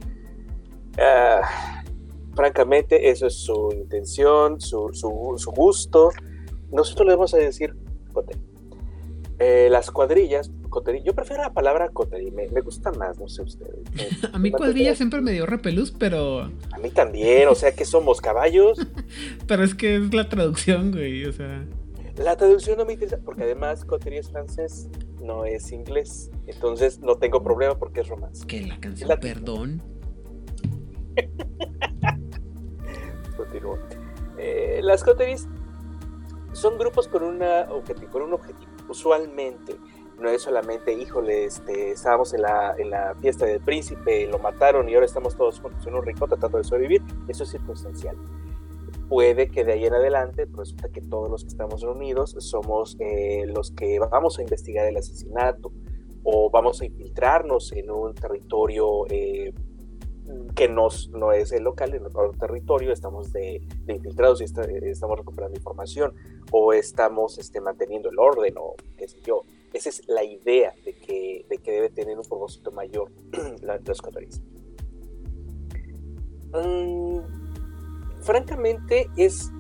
Ah, 0.98 1.84
francamente, 2.36 3.10
eso 3.10 3.28
es 3.28 3.36
su 3.36 3.72
intención, 3.74 4.60
su, 4.60 4.90
su, 4.94 5.52
gusto. 5.52 6.12
Nosotros 6.72 7.08
le 7.08 7.16
vamos 7.16 7.34
a 7.34 7.38
decir 7.38 7.76
coterí. 8.14 8.42
Eh, 9.38 9.68
las 9.70 9.92
cuadrillas, 9.92 10.50
coterí, 10.70 11.04
yo 11.04 11.14
prefiero 11.14 11.44
la 11.44 11.54
palabra 11.54 11.90
coterí, 11.90 12.32
me, 12.32 12.48
me 12.48 12.62
gusta 12.62 12.92
más, 12.94 13.20
no 13.20 13.28
sé 13.28 13.42
ustedes. 13.42 13.84
a 14.34 14.40
mí 14.40 14.52
cuadrilla 14.52 14.96
siempre 14.96 15.22
me 15.22 15.32
dio 15.32 15.46
repelús, 15.46 15.92
pero... 15.92 16.44
A 16.72 16.78
mí 16.82 16.90
también, 16.90 17.50
o 17.50 17.56
sea 17.56 17.74
que 17.74 17.84
somos 17.84 18.22
caballos. 18.22 18.80
pero 19.48 19.64
es 19.64 19.76
que 19.76 19.98
es 19.98 20.14
la 20.14 20.30
traducción, 20.30 20.92
güey, 20.92 21.26
o 21.26 21.34
sea... 21.34 21.66
La 22.18 22.38
traducción 22.38 22.78
no 22.78 22.86
me 22.86 22.94
interesa, 22.94 23.18
porque 23.26 23.44
además 23.44 23.84
coterí 23.84 24.18
es 24.18 24.30
francés, 24.30 24.88
no 25.22 25.44
es 25.44 25.74
inglés, 25.74 26.32
entonces 26.48 27.00
no 27.00 27.18
tengo 27.18 27.44
problema 27.44 27.78
porque 27.78 28.02
es 28.02 28.08
romance. 28.08 28.48
Que 28.48 28.62
la 28.62 28.80
canción, 28.80 29.10
perdón. 29.20 29.82
Eh, 34.38 34.80
las 34.84 35.04
coteries 35.04 35.48
son 36.54 36.78
grupos 36.78 37.08
con, 37.08 37.24
una 37.24 37.68
objetivo, 37.70 38.12
con 38.12 38.22
un 38.24 38.34
objetivo. 38.34 38.72
Usualmente 38.90 39.78
no 40.20 40.30
es 40.30 40.42
solamente, 40.42 40.94
híjole, 40.94 41.46
este, 41.46 41.92
estábamos 41.92 42.34
en 42.34 42.44
la, 42.44 42.76
en 42.78 42.90
la 42.90 43.16
fiesta 43.16 43.46
del 43.46 43.60
príncipe, 43.60 44.28
lo 44.28 44.40
mataron 44.40 44.88
y 44.88 44.94
ahora 44.94 45.06
estamos 45.06 45.36
todos 45.36 45.60
juntos 45.60 45.86
en 45.86 45.96
un 45.96 46.04
rincón 46.04 46.30
tratando 46.30 46.58
de 46.58 46.64
sobrevivir. 46.64 47.02
Eso 47.28 47.44
es 47.44 47.50
circunstancial. 47.50 48.16
Puede 49.10 49.50
que 49.50 49.64
de 49.64 49.74
ahí 49.74 49.86
en 49.86 49.94
adelante 49.94 50.48
pues, 50.48 50.70
resulta 50.70 50.90
que 50.90 51.02
todos 51.02 51.30
los 51.30 51.44
que 51.44 51.50
estamos 51.50 51.82
reunidos 51.82 52.36
somos 52.40 52.98
eh, 53.00 53.44
los 53.46 53.72
que 53.72 54.00
vamos 54.00 54.40
a 54.40 54.42
investigar 54.42 54.88
el 54.88 54.98
asesinato 54.98 55.72
o 56.24 56.50
vamos 56.50 56.82
a 56.82 56.86
infiltrarnos 56.86 57.72
en 57.74 57.92
un 57.92 58.16
territorio 58.16 59.06
eh, 59.10 59.54
que 60.56 60.68
nos, 60.68 61.10
no 61.10 61.32
es 61.32 61.52
el 61.52 61.64
local, 61.64 61.94
en 61.94 62.06
otro 62.06 62.32
territorio, 62.32 62.92
estamos 62.92 63.32
de, 63.32 63.62
infiltrados 63.88 64.42
y 64.42 64.46
estamos 64.46 65.18
recuperando 65.18 65.58
información, 65.58 66.14
o 66.52 66.74
estamos 66.74 67.38
este, 67.38 67.62
manteniendo 67.62 68.10
el 68.10 68.18
orden, 68.20 68.56
o 68.58 68.76
qué 68.98 69.08
sé 69.08 69.20
yo. 69.22 69.44
Esa 69.74 69.90
es 69.90 70.08
la 70.08 70.24
idea 70.24 70.74
de 70.86 70.94
que, 70.94 71.46
de 71.50 71.58
que 71.58 71.72
debe 71.72 71.90
tener 71.90 72.18
un 72.18 72.24
propósito 72.24 72.72
mayor 72.72 73.12
la, 73.62 73.78
los 73.78 74.02
mm, 76.54 77.20
francamente, 78.22 79.10
es 79.18 79.52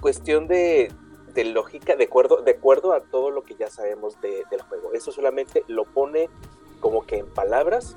cuestión 0.00 0.46
de, 0.46 0.92
de, 1.34 1.44
lógica, 1.44 1.96
de 1.96 2.04
acuerdo, 2.04 2.42
de 2.42 2.52
acuerdo 2.52 2.92
a 2.92 3.00
todo 3.00 3.30
lo 3.30 3.42
que 3.42 3.54
ya 3.54 3.70
sabemos 3.70 4.20
de, 4.20 4.44
del 4.50 4.60
juego. 4.62 4.92
Eso 4.92 5.10
solamente 5.10 5.64
lo 5.66 5.84
pone 5.84 6.28
como 6.80 7.06
que 7.06 7.16
en 7.16 7.26
palabras 7.26 7.96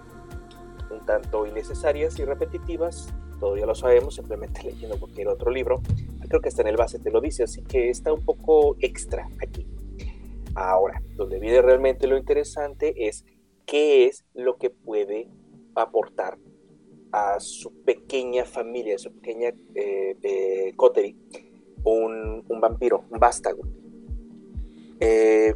un 0.93 1.05
tanto 1.05 1.45
innecesarias 1.45 2.17
y 2.19 2.25
repetitivas, 2.25 3.13
todo 3.39 3.57
ya 3.57 3.65
lo 3.65 3.75
sabemos, 3.75 4.15
simplemente 4.15 4.63
leyendo 4.65 4.99
cualquier 4.99 5.27
otro 5.27 5.51
libro, 5.51 5.81
creo 6.27 6.41
que 6.41 6.49
está 6.49 6.61
en 6.61 6.69
el 6.69 6.77
base 6.77 6.99
te 6.99 7.11
lo 7.11 7.21
dice, 7.21 7.43
así 7.43 7.61
que 7.63 7.89
está 7.89 8.13
un 8.13 8.23
poco 8.23 8.75
extra 8.79 9.27
aquí. 9.41 9.67
Ahora, 10.55 11.01
donde 11.15 11.39
viene 11.39 11.61
realmente 11.61 12.07
lo 12.07 12.15
interesante 12.15 13.07
es 13.07 13.25
qué 13.65 14.05
es 14.05 14.23
lo 14.33 14.57
que 14.57 14.69
puede 14.69 15.27
aportar 15.75 16.37
a 17.11 17.39
su 17.39 17.71
pequeña 17.83 18.45
familia, 18.45 18.95
a 18.95 18.99
su 18.99 19.11
pequeña 19.13 19.49
eh, 19.75 20.15
eh 20.21 20.73
coterie, 20.75 21.15
un, 21.83 22.43
un, 22.47 22.61
vampiro, 22.61 23.05
un 23.09 23.19
vástago. 23.19 23.63
Eh, 24.99 25.55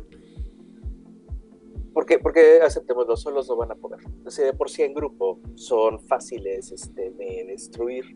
porque, 1.98 2.20
porque 2.20 2.62
aceptemos, 2.62 3.08
los 3.08 3.24
solos 3.24 3.50
no 3.50 3.56
van 3.56 3.72
a 3.72 3.76
poder. 3.76 4.00
O 4.24 4.30
de 4.30 4.54
por 4.54 4.70
sí 4.70 4.84
en 4.84 4.94
grupo 4.94 5.40
son 5.56 6.00
fáciles 6.00 6.72
este, 6.72 7.10
de 7.10 7.46
destruir, 7.48 8.16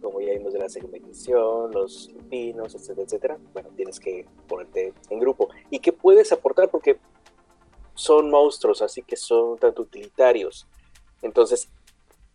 como 0.00 0.20
ya 0.20 0.34
vimos 0.34 0.52
de 0.52 0.60
la 0.60 0.68
segunda 0.68 0.98
edición, 0.98 1.72
los 1.72 2.12
pinos, 2.30 2.76
etcétera, 2.76 3.02
etcétera. 3.02 3.38
Bueno, 3.52 3.70
tienes 3.74 3.98
que 3.98 4.24
ponerte 4.46 4.94
en 5.10 5.18
grupo. 5.18 5.48
¿Y 5.68 5.80
qué 5.80 5.92
puedes 5.92 6.30
aportar? 6.30 6.68
Porque 6.70 7.00
son 7.92 8.30
monstruos, 8.30 8.82
así 8.82 9.02
que 9.02 9.16
son 9.16 9.58
tanto 9.58 9.82
utilitarios. 9.82 10.68
Entonces, 11.20 11.68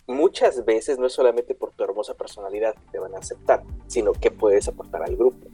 muchas 0.05 0.65
veces 0.65 0.99
no 0.99 1.05
es 1.05 1.13
solamente 1.13 1.55
por 1.55 1.71
tu 1.71 1.85
hermosa 1.85 2.13
personalidad 2.13 2.75
que 2.75 2.91
te 2.91 2.99
van 2.99 3.15
a 3.15 3.19
aceptar, 3.19 3.63
sino 3.87 4.11
que 4.11 4.31
puedes 4.31 4.67
aportar 4.67 5.01
al 5.03 5.15
grupo. 5.15 5.47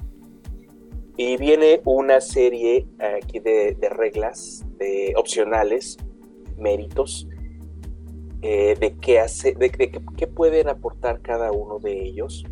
Y 1.18 1.38
viene 1.38 1.82
una 1.86 2.20
serie 2.20 2.88
aquí 2.98 3.38
de, 3.38 3.78
reglas 3.92 4.66
opcionales, 5.16 5.98
méritos, 6.58 7.28
eh, 8.42 8.78
de, 8.80 8.96
qué, 8.96 9.20
hace, 9.20 9.54
de, 9.54 9.70
qué 9.70 10.28
pueden 10.28 10.70
aportar 10.70 11.22
cada 11.22 11.52
uno 11.52 11.80
de 11.80 12.04
ellos 12.04 12.46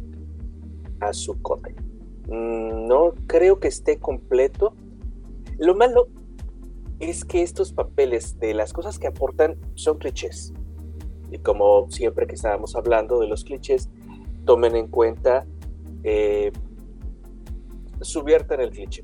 a 1.00 1.14
su 1.14 1.42
cote. 1.42 1.76
Mm, 2.28 2.88
no 2.88 3.14
creo 3.26 3.60
que 3.60 3.70
esté 3.70 3.98
completo. 3.98 4.74
Lo 5.58 5.76
malo 5.76 6.08
es 7.00 7.24
que 7.24 7.42
estos 7.42 7.72
papeles 7.72 8.40
de 8.40 8.54
las 8.54 8.74
cosas 8.74 9.00
que 9.00 9.08
aportan 9.08 9.58
son 9.76 9.98
clichés. 9.98 10.54
Y 11.32 11.40
como 11.40 11.90
siempre 11.90 12.28
que 12.28 12.36
estábamos 12.36 12.76
hablando 12.76 13.20
de 13.20 13.28
los 13.28 13.44
clichés, 13.44 13.90
tomen 14.46 14.76
en 14.76 14.88
cuenta 14.88 15.46
eh, 16.04 16.52
el 18.60 18.72
cliché. 18.72 19.04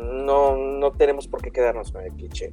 No, 0.00 0.56
no 0.56 0.92
tenemos 0.92 1.28
por 1.28 1.42
qué 1.42 1.50
quedarnos 1.50 1.92
con 1.92 2.02
el 2.02 2.12
cliché. 2.12 2.52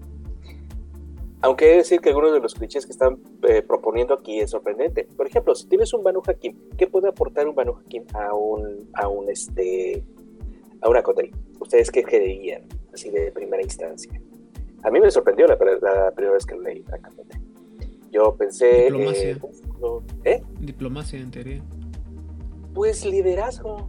Aunque 1.41 1.65
he 1.65 1.69
de 1.69 1.77
decir 1.77 2.01
que 2.01 2.09
algunos 2.09 2.33
de 2.33 2.39
los 2.39 2.55
clichés 2.55 2.85
que 2.85 2.91
están 2.91 3.19
eh, 3.47 3.61
proponiendo 3.61 4.13
aquí 4.15 4.39
es 4.39 4.49
sorprendente. 4.51 5.07
Por 5.15 5.27
ejemplo, 5.27 5.53
si 5.53 5.67
tienes 5.67 5.93
un 5.93 6.03
Banu 6.03 6.21
Hakim, 6.25 6.55
¿qué 6.77 6.87
puede 6.87 7.09
aportar 7.09 7.47
un 7.47 7.55
Banu 7.55 7.75
Hakim 7.77 8.05
a 8.13 8.33
un, 8.33 8.89
a 8.93 9.07
un 9.07 9.29
este, 9.29 10.03
a 10.81 10.89
una 10.89 11.03
coterie? 11.03 11.31
¿Ustedes 11.59 11.91
qué 11.91 12.03
creerían 12.03 12.63
así 12.91 13.11
de 13.11 13.31
primera 13.31 13.61
instancia? 13.61 14.11
A 14.83 14.89
mí 14.89 14.99
me 14.99 15.11
sorprendió 15.11 15.45
la, 15.47 15.57
primera 15.57 16.33
vez 16.33 16.45
que 16.45 16.55
lo 16.55 16.61
leí, 16.61 16.81
francamente. 16.83 17.39
Yo 18.11 18.35
pensé... 18.35 18.85
Diplomacia. 18.85 19.31
Eh, 19.31 19.37
¿Eh? 20.23 20.43
Diplomacia, 20.59 21.19
en 21.19 21.31
teoría. 21.31 21.63
Pues 22.73 23.05
liderazgo. 23.05 23.87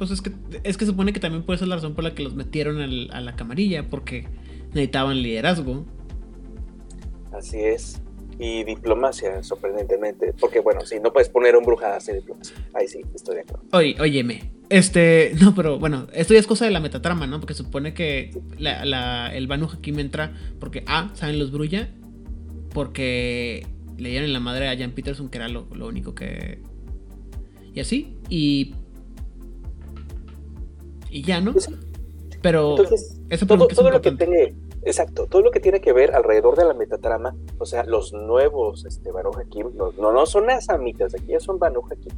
Pues 0.00 0.12
es 0.12 0.22
que, 0.22 0.32
es 0.64 0.78
que 0.78 0.86
supone 0.86 1.12
que 1.12 1.20
también 1.20 1.42
puede 1.42 1.58
ser 1.58 1.68
la 1.68 1.74
razón 1.74 1.94
por 1.94 2.04
la 2.04 2.14
que 2.14 2.22
los 2.22 2.34
metieron 2.34 2.80
a 2.80 3.20
la 3.20 3.36
camarilla, 3.36 3.90
porque 3.90 4.26
necesitaban 4.68 5.20
liderazgo. 5.22 5.84
Así 7.32 7.58
es. 7.58 8.00
Y 8.38 8.64
diplomacia, 8.64 9.42
sorprendentemente. 9.42 10.32
Porque, 10.40 10.60
bueno, 10.60 10.86
si 10.86 10.98
no 11.00 11.12
puedes 11.12 11.28
poner 11.28 11.54
un 11.54 11.66
bruja 11.66 11.92
a 11.92 11.96
hacer 11.96 12.14
diplomacia. 12.14 12.56
Ahí 12.72 12.88
sí, 12.88 13.02
estoy 13.14 13.34
de 13.34 13.40
acuerdo. 13.42 13.66
Oye, 13.72 13.94
óyeme. 14.00 14.50
Este, 14.70 15.32
no, 15.38 15.54
pero 15.54 15.78
bueno, 15.78 16.06
esto 16.14 16.32
ya 16.32 16.40
es 16.40 16.46
cosa 16.46 16.64
de 16.64 16.70
la 16.70 16.80
metatrama, 16.80 17.26
¿no? 17.26 17.38
Porque 17.38 17.52
supone 17.52 17.92
que 17.92 18.30
el 18.58 19.46
Banu 19.48 19.66
Hakim 19.66 19.98
entra 19.98 20.32
porque, 20.58 20.82
ah, 20.86 21.10
saben 21.12 21.38
los 21.38 21.52
Brulla, 21.52 21.90
porque 22.72 23.66
leían 23.98 24.24
en 24.24 24.32
la 24.32 24.40
madre 24.40 24.70
a 24.70 24.78
Jan 24.78 24.92
Peterson, 24.92 25.28
que 25.28 25.36
era 25.36 25.50
lo, 25.50 25.66
lo 25.74 25.88
único 25.88 26.14
que. 26.14 26.62
Y 27.74 27.80
así. 27.80 28.16
Y 28.30 28.76
y 31.10 31.22
ya, 31.22 31.40
¿no? 31.40 31.54
Pero 32.42 32.76
eso 33.28 33.46
todo, 33.46 33.68
todo 33.68 33.90
lo 33.90 34.00
que 34.00 34.12
tiene, 34.12 34.54
exacto, 34.82 35.26
todo 35.26 35.42
lo 35.42 35.50
que 35.50 35.60
tiene 35.60 35.80
que 35.80 35.92
ver 35.92 36.14
alrededor 36.14 36.56
de 36.56 36.64
la 36.64 36.72
metatrama, 36.72 37.36
o 37.58 37.66
sea, 37.66 37.84
los 37.84 38.12
nuevos 38.14 38.86
este, 38.86 39.10
Banu 39.10 39.30
Hakim, 39.36 39.72
no, 39.74 39.92
no, 39.92 40.26
son 40.26 40.48
asamitas, 40.48 41.14
aquí 41.14 41.32
ya 41.32 41.40
son 41.40 41.58
Banu 41.58 41.82
Hakim, 41.90 42.12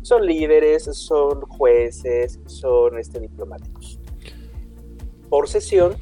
son 0.00 0.24
líderes, 0.24 0.84
son 0.84 1.42
jueces, 1.42 2.40
son 2.46 2.98
este, 2.98 3.20
diplomáticos. 3.20 4.00
Por 5.28 5.48
sesión, 5.48 5.94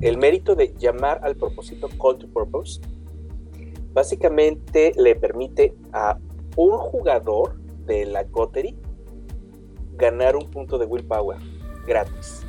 el 0.00 0.18
mérito 0.18 0.56
de 0.56 0.74
llamar 0.76 1.20
al 1.22 1.36
propósito 1.36 1.88
call 2.02 2.18
to 2.18 2.26
purpose, 2.28 2.80
básicamente 3.92 4.92
le 4.96 5.14
permite 5.14 5.74
a 5.92 6.18
un 6.56 6.78
jugador 6.78 7.60
de 7.86 8.06
la 8.06 8.24
coterie 8.24 8.76
ganar 9.96 10.34
un 10.34 10.50
punto 10.50 10.78
de 10.78 10.86
willpower 10.86 11.38
gratis. 11.88 12.44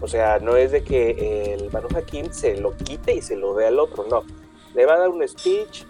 O 0.00 0.08
sea, 0.08 0.38
no 0.38 0.56
es 0.56 0.72
de 0.72 0.82
que 0.82 1.54
el 1.54 1.70
Manu 1.70 1.88
Hakim 1.96 2.30
se 2.30 2.56
lo 2.56 2.76
quite 2.76 3.14
y 3.14 3.22
se 3.22 3.36
lo 3.36 3.54
dé 3.54 3.66
al 3.66 3.78
otro, 3.78 4.04
no. 4.10 4.24
Le 4.74 4.84
va 4.86 4.94
a 4.94 4.98
dar 4.98 5.08
un 5.08 5.26
speech, 5.26 5.84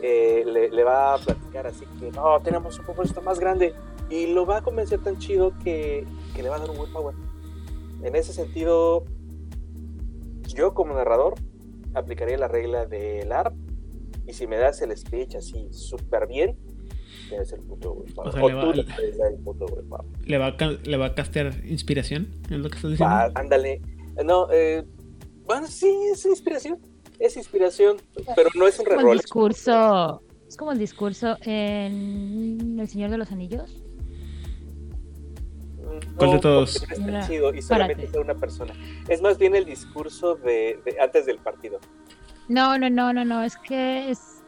eh, 0.00 0.44
le, 0.46 0.84
va 0.84 1.14
a 1.14 1.18
platicar 1.18 1.66
así 1.66 1.84
que 1.98 2.10
no, 2.12 2.40
tenemos 2.40 2.78
un 2.78 2.86
propósito 2.86 3.20
más 3.20 3.38
grande 3.38 3.74
y 4.08 4.28
lo 4.28 4.46
va 4.46 4.58
a 4.58 4.62
convencer 4.62 5.00
tan 5.02 5.18
chido 5.18 5.52
que, 5.62 6.06
le 6.36 6.48
va 6.48 6.56
a 6.56 6.58
dar 6.60 6.70
un 6.70 6.78
buen 6.78 6.92
power. 6.92 7.14
En 8.02 8.16
ese 8.16 8.32
sentido, 8.32 9.04
yo 10.54 10.72
como 10.72 10.94
narrador 10.94 11.34
aplicaría 11.94 12.38
la 12.38 12.48
regla 12.48 12.86
del 12.86 13.30
ARP 13.30 13.54
y 14.26 14.32
si 14.32 14.46
me 14.46 14.56
das 14.56 14.80
el 14.80 14.96
speech 14.96 15.34
así 15.34 15.68
súper 15.70 16.26
bien, 16.26 16.56
es 17.36 17.52
el 17.52 17.60
puto 17.60 18.04
O 18.16 18.32
sea, 18.32 18.42
le, 18.42 18.54
va, 18.54 18.72
le, 18.72 20.38
va 20.38 20.46
a, 20.46 20.70
le 20.84 20.96
va 20.96 21.06
a 21.06 21.14
castear 21.14 21.54
inspiración, 21.64 22.36
es 22.50 22.58
lo 22.58 22.68
que 22.68 22.76
estás 22.76 22.90
diciendo. 22.92 23.32
ándale. 23.34 23.80
No, 24.24 24.48
eh, 24.52 24.84
bueno, 25.44 25.66
sí, 25.66 25.92
es 26.12 26.24
inspiración. 26.26 26.78
Es 27.18 27.36
inspiración, 27.36 27.98
pero 28.34 28.48
no 28.54 28.66
es 28.66 28.78
un 28.78 28.86
reroll. 28.86 29.16
Es 29.16 29.22
discurso. 29.22 30.22
Es 30.48 30.56
como 30.56 30.72
el 30.72 30.78
discurso 30.78 31.36
en 31.42 32.78
El 32.80 32.88
Señor 32.88 33.10
de 33.10 33.18
los 33.18 33.30
Anillos. 33.30 33.82
¿Cuál 36.16 36.32
de 36.32 36.38
todos? 36.38 36.82
Es 36.82 37.26
chido 37.26 37.52
y 37.54 37.62
solamente 37.62 38.06
de 38.06 38.18
una 38.18 38.34
persona. 38.34 38.74
Es 39.08 39.20
más 39.20 39.38
bien 39.38 39.54
el 39.54 39.64
discurso 39.64 40.36
de, 40.36 40.80
de, 40.84 41.00
antes 41.00 41.26
del 41.26 41.38
partido. 41.38 41.78
No, 42.48 42.78
no, 42.78 42.88
no, 42.88 43.12
no, 43.12 43.24
no. 43.24 43.42
Es 43.42 43.56
que 43.56 44.10
es. 44.10 44.42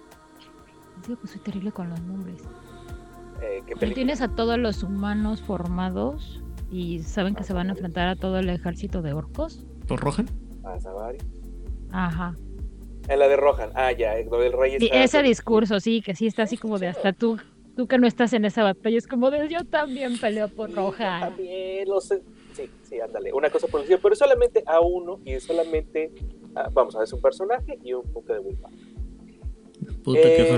Digo 1.07 1.21
que 1.21 1.29
soy 1.29 1.41
terrible 1.41 1.73
con 1.73 1.91
los 1.91 2.01
nombres. 2.01 2.43
Eh, 3.43 3.63
tienes 3.95 4.21
a 4.21 4.29
todos 4.29 4.59
los 4.59 4.83
humanos 4.83 5.41
formados 5.43 6.41
y 6.71 7.01
saben 7.01 7.35
que 7.35 7.43
se 7.43 7.53
van 7.53 7.69
a 7.69 7.73
enfrentar 7.73 8.09
a 8.09 8.17
todo 8.17 8.39
el 8.39 8.49
ejército 8.49 9.03
de 9.03 9.13
orcos. 9.13 9.65
¿Por 9.89 10.01
Rohan? 10.01 10.27
A 10.65 10.79
Zavari. 10.79 11.19
Ajá. 11.91 12.37
En 13.09 13.19
la 13.19 13.27
de 13.27 13.37
Rohan, 13.37 13.71
ah, 13.75 13.91
ya, 13.91 14.17
el 14.17 14.31
rey 14.53 14.79
ese 14.81 15.23
discurso, 15.23 15.81
sí, 15.81 16.03
que 16.03 16.15
sí 16.15 16.29
está 16.29 16.45
así 16.45 16.57
como 16.57 16.79
de 16.79 16.87
hasta 16.87 17.13
tú, 17.13 17.37
tú 17.77 17.89
que 17.89 17.99
no 17.99 18.07
estás 18.07 18.33
en 18.33 18.45
esa 18.45 18.63
batalla, 18.63 18.97
es 18.97 19.09
como 19.09 19.31
de 19.33 19.49
yo 19.49 19.65
también 19.65 20.19
peleo 20.19 20.49
por 20.49 20.73
Rohan. 20.73 21.21
También 21.21 21.89
lo 21.89 22.01
sé. 22.01 22.23
Sí, 22.53 22.71
sí, 22.83 23.01
ándale. 23.01 23.33
Una 23.33 23.51
cosa 23.51 23.67
por 23.67 23.81
decir, 23.81 23.99
pero 24.01 24.15
solamente 24.15 24.63
a 24.67 24.81
uno 24.81 25.21
y 25.25 25.41
solamente, 25.41 26.13
vamos 26.73 26.95
a 26.95 26.99
ver, 26.99 27.07
es 27.07 27.13
un 27.13 27.21
personaje 27.21 27.79
y 27.83 27.93
un 27.93 28.11
poco 28.13 28.33
de 28.33 28.39
Wilma. 28.39 28.69
Puta, 30.05 30.21
que 30.23 30.37
qué 30.37 30.43
eh, 30.43 30.49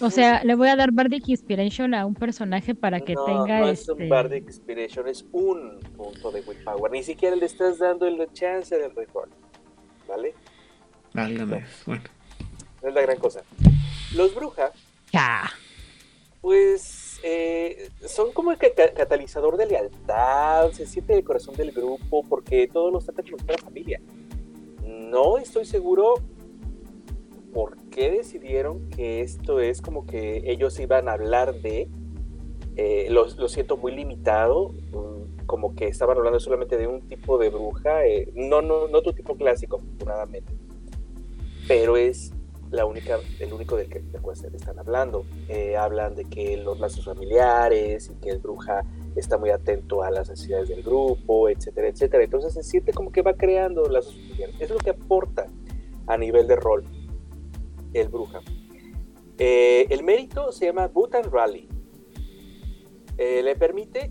O 0.00 0.10
sea, 0.10 0.42
le 0.42 0.54
voy 0.56 0.68
a 0.68 0.74
dar 0.76 0.90
Bardic 0.90 1.28
Inspiration 1.28 1.94
a 1.94 2.06
un 2.06 2.14
personaje 2.14 2.74
para 2.74 3.00
que 3.00 3.14
no, 3.14 3.24
tenga 3.24 3.60
no 3.60 3.68
este... 3.68 3.92
es 3.92 3.98
un 4.00 4.08
Bardic 4.08 4.44
Inspiration, 4.46 5.06
es 5.08 5.24
un 5.32 5.78
punto 5.96 6.30
de 6.32 6.40
Willpower. 6.40 6.90
Ni 6.90 7.02
siquiera 7.02 7.36
le 7.36 7.46
estás 7.46 7.78
dando 7.78 8.08
la 8.10 8.26
chance 8.32 8.76
del 8.76 8.94
reroll. 8.94 9.28
¿Vale? 10.08 10.34
Válgame. 11.14 11.64
Bueno. 11.86 12.02
No 12.82 12.88
es 12.88 12.94
la 12.94 13.02
gran 13.02 13.18
cosa. 13.18 13.42
Los 14.16 14.34
brujas, 14.34 14.72
Ya. 15.12 15.44
pues, 16.40 17.20
eh, 17.22 17.88
son 18.06 18.32
como 18.32 18.50
el 18.50 18.58
cata- 18.58 18.92
catalizador 18.92 19.56
de 19.56 19.66
lealtad, 19.66 20.70
se 20.72 20.86
siente 20.86 21.14
el 21.14 21.22
corazón 21.22 21.54
del 21.54 21.70
grupo 21.70 22.24
porque 22.28 22.66
todos 22.66 22.92
los 22.92 23.04
tratan 23.04 23.24
como 23.26 23.38
fuera 23.44 23.62
familia. 23.62 24.00
No 24.84 25.38
estoy 25.38 25.64
seguro 25.64 26.14
por 27.52 27.76
qué 27.90 28.10
decidieron 28.10 28.88
que 28.90 29.20
esto 29.20 29.60
es 29.60 29.82
como 29.82 30.06
que 30.06 30.50
ellos 30.50 30.78
iban 30.80 31.08
a 31.08 31.12
hablar 31.12 31.54
de. 31.60 31.88
eh, 32.76 33.08
lo, 33.10 33.26
lo 33.26 33.48
siento 33.48 33.76
muy 33.76 33.92
limitado, 33.92 34.70
mm, 34.70 35.44
como 35.46 35.74
que 35.74 35.86
estaban 35.86 36.16
hablando 36.16 36.40
solamente 36.40 36.78
de 36.78 36.86
un 36.86 37.02
tipo 37.02 37.36
de 37.36 37.50
bruja, 37.50 38.06
eh, 38.06 38.32
no, 38.34 38.62
no, 38.62 38.88
no 38.88 39.02
tu 39.02 39.12
tipo 39.12 39.36
clásico, 39.36 39.76
afortunadamente, 39.76 40.52
pero 41.68 41.98
es 41.98 42.32
la 42.70 42.86
única, 42.86 43.18
el 43.38 43.52
único 43.52 43.76
del 43.76 43.88
que 43.90 44.00
del 44.00 44.54
están 44.54 44.78
hablando. 44.78 45.26
Eh, 45.48 45.76
hablan 45.76 46.14
de 46.14 46.24
que 46.24 46.56
los 46.56 46.80
lazos 46.80 47.04
familiares 47.04 48.10
y 48.10 48.14
que 48.14 48.30
el 48.30 48.38
bruja 48.38 48.82
está 49.14 49.36
muy 49.36 49.50
atento 49.50 50.02
a 50.02 50.10
las 50.10 50.30
necesidades 50.30 50.70
del 50.70 50.82
grupo, 50.82 51.50
etcétera, 51.50 51.88
etcétera. 51.88 52.24
Entonces 52.24 52.54
se 52.54 52.62
siente 52.62 52.94
como 52.94 53.12
que 53.12 53.20
va 53.20 53.34
creando 53.34 53.86
lazos 53.90 54.16
familiares. 54.16 54.54
Eso 54.54 54.64
es 54.64 54.70
lo 54.70 54.78
que 54.78 54.90
aporta 54.90 55.46
a 56.06 56.16
nivel 56.16 56.46
de 56.48 56.56
rol 56.56 56.84
el 57.92 58.08
bruja. 58.08 58.40
Eh, 59.38 59.86
el 59.90 60.02
mérito 60.02 60.52
se 60.52 60.66
llama 60.66 60.88
Bhutan 60.88 61.30
Rally. 61.30 61.68
Eh, 63.18 63.42
le 63.42 63.56
permite 63.56 64.10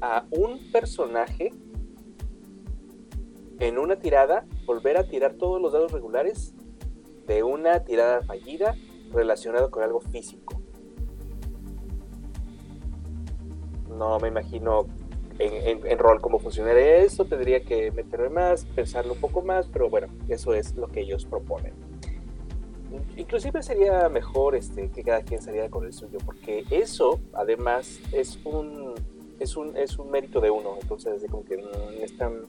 a 0.00 0.26
un 0.30 0.70
personaje 0.72 1.50
en 3.60 3.78
una 3.78 3.96
tirada 3.96 4.46
volver 4.66 4.96
a 4.96 5.04
tirar 5.08 5.34
todos 5.34 5.60
los 5.60 5.72
dados 5.72 5.92
regulares 5.92 6.54
de 7.26 7.42
una 7.44 7.84
tirada 7.84 8.22
fallida 8.22 8.74
relacionado 9.12 9.70
con 9.70 9.82
algo 9.84 10.00
físico. 10.00 10.60
No 13.88 14.18
me 14.18 14.28
imagino 14.28 14.86
en- 15.38 15.86
en 15.86 15.98
rol 15.98 16.20
cómo 16.20 16.38
funcionaría 16.38 16.96
eso, 16.96 17.24
tendría 17.24 17.62
que 17.64 17.90
meterme 17.92 18.30
más, 18.30 18.64
pensarlo 18.64 19.12
un 19.14 19.20
poco 19.20 19.42
más, 19.42 19.66
pero 19.68 19.88
bueno, 19.88 20.08
eso 20.28 20.54
es 20.54 20.74
lo 20.76 20.88
que 20.88 21.00
ellos 21.00 21.24
proponen. 21.26 21.91
Inclusive 23.16 23.62
sería 23.62 24.08
mejor 24.08 24.54
este, 24.56 24.90
que 24.90 25.02
cada 25.02 25.22
quien 25.22 25.40
saliera 25.40 25.68
con 25.68 25.84
el 25.84 25.92
suyo, 25.92 26.18
porque 26.24 26.64
eso 26.70 27.20
además 27.32 28.00
es 28.12 28.38
un, 28.44 28.94
es 29.38 29.56
un, 29.56 29.76
es 29.76 29.98
un 29.98 30.10
mérito 30.10 30.40
de 30.40 30.50
uno, 30.50 30.76
entonces 30.80 31.22
como 31.30 31.44
que 31.44 31.58
mm, 31.58 32.02
es 32.02 32.16
tan- 32.16 32.46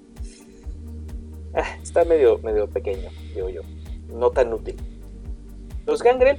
ah, 1.54 1.78
está 1.82 2.06
medio, 2.06 2.38
medio 2.40 2.68
pequeño, 2.68 3.10
digo 3.36 3.50
yo, 3.50 3.62
no 4.14 4.32
tan 4.32 4.54
útil. 4.54 4.76
Los 5.86 6.02
gangrel, 6.02 6.38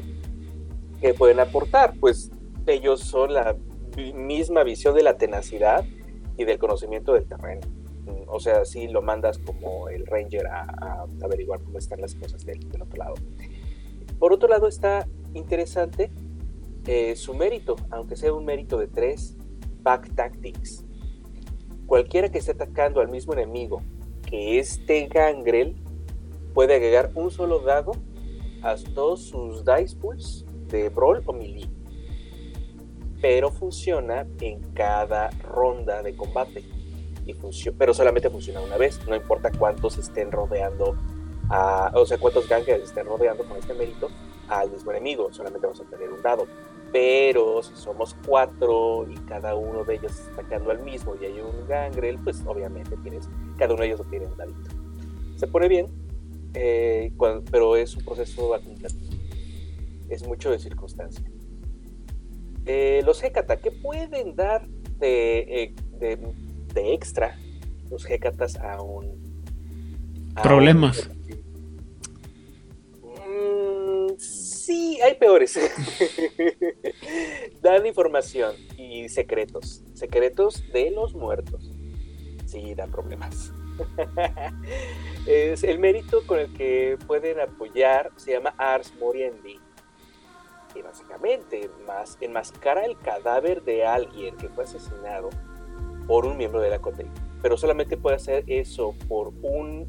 que 1.00 1.12
pueden 1.14 1.40
aportar? 1.40 1.94
Pues 2.00 2.30
ellos 2.66 3.00
son 3.00 3.34
la 3.34 3.56
misma 4.14 4.62
visión 4.64 4.94
de 4.94 5.02
la 5.02 5.18
tenacidad 5.18 5.84
y 6.36 6.44
del 6.44 6.58
conocimiento 6.58 7.12
del 7.12 7.26
terreno. 7.26 7.60
O 8.26 8.40
sea, 8.40 8.64
si 8.64 8.88
lo 8.88 9.00
mandas 9.02 9.38
como 9.38 9.88
el 9.88 10.04
ranger 10.06 10.46
a, 10.46 10.62
a 10.62 11.06
averiguar 11.22 11.60
cómo 11.60 11.78
están 11.78 12.00
las 12.00 12.14
cosas 12.14 12.44
del, 12.44 12.58
del 12.70 12.82
otro 12.82 12.96
lado. 12.98 13.14
Por 14.18 14.32
otro 14.32 14.48
lado 14.48 14.68
está 14.68 15.06
interesante 15.34 16.10
eh, 16.86 17.16
su 17.16 17.34
mérito, 17.34 17.76
aunque 17.90 18.16
sea 18.16 18.32
un 18.32 18.44
mérito 18.44 18.78
de 18.78 18.88
3, 18.88 19.36
Back 19.82 20.14
Tactics. 20.14 20.84
Cualquiera 21.86 22.30
que 22.30 22.38
esté 22.38 22.52
atacando 22.52 23.00
al 23.00 23.08
mismo 23.08 23.32
enemigo 23.32 23.82
que 24.26 24.58
este 24.58 25.06
gangrel 25.06 25.76
puede 26.54 26.74
agregar 26.74 27.10
un 27.14 27.30
solo 27.30 27.60
dado 27.60 27.92
a 28.62 28.76
todos 28.94 29.22
sus 29.22 29.64
dice 29.64 29.94
pools 29.96 30.46
de 30.68 30.88
brawl 30.88 31.22
o 31.26 31.32
melee. 31.32 31.68
Pero 33.20 33.50
funciona 33.50 34.26
en 34.40 34.60
cada 34.72 35.30
ronda 35.30 36.02
de 36.02 36.16
combate. 36.16 36.64
Y 37.26 37.34
pero 37.78 37.94
solamente 37.94 38.28
funciona 38.28 38.60
una 38.60 38.76
vez, 38.76 39.00
no 39.08 39.16
importa 39.16 39.50
cuántos 39.50 39.96
estén 39.96 40.30
rodeando 40.30 40.96
a- 41.50 41.90
o 41.94 42.06
sea, 42.06 42.18
cuántos 42.18 42.48
gangrels 42.48 42.84
estén 42.84 43.06
rodeando 43.06 43.44
con 43.44 43.56
este 43.58 43.74
mérito 43.74 44.08
al 44.48 44.70
mismo 44.70 44.90
enemigo, 44.90 45.32
solamente 45.32 45.66
vamos 45.66 45.80
a 45.80 45.84
tener 45.84 46.10
un 46.12 46.22
dado. 46.22 46.46
Pero 46.92 47.60
si 47.62 47.74
somos 47.74 48.14
cuatro 48.24 49.04
y 49.10 49.14
cada 49.26 49.54
uno 49.56 49.82
de 49.84 49.94
ellos 49.96 50.12
está 50.12 50.32
atacando 50.42 50.70
al 50.70 50.78
mismo 50.82 51.16
y 51.20 51.24
hay 51.24 51.40
un 51.40 51.66
gangrel, 51.66 52.18
pues 52.22 52.40
obviamente 52.46 52.96
tienes, 52.98 53.28
cada 53.58 53.74
uno 53.74 53.82
de 53.82 53.88
ellos 53.88 54.08
tiene 54.10 54.26
un 54.26 54.36
dadito. 54.36 54.70
Se 55.36 55.48
pone 55.48 55.66
bien, 55.66 55.88
eh, 56.54 57.12
cuan- 57.16 57.42
pero 57.50 57.74
es 57.76 57.96
un 57.96 58.04
proceso 58.04 58.54
acumulativo. 58.54 59.12
Es 60.08 60.24
mucho 60.24 60.50
de 60.52 60.58
circunstancia. 60.60 61.24
Eh, 62.66 63.02
los 63.04 63.22
Hecata, 63.24 63.56
¿qué 63.56 63.70
pueden 63.72 64.36
dar 64.36 64.66
de, 64.98 65.38
eh, 65.40 65.74
de, 65.98 66.18
de 66.74 66.94
extra 66.94 67.36
los 67.90 68.08
Hecatas 68.08 68.56
a 68.56 68.80
un... 68.80 69.04
a 70.36 70.38
un- 70.38 70.42
Problemas. 70.42 71.08
Mm, 71.08 71.23
sí, 74.74 75.00
hay 75.00 75.14
peores. 75.14 75.58
dan 77.62 77.86
información 77.86 78.54
y 78.76 79.08
secretos. 79.08 79.82
Secretos 79.94 80.64
de 80.72 80.90
los 80.90 81.14
muertos. 81.14 81.70
Sí, 82.46 82.74
dan 82.74 82.90
problemas. 82.90 83.52
es 85.26 85.64
el 85.64 85.78
mérito 85.78 86.26
con 86.26 86.38
el 86.38 86.52
que 86.52 86.96
pueden 87.06 87.40
apoyar 87.40 88.10
se 88.16 88.32
llama 88.32 88.54
Ars 88.58 88.92
Moriendi. 89.00 89.58
Y 90.74 90.82
básicamente 90.82 91.70
más, 91.86 92.18
enmascara 92.20 92.84
el 92.84 92.98
cadáver 92.98 93.62
de 93.62 93.84
alguien 93.84 94.36
que 94.36 94.48
fue 94.48 94.64
asesinado 94.64 95.30
por 96.08 96.26
un 96.26 96.36
miembro 96.36 96.60
de 96.60 96.70
la 96.70 96.80
COTEI. 96.80 97.06
Pero 97.42 97.56
solamente 97.56 97.96
puede 97.96 98.16
hacer 98.16 98.44
eso 98.48 98.94
por 99.08 99.28
un 99.42 99.88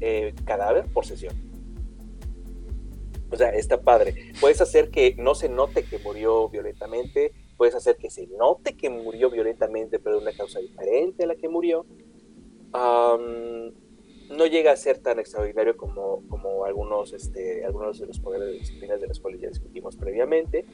eh, 0.00 0.34
cadáver 0.44 0.86
por 0.86 1.06
sesión. 1.06 1.45
O 3.30 3.36
sea, 3.36 3.50
está 3.50 3.80
padre. 3.80 4.32
Puedes 4.40 4.60
hacer 4.60 4.90
que 4.90 5.14
no 5.18 5.34
se 5.34 5.48
note 5.48 5.84
que 5.84 5.98
murió 5.98 6.48
violentamente, 6.48 7.32
puedes 7.56 7.74
hacer 7.74 7.96
que 7.96 8.10
se 8.10 8.26
note 8.28 8.76
que 8.76 8.90
murió 8.90 9.30
violentamente, 9.30 9.98
pero 9.98 10.16
de 10.16 10.22
una 10.22 10.32
causa 10.32 10.60
diferente 10.60 11.24
a 11.24 11.26
la 11.26 11.34
que 11.34 11.48
murió. 11.48 11.86
No 12.72 14.44
llega 14.46 14.72
a 14.72 14.76
ser 14.76 14.98
tan 14.98 15.18
extraordinario 15.18 15.76
como, 15.76 16.22
como 16.28 16.64
algunos, 16.64 17.12
este, 17.12 17.64
algunos 17.64 18.00
de 18.00 18.06
los 18.06 18.18
poderes 18.18 18.48
de 18.48 18.54
disciplinas 18.54 19.00
de 19.00 19.06
los 19.06 19.20
cuales 19.20 19.40
ya 19.40 19.48
discutimos 19.48 19.96
previamente. 19.96 20.64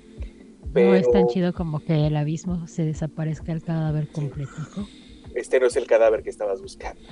No 0.75 0.95
es 0.95 1.11
tan 1.11 1.27
chido 1.29 1.53
como 1.53 1.81
que 1.81 2.07
el 2.07 2.17
abismo 2.17 2.67
se 2.67 2.85
desaparezca 2.85 3.53
el 3.53 3.63
cadáver 3.63 4.09
completito. 4.09 4.87
Este 5.35 5.61
no 5.61 5.67
es 5.67 5.77
el 5.77 5.87
cadáver 5.87 6.23
que 6.23 6.31
estabas 6.31 6.61
buscando. 6.63 7.03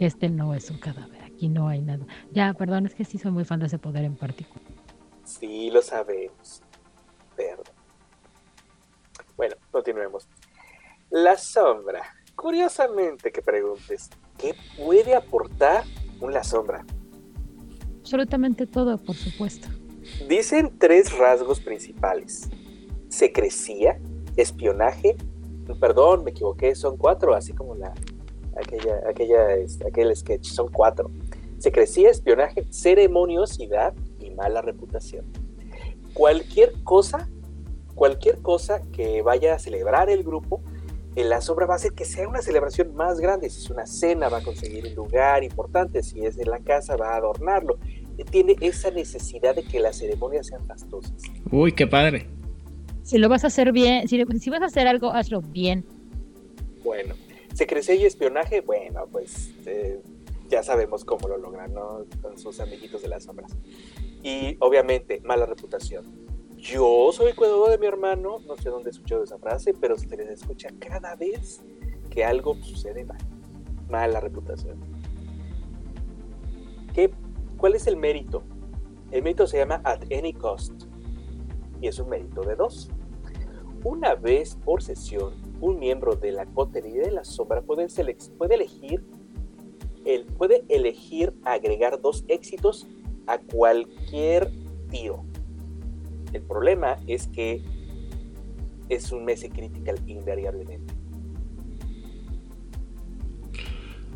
Este 0.00 0.28
no 0.28 0.52
es 0.54 0.68
un 0.70 0.78
cadáver, 0.78 1.22
aquí 1.22 1.48
no 1.48 1.68
hay 1.68 1.80
nada. 1.80 2.04
Ya, 2.32 2.52
perdón, 2.54 2.86
es 2.86 2.94
que 2.94 3.04
sí 3.04 3.18
soy 3.18 3.30
muy 3.30 3.44
fan 3.44 3.60
de 3.60 3.66
ese 3.66 3.78
poder 3.78 4.04
en 4.04 4.16
particular. 4.16 4.67
Sí, 5.28 5.70
lo 5.70 5.82
sabemos. 5.82 6.62
Perdón. 7.36 7.66
Bueno, 9.36 9.56
continuemos. 9.70 10.26
La 11.10 11.36
sombra. 11.36 12.02
Curiosamente 12.34 13.30
que 13.30 13.42
preguntes, 13.42 14.08
¿qué 14.38 14.54
puede 14.78 15.14
aportar 15.14 15.84
una 16.20 16.42
sombra? 16.42 16.84
Absolutamente 18.00 18.66
todo, 18.66 18.96
por 18.96 19.16
supuesto. 19.16 19.68
Dicen 20.26 20.78
tres 20.78 21.16
rasgos 21.16 21.60
principales. 21.60 22.48
Secrecía, 23.10 24.00
espionaje, 24.36 25.16
perdón, 25.78 26.24
me 26.24 26.30
equivoqué, 26.30 26.74
son 26.74 26.96
cuatro, 26.96 27.34
así 27.34 27.52
como 27.52 27.74
la 27.74 27.92
aquella, 28.56 29.02
aquella, 29.06 29.54
este, 29.56 29.86
aquel 29.86 30.16
sketch, 30.16 30.46
son 30.46 30.72
cuatro. 30.72 31.10
Secrecía, 31.58 32.08
espionaje, 32.08 32.64
ceremoniosidad 32.70 33.94
mala 34.38 34.62
reputación. 34.62 35.26
Cualquier 36.14 36.72
cosa, 36.84 37.28
cualquier 37.94 38.38
cosa 38.38 38.80
que 38.92 39.20
vaya 39.22 39.54
a 39.54 39.58
celebrar 39.58 40.08
el 40.08 40.22
grupo, 40.22 40.62
en 41.16 41.28
la 41.28 41.40
sombra 41.40 41.66
va 41.66 41.74
a 41.74 41.76
hacer 41.76 41.94
que 41.94 42.04
sea 42.04 42.28
una 42.28 42.40
celebración 42.42 42.94
más 42.94 43.18
grande. 43.18 43.50
Si 43.50 43.60
es 43.60 43.70
una 43.70 43.86
cena, 43.86 44.28
va 44.28 44.38
a 44.38 44.42
conseguir 44.42 44.86
un 44.86 44.94
lugar 44.94 45.42
importante. 45.42 46.02
Si 46.02 46.24
es 46.24 46.38
en 46.38 46.48
la 46.48 46.60
casa, 46.60 46.96
va 46.96 47.14
a 47.14 47.16
adornarlo. 47.16 47.78
Tiene 48.30 48.56
esa 48.60 48.90
necesidad 48.92 49.56
de 49.56 49.64
que 49.64 49.80
las 49.80 49.98
ceremonias 49.98 50.46
sean 50.46 50.64
fastosas. 50.64 51.20
Uy, 51.50 51.72
qué 51.72 51.86
padre. 51.86 52.28
Si 53.02 53.18
lo 53.18 53.28
vas 53.28 53.42
a 53.42 53.48
hacer 53.48 53.72
bien, 53.72 54.06
si, 54.06 54.22
si 54.38 54.50
vas 54.50 54.62
a 54.62 54.66
hacer 54.66 54.86
algo, 54.86 55.10
hazlo 55.10 55.40
bien. 55.40 55.84
Bueno, 56.84 57.14
secrecía 57.54 57.96
y 57.96 58.04
espionaje, 58.04 58.60
bueno, 58.60 59.06
pues 59.10 59.50
eh, 59.66 60.00
ya 60.48 60.62
sabemos 60.62 61.04
cómo 61.04 61.26
lo 61.26 61.36
logran, 61.36 61.74
¿no? 61.74 62.04
Con 62.22 62.38
sus 62.38 62.60
amiguitos 62.60 63.02
de 63.02 63.08
las 63.08 63.24
sombras. 63.24 63.50
Y 64.28 64.58
obviamente, 64.60 65.22
mala 65.24 65.46
reputación. 65.46 66.04
Yo 66.58 67.10
soy 67.12 67.32
cuidador 67.32 67.70
de 67.70 67.78
mi 67.78 67.86
hermano, 67.86 68.40
no 68.46 68.58
sé 68.58 68.68
dónde 68.68 68.90
he 68.90 68.92
escuchado 68.92 69.24
esa 69.24 69.38
frase, 69.38 69.72
pero 69.72 69.96
se 69.96 70.06
les 70.06 70.28
escucha 70.28 70.68
cada 70.78 71.16
vez 71.16 71.62
que 72.10 72.26
algo 72.26 72.54
sucede 72.56 73.06
mal. 73.06 73.16
Mala 73.88 74.20
reputación. 74.20 74.78
¿Qué, 76.92 77.10
¿Cuál 77.56 77.74
es 77.74 77.86
el 77.86 77.96
mérito? 77.96 78.42
El 79.12 79.22
mérito 79.22 79.46
se 79.46 79.56
llama 79.56 79.80
at 79.84 80.02
any 80.12 80.34
cost 80.34 80.74
y 81.80 81.88
es 81.88 81.98
un 81.98 82.10
mérito 82.10 82.42
de 82.42 82.54
dos. 82.54 82.90
Una 83.82 84.14
vez 84.14 84.58
por 84.62 84.82
sesión, 84.82 85.32
un 85.62 85.78
miembro 85.78 86.16
de 86.16 86.32
la 86.32 86.44
cotería 86.44 87.04
de 87.04 87.12
la 87.12 87.24
sombra 87.24 87.62
puede, 87.62 87.86
puede 88.36 88.54
elegir 88.56 89.02
el, 90.04 90.26
puede 90.26 90.64
elegir 90.68 91.32
agregar 91.44 91.98
dos 92.02 92.26
éxitos 92.28 92.86
a 93.28 93.38
cualquier 93.38 94.50
tiro. 94.90 95.24
El 96.32 96.42
problema 96.42 96.96
es 97.06 97.28
que 97.28 97.62
es 98.88 99.12
un 99.12 99.24
Messi 99.24 99.50
Critical 99.50 99.98
invariablemente. 100.06 100.94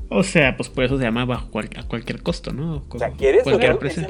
O 0.08 0.22
sea, 0.22 0.56
pues 0.56 0.68
por 0.68 0.84
eso 0.84 0.98
se 0.98 1.04
llama 1.04 1.24
bajo 1.24 1.48
a 1.58 1.82
cualquier 1.88 2.22
costo, 2.22 2.52
¿no? 2.52 2.84
O 2.88 2.98
sea, 2.98 3.10
¿quieres 3.12 3.44
cualquier 3.44 3.78
precio? 3.78 4.08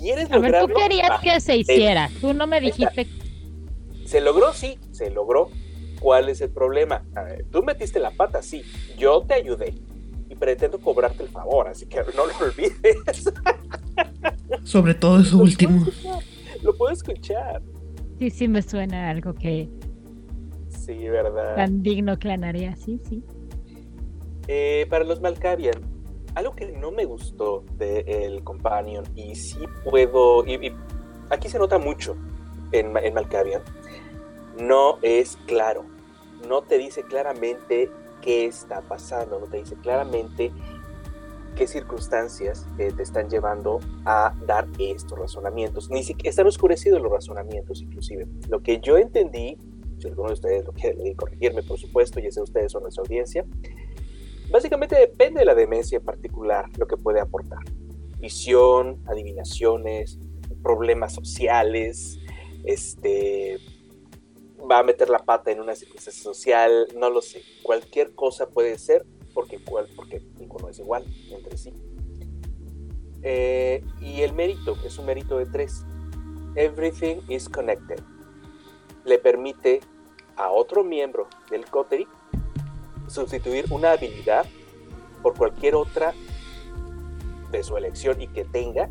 ¿Quieres 0.00 0.30
a 0.32 0.38
ver, 0.38 0.66
tú 0.66 0.72
querías 0.74 1.20
que 1.20 1.40
se 1.40 1.56
hiciera. 1.56 2.10
Tú 2.20 2.32
no 2.32 2.46
me 2.46 2.60
dijiste. 2.60 3.06
¿Se 4.06 4.20
logró? 4.20 4.52
Sí, 4.52 4.78
se 4.90 5.10
logró. 5.10 5.50
¿Cuál 6.00 6.28
es 6.28 6.40
el 6.40 6.50
problema? 6.50 7.04
tú 7.50 7.62
metiste 7.62 8.00
la 8.00 8.10
pata, 8.10 8.42
sí. 8.42 8.62
Yo 8.98 9.22
te 9.22 9.34
ayudé. 9.34 9.74
Y 10.42 10.44
pretendo 10.44 10.78
cobrarte 10.78 11.22
el 11.22 11.28
favor, 11.28 11.68
así 11.68 11.86
que 11.86 12.00
no 12.16 12.26
lo 12.26 12.46
olvides. 12.46 13.32
Sobre 14.64 14.94
todo 14.94 15.20
eso 15.20 15.38
último. 15.38 15.86
lo 16.62 16.76
puedo 16.76 16.92
escuchar. 16.92 17.62
Sí, 18.18 18.30
sí, 18.30 18.48
me 18.48 18.62
suena 18.62 19.10
algo 19.10 19.34
que. 19.34 19.68
Sí, 20.68 21.08
verdad. 21.08 21.56
Tan 21.56 21.82
digno 21.82 22.18
clanaría, 22.18 22.74
sí, 22.76 23.00
sí. 23.08 23.22
Eh, 24.48 24.86
para 24.90 25.04
los 25.04 25.20
Malkavian, 25.20 25.80
algo 26.34 26.54
que 26.56 26.72
no 26.72 26.90
me 26.90 27.04
gustó 27.04 27.64
del 27.78 28.08
el 28.08 28.44
Companion, 28.44 29.04
y 29.14 29.34
sí 29.34 29.60
puedo. 29.84 30.44
Y, 30.46 30.72
aquí 31.30 31.48
se 31.48 31.58
nota 31.58 31.78
mucho 31.78 32.16
en, 32.72 32.96
en 32.96 33.14
Malkavian, 33.14 33.62
no 34.60 34.98
es 35.02 35.36
claro. 35.46 35.84
No 36.48 36.62
te 36.62 36.78
dice 36.78 37.04
claramente 37.04 37.88
qué 38.22 38.46
está 38.46 38.80
pasando, 38.80 39.38
no 39.38 39.46
te 39.46 39.58
dice 39.58 39.76
claramente 39.76 40.50
qué 41.54 41.66
circunstancias 41.66 42.66
eh, 42.78 42.92
te 42.96 43.02
están 43.02 43.28
llevando 43.28 43.80
a 44.04 44.34
dar 44.46 44.66
estos 44.78 45.18
razonamientos. 45.18 45.90
Ni 45.90 46.02
siquiera 46.02 46.30
están 46.30 46.46
oscurecidos 46.46 47.02
los 47.02 47.12
razonamientos, 47.12 47.82
inclusive. 47.82 48.26
Lo 48.48 48.62
que 48.62 48.80
yo 48.80 48.96
entendí, 48.96 49.58
si 49.98 50.08
alguno 50.08 50.28
de 50.28 50.34
ustedes 50.34 50.64
lo 50.64 50.72
quiere 50.72 51.14
corregirme, 51.14 51.62
por 51.62 51.78
supuesto, 51.78 52.20
y 52.20 52.26
ese 52.26 52.40
ustedes 52.40 52.72
son 52.72 52.82
nuestra 52.82 53.02
audiencia, 53.02 53.44
básicamente 54.50 54.96
depende 54.96 55.40
de 55.40 55.46
la 55.46 55.54
demencia 55.54 55.98
en 55.98 56.04
particular 56.04 56.66
lo 56.78 56.86
que 56.86 56.96
puede 56.96 57.20
aportar. 57.20 57.60
Visión, 58.18 59.02
adivinaciones, 59.06 60.18
problemas 60.62 61.12
sociales, 61.12 62.18
este, 62.64 63.58
va 64.70 64.78
a 64.78 64.82
meter 64.82 65.08
la 65.08 65.18
pata 65.18 65.50
en 65.50 65.60
una 65.60 65.74
circunstancia 65.74 66.22
social, 66.22 66.88
no 66.96 67.10
lo 67.10 67.22
sé. 67.22 67.42
Cualquier 67.62 68.14
cosa 68.14 68.48
puede 68.48 68.78
ser 68.78 69.04
porque, 69.34 69.58
porque 69.58 70.22
ninguno 70.38 70.68
es 70.68 70.78
igual 70.78 71.04
entre 71.30 71.56
sí. 71.56 71.72
Eh, 73.22 73.84
y 74.00 74.22
el 74.22 74.32
mérito 74.32 74.76
es 74.84 74.98
un 74.98 75.06
mérito 75.06 75.38
de 75.38 75.46
tres. 75.46 75.84
Everything 76.54 77.20
is 77.28 77.48
connected. 77.48 78.00
Le 79.04 79.18
permite 79.18 79.80
a 80.36 80.50
otro 80.50 80.84
miembro 80.84 81.28
del 81.50 81.64
coterie 81.66 82.06
sustituir 83.08 83.66
una 83.70 83.92
habilidad 83.92 84.46
por 85.22 85.36
cualquier 85.36 85.74
otra 85.74 86.14
de 87.50 87.62
su 87.62 87.76
elección 87.76 88.20
y 88.20 88.28
que 88.28 88.44
tenga 88.44 88.88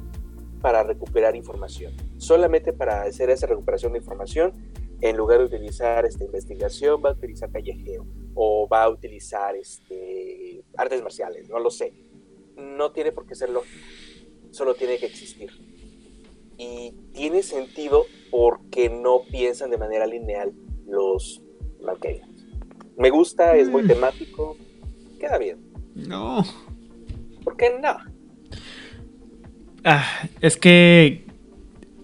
para 0.61 0.84
recuperar 0.84 1.35
información. 1.35 1.93
Solamente 2.18 2.72
para 2.72 3.02
hacer 3.03 3.30
esa 3.30 3.48
recuperación 3.48 3.93
de 3.93 3.99
información, 3.99 4.53
en 5.02 5.18
lugar 5.18 5.40
de 5.40 5.45
utilizar 5.45 6.06
esta 6.06 6.23
investigación, 6.23 7.02
va 7.03 7.10
a 7.10 7.14
utilizar 7.14 7.52
callejeo 7.52 8.06
o 8.36 8.68
va 8.68 8.84
a 8.84 8.90
utilizar 8.90 9.56
este, 9.56 10.64
artes 10.78 11.02
marciales, 11.02 11.49
no 11.49 11.60
lo 11.60 11.72
sé. 11.72 11.94
No 12.56 12.91
tiene 12.91 13.11
por 13.11 13.26
qué 13.26 13.36
ser 13.36 13.49
lógico, 13.49 13.84
solo 14.52 14.76
tiene 14.76 14.98
que 14.98 15.07
existir. 15.07 15.49
Y 16.57 16.94
tiene 17.14 17.41
sentido 17.41 18.06
porque 18.30 18.90
no 18.90 19.22
piensan 19.32 19.72
de 19.72 19.78
manera 19.78 20.06
lineal 20.06 20.53
los 20.86 21.41
Malkavians. 21.82 22.45
Me 22.98 23.10
gusta, 23.10 23.57
es 23.57 23.69
muy 23.69 23.82
mm. 23.84 23.88
temático, 23.88 24.57
queda 25.19 25.40
bien. 25.40 25.60
No. 25.95 26.44
¿Por 27.44 27.57
qué 27.57 27.80
no? 27.82 27.98
Ah, 29.84 30.06
es 30.41 30.57
que 30.57 31.26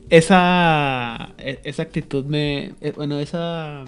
esa, 0.09 1.33
e, 1.37 1.59
esa 1.63 1.83
actitud 1.83 2.25
me... 2.25 2.73
Eh, 2.81 2.93
bueno, 2.95 3.19
esa 3.19 3.85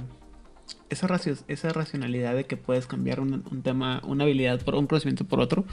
esa, 0.89 1.19
esa 1.47 1.69
racionalidad 1.69 2.35
de 2.35 2.45
que 2.45 2.57
puedes 2.57 2.87
cambiar 2.87 3.19
un, 3.19 3.43
tema, 3.61 4.01
una 4.05 4.23
habilidad 4.23 4.61
por 4.61 4.75
un 4.75 4.87
conocimiento 4.87 5.25
por 5.25 5.39
otro, 5.39 5.65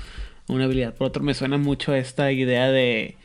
una 0.48 0.64
habilidad 0.64 0.94
por 0.94 1.08
otro, 1.08 1.22
me 1.22 1.34
suena 1.34 1.58
mucho 1.58 1.92
a 1.92 1.98
esta 1.98 2.32
idea 2.32 2.70
de. 2.70 3.16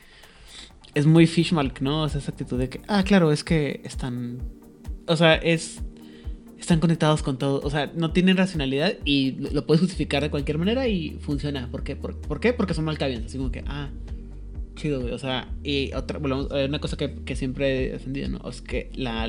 Es 0.94 1.06
muy 1.06 1.28
fishmalk, 1.28 1.80
¿no? 1.82 2.04
O 2.04 2.10
sea, 2.10 2.20
esa 2.20 2.32
actitud 2.32 2.60
de 2.60 2.70
que, 2.70 2.82
ah, 2.88 3.04
claro, 3.04 3.32
es 3.32 3.44
que 3.44 3.82
están. 3.84 4.40
O 5.08 5.16
sea, 5.16 5.36
es. 5.36 5.82
Están 6.60 6.80
conectados 6.80 7.24
con 7.24 7.38
todo. 7.38 7.60
O 7.64 7.70
sea, 7.70 7.92
no 7.96 8.12
tienen 8.12 8.38
racionalidad 8.38 8.94
y 9.04 9.32
lo 9.32 9.66
puedes 9.66 9.82
justificar 9.82 10.22
de 10.22 10.30
cualquier 10.30 10.58
manera 10.58 10.88
y 10.88 11.18
funciona. 11.20 11.70
¿Por 11.72 11.84
qué? 11.84 11.96
¿Por, 11.96 12.40
qué? 12.40 12.54
Porque 12.54 12.74
son 12.74 12.86
malcabientes. 12.86 13.30
Así 13.30 13.38
como 13.38 13.52
que, 13.52 13.64
ah, 13.68 13.90
chido, 14.76 15.02
güey. 15.02 15.14
O 15.14 15.20
sea, 15.20 15.48
y 15.64 15.94
otra, 15.94 16.20
bueno, 16.20 16.48
una 16.52 16.80
cosa 16.80 16.98
que, 16.98 17.14
que 17.26 17.36
siempre 17.36 17.88
he 17.88 17.92
defendido, 17.92 18.30
¿no? 18.30 18.50
Es 18.50 18.62
que 18.62 18.90
la 18.96 19.28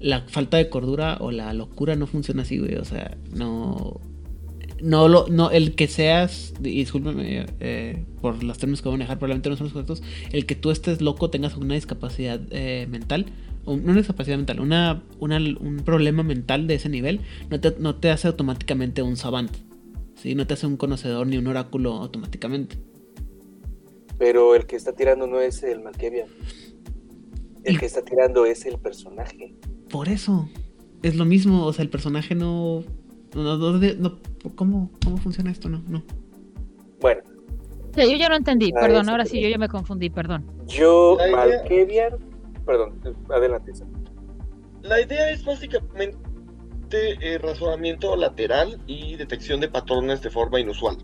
la 0.00 0.22
falta 0.22 0.56
de 0.56 0.68
cordura 0.68 1.16
o 1.20 1.30
la 1.30 1.52
locura 1.54 1.96
no 1.96 2.06
funciona 2.06 2.42
así, 2.42 2.58
güey. 2.58 2.76
O 2.76 2.84
sea, 2.84 3.16
no. 3.34 4.00
No, 4.82 5.08
lo, 5.08 5.26
no, 5.28 5.50
el 5.50 5.74
que 5.74 5.88
seas, 5.88 6.52
discúlpeme 6.60 7.46
eh, 7.60 8.04
por 8.20 8.44
los 8.44 8.58
términos 8.58 8.82
que 8.82 8.88
voy 8.88 8.96
a 8.96 8.98
manejar, 8.98 9.18
probablemente 9.18 9.48
no 9.48 9.56
son 9.56 9.64
los 9.64 9.72
correctos. 9.72 10.02
El 10.32 10.44
que 10.44 10.54
tú 10.54 10.70
estés 10.70 11.00
loco, 11.00 11.30
tengas 11.30 11.56
una 11.56 11.72
discapacidad 11.72 12.42
eh, 12.50 12.86
mental, 12.90 13.24
una 13.64 13.94
discapacidad 13.94 14.36
mental, 14.36 14.60
una, 14.60 15.02
un 15.18 15.80
problema 15.82 16.22
mental 16.24 16.66
de 16.66 16.74
ese 16.74 16.90
nivel, 16.90 17.20
no 17.48 17.58
te, 17.58 17.74
no 17.78 17.94
te 17.94 18.10
hace 18.10 18.28
automáticamente 18.28 19.00
un 19.00 19.16
savant. 19.16 19.50
¿sí? 20.14 20.34
No 20.34 20.46
te 20.46 20.52
hace 20.52 20.66
un 20.66 20.76
conocedor 20.76 21.26
ni 21.26 21.38
un 21.38 21.46
oráculo 21.46 21.94
automáticamente. 21.94 22.76
Pero 24.18 24.54
el 24.54 24.66
que 24.66 24.76
está 24.76 24.92
tirando 24.92 25.26
no 25.26 25.40
es 25.40 25.62
el 25.62 25.82
Malkevian. 25.82 26.28
El 27.64 27.78
que 27.78 27.86
está 27.86 28.02
tirando 28.02 28.46
es 28.46 28.64
el 28.64 28.78
personaje. 28.78 29.54
Por 29.90 30.08
eso. 30.08 30.48
Es 31.02 31.16
lo 31.16 31.24
mismo. 31.24 31.66
O 31.66 31.72
sea, 31.72 31.82
el 31.82 31.90
personaje 31.90 32.34
no. 32.34 32.84
¿cómo, 34.54 34.90
¿Cómo 35.04 35.16
funciona 35.18 35.50
esto? 35.50 35.68
No, 35.68 35.82
no. 35.88 36.02
Bueno. 37.00 37.22
yo 37.94 38.16
ya 38.16 38.28
no 38.28 38.36
entendí, 38.36 38.72
ah, 38.74 38.80
perdón, 38.80 39.08
ahora 39.08 39.26
sí, 39.26 39.40
yo 39.40 39.48
ya 39.48 39.58
me 39.58 39.68
confundí, 39.68 40.08
perdón. 40.10 40.46
Yo, 40.66 41.18
Malkevian. 41.30 42.14
Perdón, 42.64 43.00
adelante. 43.28 43.72
La 44.82 45.00
idea 45.00 45.30
es 45.30 45.44
básicamente 45.44 46.16
eh, 46.84 47.38
razonamiento 47.38 48.16
lateral 48.16 48.80
y 48.86 49.16
detección 49.16 49.60
de 49.60 49.68
patrones 49.68 50.22
de 50.22 50.30
forma 50.30 50.60
inusual. 50.60 50.96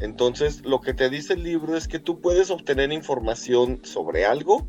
Entonces, 0.00 0.64
lo 0.64 0.80
que 0.80 0.94
te 0.94 1.08
dice 1.08 1.34
el 1.34 1.42
libro 1.42 1.76
es 1.76 1.88
que 1.88 1.98
tú 1.98 2.20
puedes 2.20 2.50
obtener 2.50 2.92
información 2.92 3.80
sobre 3.84 4.24
algo 4.24 4.66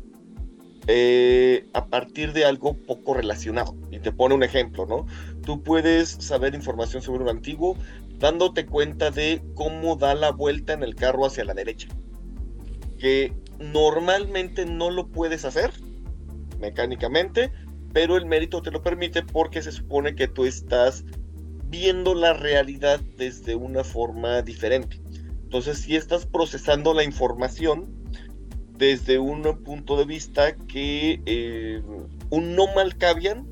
eh, 0.88 1.66
a 1.72 1.86
partir 1.86 2.32
de 2.32 2.44
algo 2.44 2.74
poco 2.74 3.14
relacionado. 3.14 3.74
Y 3.90 3.98
te 3.98 4.12
pone 4.12 4.34
un 4.34 4.44
ejemplo, 4.44 4.86
¿no? 4.86 5.06
Tú 5.42 5.62
puedes 5.62 6.10
saber 6.10 6.54
información 6.54 7.02
sobre 7.02 7.24
un 7.24 7.28
antiguo 7.28 7.76
dándote 8.18 8.66
cuenta 8.66 9.10
de 9.10 9.42
cómo 9.54 9.96
da 9.96 10.14
la 10.14 10.30
vuelta 10.30 10.72
en 10.72 10.82
el 10.82 10.94
carro 10.94 11.26
hacia 11.26 11.44
la 11.44 11.54
derecha. 11.54 11.88
Que 12.98 13.32
normalmente 13.58 14.64
no 14.64 14.90
lo 14.90 15.08
puedes 15.08 15.44
hacer 15.44 15.72
mecánicamente, 16.60 17.52
pero 17.92 18.16
el 18.16 18.26
mérito 18.26 18.62
te 18.62 18.70
lo 18.70 18.82
permite 18.82 19.22
porque 19.22 19.62
se 19.62 19.72
supone 19.72 20.14
que 20.14 20.28
tú 20.28 20.44
estás 20.44 21.04
viendo 21.68 22.14
la 22.14 22.32
realidad 22.32 23.00
desde 23.16 23.56
una 23.56 23.82
forma 23.82 24.40
diferente. 24.42 25.00
Entonces, 25.46 25.78
si 25.78 25.94
estás 25.94 26.26
procesando 26.26 26.92
la 26.92 27.04
información, 27.04 27.86
desde 28.76 29.18
un 29.18 29.42
punto 29.64 29.96
de 29.96 30.04
vista 30.04 30.56
que 30.56 31.22
eh, 31.24 31.82
un 32.30 32.56
no 32.56 32.66
malcavian 32.74 33.46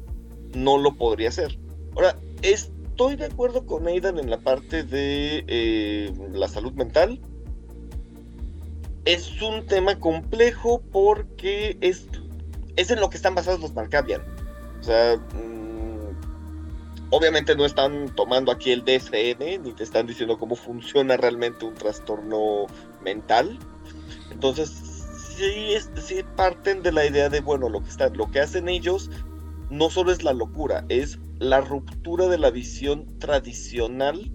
no 0.55 0.77
lo 0.77 0.97
podría 0.97 1.29
hacer. 1.29 1.57
Ahora, 1.95 2.19
estoy 2.43 3.17
de 3.17 3.27
acuerdo 3.27 3.65
con 3.65 3.87
Aidan 3.87 4.19
en 4.19 4.29
la 4.29 4.39
parte 4.39 4.83
de 4.83 5.45
eh, 5.47 6.13
la 6.33 6.49
salud 6.49 6.73
mental. 6.73 7.21
Es 9.05 9.41
un 9.41 9.65
tema 9.67 9.99
complejo 10.01 10.83
porque 10.93 11.79
es 11.81 12.07
es 12.77 12.91
en 12.91 13.01
lo 13.01 13.09
que 13.09 13.17
están 13.17 13.35
basados 13.35 13.61
los 13.61 13.75
Malkavian. 13.75 14.23
O 14.81 14.83
sea, 14.83 15.17
mm, 15.17 15.64
obviamente 17.15 17.55
no 17.55 17.65
están 17.65 18.13
tomando 18.17 18.51
aquí 18.51 18.73
el 18.73 18.85
DSM, 18.85 19.63
ni 19.63 19.73
te 19.73 19.85
están 19.85 20.07
diciendo 20.07 20.37
cómo 20.37 20.57
funciona 20.57 21.17
realmente 21.17 21.65
un 21.65 21.75
trastorno 21.75 22.67
mental. 23.05 23.57
Entonces, 24.33 24.71
sí, 25.37 25.77
sí 26.03 26.25
parten 26.37 26.83
de 26.83 26.91
la 26.91 27.07
idea 27.07 27.29
de, 27.29 27.41
bueno, 27.41 27.69
lo 27.69 27.83
que, 27.85 27.89
está, 27.89 28.09
lo 28.09 28.31
que 28.33 28.41
hacen 28.41 28.69
ellos 28.69 29.11
no 29.71 29.91
solo 29.91 30.11
es 30.11 30.25
la 30.25 30.33
locura, 30.33 30.85
es 30.89 31.21
la 31.39 31.61
ruptura 31.61 32.27
de 32.27 32.39
la 32.39 32.51
visión 32.51 33.19
tradicional 33.21 34.33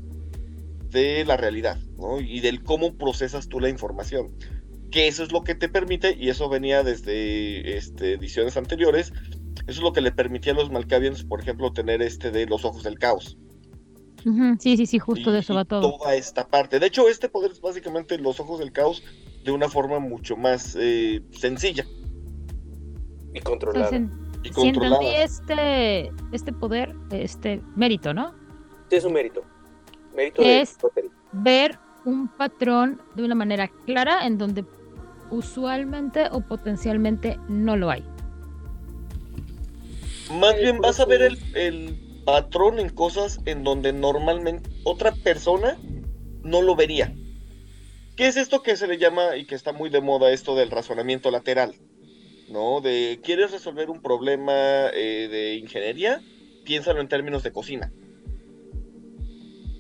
de 0.89 1.26
la 1.26 1.35
realidad. 1.35 1.77
Y 2.22 2.39
del 2.39 2.64
cómo 2.64 2.97
procesas 2.97 3.49
tú 3.49 3.60
la 3.60 3.68
información. 3.68 4.31
Que 4.89 5.07
eso 5.07 5.22
es 5.23 5.34
lo 5.34 5.43
que 5.43 5.53
te 5.53 5.68
permite, 5.68 6.15
y 6.18 6.30
eso 6.30 6.47
venía 6.47 6.84
desde 6.84 7.77
este, 7.77 8.14
ediciones 8.14 8.56
anteriores, 8.56 9.11
eso 9.68 9.80
es 9.80 9.81
lo 9.81 9.94
que 9.94 10.02
le 10.02 10.11
permitía 10.11 10.53
a 10.53 10.56
los 10.56 10.72
Malkavians, 10.72 11.23
por 11.23 11.41
ejemplo, 11.41 11.72
tener 11.72 12.02
este 12.02 12.31
de 12.31 12.45
los 12.45 12.65
ojos 12.65 12.84
del 12.84 12.98
caos. 12.99 13.38
Sí, 14.60 14.76
sí, 14.76 14.86
sí, 14.86 14.99
justo 14.99 15.31
de 15.31 15.40
eso 15.40 15.53
va 15.53 15.64
todo. 15.64 15.98
Toda 15.98 16.14
esta 16.15 16.45
parte. 16.48 16.80
De 16.80 16.88
hecho, 16.88 17.07
este 17.07 17.30
poder 17.30 17.52
es 17.52 17.61
básicamente 17.61 18.18
los 18.18 18.40
ojos 18.41 18.60
del 18.60 18.72
caos 18.73 19.02
de 19.45 19.52
una 19.52 19.69
forma 19.69 19.99
mucho 19.99 20.36
más 20.36 20.76
eh, 20.77 21.22
sencilla. 21.31 21.86
Y 23.34 23.40
controlada. 23.40 23.95
y 24.44 24.52
Si 24.53 24.68
entendí 24.68 25.07
este, 25.15 26.11
este 26.34 26.52
poder, 26.52 26.94
este 27.11 27.61
mérito, 27.76 28.14
¿no? 28.14 28.34
Sí, 28.90 28.98
es 28.98 29.06
un 29.06 29.14
mérito. 29.14 29.41
Mérito 30.15 30.41
de 30.41 30.61
Es- 30.61 30.77
Ver 31.31 31.77
un 32.06 32.27
patrón 32.27 33.02
de 33.15 33.23
una 33.23 33.36
manera 33.36 33.69
clara 33.86 34.26
en 34.26 34.38
donde 34.38 34.65
usualmente 35.30 36.26
o 36.31 36.41
potencialmente 36.41 37.40
no 37.48 37.77
lo 37.77 37.90
hay. 37.90 38.03
Más 40.30 40.56
bien 40.57 40.80
vas 40.80 40.99
a 40.99 41.06
ver 41.06 41.22
el, 41.22 41.38
el 41.56 41.97
patrón 42.26 42.80
en 42.80 42.89
cosas 42.89 43.39
en 43.45 43.64
donde 43.64 43.93
normalmente 43.93 44.69
otra 44.84 45.11
persona 45.11 45.77
no 46.43 46.61
lo 46.61 46.76
vería. 46.76 47.14
¿Qué 48.15 48.27
es 48.27 48.38
esto 48.38 48.61
que 48.61 48.76
se 48.76 48.88
le 48.88 48.97
llama 48.97 49.38
y 49.38 49.45
que 49.45 49.56
está 49.56 49.72
muy 49.73 49.89
de 49.89 50.01
moda 50.01 50.31
esto 50.31 50.56
del 50.56 50.72
razonamiento 50.72 51.31
lateral? 51.31 51.76
¿No? 52.49 52.81
De 52.81 53.19
quieres 53.23 53.51
resolver 53.51 53.89
un 53.89 54.01
problema 54.01 54.53
eh, 54.93 55.27
de 55.31 55.56
ingeniería, 55.56 56.22
piénsalo 56.65 57.01
en 57.01 57.07
términos 57.07 57.43
de 57.43 57.51
cocina. 57.51 57.91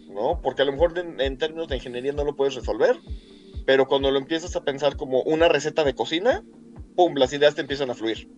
¿No? 0.07 0.41
Porque 0.41 0.61
a 0.61 0.65
lo 0.65 0.71
mejor 0.71 0.97
en, 0.97 1.19
en 1.19 1.37
términos 1.37 1.67
de 1.67 1.75
ingeniería 1.75 2.13
no 2.13 2.23
lo 2.23 2.35
puedes 2.35 2.55
resolver, 2.55 2.97
pero 3.65 3.87
cuando 3.87 4.09
lo 4.09 4.17
empiezas 4.17 4.55
a 4.55 4.63
pensar 4.63 4.95
como 4.95 5.21
una 5.23 5.47
receta 5.47 5.83
de 5.83 5.93
cocina, 5.93 6.43
¡pum! 6.95 7.15
Las 7.15 7.33
ideas 7.33 7.55
te 7.55 7.61
empiezan 7.61 7.89
a 7.89 7.93
fluir. 7.93 8.29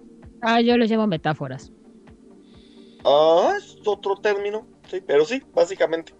Ah, 0.41 0.59
yo 0.61 0.77
les 0.77 0.89
llamo 0.89 1.07
metáforas. 1.07 1.71
Ah, 3.03 3.53
es 3.57 3.77
otro 3.85 4.15
término, 4.15 4.65
sí, 4.89 5.01
pero 5.01 5.25
sí, 5.25 5.41
básicamente. 5.53 6.13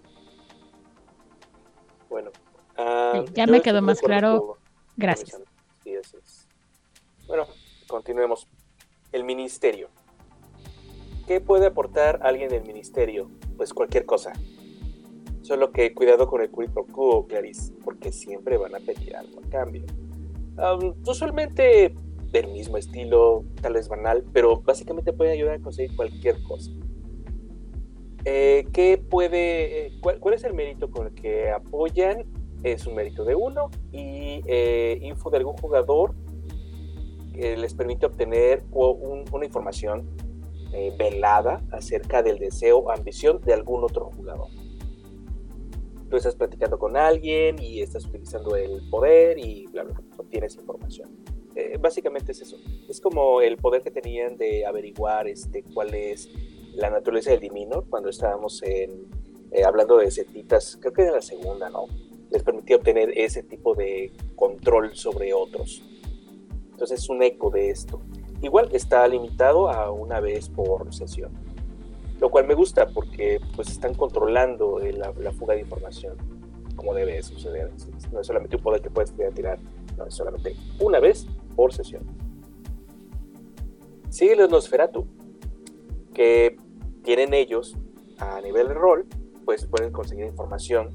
Bueno. 2.08 2.30
ah, 2.76 3.24
Ya 3.34 3.46
me 3.46 3.62
quedó 3.62 3.80
más 3.82 4.00
claro. 4.00 4.58
Gracias. 4.96 5.40
Sí, 5.82 5.90
es. 5.90 6.46
Bueno, 7.26 7.46
continuemos. 7.86 8.46
El 9.12 9.24
ministerio. 9.24 9.88
¿Qué 11.26 11.40
puede 11.40 11.66
aportar 11.66 12.20
alguien 12.22 12.48
del 12.48 12.64
ministerio? 12.64 13.30
Pues 13.56 13.72
cualquier 13.72 14.04
cosa. 14.04 14.32
Solo 15.42 15.72
que 15.72 15.94
cuidado 15.94 16.26
con 16.26 16.40
el 16.40 16.50
quid 16.50 16.70
pro 16.70 16.86
quo, 16.86 17.26
Clarice, 17.26 17.72
porque 17.84 18.12
siempre 18.12 18.56
van 18.56 18.74
a 18.74 18.78
pedir 18.80 19.16
algo 19.16 19.40
a 19.44 19.50
cambio. 19.50 19.84
Am, 20.56 20.94
usualmente 21.06 21.94
del 22.32 22.48
mismo 22.48 22.78
estilo, 22.78 23.44
tal 23.60 23.74
vez 23.74 23.88
banal, 23.88 24.24
pero 24.32 24.60
básicamente 24.62 25.12
pueden 25.12 25.34
ayudar 25.34 25.56
a 25.56 25.60
conseguir 25.60 25.94
cualquier 25.94 26.42
cosa. 26.42 26.70
Eh, 28.24 28.66
¿Qué 28.72 28.98
puede, 28.98 29.86
eh, 29.86 29.92
cuál, 30.00 30.18
cuál 30.18 30.34
es 30.34 30.44
el 30.44 30.54
mérito 30.54 30.90
con 30.90 31.08
el 31.08 31.14
que 31.14 31.50
apoyan? 31.50 32.24
Es 32.62 32.86
un 32.86 32.94
mérito 32.94 33.24
de 33.24 33.34
uno 33.34 33.70
y 33.90 34.40
eh, 34.46 34.98
info 35.02 35.30
de 35.30 35.38
algún 35.38 35.56
jugador 35.56 36.14
que 37.34 37.56
les 37.56 37.74
permite 37.74 38.06
obtener 38.06 38.62
un- 38.72 39.24
una 39.32 39.44
información 39.44 40.08
eh, 40.72 40.94
velada 40.96 41.60
acerca 41.72 42.22
del 42.22 42.38
deseo 42.38 42.78
o 42.78 42.90
ambición 42.90 43.40
de 43.42 43.52
algún 43.52 43.84
otro 43.84 44.10
jugador. 44.16 44.48
Tú 46.08 46.16
estás 46.16 46.34
platicando 46.36 46.78
con 46.78 46.96
alguien 46.96 47.56
y 47.60 47.80
estás 47.82 48.06
utilizando 48.06 48.54
el 48.56 48.88
poder 48.90 49.38
y 49.38 49.66
bla, 49.66 49.82
bla, 49.82 49.94
bla, 49.94 50.04
obtienes 50.18 50.54
información. 50.56 51.10
Eh, 51.54 51.76
básicamente 51.80 52.32
es 52.32 52.40
eso. 52.40 52.56
Es 52.88 53.00
como 53.00 53.40
el 53.40 53.56
poder 53.56 53.82
que 53.82 53.90
tenían 53.90 54.36
de 54.36 54.64
averiguar 54.64 55.28
este, 55.28 55.62
cuál 55.62 55.94
es 55.94 56.30
la 56.74 56.90
naturaleza 56.90 57.30
del 57.30 57.40
Diminor 57.40 57.84
cuando 57.88 58.08
estábamos 58.08 58.62
en, 58.62 59.06
eh, 59.50 59.64
hablando 59.64 59.98
de 59.98 60.10
setitas, 60.10 60.78
creo 60.80 60.92
que 60.92 61.02
era 61.02 61.12
la 61.12 61.22
segunda, 61.22 61.68
¿no? 61.68 61.86
Les 62.30 62.42
permitía 62.42 62.76
obtener 62.76 63.12
ese 63.18 63.42
tipo 63.42 63.74
de 63.74 64.12
control 64.36 64.96
sobre 64.96 65.34
otros. 65.34 65.82
Entonces 66.70 67.00
es 67.00 67.08
un 67.10 67.22
eco 67.22 67.50
de 67.50 67.70
esto. 67.70 68.00
Igual 68.40 68.70
está 68.72 69.06
limitado 69.06 69.68
a 69.68 69.90
una 69.90 70.20
vez 70.20 70.48
por 70.48 70.92
sesión. 70.94 71.30
Lo 72.18 72.30
cual 72.30 72.46
me 72.46 72.54
gusta 72.54 72.88
porque 72.88 73.40
pues 73.54 73.68
están 73.68 73.94
controlando 73.94 74.78
la, 74.78 75.12
la 75.18 75.32
fuga 75.32 75.54
de 75.54 75.60
información 75.60 76.16
como 76.76 76.94
debe 76.94 77.22
suceder. 77.22 77.70
No 78.10 78.20
es 78.20 78.26
solamente 78.26 78.56
un 78.56 78.62
poder 78.62 78.80
que 78.80 78.90
puedes 78.90 79.12
tirar, 79.34 79.58
no, 79.96 80.06
es 80.06 80.14
solamente 80.14 80.56
una 80.80 81.00
vez 81.00 81.26
por 81.54 81.72
sesión. 81.72 82.04
Sigue 84.10 84.36
los 84.36 84.50
Nosferatu, 84.50 85.06
que 86.12 86.56
tienen 87.02 87.34
ellos 87.34 87.76
a 88.18 88.40
nivel 88.40 88.68
de 88.68 88.74
rol, 88.74 89.06
pues 89.44 89.66
pueden 89.66 89.92
conseguir 89.92 90.26
información 90.26 90.92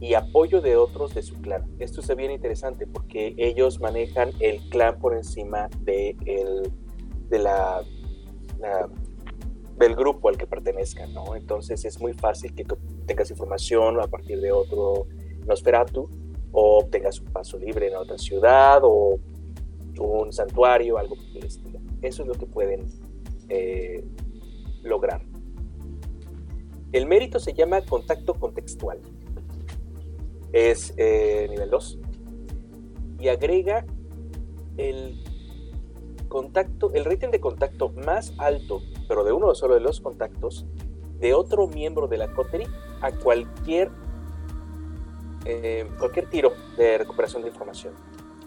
y 0.00 0.14
apoyo 0.14 0.60
de 0.60 0.76
otros 0.76 1.14
de 1.14 1.22
su 1.22 1.36
clan. 1.40 1.64
Esto 1.78 2.00
es 2.00 2.16
bien 2.16 2.32
interesante 2.32 2.86
porque 2.86 3.34
ellos 3.36 3.80
manejan 3.80 4.32
el 4.40 4.60
clan 4.68 4.98
por 4.98 5.14
encima 5.14 5.68
de, 5.82 6.16
el, 6.26 6.72
de 7.28 7.38
la, 7.38 7.82
del 9.78 9.94
grupo 9.94 10.28
al 10.28 10.36
que 10.36 10.46
pertenezcan, 10.46 11.14
¿no? 11.14 11.36
Entonces 11.36 11.84
es 11.84 12.00
muy 12.00 12.12
fácil 12.12 12.52
que 12.54 12.64
tengas 13.06 13.30
información 13.30 14.00
a 14.00 14.08
partir 14.08 14.40
de 14.40 14.50
otro 14.50 15.06
Nosferatu 15.46 16.10
o 16.50 16.78
obtengas 16.78 17.20
un 17.20 17.28
paso 17.28 17.58
libre 17.58 17.88
en 17.88 17.96
otra 17.96 18.18
ciudad 18.18 18.80
o 18.82 19.20
un 19.98 20.32
santuario, 20.32 20.98
algo 20.98 21.16
por 21.16 21.36
el 21.36 21.44
estilo. 21.44 21.80
Eso 22.00 22.22
es 22.22 22.28
lo 22.28 22.34
que 22.34 22.46
pueden 22.46 22.86
eh, 23.48 24.04
lograr. 24.82 25.22
El 26.92 27.06
mérito 27.06 27.40
se 27.40 27.54
llama 27.54 27.82
contacto 27.82 28.34
contextual. 28.34 29.00
Es 30.52 30.92
eh, 30.96 31.46
nivel 31.50 31.70
2. 31.70 31.98
Y 33.20 33.28
agrega 33.28 33.86
el 34.76 35.22
contacto, 36.28 36.92
el 36.92 37.04
rating 37.04 37.28
de 37.28 37.40
contacto 37.40 37.90
más 37.90 38.34
alto, 38.38 38.82
pero 39.08 39.24
de 39.24 39.32
uno 39.32 39.54
solo 39.54 39.74
de 39.74 39.80
los 39.80 40.00
contactos, 40.00 40.66
de 41.18 41.34
otro 41.34 41.66
miembro 41.66 42.08
de 42.08 42.18
la 42.18 42.32
coterie 42.32 42.66
a 43.00 43.12
cualquier, 43.12 43.90
eh, 45.44 45.88
cualquier 45.98 46.28
tiro 46.28 46.52
de 46.76 46.98
recuperación 46.98 47.42
de 47.42 47.48
información. 47.48 47.94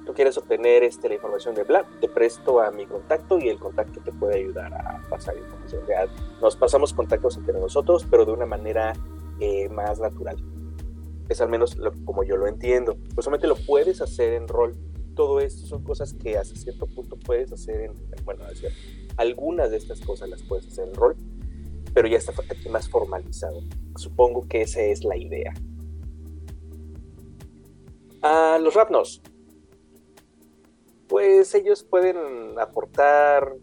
Tú 0.06 0.14
quieres 0.14 0.38
obtener 0.38 0.84
este, 0.84 1.10
la 1.10 1.16
información 1.16 1.56
de 1.56 1.64
Black, 1.64 1.88
te 2.00 2.08
presto 2.08 2.62
a 2.62 2.72
mi 2.72 2.86
contacto 2.86 3.40
y 3.40 3.50
el 3.50 3.58
contacto 3.60 4.00
te 4.02 4.12
puede 4.12 4.36
ayudar 4.38 4.74
a 4.74 5.02
pasar 5.10 5.36
información. 5.38 5.84
O 5.84 5.88
sea, 5.88 6.06
nos 6.42 6.56
pasamos 6.56 6.94
contactos 6.94 7.38
entre 7.38 7.60
nosotros, 7.60 8.06
pero 8.10 8.24
de 8.26 8.32
una 8.32 8.46
manera 8.46 8.94
eh, 9.40 9.68
más 9.70 10.00
natural. 10.00 10.38
Es 11.28 11.42
al 11.42 11.50
menos 11.50 11.76
lo- 11.78 11.92
como 12.06 12.24
yo 12.24 12.38
lo 12.38 12.48
entiendo. 12.48 12.98
Pues 13.16 13.26
solamente 13.26 13.48
lo 13.48 13.56
puedes 13.56 14.00
hacer 14.02 14.34
en 14.34 14.48
rol. 14.48 14.76
Todo 15.16 15.40
esto 15.40 15.66
son 15.66 15.84
cosas 15.84 16.14
que 16.14 16.38
hasta 16.38 16.56
cierto 16.56 16.86
punto 16.86 17.18
puedes 17.18 17.52
hacer 17.52 17.82
en. 17.82 17.94
Bueno, 18.26 18.44
cierto. 18.54 18.78
Algunas 19.18 19.72
de 19.72 19.78
estas 19.78 20.02
cosas 20.02 20.30
las 20.30 20.44
puedes 20.44 20.68
hacer 20.68 20.88
en 20.90 20.94
rol, 20.94 21.16
pero 21.96 22.08
ya 22.08 22.18
está 22.18 22.32
más 22.70 22.88
formalizado. 22.90 23.62
Supongo 23.96 24.46
que 24.48 24.62
esa 24.62 24.82
es 24.82 25.04
la 25.04 25.18
idea. 25.18 25.54
A 28.22 28.58
los 28.60 28.74
Rapnos. 28.76 29.22
Pues 31.08 31.54
ellos 31.56 31.84
pueden 31.84 32.60
aportar 32.60 33.56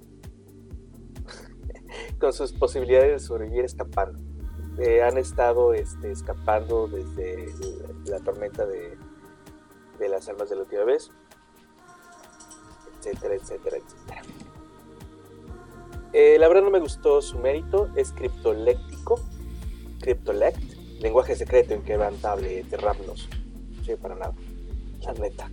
con 2.20 2.32
sus 2.32 2.52
posibilidades 2.52 3.12
de 3.12 3.18
sobrevivir 3.18 3.64
escapando. 3.64 4.18
Eh, 4.78 5.02
han 5.02 5.18
estado 5.18 5.74
este, 5.74 6.10
escapando 6.10 6.88
desde 6.88 7.52
la, 8.06 8.20
tormenta 8.20 8.64
de, 8.64 8.96
de 9.98 10.08
las 10.08 10.28
almas 10.28 10.48
de 10.48 10.56
la 10.56 10.62
última 10.62 10.84
vez, 10.84 11.10
etcétera, 12.98 13.34
etcétera, 13.34 13.76
etcétera. 13.76 14.22
Eh, 16.12 16.36
la 16.38 16.48
verdad 16.48 16.62
no 16.62 16.70
me 16.70 16.78
gustó 16.78 17.22
su 17.22 17.38
mérito, 17.38 17.88
es 17.96 18.12
criptoléctico, 18.12 19.18
criptolect, 20.00 20.60
lenguaje 21.00 21.34
secreto 21.36 21.74
inquebrantable 21.74 22.64
de 22.64 22.76
Rapnos. 22.76 23.28
Sí, 23.84 23.94
para 23.96 24.14
nada, 24.14 24.34
la 25.02 25.12
neta. 25.14 25.50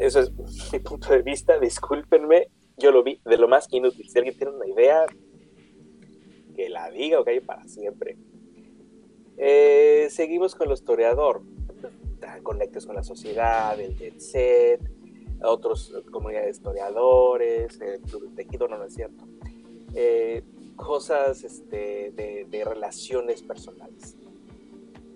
Eso 0.00 0.20
es 0.20 0.32
mi 0.72 0.78
punto 0.78 1.12
de 1.12 1.22
vista, 1.22 1.58
discúlpenme, 1.58 2.48
Yo 2.76 2.90
lo 2.90 3.02
vi 3.02 3.20
de 3.24 3.36
lo 3.36 3.48
más 3.48 3.68
inútil. 3.70 4.08
Si 4.08 4.18
alguien 4.18 4.36
tiene 4.36 4.52
una 4.52 4.66
idea, 4.66 5.06
que 6.54 6.68
la 6.68 6.90
diga 6.90 7.20
o 7.20 7.24
que 7.24 7.30
hay 7.30 7.40
para 7.40 7.66
siempre. 7.68 8.16
Eh, 9.36 10.08
seguimos 10.10 10.54
con 10.54 10.68
los 10.68 10.84
toreador. 10.84 11.42
Conectes 12.42 12.84
con 12.84 12.96
la 12.96 13.04
sociedad, 13.04 13.78
el 13.80 13.96
jet 13.96 14.18
set, 14.18 14.80
otros 15.42 15.92
comunidades 16.10 16.46
de 16.46 16.52
historiadores, 16.52 17.80
el 17.80 18.00
club 18.00 18.28
de 18.28 18.44
tejido, 18.44 18.66
no, 18.68 18.76
no 18.76 18.84
es 18.84 18.94
cierto. 18.94 19.24
Eh, 19.94 20.42
cosas 20.76 21.44
este, 21.44 22.10
de, 22.10 22.46
de, 22.48 22.64
relaciones 22.64 23.42
personales. 23.42 24.16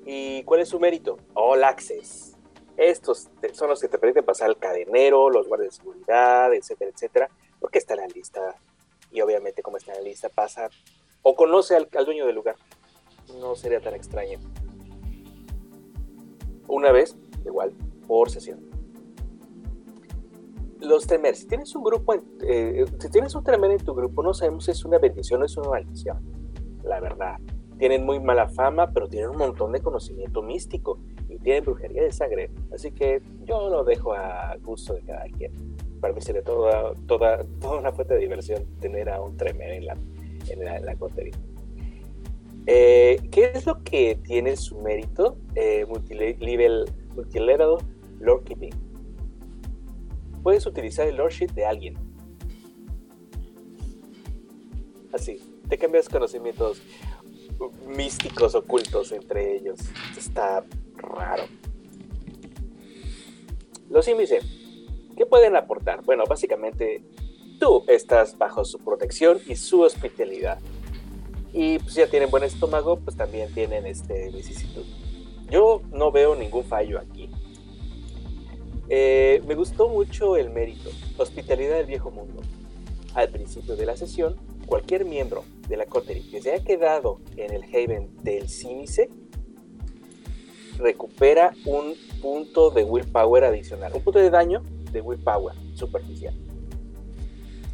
¿Y 0.07 0.43
cuál 0.45 0.61
es 0.61 0.69
su 0.69 0.81
mérito? 0.81 1.19
All 1.35 1.65
Access. 1.65 2.32
Estos 2.77 3.29
son 3.53 3.69
los 3.69 3.81
que 3.81 3.89
te 3.89 3.99
permiten 3.99 4.25
pasar 4.25 4.49
al 4.49 4.59
cadenero, 4.59 5.31
los 5.31 5.47
guardias 5.49 5.75
de 5.75 5.83
seguridad, 5.83 6.55
etcétera, 6.55 6.91
etcétera, 6.91 7.31
porque 7.61 7.79
está 7.79 7.95
en 7.95 8.01
la 8.01 8.07
lista. 8.09 8.57
Y 9.11 9.21
obviamente, 9.21 9.63
como 9.63 9.77
está 9.77 9.93
en 9.93 9.99
la 9.99 10.05
lista, 10.05 10.29
pasa 10.29 10.69
o 11.23 11.35
conoce 11.37 11.77
al, 11.77 11.89
al 11.97 12.05
dueño 12.05 12.27
del 12.27 12.35
lugar. 12.35 12.57
No 13.39 13.55
sería 13.55 13.81
tan 13.81 13.95
extraño. 13.95 14.39
Una 16.67 16.93
vez, 16.93 17.17
igual, 17.45 17.73
por 18.07 18.31
sesión 18.31 18.73
los 20.83 21.07
temer, 21.07 21.37
si 21.37 21.47
tienes 21.47 21.75
un 21.75 21.85
grupo, 21.85 22.15
eh, 22.43 22.85
si 22.99 23.11
tienes 23.11 23.35
un 23.35 23.45
tremer 23.45 23.71
en 23.71 23.79
tu 23.79 23.95
grupo, 23.95 24.23
no 24.23 24.35
sabemos 24.35 24.65
si 24.65 24.73
es 24.73 24.85
una 24.85 24.99
bendición 24.99 25.43
o 25.43 25.45
es 25.45 25.57
una 25.57 25.71
maldición, 25.71 26.19
la 26.85 27.01
verdad. 27.01 27.39
Tienen 27.79 28.05
muy 28.05 28.21
mala 28.21 28.49
fama, 28.49 28.93
pero 28.93 29.09
tienen 29.09 29.31
un 29.31 29.39
montón 29.39 29.73
de 29.73 29.81
conocimiento 29.81 30.43
místico 30.43 30.99
tienen 31.43 31.65
brujería 31.65 32.03
de 32.03 32.13
sangre. 32.13 32.51
Así 32.73 32.93
que 32.93 33.21
yo 33.45 33.69
lo 33.69 33.85
dejo 33.85 34.15
a 34.15 34.57
gusto 34.63 34.95
de 34.95 35.03
cada 35.03 35.25
quien. 35.25 35.53
Para 36.01 36.13
mí 36.15 36.21
sería 36.21 36.43
toda, 36.43 36.95
toda, 37.07 37.45
toda 37.61 37.79
una 37.79 37.93
fuente 37.93 38.15
de 38.15 38.21
diversión 38.21 38.65
tener 38.81 39.09
a 39.09 39.21
un 39.21 39.37
tremer 39.37 39.71
en 39.73 39.87
la, 39.87 39.97
en 40.49 40.65
la, 40.65 40.81
la 40.81 40.97
eh, 42.67 43.21
¿Qué 43.31 43.53
es 43.55 43.67
lo 43.67 43.83
que 43.83 44.19
tiene 44.23 44.57
su 44.57 44.81
mérito? 44.81 45.37
Eh, 45.55 45.85
multilevel, 45.87 46.85
multilevel 47.15 47.77
Lord 48.21 48.45
Keeping 48.45 48.93
puedes 50.43 50.67
utilizar 50.67 51.07
el 51.07 51.17
Lordship 51.17 51.53
de 51.53 51.65
alguien. 51.65 51.97
Así, 55.13 55.41
te 55.69 55.79
cambias 55.79 56.09
conocimientos 56.09 56.83
místicos 57.87 58.55
ocultos 58.55 59.13
entre 59.13 59.57
ellos. 59.57 59.79
Está 60.17 60.65
raro. 61.03 61.45
Los 63.91 64.09
índice, 64.09 64.41
¿qué 65.17 65.27
pueden 65.27 65.55
aportar? 65.57 66.03
Bueno, 66.05 66.25
básicamente 66.27 67.03
tú 67.61 67.85
estás 67.89 68.39
bajo 68.39 68.65
su 68.65 68.79
protección 68.79 69.39
y 69.47 69.57
su 69.57 69.83
hospitalidad. 69.83 70.59
Y 71.53 71.79
pues 71.79 71.95
ya 71.95 72.07
tienen 72.07 72.31
buen 72.31 72.45
estómago, 72.45 72.99
pues 72.99 73.17
también 73.17 73.53
tienen 73.53 73.87
este 73.87 74.31
vicisitud. 74.31 74.85
Yo 75.51 75.83
no 75.93 76.11
veo 76.11 76.35
ningún 76.35 76.65
fallo 76.65 76.99
aquí. 76.99 77.29
Eh, 78.89 79.43
me 79.47 79.55
gustó 79.55 79.89
mucho 79.89 80.37
el 80.37 80.51
mérito, 80.51 80.91
hospitalidad 81.19 81.77
del 81.77 81.87
viejo 81.87 82.11
mundo. 82.11 82.43
Al 83.15 83.29
principio 83.29 83.77
de 83.77 83.85
la 83.85 83.97
sesión, 83.97 84.37
cualquier 84.67 85.05
miembro 85.05 85.45
de 85.69 85.77
la 85.77 85.85
coterie 85.87 86.29
que 86.31 86.41
se 86.41 86.53
haya 86.53 86.65
quedado 86.65 87.21
en 87.37 87.53
el 87.53 87.65
Haven 87.65 88.11
del 88.23 88.49
Cínice 88.49 89.11
recupera 90.79 91.53
un 91.65 91.95
punto 92.21 92.71
de 92.71 92.85
willpower 92.85 93.45
adicional, 93.45 93.93
un 93.95 94.03
punto 94.03 94.19
de 94.19 94.31
daño 94.31 94.63
de 94.93 95.01
willpower 95.01 95.55
superficial. 95.75 96.35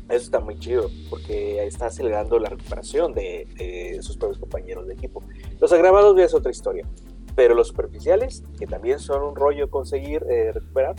Eso 0.08 0.24
está 0.24 0.40
muy 0.40 0.58
chido 0.58 0.90
porque 1.10 1.64
está 1.66 1.86
acelerando 1.86 2.38
la 2.38 2.48
recuperación 2.48 3.12
de, 3.12 3.98
sus 4.00 4.16
propios 4.16 4.38
compañeros 4.38 4.86
de 4.86 4.94
equipo. 4.94 5.22
Los 5.60 5.70
agravados 5.72 6.16
ya 6.16 6.24
es 6.24 6.34
otra 6.34 6.50
historia. 6.50 6.86
Pero 7.36 7.54
los 7.54 7.68
superficiales, 7.68 8.42
que 8.58 8.66
también 8.66 8.98
son 8.98 9.22
un 9.22 9.36
rollo 9.36 9.70
conseguir 9.70 10.24
eh, 10.28 10.50
recuperar, 10.52 10.96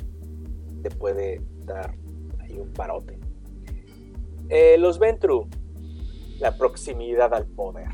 te 0.84 0.90
puede 0.90 1.42
dar 1.66 1.96
ahí 2.40 2.58
un 2.58 2.72
parote. 2.72 3.20
Eh, 4.48 4.78
los 4.78 5.00
Ventru, 5.00 5.48
la 6.40 6.56
proximidad 6.58 7.34
al 7.34 7.46
poder. 7.46 7.90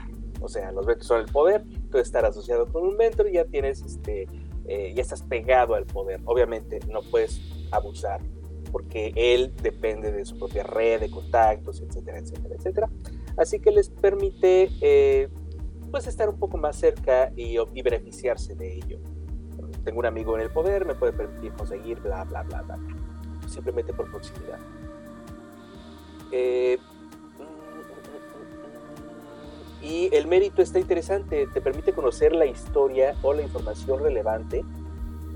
O 0.45 0.49
sea, 0.49 0.71
los 0.71 0.85
Ventru 0.85 1.05
son 1.05 1.21
el 1.21 1.27
poder, 1.27 1.63
tú 1.91 1.97
estar 1.97 2.23
asociado 2.23 2.67
con 2.67 2.83
un 2.83 2.97
Ventru 2.97 3.27
ya 3.27 3.45
tienes 3.45 3.81
este, 3.81 4.27
eh, 4.67 4.93
ya 4.95 5.01
estás 5.01 5.23
pegado 5.23 5.75
al 5.75 5.85
poder. 5.85 6.21
Obviamente 6.25 6.79
no 6.87 7.01
puedes 7.01 7.41
abusar 7.71 8.21
porque 8.71 9.11
él 9.15 9.53
depende 9.61 10.11
de 10.11 10.25
su 10.25 10.37
propia 10.37 10.63
red 10.63 10.99
de 10.99 11.09
contactos, 11.09 11.81
etcétera, 11.81 12.19
etcétera, 12.19 12.55
etcétera. 12.55 12.89
Así 13.37 13.59
que 13.59 13.71
les 13.71 13.89
permite 13.89 15.29
pues 15.91 16.07
estar 16.07 16.27
un 16.27 16.37
poco 16.37 16.57
más 16.57 16.75
cerca 16.75 17.31
y, 17.35 17.57
beneficiarse 17.81 18.53
de 18.53 18.75
ello. 18.75 18.99
Tengo 19.83 19.99
un 19.99 20.05
amigo 20.05 20.35
en 20.35 20.41
el 20.41 20.51
poder, 20.51 20.85
me 20.85 20.93
puede 20.93 21.13
permitir 21.13 21.53
conseguir 21.53 22.01
bla, 22.01 22.23
bla, 22.25 22.43
bla, 22.43 22.63
bla. 22.63 22.77
Simplemente 23.47 23.93
por 23.93 24.11
proximidad. 24.11 24.59
Eh, 26.31 26.77
y 29.81 30.09
el 30.13 30.27
mérito 30.27 30.61
está 30.61 30.79
interesante, 30.79 31.47
te 31.53 31.61
permite 31.61 31.93
conocer 31.93 32.35
la 32.35 32.45
historia 32.45 33.15
o 33.21 33.33
la 33.33 33.41
información 33.41 34.01
relevante 34.01 34.63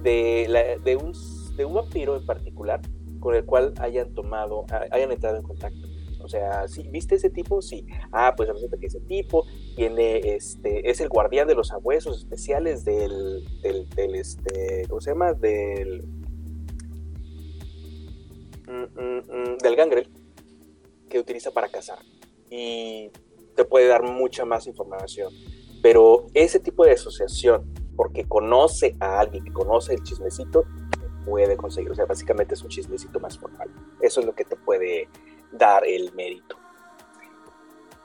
de, 0.02 0.80
de, 0.84 0.95
un, 0.95 1.14
de 1.56 1.66
un 1.66 1.74
vampiro 1.74 2.16
en 2.16 2.26
particular 2.26 2.82
con 3.20 3.36
el 3.36 3.45
cual 3.45 3.74
hayan 3.80 4.14
tomado, 4.14 4.66
hayan 4.91 5.11
entrado 5.11 5.38
en 5.38 5.44
contacto. 5.44 5.88
O 6.22 6.28
sea, 6.28 6.68
¿sí, 6.68 6.88
¿viste 6.90 7.16
ese 7.16 7.30
tipo? 7.30 7.61
Sí. 7.61 7.86
Ah, 8.11 8.34
pues 8.36 8.49
resulta 8.49 8.78
que 8.78 8.88
ese 8.88 8.99
tipo 9.02 9.45
tiene, 9.76 10.18
este, 10.36 10.90
es 10.90 10.99
el 11.02 11.10
guardián 11.10 11.48
de 11.48 11.56
los 11.56 11.72
abuesos 11.72 12.18
especiales 12.18 12.84
del, 12.84 13.44
del, 13.61 14.16
este, 14.16 14.86
¿cómo 14.90 15.02
se 15.02 15.11
llama? 15.11 15.34
Del, 15.34 16.03
mm, 18.68 19.02
mm, 19.02 19.18
mm, 19.18 19.57
del 19.57 19.76
gangrel 19.76 20.10
que 21.10 21.20
utiliza 21.20 21.52
para 21.52 21.70
cazar. 21.70 21.99
Y 22.52 23.11
te 23.60 23.65
puede 23.65 23.88
dar 23.88 24.03
mucha 24.03 24.45
más 24.45 24.68
información. 24.68 25.34
Pero 25.81 26.27
ese 26.34 26.61
tipo 26.61 26.86
de 26.86 26.94
asociación, 26.94 27.65
porque 27.98 28.23
conoce 28.23 28.95
a 29.02 29.19
alguien 29.19 29.44
que 29.44 29.52
conoce 29.52 29.94
el 29.95 30.03
chismecito, 30.03 30.64
puede 31.26 31.57
conseguir. 31.57 31.91
O 31.91 31.95
sea, 31.95 32.06
básicamente 32.06 32.53
es 32.53 32.64
un 32.64 32.69
chismecito 32.69 33.19
más 33.19 33.38
formal. 33.38 33.69
Eso 33.99 34.22
es 34.22 34.26
lo 34.26 34.34
que 34.34 34.45
te 34.45 34.56
puede 34.56 35.10
dar 35.52 35.86
el 35.86 36.14
mérito. 36.14 36.56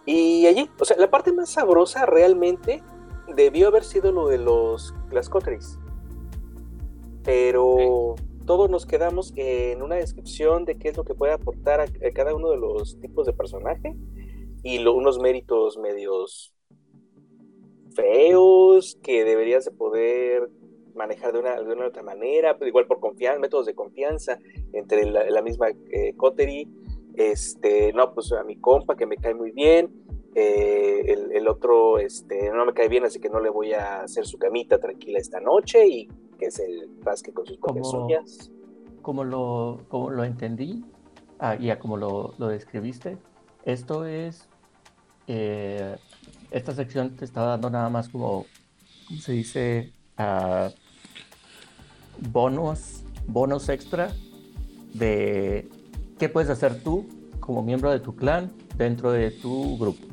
Y 0.05 0.47
allí, 0.47 0.69
o 0.77 0.85
sea, 0.85 0.97
la 0.97 1.09
parte 1.09 1.33
más 1.33 1.51
sabrosa 1.51 2.05
realmente 2.05 2.83
debió 3.29 3.69
haber 3.69 3.85
sido 3.85 4.11
lo 4.11 4.27
de 4.27 4.39
los 4.39 4.93
las 5.13 5.29
coteries. 5.29 5.79
Pero 7.23 8.17
todos 8.45 8.69
nos 8.69 8.87
quedamos 8.87 9.33
en 9.37 9.83
una 9.83 9.95
descripción 9.95 10.65
de 10.65 10.79
qué 10.79 10.89
es 10.89 10.97
lo 10.97 11.05
que 11.05 11.15
puede 11.15 11.33
aportar 11.33 11.81
a, 11.81 11.87
cada 12.13 12.35
uno 12.35 12.51
de 12.51 12.57
los 12.57 12.99
tipos 12.99 13.25
de 13.25 13.33
personaje 13.33 13.97
y 14.65 14.85
unos 14.85 15.21
méritos 15.21 15.79
medios 15.79 16.53
feos 17.95 18.99
que 19.03 19.25
deberías 19.25 19.65
de 19.65 19.71
poder 19.71 20.51
manejar 20.97 21.33
de 21.33 21.39
una, 21.39 21.61
de 21.61 21.73
una 21.73 21.87
otra 21.87 22.03
manera, 22.03 22.59
pero 22.59 22.69
igual 22.69 22.87
por 22.87 22.99
confianza, 22.99 23.39
métodos 23.39 23.67
de 23.67 23.75
confianza 23.75 24.39
entre 24.73 25.05
la, 25.07 25.43
misma 25.43 25.69
eh, 25.91 26.15
coterie 26.17 26.67
este, 27.15 27.93
no, 27.93 28.13
pues 28.13 28.33
a 28.33 28.43
mi 28.43 28.57
compa 28.57 28.97
que 28.97 29.07
me 29.07 29.17
cae 29.17 29.35
muy 29.35 29.53
bien, 29.53 29.91
eh, 30.35 31.17
el, 31.33 31.47
otro 31.47 31.99
este, 31.99 32.51
no 32.51 32.67
me 32.67 32.73
cae 32.73 32.89
bien, 32.89 33.05
así 33.05 33.21
que 33.21 33.31
no 33.31 33.39
le 33.39 33.51
voy 33.51 33.73
a 33.73 34.03
hacer 34.03 34.27
su 34.27 34.37
camita 34.37 34.79
tranquila 34.79 35.19
esta 35.19 35.41
noche 35.41 35.87
y 35.87 36.09
que 36.39 36.51
se 36.51 36.67
rasque 37.03 37.33
con 37.33 37.47
sus 37.47 37.95
uñas. 37.95 38.51
Como 39.01 39.23
lo, 39.23 39.81
como 39.89 40.11
lo 40.11 40.25
entendí, 40.25 40.83
ah, 41.39 41.57
y 41.57 41.75
como 41.77 41.97
lo, 41.97 42.35
lo, 42.39 42.49
describiste, 42.49 43.17
esto 43.65 44.07
es, 44.07 44.49
eh, 45.27 45.97
esta 46.51 46.75
sección 46.75 47.11
te 47.17 47.25
está 47.25 47.43
dando 47.43 47.71
nada 47.71 47.89
más 47.89 48.09
como, 48.09 48.47
¿cómo 49.09 49.21
se 49.21 49.33
dice? 49.33 49.93
Uh, 50.19 50.71
bonos, 52.31 53.03
bonos 53.27 53.69
extra 53.69 54.13
de 54.93 55.69
qué 56.19 56.29
puedes 56.29 56.51
hacer 56.51 56.83
tú 56.83 57.09
como 57.41 57.63
miembro 57.63 57.91
de 57.91 58.01
tu 58.01 58.15
clan 58.15 58.53
dentro 58.77 59.13
de 59.13 59.31
tu 59.31 59.77
grupo. 59.79 60.07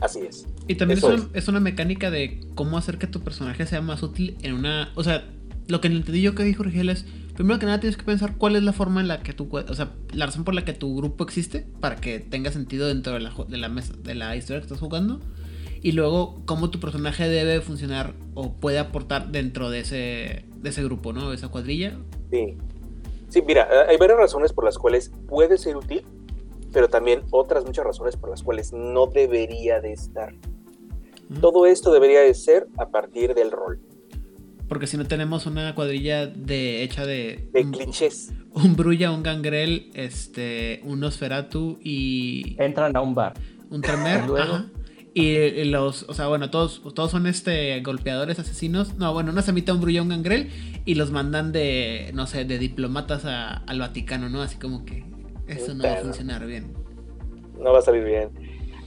Así 0.00 0.20
es. 0.20 0.46
Y 0.68 0.74
también 0.74 1.00
es 1.32 1.48
una, 1.48 1.60
mecánica 1.60 2.10
de 2.10 2.40
cómo 2.54 2.76
hacer 2.76 2.98
que 2.98 3.06
tu 3.06 3.20
personaje 3.20 3.66
sea 3.66 3.80
más 3.80 4.02
útil 4.02 4.36
en 4.42 4.52
una... 4.52 4.92
O 4.94 5.02
sea, 5.02 5.24
lo 5.68 5.80
que 5.80 5.88
entendí 5.88 6.20
yo 6.20 6.34
que 6.34 6.44
dijo 6.44 6.62
Rigel 6.62 6.90
es, 6.90 7.06
primero 7.36 7.58
que 7.60 7.66
nada 7.66 7.78
tienes 7.78 7.96
que 7.96 8.04
pensar 8.04 8.36
cuál 8.36 8.56
es 8.56 8.62
la 8.62 8.72
forma 8.72 9.00
en 9.00 9.08
la 9.08 9.22
que 9.22 9.32
tú... 9.32 9.48
O 9.52 9.74
sea, 9.74 9.92
la 10.12 10.26
razón 10.26 10.44
por 10.44 10.54
la 10.54 10.64
que 10.64 10.72
tu 10.72 10.96
grupo 10.96 11.22
existe, 11.24 11.66
para 11.80 11.96
que 11.96 12.18
tenga 12.18 12.50
sentido 12.50 12.88
dentro 12.88 13.12
de 13.12 13.20
la, 13.20 13.32
de 13.46 13.56
la, 13.56 13.68
mesa, 13.68 13.94
de 14.02 14.14
la 14.14 14.34
historia 14.36 14.60
que 14.60 14.66
estás 14.66 14.80
jugando. 14.80 15.20
Y 15.82 15.92
luego 15.92 16.42
cómo 16.46 16.70
tu 16.70 16.80
personaje 16.80 17.28
debe 17.28 17.60
funcionar 17.60 18.14
o 18.34 18.52
puede 18.54 18.78
aportar 18.78 19.28
dentro 19.28 19.70
de 19.70 19.80
ese, 19.80 20.44
de 20.56 20.70
ese 20.70 20.82
grupo, 20.82 21.12
¿no? 21.12 21.30
De 21.30 21.36
esa 21.36 21.48
cuadrilla. 21.48 21.96
Sí. 22.30 22.56
Sí, 23.28 23.42
mira, 23.42 23.68
hay 23.88 23.96
varias 23.96 24.18
razones 24.18 24.52
por 24.52 24.64
las 24.64 24.78
cuales 24.78 25.12
puede 25.28 25.58
ser 25.58 25.76
útil. 25.76 26.02
pero 26.72 26.88
también 26.88 27.22
otras 27.30 27.64
muchas 27.64 27.84
razones 27.84 28.16
por 28.16 28.30
las 28.30 28.42
cuales 28.42 28.72
no 28.72 29.06
debería 29.06 29.80
de 29.80 29.92
estar. 29.92 30.34
Todo 31.40 31.66
esto 31.66 31.92
debería 31.92 32.20
de 32.20 32.34
ser 32.34 32.68
a 32.76 32.88
partir 32.88 33.34
del 33.34 33.50
rol, 33.50 33.80
Porque 34.68 34.86
si 34.86 34.96
no 34.96 35.04
tenemos 35.06 35.46
una 35.46 35.74
cuadrilla 35.74 36.26
de 36.26 36.82
hecha 36.82 37.06
de. 37.06 37.48
de 37.52 37.60
un, 37.62 37.70
clichés. 37.72 38.32
un 38.52 38.74
Brulla, 38.76 39.12
un 39.12 39.22
Gangrel, 39.22 39.90
este, 39.94 40.80
un 40.84 41.00
Nosferatu 41.00 41.78
y 41.82 42.56
Entran 42.58 42.96
a 42.96 43.00
un 43.00 43.14
bar. 43.14 43.34
un 43.70 43.80
Tremer. 43.82 44.24
Y 44.24 44.26
luego- 44.26 44.54
ajá. 44.54 44.70
Y 45.18 45.64
los, 45.64 46.02
o 46.10 46.12
sea, 46.14 46.26
bueno, 46.26 46.50
todos, 46.50 46.82
todos 46.94 47.10
son 47.10 47.26
este 47.26 47.80
golpeadores, 47.80 48.38
asesinos. 48.38 48.96
No, 48.98 49.14
bueno, 49.14 49.32
una 49.32 49.40
semita, 49.40 49.72
un 49.72 49.80
Brulla, 49.80 50.02
un 50.02 50.10
Gangrel. 50.10 50.50
Y 50.84 50.94
los 50.96 51.10
mandan 51.10 51.52
de, 51.52 52.10
no 52.12 52.26
sé, 52.26 52.44
de 52.44 52.58
diplomatas 52.58 53.24
a- 53.24 53.58
al 53.66 53.78
Vaticano, 53.78 54.28
¿no? 54.28 54.42
Así 54.42 54.58
como 54.58 54.84
que 54.84 55.04
eso 55.48 55.72
no 55.74 55.84
va 55.84 55.92
a 55.94 55.96
funcionar 55.96 56.46
bien. 56.46 56.74
No 57.58 57.72
va 57.72 57.78
a 57.78 57.82
salir 57.82 58.04
bien. 58.04 58.28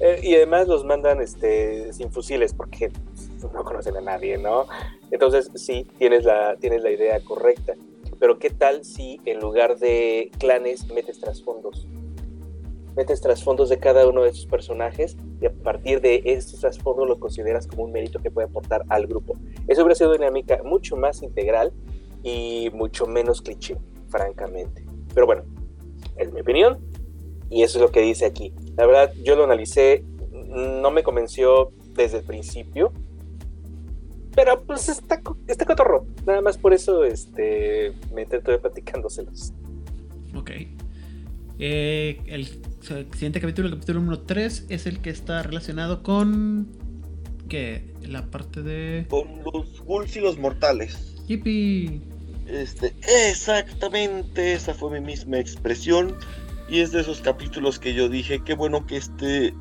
Eh, 0.01 0.19
y 0.23 0.35
además 0.35 0.68
los 0.68 0.85
mandan 0.85 1.19
este, 1.19 1.91
sin 1.93 2.11
fusiles 2.11 2.53
porque 2.53 2.91
no 3.53 3.64
conocen 3.64 3.98
a 3.98 4.02
nadie, 4.02 4.38
¿no? 4.38 4.68
Entonces 5.11 5.49
sí, 5.56 5.88
tienes 5.98 6.24
la, 6.24 6.56
tienes 6.57 6.84
la 6.84 6.91
idea 6.91 7.20
correcta. 7.22 7.74
Pero 8.20 8.38
¿qué 8.38 8.49
tal 8.49 8.84
si 8.84 9.20
en 9.26 9.40
lugar 9.40 9.78
de 9.78 10.30
clanes 10.40 10.91
metes 10.91 11.20
trasfondos? 11.20 11.88
Metes 12.95 13.22
trasfondos 13.22 13.70
de 13.70 13.80
cada 13.80 14.07
uno 14.07 14.24
de 14.24 14.30
esos 14.30 14.45
personajes 14.45 15.16
y 15.40 15.45
a 15.45 15.53
partir 15.53 16.02
de 16.02 16.22
estos 16.26 16.60
trasfondos 16.60 17.07
los 17.07 17.20
consideras 17.20 17.66
como 17.66 17.84
un 17.84 17.94
mérito 17.94 18.20
que 18.20 18.30
puede 18.30 18.48
aportar 18.48 18.84
al 18.90 19.07
grupo. 19.07 19.36
Eso 19.68 19.84
hubiera 19.84 19.95
sido 19.95 20.10
una 20.10 20.18
dinámica 20.18 20.61
mucho 20.64 20.98
más 20.98 21.24
integral 21.24 21.72
y 22.22 22.70
mucho 22.74 23.06
menos 23.06 23.41
cliché, 23.41 23.78
francamente. 24.10 24.84
Pero 25.14 25.26
bueno, 25.26 25.44
es 26.18 26.34
mi 26.34 26.41
opinión 26.41 26.80
y 27.49 27.64
eso 27.64 27.78
es 27.78 27.82
lo 27.82 27.91
que 27.91 28.02
dice 28.02 28.26
aquí. 28.26 28.53
La 28.76 28.86
verdad, 28.86 29.14
yo 29.24 29.38
lo 29.38 29.45
analicé, 29.45 30.03
no 30.32 30.91
me 30.91 31.03
convenció 31.03 31.72
desde 31.94 32.18
el 32.18 32.24
principio, 32.24 32.91
pero 34.40 34.64
pues 34.64 34.88
está, 34.88 35.22
está 35.48 35.66
cotorro. 35.66 36.07
Nada 36.26 36.40
más 36.40 36.57
por 36.57 36.74
eso 36.74 37.03
este, 37.03 37.91
me 38.14 38.22
intento 38.22 38.52
de 38.52 38.57
platicándoselos. 38.57 39.52
Ok. 40.34 40.52
Eh, 41.60 42.22
el 42.26 42.48
siguiente 43.11 43.41
capítulo, 43.41 43.68
el 43.68 43.74
capítulo 43.74 43.99
número 43.99 44.22
3, 44.22 44.68
es 44.70 44.86
el 44.86 45.02
que 45.02 45.10
está 45.10 45.44
relacionado 45.44 46.03
con. 46.03 46.70
¿Qué? 47.49 47.94
La 48.02 48.28
parte 48.28 48.61
de. 48.61 49.07
Con 49.10 49.44
los 49.44 49.84
ghouls 49.84 50.16
y 50.16 50.22
los 50.22 50.38
mortales. 50.38 51.18
Yippee. 51.28 51.99
Este, 52.48 52.94
exactamente, 53.28 54.53
esa 54.53 54.74
fue 54.74 55.02
mi 55.02 55.06
misma 55.06 55.38
expresión. 55.38 56.16
Y 56.70 56.80
es 56.80 56.94
de 56.94 57.02
esos 57.02 57.20
capítulos 57.20 57.78
que 57.78 57.94
yo 57.94 58.07
dije, 58.07 58.41
qué 58.45 58.53
bueno 58.53 58.86
que 58.86 58.95
este, 58.95 59.53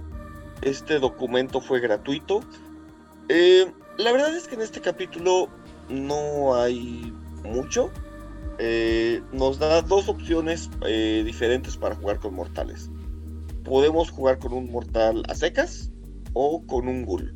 este 0.63 1.01
documento 1.01 1.61
fue 1.61 1.81
gratuito. 1.81 2.43
Eh, 3.29 3.67
la 3.99 4.13
verdad 4.13 4.35
es 4.35 4.47
que 4.47 4.55
en 4.55 4.63
este 4.63 4.81
capítulo 4.81 5.49
no 5.89 6.55
hay 6.55 7.13
mucho. 7.45 7.91
Eh, 8.61 9.23
nos 9.33 9.59
da 9.59 9.83
dos 9.83 10.09
opciones 10.09 10.71
eh, 10.87 11.23
diferentes 11.25 11.77
para 11.77 11.97
jugar 11.97 12.19
con 12.19 12.35
mortales. 12.35 12.91
Podemos 13.65 14.11
jugar 14.11 14.39
con 14.39 14.53
un 14.53 14.71
mortal 14.71 15.25
a 15.29 15.35
secas 15.35 15.91
o 16.33 16.65
con 16.67 16.89
un 16.89 17.05
ghoul. 17.05 17.35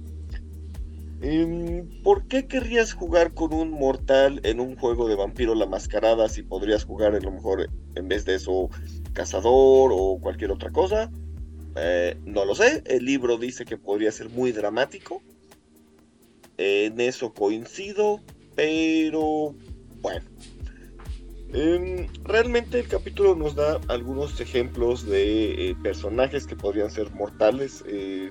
Em, 1.21 2.03
¿Por 2.03 2.27
qué 2.27 2.47
querrías 2.47 2.95
jugar 2.95 3.35
con 3.35 3.53
un 3.53 3.71
mortal 3.71 4.41
en 4.45 4.59
un 4.59 4.77
juego 4.77 5.09
de 5.09 5.15
vampiro 5.15 5.55
la 5.55 5.67
mascarada 5.67 6.29
si 6.29 6.43
podrías 6.43 6.85
jugar 6.85 7.15
a 7.15 7.21
lo 7.21 7.31
mejor 7.31 7.69
en 7.95 8.09
vez 8.09 8.25
de 8.25 8.37
eso 8.37 8.71
cazador 9.13 9.93
o 9.93 10.19
cualquier 10.21 10.53
otra 10.53 10.71
cosa? 10.71 11.11
Eh, 11.77 12.19
no 12.25 12.45
lo 12.45 12.55
sé, 12.55 12.83
el 12.87 13.05
libro 13.05 13.37
dice 13.39 13.65
que 13.65 13.77
podría 13.77 14.13
ser 14.13 14.31
muy 14.31 14.53
dramático. 14.53 15.23
En 16.65 17.01
eso 17.01 17.35
coincido, 17.35 18.21
pero 18.55 19.53
bueno. 20.01 20.25
Em, 21.53 22.07
realmente 22.23 22.79
el 22.79 22.87
capítulo 22.87 23.35
nos 23.35 23.57
da 23.57 23.81
algunos 23.89 24.41
ejemplos 24.41 25.05
de 25.05 25.71
eh, 25.71 25.77
personajes 25.83 26.47
que 26.47 26.55
podrían 26.55 26.91
ser 26.91 27.11
mortales 27.11 27.85
eh, 27.89 28.31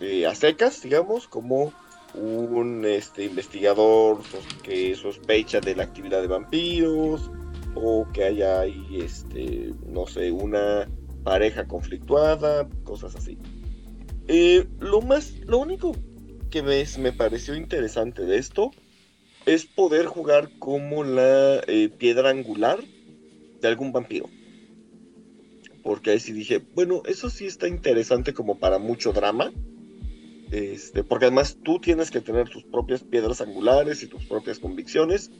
eh, 0.00 0.26
a 0.26 0.34
secas, 0.36 0.80
digamos, 0.80 1.26
como 1.26 1.72
un 2.14 2.84
este, 2.86 3.24
investigador 3.24 4.20
que 4.62 4.94
sospecha 4.94 5.60
de 5.60 5.74
la 5.74 5.82
actividad 5.82 6.22
de 6.22 6.28
vampiros 6.28 7.32
o 7.74 8.06
que 8.12 8.24
haya 8.24 8.60
ahí, 8.60 8.86
este, 8.92 9.72
no 9.88 10.06
sé, 10.06 10.30
una 10.30 10.88
pareja 11.24 11.66
conflictuada, 11.66 12.68
cosas 12.84 13.16
así. 13.16 13.36
Lo 14.78 15.00
más, 15.00 15.34
lo 15.46 15.58
único 15.58 15.92
que 16.50 16.62
me, 16.62 16.84
me 16.98 17.12
pareció 17.12 17.54
interesante 17.54 18.26
de 18.26 18.38
esto 18.38 18.72
es 19.46 19.64
poder 19.64 20.06
jugar 20.06 20.50
como 20.58 21.04
la 21.04 21.60
eh, 21.66 21.88
piedra 21.88 22.30
angular 22.30 22.78
de 23.60 23.68
algún 23.68 23.92
vampiro. 23.92 24.28
Porque 25.82 26.10
ahí 26.10 26.20
sí 26.20 26.32
dije, 26.32 26.62
bueno, 26.74 27.02
eso 27.06 27.30
sí 27.30 27.46
está 27.46 27.66
interesante 27.66 28.34
como 28.34 28.58
para 28.58 28.78
mucho 28.78 29.12
drama. 29.12 29.52
Este, 30.50 31.04
porque 31.04 31.26
además 31.26 31.56
tú 31.62 31.78
tienes 31.80 32.10
que 32.10 32.20
tener 32.20 32.48
tus 32.48 32.64
propias 32.64 33.02
piedras 33.02 33.40
angulares 33.40 34.02
y 34.02 34.08
tus 34.08 34.24
propias 34.26 34.58
convicciones. 34.58 35.30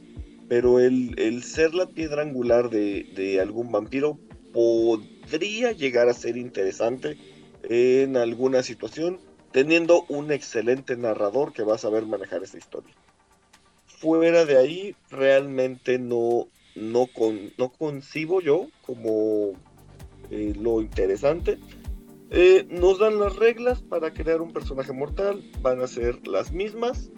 Pero 0.49 0.79
el, 0.79 1.13
el 1.17 1.43
ser 1.43 1.73
la 1.73 1.87
piedra 1.87 2.23
angular 2.23 2.69
de, 2.69 3.03
de 3.15 3.39
algún 3.39 3.71
vampiro 3.71 4.19
podría 4.51 5.71
llegar 5.71 6.09
a 6.09 6.13
ser 6.13 6.37
interesante 6.37 7.17
en 7.63 8.17
alguna 8.17 8.63
situación, 8.63 9.19
teniendo 9.51 10.05
un 10.07 10.31
excelente 10.31 10.95
narrador 10.95 11.53
que 11.53 11.63
va 11.63 11.75
a 11.75 11.79
saber 11.79 12.05
manejar 12.05 12.43
esa 12.43 12.57
historia. 12.57 12.93
Fuera 13.85 14.45
de 14.45 14.57
ahí, 14.57 14.95
realmente 15.09 15.99
no, 15.99 16.47
no, 16.75 17.07
con, 17.07 17.51
no 17.57 17.69
concibo 17.69 18.41
yo 18.41 18.67
como 18.81 19.53
eh, 20.29 20.53
lo 20.59 20.81
interesante. 20.81 21.59
Eh, 22.31 22.65
nos 22.69 22.99
dan 22.99 23.19
las 23.19 23.35
reglas 23.35 23.81
para 23.81 24.13
crear 24.13 24.41
un 24.41 24.53
personaje 24.53 24.93
mortal, 24.93 25.43
van 25.61 25.81
a 25.81 25.87
ser 25.87 26.25
las 26.27 26.51
mismas. 26.51 27.11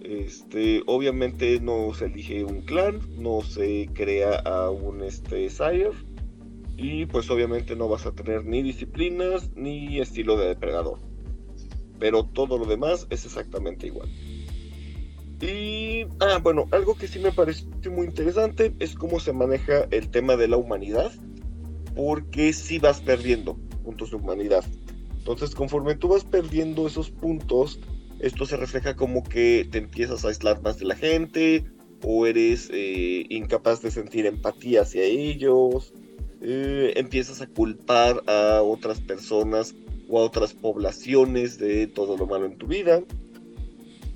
Este, 0.00 0.82
obviamente 0.86 1.60
no 1.60 1.94
se 1.94 2.06
elige 2.06 2.44
un 2.44 2.62
clan, 2.62 3.00
no 3.16 3.42
se 3.42 3.88
crea 3.94 4.38
a 4.40 4.70
un 4.70 5.02
este, 5.02 5.50
sire. 5.50 5.90
Y 6.76 7.06
pues 7.06 7.30
obviamente 7.30 7.76
no 7.76 7.88
vas 7.88 8.06
a 8.06 8.12
tener 8.12 8.44
ni 8.44 8.62
disciplinas 8.62 9.50
ni 9.54 10.00
estilo 10.00 10.36
de 10.36 10.48
depredador. 10.48 10.98
Pero 11.98 12.24
todo 12.24 12.58
lo 12.58 12.64
demás 12.64 13.06
es 13.10 13.24
exactamente 13.24 13.86
igual. 13.86 14.08
Y, 15.40 16.06
ah, 16.20 16.38
bueno, 16.42 16.66
algo 16.70 16.94
que 16.94 17.08
sí 17.08 17.18
me 17.18 17.32
pareció 17.32 17.68
muy 17.90 18.06
interesante 18.06 18.72
es 18.78 18.94
cómo 18.94 19.20
se 19.20 19.32
maneja 19.32 19.86
el 19.90 20.10
tema 20.10 20.36
de 20.36 20.48
la 20.48 20.56
humanidad. 20.56 21.12
Porque 21.94 22.52
si 22.52 22.78
vas 22.78 23.00
perdiendo 23.00 23.56
puntos 23.84 24.10
de 24.10 24.16
humanidad. 24.16 24.64
Entonces, 25.18 25.54
conforme 25.54 25.94
tú 25.94 26.08
vas 26.08 26.24
perdiendo 26.24 26.86
esos 26.86 27.10
puntos, 27.10 27.78
esto 28.18 28.46
se 28.46 28.56
refleja 28.56 28.96
como 28.96 29.22
que 29.22 29.68
te 29.70 29.78
empiezas 29.78 30.24
a 30.24 30.28
aislar 30.28 30.60
más 30.62 30.78
de 30.78 30.86
la 30.86 30.96
gente, 30.96 31.64
o 32.02 32.26
eres 32.26 32.68
eh, 32.72 33.24
incapaz 33.28 33.80
de 33.82 33.90
sentir 33.90 34.26
empatía 34.26 34.82
hacia 34.82 35.02
ellos, 35.02 35.92
eh, 36.40 36.92
empiezas 36.96 37.40
a 37.40 37.46
culpar 37.46 38.22
a 38.26 38.60
otras 38.62 39.00
personas 39.00 39.74
o 40.08 40.20
a 40.20 40.24
otras 40.24 40.52
poblaciones 40.52 41.58
de 41.58 41.86
todo 41.86 42.16
lo 42.16 42.26
malo 42.26 42.46
en 42.46 42.56
tu 42.56 42.66
vida. 42.66 43.02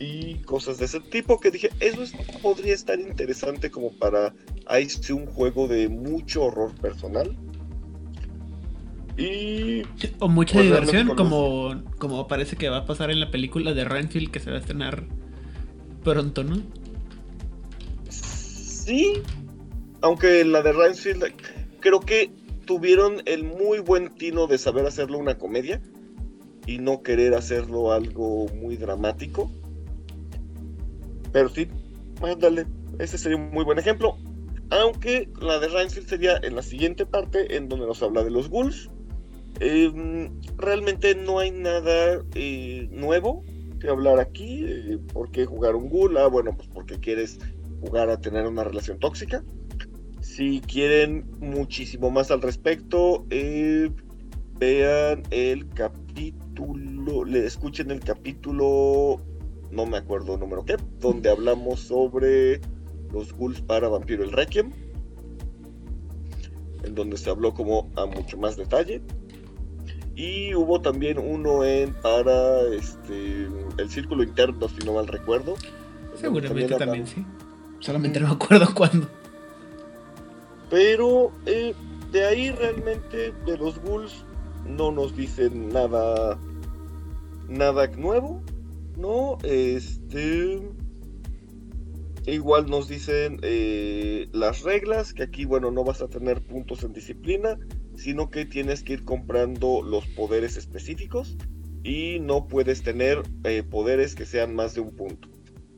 Y 0.01 0.35
cosas 0.45 0.79
de 0.79 0.85
ese 0.85 1.01
tipo 1.01 1.41
que 1.41 1.51
dije, 1.51 1.71
eso 1.81 2.03
es- 2.03 2.13
podría 2.41 2.75
estar 2.75 3.01
interesante 3.01 3.71
como 3.71 3.91
para 3.93 4.33
sí 4.89 5.13
un 5.13 5.27
juego 5.27 5.67
de 5.67 5.89
mucho 5.89 6.45
horror 6.45 6.73
personal. 6.75 7.37
Y 9.17 9.83
O 10.21 10.29
mucha 10.29 10.55
Pues 10.55 10.67
diversión, 10.67 11.09
como, 11.17 11.83
como 11.99 12.29
parece 12.29 12.55
que 12.57 12.69
va 12.69 12.79
a 12.79 12.87
pasar 12.87 13.11
en 13.11 13.19
la 13.19 13.33
película 13.33 13.75
de 13.75 13.85
Renfield 13.85 14.31
que 14.31 14.39
se 14.39 14.51
va 14.51 14.59
a 14.59 14.61
estrenar 14.61 15.05
pronto, 16.05 16.45
¿no? 16.45 16.63
Sí, 18.09 19.15
aunque 20.01 20.45
la 20.45 20.63
de 20.63 20.73
Rhinefield 20.73 21.25
creo 21.81 21.99
que 22.01 22.31
tuvieron 22.69 23.23
el 23.25 23.45
muy 23.45 23.79
buen 23.79 24.15
tino 24.15 24.47
de 24.47 24.59
saber 24.59 24.85
hacerlo 24.85 25.17
una 25.17 25.39
comedia 25.39 25.81
y 26.67 26.77
no 26.79 27.03
querer 27.03 27.33
hacerlo 27.33 27.93
algo 27.93 28.47
muy 28.55 28.77
dramático. 28.77 29.51
Pero 31.33 31.49
sí, 31.49 31.67
ándale, 32.21 32.67
ese 32.99 33.17
sería 33.17 33.39
un 33.39 33.51
muy 33.51 33.65
buen 33.65 33.79
ejemplo. 33.79 34.19
Aunque 34.69 35.31
la 35.41 35.59
de 35.59 35.69
Rhinefield 35.69 36.09
sería 36.09 36.37
en 36.43 36.57
la 36.57 36.63
siguiente 36.63 37.07
parte 37.07 37.57
en 37.57 37.71
donde 37.71 37.87
nos 37.87 38.03
habla 38.03 38.23
de 38.23 38.31
los 38.31 38.51
ghouls. 38.51 38.91
Em, 39.61 40.39
realmente 40.59 41.15
no 41.15 41.39
hay 41.39 41.51
nada 41.51 42.23
eh, 42.35 42.87
nuevo 42.93 43.47
que 43.81 43.89
hablar 43.89 44.21
aquí. 44.21 44.67
Eh, 44.67 44.99
¿Por 45.11 45.31
qué 45.31 45.47
jugar 45.47 45.75
un 45.75 45.89
ghoul? 45.89 46.19
Ah, 46.19 46.27
bueno, 46.27 46.55
pues 46.55 46.69
porque 46.69 47.01
quieres 47.01 47.39
jugar 47.81 48.11
a 48.11 48.21
tener 48.21 48.47
una 48.47 48.63
relación 48.63 48.99
tóxica. 48.99 49.43
Si 50.39 50.61
quieren 50.61 51.29
muchísimo 51.41 52.13
más 52.13 52.31
al 52.31 52.41
respecto, 52.41 53.27
eh, 53.29 53.91
vean 54.61 55.25
el 55.33 55.69
capítulo, 55.71 57.25
le 57.25 57.45
escuchen 57.45 57.91
el 57.91 57.99
capítulo, 57.99 59.21
no 59.73 59.85
me 59.85 59.97
acuerdo 59.97 60.35
el 60.35 60.39
número 60.39 60.65
qué, 60.65 60.77
donde 61.01 61.29
hablamos 61.29 61.81
sobre 61.81 62.61
los 63.13 63.33
ghouls 63.33 63.61
para 63.63 63.89
Vampiro 63.89 64.23
el 64.23 64.31
Requiem, 64.31 64.71
en 66.85 66.95
donde 66.95 67.17
se 67.17 67.31
habló 67.31 67.53
como 67.53 67.91
a 67.97 68.07
mucho 68.07 68.39
más 68.39 68.57
detalle. 68.57 69.03
Y 70.15 70.55
hubo 70.55 70.81
también 70.81 71.19
uno 71.19 71.65
en 71.65 71.95
para 71.95 72.61
este 72.77 73.49
el 73.77 73.91
círculo 73.91 74.23
interno, 74.23 74.69
si 74.69 74.87
no 74.87 74.95
mal 74.95 75.09
recuerdo. 75.09 75.57
Seguramente 76.15 76.77
también, 76.77 77.09
sí. 77.09 77.27
Solamente 77.81 78.21
no 78.21 78.29
me 78.29 78.35
acuerdo 78.35 78.73
cuándo. 78.73 79.09
Pero 80.71 81.33
eh, 81.47 81.75
de 82.13 82.25
ahí 82.25 82.51
realmente 82.51 83.33
de 83.47 83.59
los 83.59 83.79
ghouls 83.81 84.25
no 84.67 84.93
nos 84.93 85.17
dicen 85.17 85.69
nada 85.71 86.39
nada 87.49 87.87
nuevo, 87.89 88.43
¿no? 88.97 89.39
Este 89.43 90.61
igual 92.27 92.67
nos 92.69 92.89
dicen 92.89 93.39
eh, 93.43 94.29
las 94.33 94.63
reglas, 94.63 95.13
que 95.13 95.23
aquí, 95.23 95.45
bueno, 95.45 95.71
no 95.71 95.85
vas 95.85 96.03
a 96.03 96.09
tener 96.09 96.43
puntos 96.43 96.85
en 96.85 96.93
disciplina, 96.93 97.59
sino 97.97 98.31
que 98.31 98.45
tienes 98.45 98.83
que 98.83 98.95
ir 98.95 99.05
comprando 99.05 99.83
los 99.83 100.07
poderes 100.09 100.57
específicos 100.57 101.37
y 101.83 102.19
no 102.21 102.47
puedes 102.47 102.83
tener 102.83 103.23
eh, 103.45 103.63
poderes 103.63 104.15
que 104.15 104.27
sean 104.27 104.55
más 104.55 104.75
de 104.75 104.81
un 104.81 104.95
punto. 104.95 105.29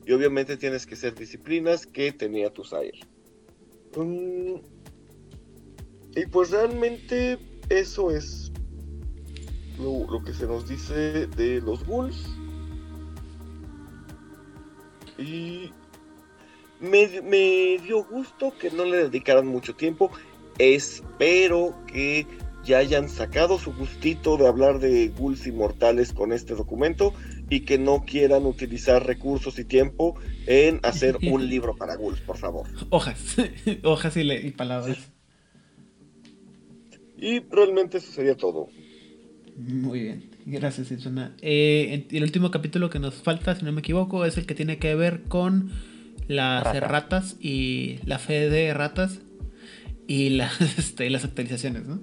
Y 0.05 0.13
obviamente 0.13 0.57
tienes 0.57 0.85
que 0.85 0.95
ser 0.95 1.15
disciplinas 1.15 1.85
que 1.85 2.11
tenía 2.11 2.51
tu 2.51 2.63
Sire. 2.63 2.99
Mm, 3.95 4.55
y 6.15 6.25
pues 6.25 6.51
realmente 6.51 7.37
eso 7.69 8.11
es 8.11 8.51
lo, 9.79 10.23
que 10.23 10.33
se 10.33 10.45
nos 10.45 10.67
dice 10.67 11.27
de 11.27 11.61
los 11.61 11.85
ghouls. 11.85 12.25
Y 15.17 15.71
me, 16.79 17.21
me, 17.21 17.77
dio 17.83 18.03
gusto 18.03 18.53
que 18.57 18.71
no 18.71 18.85
le 18.85 18.97
dedicaran 18.97 19.47
mucho 19.47 19.75
tiempo. 19.75 20.11
Espero 20.57 21.75
que 21.87 22.27
ya 22.63 22.79
hayan 22.79 23.09
sacado 23.09 23.57
su 23.57 23.73
gustito 23.73 24.37
de 24.37 24.47
hablar 24.47 24.79
de 24.79 25.09
ghouls 25.09 25.47
inmortales 25.47 26.13
con 26.13 26.31
este 26.31 26.55
documento 26.55 27.13
y 27.49 27.61
que 27.61 27.77
no 27.77 28.03
quieran 28.05 28.45
utilizar 28.45 29.05
recursos 29.05 29.57
y 29.59 29.65
tiempo 29.65 30.15
en 30.45 30.79
hacer 30.83 31.17
un 31.23 31.47
libro 31.49 31.75
para 31.75 31.95
ghouls, 31.95 32.21
por 32.21 32.37
favor. 32.37 32.67
Hojas, 32.89 33.37
hojas 33.83 34.17
y, 34.17 34.51
palabras. 34.51 35.11
Y 37.21 37.39
realmente 37.39 37.99
eso 37.99 38.11
sería 38.11 38.35
todo. 38.35 38.67
Muy 39.55 40.01
bien, 40.01 40.31
gracias, 40.47 40.91
Isona. 40.91 41.35
Eh, 41.41 42.07
el 42.09 42.23
último 42.23 42.49
capítulo 42.49 42.89
que 42.89 42.97
nos 42.97 43.15
falta, 43.21 43.53
si 43.55 43.63
no 43.63 43.71
me 43.71 43.81
equivoco, 43.81 44.25
es 44.25 44.37
el 44.37 44.47
que 44.47 44.55
tiene 44.55 44.79
que 44.79 44.95
ver 44.95 45.23
con 45.23 45.71
las 46.27 46.79
ratas 46.79 47.37
y 47.39 47.99
la 48.05 48.17
fe 48.17 48.49
de 48.49 48.73
ratas 48.73 49.21
y 50.07 50.29
las, 50.31 50.59
este, 50.79 51.11
las 51.11 51.23
actualizaciones, 51.23 51.87
¿no? 51.87 52.01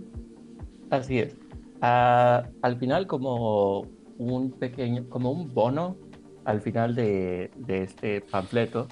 Así 0.91 1.19
es. 1.19 1.35
Ah, 1.81 2.49
al 2.63 2.79
final, 2.79 3.09
como 3.09 3.89
un 4.19 4.53
pequeño, 4.53 5.09
como 5.09 5.33
un 5.33 5.53
bono 5.53 5.97
al 6.45 6.61
final 6.61 6.95
de, 6.95 7.51
este 7.67 8.21
panfleto, 8.21 8.87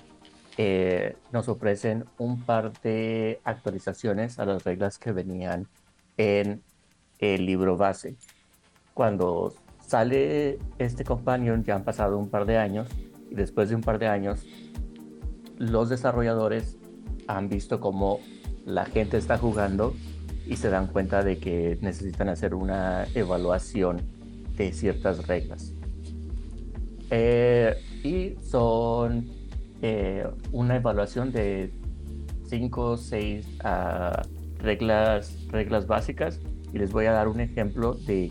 eh, 0.58 1.14
nos 1.32 1.48
ofrecen 1.48 2.04
un 2.18 2.42
par 2.42 2.72
de 2.82 3.40
actualizaciones 3.44 4.40
a 4.40 4.44
las 4.44 4.64
reglas 4.64 4.98
que 4.98 5.12
venían 5.12 5.68
en 6.16 6.62
el 7.18 7.46
libro 7.46 7.76
base. 7.76 8.16
Cuando 8.94 9.54
sale 9.86 10.58
este 10.78 11.04
companion 11.04 11.64
ya 11.64 11.76
han 11.76 11.84
pasado 11.84 12.18
un 12.18 12.28
par 12.28 12.46
de 12.46 12.58
años 12.58 12.88
y 13.30 13.34
después 13.34 13.68
de 13.68 13.76
un 13.76 13.82
par 13.82 13.98
de 13.98 14.08
años 14.08 14.44
los 15.58 15.88
desarrolladores 15.88 16.76
han 17.28 17.48
visto 17.48 17.80
cómo 17.80 18.20
la 18.64 18.84
gente 18.84 19.16
está 19.16 19.38
jugando 19.38 19.94
y 20.46 20.56
se 20.56 20.70
dan 20.70 20.86
cuenta 20.86 21.22
de 21.22 21.38
que 21.38 21.78
necesitan 21.80 22.28
hacer 22.28 22.54
una 22.54 23.06
evaluación 23.14 24.00
de 24.56 24.72
ciertas 24.72 25.26
reglas. 25.26 25.72
Eh, 27.10 27.74
y 28.02 28.36
son 28.44 29.28
eh, 29.82 30.26
una 30.52 30.76
evaluación 30.76 31.32
de 31.32 31.70
5 32.48 32.90
o 32.90 32.96
6 32.96 33.46
reglas, 34.58 35.46
reglas 35.48 35.86
básicas 35.86 36.40
y 36.72 36.78
les 36.78 36.92
voy 36.92 37.06
a 37.06 37.12
dar 37.12 37.28
un 37.28 37.40
ejemplo 37.40 37.94
de, 37.94 38.30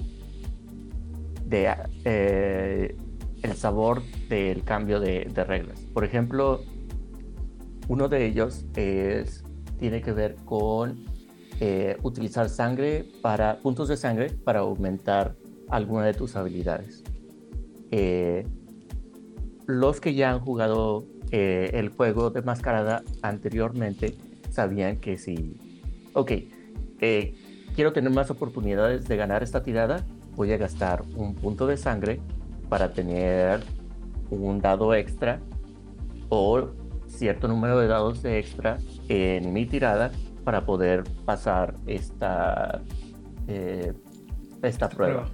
de 1.46 1.74
eh, 2.04 2.96
el 3.42 3.54
sabor 3.54 4.02
del 4.30 4.64
cambio 4.64 5.00
de, 5.00 5.26
reglas. 5.48 5.80
Por 5.94 6.04
ejemplo, 6.04 6.62
uno 7.88 8.10
de 8.10 8.26
ellos 8.26 8.66
es, 8.76 9.44
tiene 9.80 10.02
que 10.02 10.12
ver 10.12 10.36
con 10.46 11.06
eh, 11.60 11.98
utilizar 12.04 12.50
sangre 12.50 13.06
para 13.22 13.60
puntos 13.60 13.88
de 13.88 13.98
sangre 13.98 14.30
para 14.30 14.60
aumentar 14.60 15.36
alguna 15.70 16.06
de 16.06 16.14
tus 16.14 16.36
habilidades. 16.36 17.04
Eh, 17.92 18.46
los 19.68 20.00
que 20.02 20.14
ya 20.14 20.32
han 20.32 20.40
jugado 20.40 21.06
el 21.32 21.90
juego 21.90 22.30
de 22.30 22.42
mascarada 22.44 23.04
anteriormente 23.22 24.16
sabían 24.52 24.98
que 24.98 25.18
si, 25.18 25.58
ok, 26.16 26.32
quiero 27.76 27.94
tener 27.94 28.12
más 28.12 28.32
oportunidades 28.32 29.08
de 29.08 29.18
ganar 29.18 29.44
esta 29.44 29.62
tirada, 29.62 30.06
voy 30.36 30.52
a 30.52 30.58
gastar 30.58 31.04
un 31.16 31.36
punto 31.36 31.68
de 31.68 31.78
sangre 31.78 32.20
para 32.70 32.94
tener 32.94 33.62
un 34.30 34.60
dado 34.60 34.94
extra 34.96 35.40
o 36.30 36.70
cierto 37.08 37.48
número 37.48 37.80
de 37.80 37.88
dados 37.88 38.24
de 38.24 38.40
extra 38.40 38.78
en 39.08 39.54
mi 39.54 39.66
tirada 39.66 40.12
para 40.44 40.66
poder 40.66 41.04
pasar 41.26 41.76
esta, 41.86 42.82
eh, 43.48 43.94
esta 44.62 44.90
prueba. 44.90 45.28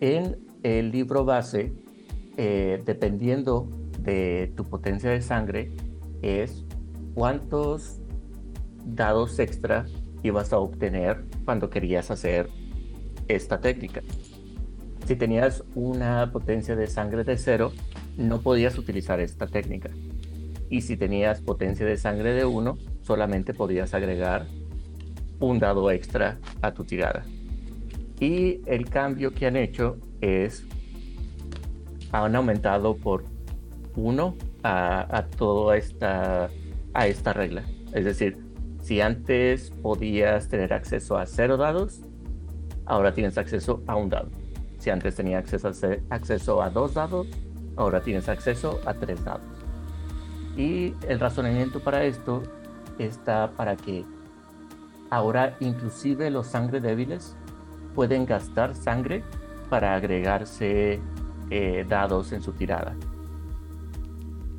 En 0.00 0.38
el 0.62 0.90
libro 0.90 1.24
base, 1.24 1.72
eh, 2.36 2.82
dependiendo 2.84 3.68
de 4.00 4.52
tu 4.56 4.64
potencia 4.64 5.10
de 5.10 5.20
sangre, 5.20 5.72
es 6.22 6.64
cuántos 7.14 7.97
dados 8.94 9.38
extra 9.38 9.86
ibas 10.22 10.52
a 10.52 10.58
obtener 10.58 11.24
cuando 11.44 11.70
querías 11.70 12.10
hacer 12.10 12.48
esta 13.28 13.60
técnica. 13.60 14.02
Si 15.06 15.16
tenías 15.16 15.64
una 15.74 16.30
potencia 16.32 16.76
de 16.76 16.86
sangre 16.86 17.24
de 17.24 17.38
cero, 17.38 17.72
no 18.16 18.40
podías 18.40 18.76
utilizar 18.76 19.20
esta 19.20 19.46
técnica. 19.46 19.90
Y 20.68 20.82
si 20.82 20.96
tenías 20.96 21.40
potencia 21.40 21.86
de 21.86 21.96
sangre 21.96 22.34
de 22.34 22.44
1, 22.44 22.76
solamente 23.02 23.54
podías 23.54 23.94
agregar 23.94 24.46
un 25.40 25.58
dado 25.58 25.90
extra 25.90 26.38
a 26.60 26.74
tu 26.74 26.84
tirada. 26.84 27.24
Y 28.20 28.60
el 28.66 28.90
cambio 28.90 29.32
que 29.32 29.46
han 29.46 29.56
hecho 29.56 29.96
es, 30.20 30.66
han 32.12 32.36
aumentado 32.36 32.96
por 32.96 33.24
1 33.96 34.36
a, 34.62 35.24
toda 35.36 35.76
esta, 35.76 36.50
a 36.92 37.06
esta 37.06 37.32
regla. 37.32 37.62
Es 37.94 38.04
decir, 38.04 38.36
si 38.88 39.02
antes 39.02 39.70
podías 39.82 40.48
tener 40.48 40.72
acceso 40.72 41.18
a 41.18 41.26
cero 41.26 41.58
dados, 41.58 42.00
ahora 42.86 43.12
tienes 43.12 43.36
acceso 43.36 43.82
a 43.86 43.94
un 43.96 44.08
dado. 44.08 44.30
Si 44.78 44.88
antes 44.88 45.14
tenías 45.14 45.44
acceso 45.44 45.68
a, 45.68 46.14
acceso 46.14 46.62
a 46.62 46.70
dos 46.70 46.94
dados, 46.94 47.26
ahora 47.76 48.00
tienes 48.00 48.30
acceso 48.30 48.80
a 48.86 48.94
tres 48.94 49.22
dados. 49.22 49.44
Y 50.56 50.94
el 51.06 51.20
razonamiento 51.20 51.80
para 51.80 52.04
esto 52.04 52.42
está 52.98 53.50
para 53.58 53.76
que 53.76 54.06
ahora 55.10 55.54
inclusive 55.60 56.30
los 56.30 56.46
sangre 56.46 56.80
débiles 56.80 57.36
pueden 57.94 58.24
gastar 58.24 58.74
sangre 58.74 59.22
para 59.68 59.96
agregarse 59.96 60.98
eh, 61.50 61.84
dados 61.86 62.32
en 62.32 62.40
su 62.40 62.52
tirada. 62.52 62.96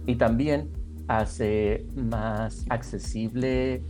Y 0.06 0.18
también 0.18 0.70
hace 1.08 1.88
más 1.96 2.64
accesible 2.70 3.82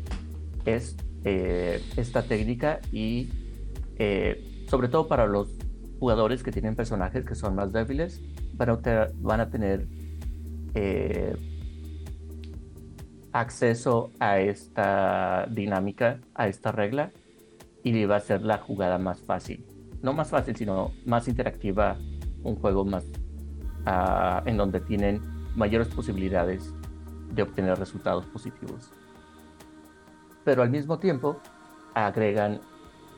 es, 0.65 0.97
eh, 1.23 1.83
esta 1.97 2.23
técnica 2.23 2.79
y 2.91 3.29
eh, 3.97 4.65
sobre 4.69 4.87
todo 4.87 5.07
para 5.07 5.27
los 5.27 5.49
jugadores 5.99 6.43
que 6.43 6.51
tienen 6.51 6.75
personajes 6.75 7.25
que 7.25 7.35
son 7.35 7.55
más 7.55 7.73
débiles 7.73 8.21
van 8.55 9.39
a, 9.39 9.49
tener 9.49 9.87
eh, 10.73 11.35
acceso 13.31 14.11
a 14.19 14.39
esta 14.39 15.47
dinámica, 15.49 16.19
a 16.35 16.47
esta 16.47 16.71
regla, 16.71 17.11
y 17.83 18.03
va 18.05 18.17
a 18.17 18.19
ser 18.19 18.41
la 18.41 18.57
jugada 18.57 18.97
más 18.97 19.21
fácil. 19.21 19.65
No 20.01 20.13
más 20.13 20.29
fácil, 20.29 20.55
sino 20.55 20.91
más 21.05 21.27
interactiva, 21.27 21.97
un 22.43 22.55
juego 22.55 22.83
más 22.83 23.05
ah, 23.85 24.43
en 24.45 24.57
donde 24.57 24.81
tienen 24.81 25.21
mayores 25.55 25.87
posibilidades 25.87 26.73
de 27.33 27.43
obtener 27.43 27.77
resultados 27.77 28.25
positivos. 28.25 28.91
Pero 30.49 30.63
al 30.63 30.71
mismo 30.71 30.97
tiempo 30.97 31.39
agregan 31.93 32.59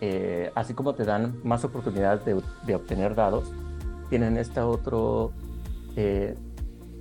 eh, 0.01 0.51
así 0.53 0.73
como 0.73 0.95
te 0.95 1.05
dan 1.05 1.39
más 1.45 1.63
oportunidades 1.63 2.25
de, 2.25 2.75
obtener 2.75 3.15
dados, 3.15 3.53
tienen 4.09 4.35
esta 4.35 4.67
otra 4.67 5.33
eh, 5.95 6.35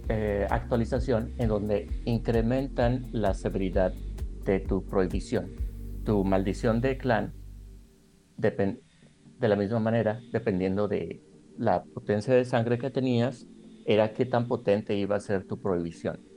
eh, 0.09 0.47
actualización 0.49 1.33
en 1.39 1.49
donde 1.49 1.89
incrementan 2.05 3.09
la 3.11 3.35
severidad 3.35 3.93
de 4.45 4.61
tu 4.61 4.87
prohibición. 4.87 5.51
Tu 6.05 6.23
maldición 6.23 6.81
de 6.81 6.97
clan, 6.97 7.35
de 8.37 8.79
la 9.49 9.57
misma 9.57 9.81
manera, 9.81 10.21
dependiendo 10.31 10.87
de 10.87 11.25
la 11.59 11.83
potencia 11.83 12.33
de 12.35 12.45
sangre 12.45 12.79
que 12.79 12.91
tenías, 12.91 13.49
era 13.85 14.13
qué 14.13 14.27
tan 14.27 14.47
potente 14.47 14.95
iba 14.95 15.17
a 15.17 15.21
ser 15.21 15.45
tu 15.49 15.61
prohibición. 15.61 16.30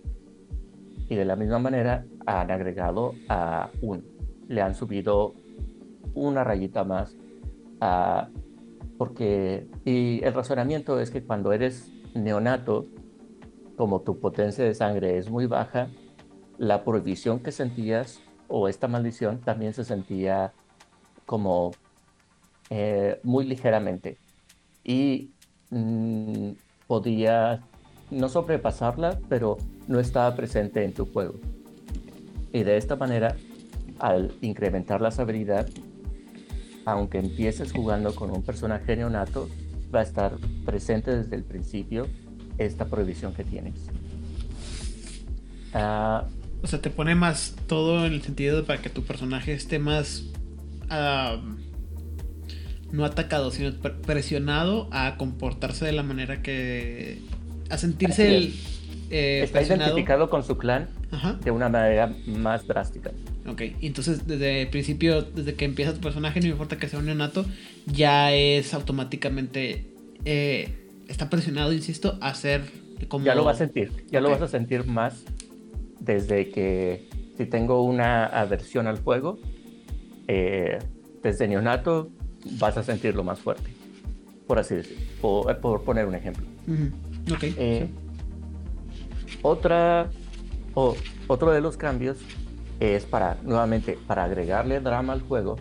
Y 1.13 1.15
de 1.15 1.25
la 1.25 1.35
misma 1.35 1.59
manera 1.59 2.07
han 2.25 2.49
agregado 2.49 3.13
a 3.29 3.69
un, 3.81 4.03
le 4.47 4.63
han 4.63 4.73
subido 4.73 5.35
una 6.15 6.43
rayita 6.43 6.83
más 6.83 7.15
a 7.79 8.29
porque 8.97 9.67
y 9.85 10.23
el 10.23 10.33
razonamiento 10.33 10.99
es 10.99 11.11
que 11.11 11.23
cuando 11.23 11.53
eres 11.53 11.91
neonato, 12.15 12.87
como 13.77 14.01
tu 14.01 14.19
potencia 14.19 14.65
de 14.65 14.73
sangre 14.73 15.19
es 15.19 15.29
muy 15.29 15.45
baja, 15.45 15.87
la 16.57 16.83
prohibición 16.83 17.41
que 17.41 17.51
sentías 17.51 18.19
o 18.47 18.67
esta 18.67 18.87
maldición 18.87 19.39
también 19.39 19.75
se 19.75 19.83
sentía 19.83 20.51
como 21.27 21.73
eh, 22.71 23.19
muy 23.21 23.45
ligeramente. 23.45 24.17
Y 24.83 25.29
mm, 25.69 26.53
podía 26.87 27.61
no 28.13 28.29
sobrepasarla, 28.29 29.19
pero 29.29 29.57
no 29.87 29.99
estaba 29.99 30.35
presente 30.35 30.83
en 30.83 30.93
tu 30.93 31.05
juego. 31.05 31.35
Y 32.51 32.63
de 32.63 32.77
esta 32.77 32.95
manera, 32.95 33.35
al 33.99 34.31
incrementar 34.41 35.01
la 35.01 35.09
habilidad, 35.09 35.67
aunque 36.85 37.17
empieces 37.17 37.71
jugando 37.71 38.13
con 38.13 38.31
un 38.31 38.43
personaje 38.43 38.95
neonato, 38.95 39.49
va 39.93 39.99
a 39.99 40.03
estar 40.03 40.37
presente 40.65 41.15
desde 41.15 41.35
el 41.35 41.43
principio 41.43 42.07
esta 42.57 42.85
prohibición 42.85 43.33
que 43.33 43.43
tienes. 43.43 43.73
Ah, 45.73 46.27
o 46.61 46.67
sea, 46.67 46.79
te 46.81 46.89
pone 46.89 47.15
más 47.15 47.55
todo 47.67 48.05
en 48.05 48.13
el 48.13 48.21
sentido 48.21 48.57
de 48.57 48.63
para 48.63 48.81
que 48.81 48.89
tu 48.89 49.03
personaje 49.03 49.53
esté 49.53 49.79
más 49.79 50.23
no 52.91 53.05
atacado, 53.05 53.49
sino 53.49 53.73
presionado 54.05 54.87
a 54.91 55.17
comportarse 55.17 55.85
de 55.85 55.91
la 55.91 56.03
manera 56.03 56.43
que 56.43 57.19
a 57.73 57.77
sentirse 57.77 58.35
el, 58.35 58.53
eh, 59.09 59.41
está 59.43 59.61
identificado 59.61 60.29
con 60.29 60.43
su 60.43 60.57
clan 60.57 60.87
de 61.43 61.51
una 61.51 61.69
manera 61.69 62.11
más 62.25 62.65
drástica. 62.65 63.11
Ok, 63.47 63.61
entonces 63.81 64.25
desde 64.25 64.63
el 64.63 64.69
principio, 64.69 65.21
desde 65.21 65.53
que 65.53 65.65
empieza 65.65 65.93
tu 65.93 65.99
personaje, 65.99 66.39
no 66.39 66.47
importa 66.47 66.77
que 66.77 66.87
sea 66.87 66.99
un 66.99 67.05
neonato, 67.05 67.45
ya 67.85 68.33
es 68.33 68.73
automáticamente. 68.73 69.85
Eh, 70.25 70.69
está 71.07 71.29
presionado, 71.29 71.73
insisto, 71.73 72.17
a 72.21 72.33
ser 72.33 72.63
como. 73.07 73.25
Ya 73.25 73.35
lo 73.35 73.43
vas 73.43 73.57
a 73.57 73.59
sentir, 73.59 73.91
ya 74.09 74.21
lo 74.21 74.31
vas 74.31 74.41
a 74.41 74.47
sentir 74.47 74.85
más 74.85 75.23
desde 75.99 76.49
que 76.49 77.07
si 77.37 77.45
tengo 77.45 77.83
una 77.83 78.25
aversión 78.25 78.87
al 78.87 78.97
fuego, 78.97 79.39
eh, 80.27 80.79
desde 81.21 81.47
neonato 81.47 82.09
vas 82.59 82.77
a 82.77 82.83
sentirlo 82.83 83.23
más 83.23 83.39
fuerte, 83.39 83.69
por 84.47 84.59
así 84.59 84.75
decirlo, 84.75 85.03
por, 85.21 85.57
por 85.59 85.83
poner 85.83 86.05
un 86.07 86.15
ejemplo. 86.15 86.45
Ok. 87.31 87.43
Eh, 87.43 87.89
otra, 89.41 90.09
o, 90.73 90.95
otro 91.27 91.51
de 91.51 91.61
los 91.61 91.77
cambios 91.77 92.17
es 92.79 93.05
para, 93.05 93.37
nuevamente, 93.43 93.97
para 94.07 94.25
agregarle 94.25 94.79
drama 94.79 95.13
al 95.13 95.21
juego. 95.21 95.57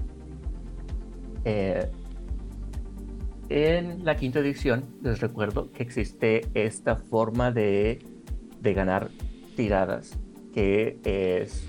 Eh, 1.44 1.88
en 3.48 4.04
la 4.04 4.16
quinta 4.16 4.38
edición 4.38 4.84
les 5.02 5.20
recuerdo 5.20 5.70
que 5.72 5.82
existe 5.82 6.46
esta 6.54 6.96
forma 6.96 7.50
de, 7.50 7.98
de 8.60 8.74
ganar 8.74 9.10
tiradas 9.56 10.18
que 10.54 10.98
es 11.04 11.62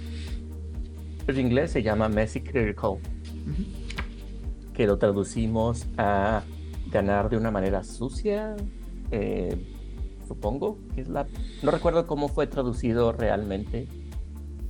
en 1.27 1.39
inglés 1.39 1.71
se 1.71 1.83
llama 1.83 2.07
Messi 2.07 2.41
Critical 2.41 2.99
que 4.73 4.87
lo 4.87 4.97
traducimos 4.97 5.87
a 5.97 6.43
ganar 6.89 7.29
de 7.29 7.37
una 7.37 7.51
manera 7.51 7.83
sucia 7.83 8.55
eh, 9.11 9.72
supongo 10.27 10.77
que 10.95 11.01
es 11.01 11.09
la 11.09 11.27
no 11.61 11.71
recuerdo 11.71 12.07
cómo 12.07 12.27
fue 12.27 12.47
traducido 12.47 13.11
realmente 13.11 13.87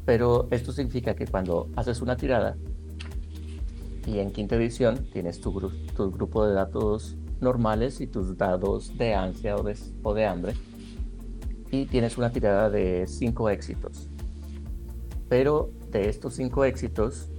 pero 0.05 0.47
esto 0.51 0.71
significa 0.71 1.15
que 1.15 1.27
cuando 1.27 1.69
haces 1.75 2.01
una 2.01 2.17
tirada 2.17 2.57
y 4.05 4.19
en 4.19 4.31
quinta 4.31 4.55
edición 4.55 5.07
tienes 5.11 5.39
tu, 5.39 5.71
tu 5.95 6.11
grupo 6.11 6.45
de 6.45 6.53
datos 6.53 7.15
normales 7.39 8.01
y 8.01 8.07
tus 8.07 8.37
dados 8.37 8.97
de 8.97 9.13
ansia 9.13 9.55
o 9.55 9.63
de, 9.63 9.77
o 10.01 10.13
de 10.13 10.25
hambre. 10.25 10.53
Y 11.71 11.85
tienes 11.85 12.17
una 12.17 12.31
tirada 12.31 12.69
de 12.69 13.05
5 13.07 13.49
éxitos. 13.49 14.09
Pero 15.29 15.71
de 15.91 16.09
estos 16.09 16.35
5 16.35 16.65
éxitos, 16.65 17.29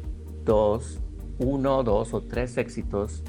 2, 0.44 0.98
1, 1.38 1.82
2 1.82 2.14
o 2.14 2.20
3 2.22 2.58
éxitos, 2.58 3.22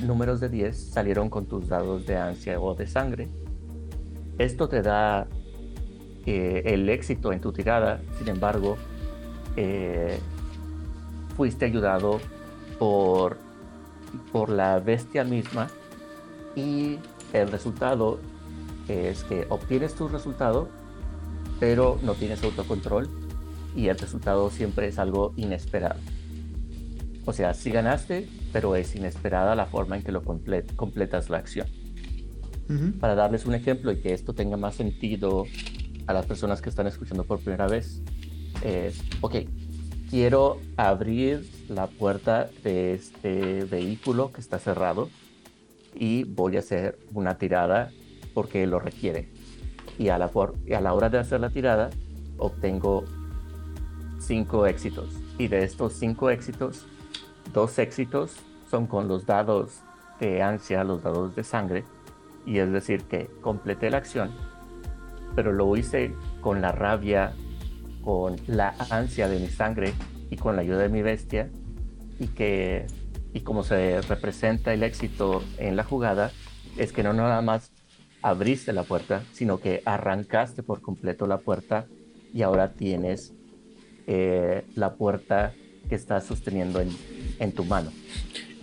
números 0.00 0.40
de 0.40 0.48
10 0.48 0.76
salieron 0.76 1.28
con 1.28 1.46
tus 1.46 1.68
dados 1.68 2.06
de 2.06 2.16
ansia 2.16 2.60
o 2.60 2.74
de 2.74 2.86
sangre. 2.86 3.28
Esto 4.38 4.68
te 4.68 4.82
da 4.82 5.26
eh, 6.26 6.62
el 6.66 6.88
éxito 6.88 7.32
en 7.32 7.40
tu 7.40 7.52
tirada, 7.52 8.00
sin 8.18 8.28
embargo, 8.28 8.76
eh, 9.56 10.18
fuiste 11.36 11.64
ayudado 11.64 12.20
por, 12.78 13.38
por 14.32 14.50
la 14.50 14.78
bestia 14.78 15.24
misma 15.24 15.68
y 16.54 16.98
el 17.32 17.50
resultado 17.50 18.20
es 18.88 19.22
que 19.24 19.46
obtienes 19.50 19.94
tu 19.94 20.08
resultado, 20.08 20.68
pero 21.60 21.98
no 22.02 22.14
tienes 22.14 22.42
autocontrol 22.42 23.08
y 23.76 23.88
el 23.88 23.98
resultado 23.98 24.50
siempre 24.50 24.88
es 24.88 24.98
algo 24.98 25.34
inesperado. 25.36 26.00
O 27.26 27.32
sea, 27.32 27.52
sí 27.52 27.70
ganaste, 27.70 28.28
pero 28.52 28.74
es 28.76 28.96
inesperada 28.96 29.54
la 29.54 29.66
forma 29.66 29.96
en 29.96 30.02
que 30.02 30.12
lo 30.12 30.22
completas 30.22 31.28
la 31.28 31.38
acción. 31.38 31.66
Para 33.00 33.14
darles 33.14 33.46
un 33.46 33.54
ejemplo 33.54 33.92
y 33.92 34.00
que 34.00 34.12
esto 34.12 34.34
tenga 34.34 34.56
más 34.56 34.74
sentido 34.74 35.44
a 36.06 36.12
las 36.12 36.26
personas 36.26 36.60
que 36.60 36.68
están 36.68 36.86
escuchando 36.86 37.24
por 37.24 37.40
primera 37.40 37.66
vez, 37.66 38.02
es, 38.62 39.02
ok, 39.20 39.36
quiero 40.10 40.60
abrir 40.76 41.48
la 41.68 41.86
puerta 41.86 42.50
de 42.62 42.94
este 42.94 43.64
vehículo 43.64 44.32
que 44.32 44.40
está 44.40 44.58
cerrado 44.58 45.08
y 45.94 46.24
voy 46.24 46.56
a 46.56 46.60
hacer 46.60 46.98
una 47.12 47.38
tirada 47.38 47.90
porque 48.34 48.66
lo 48.66 48.78
requiere. 48.78 49.28
Y 49.98 50.10
a 50.10 50.18
la, 50.18 50.26
a 50.26 50.80
la 50.80 50.94
hora 50.94 51.08
de 51.08 51.18
hacer 51.18 51.40
la 51.40 51.50
tirada 51.50 51.90
obtengo 52.38 53.04
cinco 54.18 54.66
éxitos. 54.66 55.08
Y 55.38 55.48
de 55.48 55.64
estos 55.64 55.94
cinco 55.94 56.30
éxitos, 56.30 56.86
dos 57.52 57.78
éxitos 57.78 58.36
son 58.70 58.86
con 58.86 59.08
los 59.08 59.26
dados 59.26 59.80
de 60.20 60.42
ansia, 60.42 60.84
los 60.84 61.02
dados 61.02 61.34
de 61.34 61.44
sangre. 61.44 61.84
Y 62.48 62.58
es 62.58 62.72
decir, 62.72 63.02
que 63.02 63.28
completé 63.42 63.90
la 63.90 63.98
acción, 63.98 64.30
pero 65.36 65.52
lo 65.52 65.76
hice 65.76 66.14
con 66.40 66.62
la 66.62 66.72
rabia 66.72 67.34
con 68.08 68.36
la 68.46 68.74
ansia 68.90 69.28
de 69.28 69.38
mi 69.38 69.48
sangre 69.48 69.92
y 70.30 70.36
con 70.36 70.56
la 70.56 70.62
ayuda 70.62 70.78
de 70.78 70.88
mi 70.88 71.02
bestia 71.02 71.50
y 72.18 72.28
que 72.28 72.86
y 73.34 73.40
como 73.40 73.62
se 73.62 74.00
representa 74.00 74.72
el 74.72 74.82
éxito 74.82 75.42
en 75.58 75.76
la 75.76 75.84
jugada 75.84 76.32
es 76.78 76.92
que 76.92 77.02
no 77.02 77.12
nada 77.12 77.42
más 77.42 77.70
abriste 78.22 78.72
la 78.72 78.84
puerta 78.84 79.22
sino 79.32 79.60
que 79.60 79.82
arrancaste 79.84 80.62
por 80.62 80.80
completo 80.80 81.26
la 81.26 81.36
puerta 81.36 81.86
y 82.32 82.40
ahora 82.40 82.72
tienes 82.72 83.34
eh, 84.06 84.64
la 84.74 84.94
puerta 84.94 85.52
que 85.88 85.94
estás 85.94 86.24
sosteniendo 86.24 86.80
en, 86.80 86.88
en, 87.38 87.52
tu 87.52 87.64
mano 87.64 87.92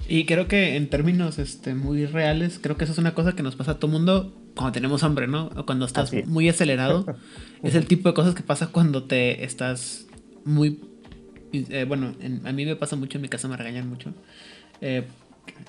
y 0.07 0.25
creo 0.25 0.47
que 0.47 0.75
en 0.75 0.89
términos 0.89 1.39
este, 1.39 1.73
muy 1.73 2.05
reales 2.05 2.59
creo 2.61 2.77
que 2.77 2.83
eso 2.83 2.93
es 2.93 2.99
una 2.99 3.13
cosa 3.13 3.33
que 3.33 3.43
nos 3.43 3.55
pasa 3.55 3.71
a 3.71 3.79
todo 3.79 3.91
mundo 3.91 4.33
cuando 4.55 4.71
tenemos 4.71 5.03
hambre, 5.03 5.27
¿no? 5.27 5.51
O 5.55 5.65
cuando 5.65 5.85
estás 5.85 6.11
muy 6.25 6.47
acelerado. 6.49 7.05
es 7.63 7.75
el 7.75 7.87
tipo 7.87 8.09
de 8.09 8.15
cosas 8.15 8.35
que 8.35 8.43
pasa 8.43 8.67
cuando 8.67 9.03
te 9.03 9.43
estás 9.43 10.05
muy... 10.43 10.79
Eh, 11.51 11.85
bueno, 11.87 12.13
a 12.43 12.51
mí 12.51 12.65
me 12.65 12.75
pasa 12.75 12.95
mucho, 12.95 13.17
en 13.17 13.23
mi 13.23 13.29
casa 13.29 13.47
me 13.47 13.57
regañan 13.57 13.89
mucho. 13.89 14.13
Eh, 14.81 15.03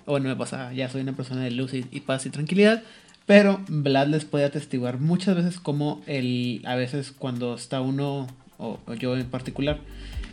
bueno, 0.06 0.28
me 0.28 0.36
pasa, 0.36 0.72
ya 0.72 0.88
soy 0.88 1.02
una 1.02 1.14
persona 1.14 1.42
de 1.42 1.50
luz 1.50 1.72
y, 1.74 1.82
paz 2.00 2.26
y 2.26 2.30
tranquilidad. 2.30 2.82
Pero 3.26 3.60
Vlad 3.68 4.08
les 4.08 4.24
puede 4.24 4.44
atestiguar 4.44 5.00
muchas 5.00 5.34
veces 5.34 5.58
como 5.58 6.02
el, 6.06 6.62
a 6.64 6.76
veces 6.76 7.12
cuando 7.12 7.54
está 7.54 7.80
uno, 7.80 8.28
o, 8.58 8.78
yo 8.98 9.16
en 9.16 9.26
particular, 9.26 9.80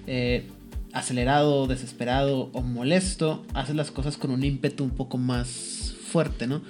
eh, 0.06 0.48
acelerado, 0.94 1.68
desesperado 1.68 2.50
o 2.54 2.62
molesto, 2.62 3.46
hace 3.54 3.74
las 3.74 3.92
cosas 3.92 4.18
con 4.18 4.32
un 4.32 4.44
ímpetu 4.44 4.84
un 4.84 4.92
poco 4.92 5.18
más 5.18 5.96
fuerte, 6.12 6.48
¿no? 6.48 6.62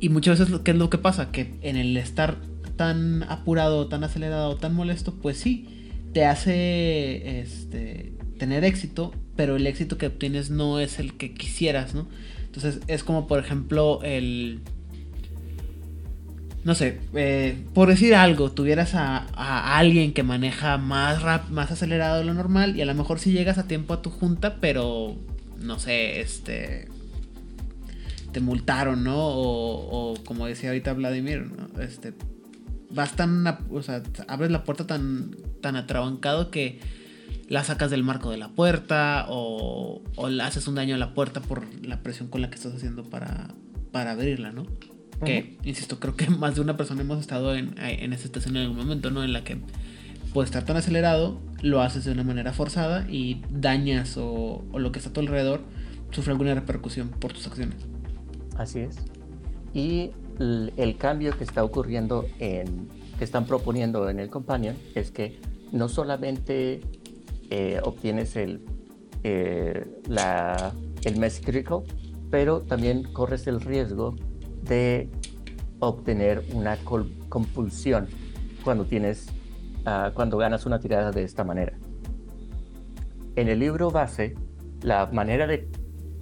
Y 0.00 0.08
muchas 0.10 0.38
veces, 0.38 0.60
¿qué 0.64 0.72
es 0.72 0.76
lo 0.76 0.90
que 0.90 0.98
pasa? 0.98 1.32
Que 1.32 1.54
en 1.62 1.76
el 1.76 1.96
estar 1.96 2.36
tan 2.76 3.22
apurado, 3.24 3.88
tan 3.88 4.04
acelerado, 4.04 4.56
tan 4.56 4.74
molesto, 4.74 5.14
pues 5.14 5.38
sí, 5.38 5.68
te 6.12 6.24
hace 6.24 7.40
este, 7.40 8.12
tener 8.38 8.64
éxito 8.64 9.12
pero 9.36 9.56
el 9.56 9.66
éxito 9.66 9.98
que 9.98 10.06
obtienes 10.06 10.50
no 10.50 10.78
es 10.78 10.98
el 10.98 11.16
que 11.16 11.34
quisieras, 11.34 11.94
¿no? 11.94 12.06
Entonces 12.44 12.80
es 12.86 13.04
como 13.04 13.26
por 13.26 13.40
ejemplo 13.40 14.00
el... 14.02 14.60
No 16.64 16.74
sé, 16.74 16.98
eh, 17.14 17.62
por 17.74 17.88
decir 17.88 18.14
algo, 18.14 18.50
tuvieras 18.50 18.94
a, 18.94 19.26
a 19.34 19.78
alguien 19.78 20.14
que 20.14 20.22
maneja 20.22 20.78
más 20.78 21.22
rap, 21.22 21.50
más 21.50 21.70
acelerado 21.70 22.18
de 22.18 22.24
lo 22.24 22.32
normal 22.32 22.76
y 22.76 22.80
a 22.80 22.86
lo 22.86 22.94
mejor 22.94 23.18
si 23.18 23.32
llegas 23.32 23.58
a 23.58 23.68
tiempo 23.68 23.92
a 23.92 24.00
tu 24.00 24.08
junta, 24.08 24.56
pero 24.60 25.14
no 25.58 25.78
sé, 25.78 26.20
este 26.20 26.88
te 28.32 28.40
multaron, 28.40 29.04
¿no? 29.04 29.16
O, 29.16 30.12
o 30.12 30.24
como 30.24 30.46
decía 30.46 30.70
ahorita 30.70 30.94
Vladimir, 30.94 31.50
¿no? 31.52 31.80
Este 31.80 32.14
vas 32.90 33.14
tan, 33.14 33.46
o 33.70 33.82
sea, 33.82 34.02
abres 34.28 34.50
la 34.50 34.64
puerta 34.64 34.86
tan 34.86 35.36
tan 35.60 35.76
atrabancado 35.76 36.50
que 36.50 36.80
la 37.48 37.62
sacas 37.62 37.90
del 37.90 38.02
marco 38.02 38.30
de 38.30 38.38
la 38.38 38.48
puerta 38.48 39.26
o, 39.28 40.02
o 40.16 40.28
le 40.28 40.42
haces 40.42 40.66
un 40.66 40.76
daño 40.76 40.94
a 40.94 40.98
la 40.98 41.14
puerta 41.14 41.40
por 41.40 41.64
la 41.84 42.02
presión 42.02 42.28
con 42.28 42.40
la 42.40 42.48
que 42.48 42.56
estás 42.56 42.74
haciendo 42.74 43.04
para, 43.04 43.48
para 43.92 44.12
abrirla, 44.12 44.50
¿no? 44.50 44.66
Que, 45.24 45.58
insisto, 45.64 46.00
creo 46.00 46.16
que 46.16 46.28
más 46.30 46.54
de 46.54 46.60
una 46.60 46.76
persona 46.76 47.02
hemos 47.02 47.20
estado 47.20 47.54
en, 47.54 47.74
en 47.78 48.12
esa 48.12 48.24
situación 48.24 48.56
en 48.56 48.62
algún 48.62 48.78
momento, 48.78 49.10
¿no? 49.10 49.22
En 49.22 49.32
la 49.32 49.44
que 49.44 49.58
puede 50.32 50.46
estar 50.46 50.64
tan 50.64 50.76
acelerado, 50.76 51.40
lo 51.62 51.80
haces 51.80 52.04
de 52.04 52.12
una 52.12 52.24
manera 52.24 52.52
forzada 52.52 53.06
y 53.08 53.42
dañas 53.50 54.16
o, 54.16 54.64
o 54.72 54.78
lo 54.78 54.92
que 54.92 54.98
está 54.98 55.10
a 55.10 55.12
tu 55.12 55.20
alrededor 55.20 55.62
sufre 56.10 56.32
alguna 56.32 56.54
repercusión 56.54 57.08
por 57.08 57.32
tus 57.32 57.46
acciones. 57.46 57.76
Así 58.56 58.80
es. 58.80 58.96
Y 59.72 60.10
el, 60.38 60.72
el 60.76 60.96
cambio 60.96 61.36
que 61.36 61.44
está 61.44 61.64
ocurriendo 61.64 62.26
en, 62.38 62.88
que 63.18 63.24
están 63.24 63.46
proponiendo 63.46 64.08
en 64.08 64.20
el 64.20 64.30
Companion 64.30 64.76
es 64.94 65.10
que 65.10 65.38
no 65.72 65.88
solamente 65.88 66.80
eh, 67.50 67.80
obtienes 67.82 68.36
el, 68.36 68.60
eh, 69.22 69.86
la, 70.08 70.72
el 71.02 71.16
Mess 71.18 71.40
Critical, 71.44 71.82
pero 72.30 72.60
también 72.62 73.02
corres 73.12 73.46
el 73.46 73.60
riesgo 73.60 74.16
de 74.64 75.10
obtener 75.80 76.44
una 76.52 76.78
compulsión 77.28 78.08
cuando 78.62 78.84
tienes 78.84 79.28
uh, 79.86 80.12
cuando 80.14 80.38
ganas 80.38 80.66
una 80.66 80.78
tirada 80.78 81.10
de 81.10 81.22
esta 81.22 81.44
manera. 81.44 81.76
En 83.36 83.48
el 83.48 83.58
libro 83.58 83.90
base, 83.90 84.34
la 84.82 85.06
manera 85.06 85.46
de, 85.46 85.68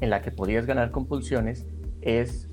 en 0.00 0.10
la 0.10 0.22
que 0.22 0.30
podías 0.30 0.66
ganar 0.66 0.90
compulsiones 0.90 1.66
es 2.00 2.48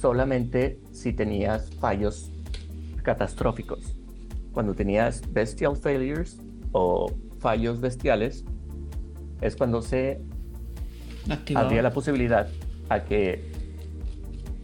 solamente 0.00 0.80
si 0.92 1.12
tenías 1.12 1.70
fallos 1.74 2.30
catastróficos. 3.02 3.96
Cuando 4.52 4.74
tenías 4.74 5.22
bestial 5.32 5.76
failures 5.76 6.38
o 6.72 7.12
fallos 7.38 7.80
bestiales, 7.80 8.44
es 9.40 9.56
cuando 9.56 9.82
se 9.82 10.20
Activado. 11.28 11.66
habría 11.66 11.82
la 11.82 11.92
posibilidad 11.92 12.48
a 12.88 13.04
que 13.04 13.49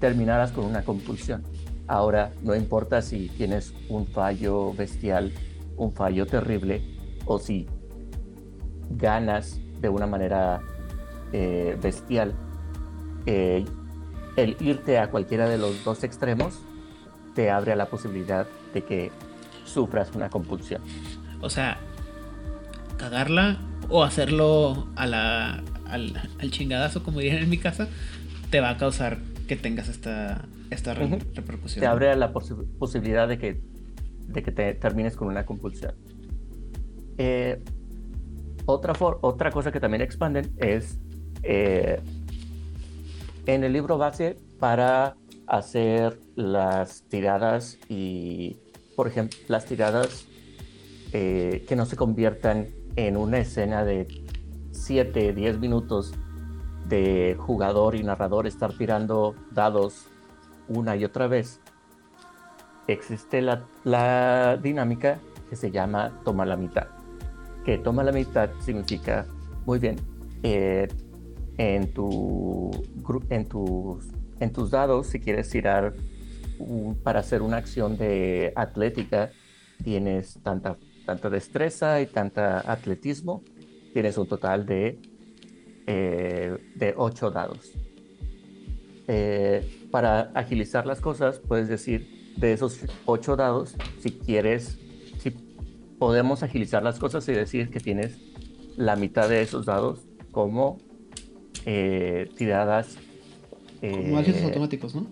terminaras 0.00 0.52
con 0.52 0.64
una 0.64 0.82
compulsión. 0.82 1.42
Ahora, 1.88 2.32
no 2.42 2.54
importa 2.54 3.02
si 3.02 3.28
tienes 3.28 3.72
un 3.88 4.06
fallo 4.06 4.74
bestial, 4.74 5.32
un 5.76 5.92
fallo 5.92 6.26
terrible, 6.26 6.82
o 7.24 7.38
si 7.38 7.66
ganas 8.90 9.60
de 9.80 9.88
una 9.88 10.06
manera 10.06 10.60
eh, 11.32 11.76
bestial, 11.80 12.34
eh, 13.26 13.64
el 14.36 14.56
irte 14.60 14.98
a 14.98 15.10
cualquiera 15.10 15.48
de 15.48 15.58
los 15.58 15.84
dos 15.84 16.04
extremos 16.04 16.60
te 17.34 17.50
abre 17.50 17.72
a 17.72 17.76
la 17.76 17.86
posibilidad 17.86 18.46
de 18.72 18.82
que 18.82 19.10
sufras 19.64 20.10
una 20.14 20.30
compulsión. 20.30 20.82
O 21.40 21.50
sea, 21.50 21.78
cagarla 22.96 23.58
o 23.88 24.02
hacerlo 24.04 24.88
a 24.96 25.06
la, 25.06 25.62
al, 25.88 26.30
al, 26.40 26.50
chingadazo, 26.50 27.02
como 27.02 27.20
dirían 27.20 27.42
en 27.42 27.50
mi 27.50 27.58
casa, 27.58 27.88
te 28.50 28.60
va 28.60 28.70
a 28.70 28.76
causar 28.76 29.18
que 29.46 29.56
tengas 29.56 29.88
esta, 29.88 30.46
esta 30.70 30.94
re 30.94 31.06
uh 31.06 31.10
-huh. 31.10 31.34
repercusión. 31.34 31.80
Te 31.80 31.86
abre 31.86 32.14
la 32.16 32.32
pos 32.32 32.52
posibilidad 32.78 33.28
de 33.28 33.38
que, 33.38 33.60
de 34.28 34.42
que 34.42 34.52
te 34.52 34.74
termines 34.74 35.16
con 35.16 35.28
una 35.28 35.46
compulsión. 35.46 35.94
Eh, 37.18 37.62
otra, 38.66 38.94
otra 39.00 39.50
cosa 39.50 39.70
que 39.70 39.80
también 39.80 40.02
expanden 40.02 40.52
es 40.58 40.98
eh, 41.42 42.00
en 43.46 43.64
el 43.64 43.72
libro 43.72 43.96
base 43.96 44.36
para 44.58 45.16
hacer 45.46 46.18
las 46.34 47.02
tiradas 47.02 47.78
y, 47.88 48.56
por 48.96 49.06
ejemplo, 49.06 49.38
las 49.48 49.64
tiradas 49.64 50.26
eh, 51.12 51.64
que 51.68 51.76
no 51.76 51.86
se 51.86 51.96
conviertan 51.96 52.66
en 52.96 53.16
una 53.16 53.38
escena 53.38 53.84
de 53.84 54.08
7, 54.72 55.32
10 55.32 55.58
minutos 55.60 56.12
de 56.88 57.36
jugador 57.38 57.94
y 57.94 58.02
narrador 58.02 58.46
estar 58.46 58.72
tirando 58.72 59.34
dados 59.50 60.06
una 60.68 60.96
y 60.96 61.04
otra 61.04 61.26
vez, 61.26 61.60
existe 62.86 63.40
la, 63.40 63.64
la 63.84 64.56
dinámica 64.56 65.18
que 65.48 65.56
se 65.56 65.70
llama 65.70 66.20
toma 66.24 66.44
la 66.44 66.56
mitad. 66.56 66.88
Que 67.64 67.78
toma 67.78 68.02
la 68.02 68.12
mitad 68.12 68.50
significa, 68.60 69.26
muy 69.64 69.78
bien, 69.78 69.96
eh, 70.42 70.88
en, 71.58 71.92
tu, 71.92 72.70
en, 73.30 73.48
tus, 73.48 74.06
en 74.40 74.52
tus 74.52 74.70
dados, 74.70 75.08
si 75.08 75.20
quieres 75.20 75.50
tirar 75.50 75.94
para 77.02 77.20
hacer 77.20 77.42
una 77.42 77.58
acción 77.58 77.96
de 77.96 78.52
atlética, 78.56 79.30
tienes 79.82 80.38
tanta 80.42 80.76
tanta 81.06 81.30
destreza 81.30 82.00
y 82.02 82.06
tanta 82.06 82.70
atletismo, 82.70 83.42
tienes 83.94 84.18
un 84.18 84.26
total 84.26 84.66
de, 84.66 84.98
eh, 85.86 86.56
de 86.74 86.94
8 86.96 87.30
dados. 87.30 87.72
Eh, 89.08 89.86
para 89.90 90.32
agilizar 90.34 90.86
las 90.86 91.00
cosas, 91.00 91.38
puedes 91.38 91.68
decir 91.68 92.34
de 92.36 92.52
esos 92.52 92.80
8 93.06 93.36
dados, 93.36 93.76
si 94.00 94.10
quieres, 94.10 94.78
si 95.18 95.30
podemos 95.98 96.42
agilizar 96.42 96.82
las 96.82 96.98
cosas 96.98 97.28
y 97.28 97.32
decir 97.32 97.70
que 97.70 97.80
tienes 97.80 98.18
la 98.76 98.96
mitad 98.96 99.28
de 99.28 99.42
esos 99.42 99.66
dados 99.66 100.00
como 100.32 100.78
eh, 101.64 102.30
tiradas. 102.36 102.98
como 103.80 104.18
automáticos, 104.18 104.94
¿no? 104.94 105.06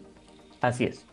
Así 0.61 0.85
es. 0.85 1.07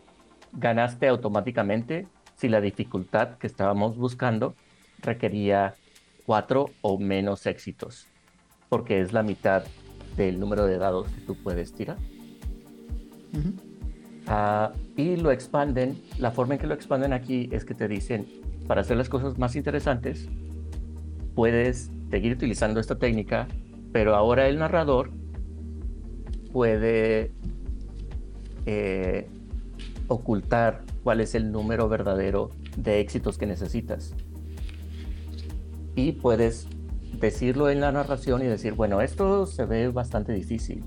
Ganaste 0.52 1.08
automáticamente 1.08 2.06
si 2.36 2.48
la 2.48 2.60
dificultad 2.60 3.38
que 3.38 3.46
estábamos 3.46 3.96
buscando 3.96 4.54
requería 4.98 5.74
cuatro 6.26 6.70
o 6.80 6.98
menos 6.98 7.46
éxitos, 7.46 8.08
porque 8.72 9.02
es 9.02 9.12
la 9.12 9.22
mitad 9.22 9.64
del 10.16 10.40
número 10.40 10.64
de 10.64 10.78
dados 10.78 11.06
que 11.10 11.20
tú 11.20 11.34
puedes 11.34 11.74
tirar. 11.74 11.98
Uh 13.34 13.36
-huh. 13.36 14.72
uh, 14.72 14.74
y 14.96 15.16
lo 15.16 15.30
expanden, 15.30 16.00
la 16.16 16.30
forma 16.30 16.54
en 16.54 16.60
que 16.60 16.66
lo 16.66 16.72
expanden 16.72 17.12
aquí 17.12 17.50
es 17.52 17.66
que 17.66 17.74
te 17.74 17.86
dicen, 17.86 18.26
para 18.66 18.80
hacer 18.80 18.96
las 18.96 19.10
cosas 19.10 19.36
más 19.36 19.56
interesantes, 19.56 20.26
puedes 21.34 21.90
seguir 22.10 22.32
utilizando 22.32 22.80
esta 22.80 22.98
técnica, 22.98 23.46
pero 23.92 24.14
ahora 24.14 24.48
el 24.48 24.58
narrador 24.58 25.10
puede 26.50 27.30
eh, 28.64 29.28
ocultar 30.08 30.80
cuál 31.04 31.20
es 31.20 31.34
el 31.34 31.52
número 31.52 31.90
verdadero 31.90 32.48
de 32.78 33.00
éxitos 33.00 33.36
que 33.36 33.44
necesitas 33.44 34.14
y 35.94 36.12
puedes 36.12 36.68
decirlo 37.12 37.70
en 37.70 37.80
la 37.80 37.92
narración 37.92 38.42
y 38.42 38.46
decir, 38.46 38.74
bueno, 38.74 39.00
esto 39.00 39.46
se 39.46 39.64
ve 39.64 39.88
bastante 39.88 40.32
difícil, 40.32 40.84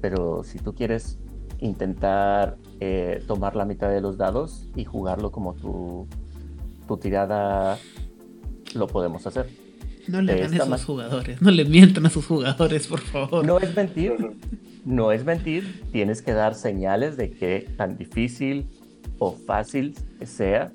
pero 0.00 0.42
si 0.44 0.58
tú 0.58 0.74
quieres 0.74 1.18
intentar 1.60 2.56
eh, 2.80 3.22
tomar 3.26 3.56
la 3.56 3.64
mitad 3.64 3.90
de 3.90 4.00
los 4.00 4.16
dados 4.16 4.68
y 4.76 4.84
jugarlo 4.84 5.30
como 5.30 5.54
tu, 5.54 6.06
tu 6.86 6.96
tirada, 6.96 7.78
lo 8.74 8.86
podemos 8.86 9.26
hacer. 9.26 9.48
No 10.06 10.20
le 10.20 10.32
hagan 10.34 10.72
a 10.72 10.78
sus 10.78 10.86
jugadores, 10.86 11.40
no 11.40 11.50
le 11.50 11.64
mientan 11.64 12.04
a 12.04 12.10
sus 12.10 12.26
jugadores, 12.26 12.86
por 12.86 13.00
favor. 13.00 13.44
No 13.44 13.58
es 13.58 13.74
mentir, 13.74 14.14
no 14.84 15.12
es 15.12 15.24
mentir, 15.24 15.82
tienes 15.92 16.20
que 16.20 16.32
dar 16.32 16.54
señales 16.54 17.16
de 17.16 17.30
que 17.30 17.70
tan 17.76 17.96
difícil 17.96 18.66
o 19.18 19.32
fácil 19.32 19.94
sea, 20.24 20.72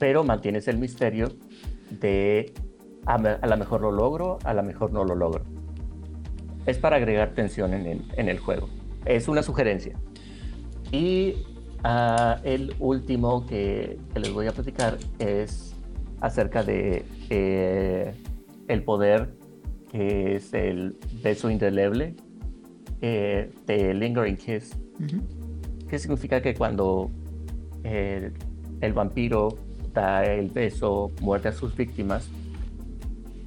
pero 0.00 0.24
mantienes 0.24 0.66
el 0.66 0.78
misterio 0.78 1.32
de 2.00 2.52
a, 3.06 3.14
a 3.14 3.46
lo 3.46 3.56
mejor 3.56 3.80
lo 3.80 3.92
logro, 3.92 4.38
a 4.44 4.54
lo 4.54 4.62
mejor 4.62 4.92
no 4.92 5.04
lo 5.04 5.14
logro. 5.14 5.44
Es 6.66 6.78
para 6.78 6.96
agregar 6.96 7.34
tensión 7.34 7.74
en 7.74 7.86
el, 7.86 8.04
en 8.16 8.28
el 8.28 8.38
juego. 8.38 8.68
Es 9.04 9.28
una 9.28 9.42
sugerencia. 9.42 9.96
Y 10.92 11.34
uh, 11.84 12.40
el 12.44 12.74
último 12.78 13.46
que, 13.46 13.98
que, 14.12 14.20
les 14.20 14.32
voy 14.32 14.46
a 14.46 14.52
platicar 14.52 14.98
es 15.18 15.74
acerca 16.20 16.62
de 16.62 17.04
eh, 17.30 18.14
el 18.68 18.84
poder 18.84 19.34
que 19.90 20.36
es 20.36 20.54
el 20.54 20.96
beso 21.22 21.50
indeleble 21.50 22.14
eh, 23.02 23.50
de 23.66 23.94
Lingering 23.94 24.36
Kiss. 24.36 24.76
Uh 24.98 25.02
-huh. 25.02 25.88
Que 25.88 25.98
significa 25.98 26.40
que 26.40 26.54
cuando 26.54 27.10
eh, 27.84 28.32
el 28.80 28.92
vampiro 28.92 29.58
da 29.92 30.24
el 30.24 30.48
beso, 30.48 31.10
muerde 31.20 31.50
a 31.50 31.52
sus 31.52 31.76
víctimas, 31.76 32.30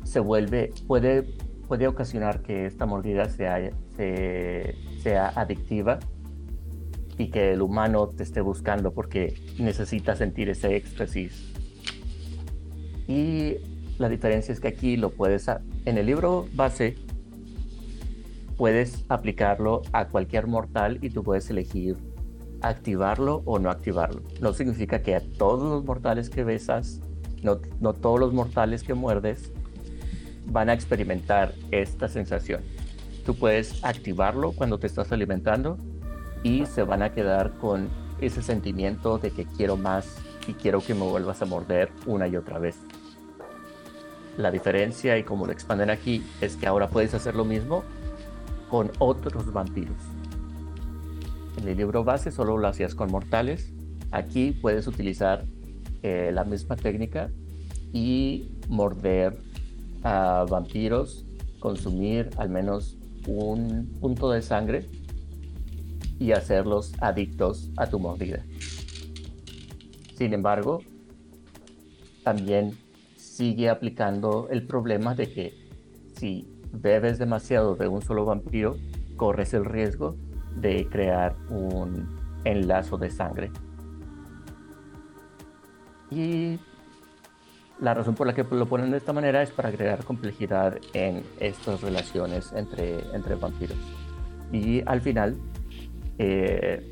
se 0.06 0.22
vuelve, 0.22 0.72
puede 0.88 1.26
puede 1.66 1.88
ocasionar 1.88 2.42
que 2.42 2.66
esta 2.66 2.86
mordida 2.86 3.26
sea, 3.30 3.72
sea 3.98 5.28
adictiva 5.36 6.00
y 7.18 7.30
que 7.30 7.54
el 7.54 7.62
humano 7.62 8.08
te 8.08 8.24
esté 8.24 8.42
buscando 8.42 8.94
porque 8.94 9.36
necesita 9.58 10.16
sentir 10.16 10.50
ese 10.50 10.76
éxtasis. 10.76 11.54
Y 13.08 13.58
la 13.98 14.10
diferencia 14.10 14.52
es 14.52 14.60
que 14.60 14.68
aquí 14.68 14.98
lo 14.98 15.12
puedes, 15.12 15.48
en 15.86 15.98
el 15.98 16.06
libro 16.06 16.48
base, 16.54 16.96
puedes 18.58 19.06
aplicarlo 19.10 19.82
a 19.92 20.08
cualquier 20.08 20.48
mortal 20.48 21.00
y 21.02 21.10
tú 21.10 21.24
puedes 21.24 21.50
elegir 21.50 21.98
activarlo 22.62 23.44
o 23.46 23.60
no 23.60 23.70
activarlo. 23.70 24.22
No 24.42 24.54
significa 24.54 25.02
que 25.02 25.16
a 25.16 25.22
todos 25.22 25.70
los 25.70 25.86
mortales 25.86 26.30
que 26.30 26.44
besas, 26.44 27.02
no, 27.44 27.60
no 27.80 27.94
todos 27.94 28.20
los 28.20 28.34
mortales 28.34 28.84
que 28.84 28.94
muerdes, 28.94 29.52
van 30.48 30.70
a 30.70 30.74
experimentar 30.74 31.54
esta 31.72 32.08
sensación. 32.08 32.62
Tú 33.26 33.36
puedes 33.36 33.84
activarlo 33.84 34.52
cuando 34.52 34.78
te 34.78 34.88
estás 34.88 35.12
alimentando 35.12 35.78
y 36.44 36.66
se 36.66 36.84
van 36.84 37.02
a 37.02 37.14
quedar 37.14 37.54
con 37.54 37.90
ese 38.22 38.42
sentimiento 38.42 39.18
de 39.18 39.32
que 39.32 39.46
quiero 39.46 39.78
más 39.78 40.18
y 40.48 40.54
quiero 40.54 40.80
que 40.80 40.94
me 40.94 41.02
vuelvas 41.02 41.42
a 41.42 41.46
morder 41.46 41.90
una 42.06 42.28
y 42.28 42.38
otra 42.38 42.60
vez. 42.60 42.78
La 44.38 44.52
diferencia 44.52 45.18
y 45.18 45.24
como 45.24 45.46
lo 45.46 45.54
expanden 45.54 45.90
aquí 45.90 46.24
es 46.42 46.56
que 46.56 46.68
ahora 46.68 46.90
puedes 46.90 47.14
hacer 47.14 47.36
lo 47.36 47.46
mismo 47.46 47.84
con 48.70 48.92
otros 49.00 49.52
vampiros. 49.52 49.98
En 51.58 51.68
el 51.68 51.78
libro 51.78 52.04
base 52.04 52.32
solo 52.32 52.58
lo 52.58 52.68
hacías 52.68 52.96
con 52.96 53.10
mortales. 53.12 53.74
Aquí 54.12 54.52
puedes 54.52 54.88
utilizar 54.88 55.46
eh, 56.04 56.32
la 56.34 56.44
misma 56.44 56.76
técnica 56.76 57.32
y 57.94 58.52
morder 58.68 59.38
a 60.06 60.46
vampiros, 60.48 61.26
consumir 61.60 62.30
al 62.38 62.50
menos 62.50 62.98
un 63.28 63.92
punto 64.00 64.30
de 64.30 64.44
sangre 64.44 64.88
y 66.20 66.32
hacerlos 66.32 66.94
adictos 67.02 67.72
a 67.76 67.88
tu 67.88 68.00
mordida. 68.00 68.46
Sin 70.16 70.34
embargo, 70.34 70.82
también 72.24 72.78
sigue 73.16 73.68
aplicando 73.68 74.48
el 74.50 74.66
problema 74.68 75.16
de 75.16 75.34
que 75.34 75.54
si 76.16 76.48
bebes 76.72 77.18
demasiado 77.18 77.76
de 77.76 77.88
un 77.88 78.02
solo 78.02 78.26
vampiro, 78.26 78.78
corres 79.18 79.56
el 79.56 79.66
riesgo 79.66 80.16
de 80.56 80.88
crear 80.88 81.36
un 81.50 82.16
enlazo 82.44 82.98
de 82.98 83.10
sangre. 83.10 83.52
Y 86.12 86.60
la 87.86 87.94
razón 87.94 88.16
por 88.16 88.26
la 88.26 88.34
que 88.34 88.44
lo 88.44 88.66
ponen 88.66 88.90
de 88.90 88.98
esta 88.98 89.14
manera 89.14 89.44
es 89.44 89.52
para 89.52 89.70
agregar 89.70 90.04
complejidad 90.04 90.80
en 90.94 91.22
estas 91.40 91.82
relaciones 91.82 92.52
entre, 92.54 92.98
entre 93.14 93.36
vampiros. 93.36 93.78
Y 94.52 94.82
al 94.88 95.02
final, 95.02 95.38
eh, 96.18 96.92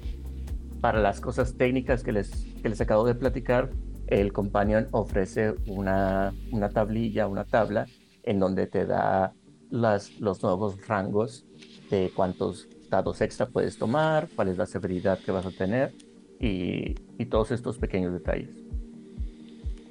para 0.82 1.00
las 1.02 1.20
cosas 1.20 1.56
técnicas 1.56 2.04
que 2.04 2.12
les, 2.12 2.30
que 2.62 2.70
les 2.70 2.80
acabo 2.80 3.06
de 3.06 3.16
platicar, 3.16 3.72
el 4.06 4.32
companion 4.34 4.88
ofrece 4.92 5.56
una, 5.66 6.32
una 6.52 6.70
tablilla, 6.70 7.28
una 7.28 7.46
tabla, 7.46 7.88
en 8.22 8.38
donde 8.38 8.68
te 8.68 8.86
da 8.86 9.34
las, 9.72 10.20
los 10.20 10.44
nuevos 10.44 10.88
rangos 10.88 11.48
de 11.90 12.12
cuántos 12.16 12.68
dados 12.92 13.20
extra 13.22 13.48
puedes 13.48 13.80
tomar, 13.80 14.30
cuál 14.36 14.50
es 14.50 14.60
la 14.60 14.68
severidad 14.68 15.18
que 15.18 15.32
vas 15.32 15.48
a 15.48 15.52
tener 15.52 15.96
y, 16.40 16.94
y 17.18 17.26
todos 17.26 17.50
estos 17.50 17.80
pequeños 17.80 18.14
detalles. 18.14 18.56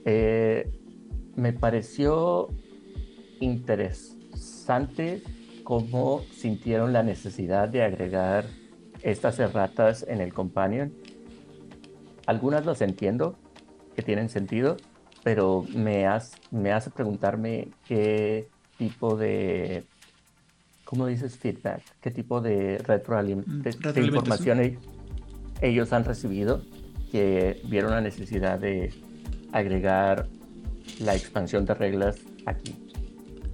Eh, 0.04 0.70
me 1.36 1.52
pareció 1.52 2.48
interesante 3.40 5.22
cómo 5.64 6.22
sintieron 6.32 6.92
la 6.92 7.02
necesidad 7.02 7.68
de 7.68 7.82
agregar 7.82 8.44
estas 9.02 9.38
erratas 9.38 10.04
en 10.08 10.20
el 10.20 10.32
companion. 10.32 10.92
Algunas 12.26 12.64
las 12.66 12.80
entiendo, 12.80 13.36
que 13.96 14.02
tienen 14.02 14.28
sentido, 14.28 14.76
pero 15.22 15.64
me, 15.74 16.06
me 16.50 16.72
hace 16.72 16.90
preguntarme 16.90 17.68
qué 17.86 18.48
tipo 18.78 19.16
de, 19.16 19.84
¿cómo 20.84 21.06
dices 21.06 21.36
feedback? 21.36 21.82
¿Qué 22.00 22.10
tipo 22.10 22.40
de, 22.40 22.78
retroalimentación 22.78 23.94
de 23.94 24.02
información 24.02 24.78
ellos 25.60 25.92
han 25.92 26.04
recibido 26.04 26.62
que 27.10 27.60
vieron 27.64 27.92
la 27.92 28.00
necesidad 28.00 28.58
de 28.58 28.92
agregar 29.52 30.26
la 31.00 31.14
expansión 31.14 31.64
de 31.64 31.74
reglas 31.74 32.18
aquí 32.46 32.74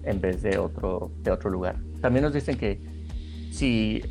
en 0.04 0.20
vez 0.20 0.42
de 0.42 0.58
otro, 0.58 1.10
de 1.22 1.30
otro 1.30 1.50
lugar. 1.50 1.76
También 2.00 2.24
nos 2.24 2.32
dicen 2.32 2.56
que 2.56 2.80
si 3.50 4.02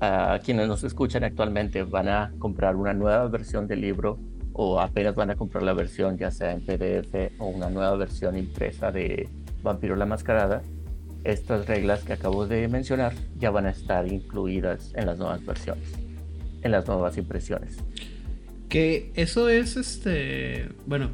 a 0.00 0.40
quienes 0.44 0.68
nos 0.68 0.84
escuchan 0.84 1.24
actualmente 1.24 1.82
van 1.82 2.08
a 2.08 2.32
comprar 2.38 2.76
una 2.76 2.92
nueva 2.92 3.26
versión 3.28 3.66
del 3.66 3.80
libro 3.80 4.18
o 4.52 4.80
apenas 4.80 5.14
van 5.14 5.30
a 5.30 5.36
comprar 5.36 5.62
la 5.62 5.72
versión 5.72 6.18
ya 6.18 6.30
sea 6.30 6.52
en 6.52 6.60
PDF 6.60 7.32
o 7.38 7.46
una 7.46 7.70
nueva 7.70 7.96
versión 7.96 8.36
impresa 8.36 8.90
de 8.90 9.28
Vampiro 9.62 9.96
la 9.96 10.06
Mascarada, 10.06 10.62
estas 11.24 11.66
reglas 11.66 12.02
que 12.02 12.12
acabo 12.12 12.46
de 12.46 12.68
mencionar 12.68 13.12
ya 13.38 13.50
van 13.50 13.66
a 13.66 13.70
estar 13.70 14.06
incluidas 14.10 14.92
en 14.94 15.06
las 15.06 15.18
nuevas 15.18 15.44
versiones, 15.44 15.92
en 16.62 16.70
las 16.70 16.86
nuevas 16.86 17.16
impresiones. 17.18 17.76
Que 18.68 19.12
eso 19.14 19.48
es 19.48 19.76
este, 19.76 20.68
bueno, 20.86 21.10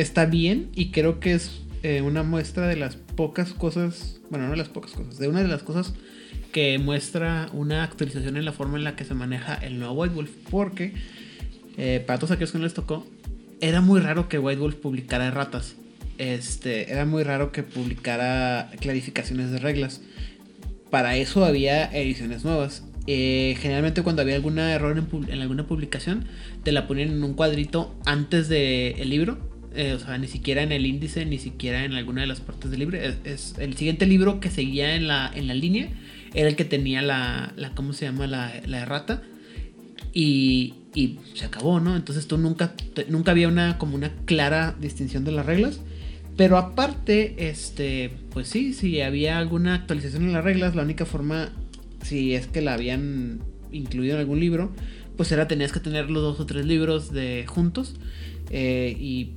está 0.00 0.26
bien 0.26 0.70
y 0.74 0.90
creo 0.90 1.20
que 1.20 1.34
es 1.34 1.60
eh, 1.82 2.02
una 2.02 2.22
muestra 2.22 2.66
de 2.66 2.76
las 2.76 2.96
pocas 2.96 3.52
cosas, 3.52 4.20
bueno, 4.30 4.46
no 4.46 4.52
de 4.52 4.56
las 4.56 4.68
pocas 4.68 4.92
cosas, 4.92 5.18
de 5.18 5.28
una 5.28 5.42
de 5.42 5.48
las 5.48 5.62
cosas 5.62 5.94
que 6.52 6.78
muestra 6.78 7.48
una 7.52 7.84
actualización 7.84 8.36
en 8.36 8.44
la 8.44 8.52
forma 8.52 8.76
en 8.78 8.84
la 8.84 8.96
que 8.96 9.04
se 9.04 9.14
maneja 9.14 9.54
el 9.54 9.78
nuevo 9.78 9.94
White 9.94 10.14
Wolf, 10.14 10.30
porque 10.50 10.94
eh, 11.76 12.02
para 12.06 12.18
todos 12.18 12.32
aquellos 12.32 12.52
que 12.52 12.58
no 12.58 12.64
les 12.64 12.74
tocó, 12.74 13.06
era 13.60 13.80
muy 13.80 14.00
raro 14.00 14.28
que 14.28 14.38
White 14.38 14.60
Wolf 14.60 14.76
publicara 14.76 15.30
ratas. 15.30 15.76
Este, 16.18 16.92
era 16.92 17.06
muy 17.06 17.22
raro 17.22 17.52
que 17.52 17.62
publicara 17.62 18.70
clarificaciones 18.80 19.50
de 19.50 19.58
reglas. 19.58 20.02
Para 20.90 21.16
eso 21.16 21.44
había 21.44 21.84
ediciones 21.86 22.44
nuevas. 22.44 22.84
Eh, 23.06 23.56
generalmente 23.58 24.02
cuando 24.02 24.22
había 24.22 24.34
algún 24.34 24.58
error 24.58 24.96
en, 25.28 25.40
alguna 25.40 25.66
publicación, 25.66 26.26
te 26.62 26.72
la 26.72 26.86
ponían 26.86 27.10
en 27.10 27.24
un 27.24 27.34
cuadrito 27.34 27.94
antes 28.04 28.48
del 28.48 29.08
libro 29.08 29.49
eh, 29.74 29.94
o 29.94 29.98
sea, 29.98 30.18
ni 30.18 30.26
siquiera 30.26 30.62
en 30.62 30.72
el 30.72 30.84
índice, 30.84 31.24
ni 31.26 31.38
siquiera 31.38 31.84
en 31.84 31.92
alguna 31.92 32.22
de 32.22 32.26
las 32.26 32.40
partes 32.40 32.70
del 32.70 32.80
libro. 32.80 32.98
Es, 32.98 33.54
el 33.58 33.76
siguiente 33.76 34.06
libro 34.06 34.40
que 34.40 34.50
seguía 34.50 34.96
en 34.96 35.06
la, 35.06 35.30
en 35.34 35.46
la 35.46 35.54
línea 35.54 35.88
era 36.34 36.48
el 36.48 36.56
que 36.56 36.64
tenía 36.64 37.02
la, 37.02 37.52
la 37.56 37.74
¿cómo 37.74 37.92
se 37.92 38.06
llama? 38.06 38.26
La, 38.26 38.52
la 38.66 38.80
errata. 38.80 39.22
Y, 40.12 40.74
y, 40.94 41.18
se 41.34 41.44
acabó, 41.44 41.78
¿no? 41.78 41.94
Entonces 41.94 42.26
tú 42.26 42.36
nunca, 42.36 42.74
nunca 43.08 43.30
había 43.30 43.46
una, 43.46 43.78
como 43.78 43.94
una 43.94 44.12
clara 44.24 44.74
distinción 44.80 45.24
de 45.24 45.32
las 45.32 45.46
reglas. 45.46 45.80
Pero 46.36 46.56
aparte, 46.56 47.48
este, 47.48 48.10
pues 48.30 48.48
sí, 48.48 48.72
si 48.72 49.00
había 49.02 49.38
alguna 49.38 49.74
actualización 49.74 50.24
en 50.24 50.32
las 50.32 50.42
reglas, 50.42 50.74
la 50.74 50.82
única 50.82 51.04
forma, 51.04 51.52
si 52.02 52.34
es 52.34 52.46
que 52.46 52.60
la 52.60 52.74
habían 52.74 53.40
incluido 53.70 54.14
en 54.14 54.20
algún 54.20 54.40
libro, 54.40 54.72
pues 55.16 55.30
era 55.30 55.46
tenías 55.46 55.70
que 55.70 55.80
tener 55.80 56.10
los 56.10 56.22
dos 56.22 56.40
o 56.40 56.46
tres 56.46 56.66
libros 56.66 57.12
de 57.12 57.44
juntos. 57.46 57.94
Eh, 58.50 58.96
y 58.98 59.34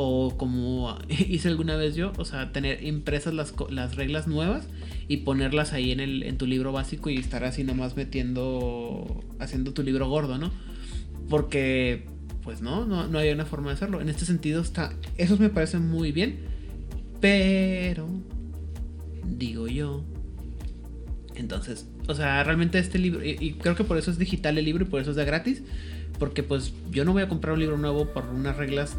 o 0.00 0.36
como 0.36 0.96
hice 1.08 1.48
alguna 1.48 1.74
vez 1.74 1.96
yo, 1.96 2.12
o 2.18 2.24
sea, 2.24 2.52
tener 2.52 2.84
impresas 2.84 3.34
las, 3.34 3.52
las 3.68 3.96
reglas 3.96 4.28
nuevas 4.28 4.68
y 5.08 5.18
ponerlas 5.18 5.72
ahí 5.72 5.90
en, 5.90 5.98
el, 5.98 6.22
en 6.22 6.38
tu 6.38 6.46
libro 6.46 6.70
básico 6.70 7.10
y 7.10 7.16
estar 7.16 7.42
así 7.42 7.64
nomás 7.64 7.96
metiendo, 7.96 9.24
haciendo 9.40 9.72
tu 9.72 9.82
libro 9.82 10.08
gordo, 10.08 10.38
¿no? 10.38 10.52
Porque, 11.28 12.06
pues 12.44 12.62
no, 12.62 12.86
no, 12.86 13.08
no 13.08 13.18
hay 13.18 13.30
una 13.30 13.44
forma 13.44 13.70
de 13.70 13.74
hacerlo. 13.74 14.00
En 14.00 14.08
este 14.08 14.24
sentido 14.24 14.62
está, 14.62 14.92
esos 15.16 15.40
me 15.40 15.48
parecen 15.48 15.88
muy 15.88 16.12
bien, 16.12 16.42
pero, 17.20 18.08
digo 19.24 19.66
yo, 19.66 20.04
entonces, 21.34 21.88
o 22.06 22.14
sea, 22.14 22.44
realmente 22.44 22.78
este 22.78 23.00
libro, 23.00 23.24
y, 23.24 23.36
y 23.40 23.54
creo 23.54 23.74
que 23.74 23.82
por 23.82 23.98
eso 23.98 24.12
es 24.12 24.18
digital 24.18 24.58
el 24.58 24.64
libro 24.64 24.84
y 24.84 24.86
por 24.86 25.00
eso 25.00 25.10
es 25.10 25.16
de 25.16 25.24
gratis. 25.24 25.64
Porque 26.18 26.42
pues 26.42 26.72
yo 26.90 27.04
no 27.04 27.12
voy 27.12 27.22
a 27.22 27.28
comprar 27.28 27.54
un 27.54 27.60
libro 27.60 27.78
nuevo 27.78 28.12
por 28.12 28.24
unas 28.26 28.56
reglas 28.56 28.96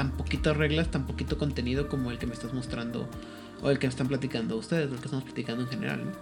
tan 0.00 0.12
poquitas 0.12 0.56
reglas, 0.56 0.90
tan 0.90 1.06
poquito 1.06 1.36
contenido 1.36 1.86
como 1.86 2.10
el 2.10 2.18
que 2.18 2.26
me 2.26 2.32
estás 2.32 2.54
mostrando 2.54 3.06
o 3.62 3.68
el 3.68 3.78
que 3.78 3.86
me 3.86 3.90
están 3.90 4.08
platicando 4.08 4.56
ustedes, 4.56 4.90
o 4.90 4.94
el 4.94 4.98
que 4.98 5.04
estamos 5.04 5.24
platicando 5.24 5.64
en 5.64 5.68
general. 5.68 6.12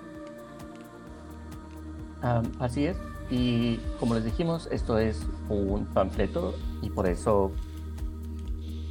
así 2.59 2.86
es. 2.86 2.96
Y 3.30 3.76
como 4.00 4.16
les 4.16 4.24
dijimos, 4.24 4.68
esto 4.72 4.98
es 4.98 5.24
un 5.48 5.86
panfleto 5.94 6.56
y 6.82 6.90
por 6.90 7.06
eso 7.06 7.52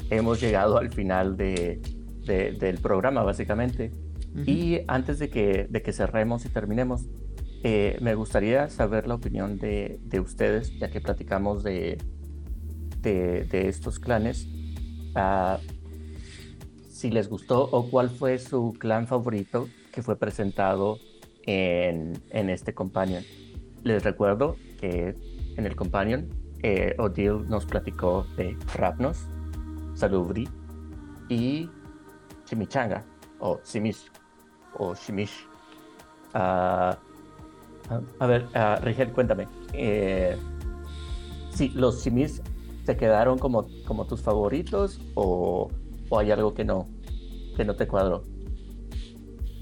hemos 0.09 0.39
llegado 0.39 0.77
al 0.77 0.89
final 0.89 1.35
de, 1.35 1.81
del 2.25 2.77
programa, 2.77 3.23
básicamente. 3.23 3.91
Y 4.45 4.79
antes 4.87 5.19
de 5.19 5.29
que, 5.29 5.67
de 5.69 5.81
que 5.81 5.91
cerremos 5.91 6.45
y 6.45 6.49
terminemos, 6.49 7.01
eh, 7.61 7.97
me 7.99 8.15
gustaría 8.15 8.69
saber 8.69 9.05
la 9.05 9.15
opinión 9.15 9.57
de, 9.57 9.99
de 10.05 10.21
ustedes, 10.21 10.79
ya 10.79 10.89
que 10.89 11.01
platicamos 11.01 11.61
de, 11.61 11.97
de, 13.01 13.67
estos 13.67 13.99
clanes 13.99 14.47
si 16.89 17.09
les 17.11 17.29
gustó 17.29 17.63
o 17.71 17.89
cuál 17.89 18.09
fue 18.09 18.39
su 18.39 18.73
clan 18.79 19.07
favorito 19.07 19.67
que 19.91 20.01
fue 20.01 20.17
presentado 20.17 20.99
en, 21.43 22.13
en 22.29 22.49
este 22.49 22.73
Companion. 22.73 23.23
Les 23.83 24.03
recuerdo 24.03 24.55
que 24.79 25.15
en 25.57 25.65
el 25.65 25.75
Companion, 25.75 26.27
eh, 26.63 26.95
Odile 26.97 27.43
nos 27.47 27.65
platicó 27.65 28.25
de 28.35 28.57
Rapnos, 28.75 29.27
Salubri 29.95 30.47
y 31.29 31.69
Chimichanga, 32.45 33.03
o 33.39 33.59
Simish, 33.63 34.09
o 34.77 34.93
Shimish. 34.95 35.47
Ah, 36.33 36.97
a 38.19 38.27
ver, 38.27 38.45
uh, 38.55 38.83
Rigel, 38.83 39.11
cuéntame. 39.11 39.47
Eh, 39.73 40.37
los 41.73 42.01
Simis 42.01 42.41
se 42.87 42.95
quedaron 42.95 43.37
como, 43.37 43.67
como 43.85 44.07
tus 44.07 44.21
favoritos 44.21 45.01
o, 45.13 45.69
o 46.09 46.19
hay 46.19 46.31
algo 46.31 46.53
que 46.53 46.63
no, 46.63 46.87
que 47.57 47.65
no 47.65 47.75
te 47.75 47.85
cuadró. 47.85 48.23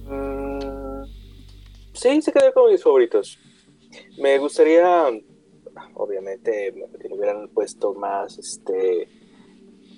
Mm, 0.03 1.05
sí, 1.91 2.21
se 2.21 2.31
quedaron 2.31 2.53
como 2.53 2.67
mis 2.69 2.83
favoritos. 2.83 3.39
Me 4.19 4.37
gustaría, 4.37 5.09
obviamente, 5.95 6.71
que 7.01 7.09
le 7.09 7.15
hubieran 7.15 7.47
puesto 7.47 7.95
más, 7.95 8.37
este, 8.37 9.07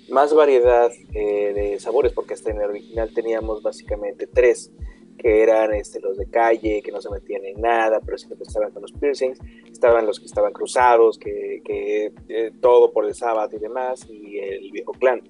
más 0.08 0.32
variedad 0.32 0.90
eh, 1.12 1.52
de 1.52 1.80
sabores, 1.80 2.14
porque 2.14 2.32
hasta 2.32 2.50
en 2.50 2.62
el 2.62 2.70
original 2.70 3.12
teníamos 3.12 3.62
básicamente 3.62 4.26
tres 4.26 4.72
que 5.18 5.42
eran 5.42 5.74
este, 5.74 6.00
los 6.00 6.16
de 6.16 6.30
calle, 6.30 6.80
que 6.82 6.92
no 6.92 7.00
se 7.00 7.10
metían 7.10 7.44
en 7.44 7.60
nada, 7.60 8.00
pero 8.00 8.16
siempre 8.16 8.44
estaban 8.46 8.70
con 8.70 8.82
los 8.82 8.92
piercings, 8.92 9.38
estaban 9.70 10.06
los 10.06 10.20
que 10.20 10.26
estaban 10.26 10.52
cruzados, 10.52 11.18
que, 11.18 11.60
que 11.64 12.12
eh, 12.28 12.52
todo 12.60 12.92
por 12.92 13.04
el 13.04 13.14
sábado 13.14 13.54
y 13.54 13.58
demás, 13.58 14.06
y 14.08 14.38
el 14.38 14.70
viejo 14.70 14.92
clan. 14.92 15.22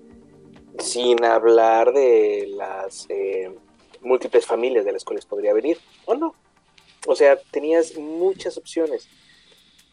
Sin 0.79 1.25
hablar 1.25 1.93
de 1.93 2.47
las 2.55 3.07
eh, 3.09 3.51
múltiples 4.03 4.47
familias 4.47 4.85
de 4.85 4.93
las 4.93 5.05
cuales 5.05 5.25
podría 5.25 5.55
venir, 5.55 5.79
o 6.05 6.15
no. 6.15 6.35
O 7.07 7.17
sea, 7.17 7.37
tenías 7.51 7.97
muchas 7.97 8.59
opciones, 8.59 9.09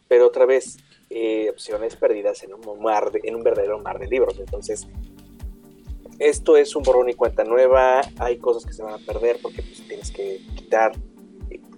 pero 0.07 0.27
otra 0.27 0.45
vez, 0.45 0.77
eh, 1.09 1.49
opciones 1.49 1.95
perdidas 1.95 2.43
en 2.43 2.53
un, 2.53 2.81
mar 2.81 3.11
en 3.23 3.35
un 3.35 3.43
verdadero 3.43 3.79
mar 3.79 3.99
de 3.99 4.07
libros. 4.07 4.37
Entonces, 4.39 4.87
esto 6.19 6.57
es 6.57 6.75
un 6.75 6.83
borrón 6.83 7.09
y 7.09 7.13
cuenta 7.13 7.43
nueva, 7.43 8.01
hay 8.17 8.37
cosas 8.37 8.65
que 8.65 8.73
se 8.73 8.83
van 8.83 8.93
a 8.93 9.05
perder 9.05 9.37
porque 9.41 9.61
pues, 9.61 9.85
tienes 9.87 10.11
que 10.11 10.41
quitar, 10.55 10.93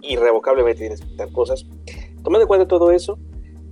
irrevocablemente 0.02 0.80
tienes 0.80 1.00
que 1.00 1.08
quitar 1.08 1.32
cosas. 1.32 1.66
Tomando 2.22 2.42
en 2.42 2.48
cuenta 2.48 2.68
todo 2.68 2.90
eso, 2.90 3.18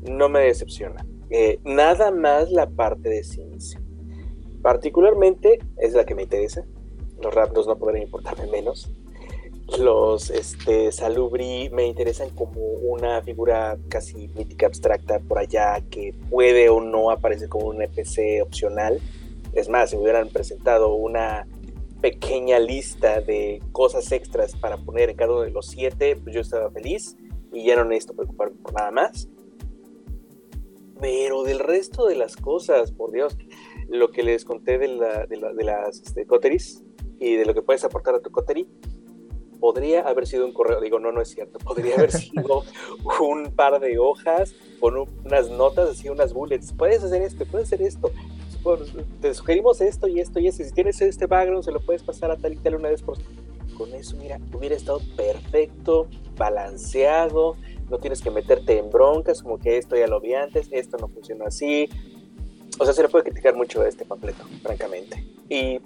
no 0.02 0.28
me 0.28 0.40
decepciona. 0.40 1.06
Eh, 1.30 1.58
nada 1.64 2.10
más 2.10 2.50
la 2.50 2.68
parte 2.68 3.08
de 3.08 3.24
Sims. 3.24 3.78
Particularmente 4.62 5.60
es 5.78 5.94
la 5.94 6.04
que 6.04 6.14
me 6.14 6.22
interesa. 6.22 6.64
Los 7.22 7.34
Raptors 7.34 7.66
no 7.66 7.76
podrían 7.76 8.02
importarme 8.02 8.46
menos. 8.46 8.90
Los 9.78 10.30
este, 10.30 10.92
Salubri 10.92 11.70
me 11.70 11.86
interesan 11.86 12.30
como 12.30 12.60
una 12.60 13.20
figura 13.22 13.76
casi 13.88 14.28
mítica 14.28 14.66
abstracta 14.66 15.18
por 15.18 15.38
allá 15.38 15.80
que 15.90 16.14
puede 16.30 16.68
o 16.68 16.80
no 16.80 17.10
aparecer 17.10 17.48
como 17.48 17.66
un 17.66 17.82
NPC 17.82 18.42
opcional 18.42 19.00
es 19.56 19.68
más, 19.68 19.90
si 19.90 19.96
me 19.96 20.02
hubieran 20.02 20.28
presentado 20.28 20.94
una 20.94 21.46
pequeña 22.00 22.58
lista 22.58 23.20
de 23.20 23.62
cosas 23.72 24.12
extras 24.12 24.54
para 24.54 24.76
poner 24.76 25.10
en 25.10 25.16
cada 25.16 25.32
uno 25.32 25.40
de 25.42 25.50
los 25.50 25.66
siete, 25.66 26.16
pues 26.16 26.34
yo 26.34 26.42
estaba 26.42 26.70
feliz 26.70 27.16
y 27.52 27.64
ya 27.64 27.76
no 27.76 27.84
necesito 27.84 28.14
preocuparme 28.14 28.56
por 28.62 28.74
nada 28.74 28.90
más. 28.90 29.28
Pero 31.00 31.42
del 31.42 31.58
resto 31.58 32.06
de 32.06 32.16
las 32.16 32.36
cosas, 32.36 32.92
por 32.92 33.12
Dios, 33.12 33.36
lo 33.88 34.10
que 34.10 34.22
les 34.22 34.44
conté 34.44 34.78
de, 34.78 34.88
las 34.88 36.00
este, 36.00 36.26
coteries 36.26 36.84
y 37.18 37.36
de 37.36 37.46
lo 37.46 37.54
que 37.54 37.62
puedes 37.62 37.84
aportar 37.84 38.14
a 38.14 38.20
tu 38.20 38.30
coterie, 38.30 38.66
podría 39.58 40.02
haber 40.02 40.26
sido 40.26 40.44
un 40.44 40.52
correo, 40.52 40.80
digo, 40.80 40.98
no, 40.98 41.12
no 41.12 41.22
es 41.22 41.28
cierto, 41.30 41.58
podría 41.58 41.94
haber 41.96 42.12
sido 42.12 42.62
un 43.20 43.54
par 43.54 43.80
de 43.80 43.98
hojas 43.98 44.54
con 44.80 44.96
unas 45.24 45.50
notas, 45.50 45.90
así 45.90 46.10
unas 46.10 46.34
bullets, 46.34 46.74
puedes 46.74 47.02
hacer 47.02 47.22
esto, 47.22 47.46
puedes 47.46 47.68
hacer 47.68 47.82
esto, 47.82 48.10
te 49.20 49.34
sugerimos 49.34 49.80
esto 49.80 50.08
y 50.08 50.20
esto 50.20 50.40
y 50.40 50.48
esto. 50.48 50.64
Si 50.64 50.72
tienes 50.72 51.00
este 51.00 51.26
background, 51.26 51.64
se 51.64 51.72
lo 51.72 51.80
puedes 51.80 52.02
pasar 52.02 52.30
a 52.30 52.36
tal 52.36 52.54
y 52.54 52.56
tal 52.56 52.76
una 52.76 52.88
vez 52.88 53.02
por. 53.02 53.18
Con 53.76 53.92
eso, 53.92 54.16
mira, 54.16 54.40
hubiera 54.54 54.74
estado 54.74 55.00
perfecto, 55.16 56.06
balanceado. 56.36 57.56
No 57.90 57.98
tienes 57.98 58.22
que 58.22 58.30
meterte 58.30 58.78
en 58.78 58.90
broncas, 58.90 59.42
como 59.42 59.58
que 59.58 59.76
esto 59.76 59.96
ya 59.96 60.06
lo 60.06 60.18
vi 60.18 60.34
antes, 60.34 60.68
esto 60.70 60.96
no 60.98 61.08
funciona 61.08 61.44
así. 61.46 61.88
O 62.78 62.84
sea, 62.84 62.94
se 62.94 63.02
le 63.02 63.08
puede 63.08 63.24
criticar 63.24 63.54
mucho 63.54 63.82
a 63.82 63.88
este 63.88 64.04
papleto, 64.04 64.44
francamente. 64.62 65.22
Y 65.50 65.78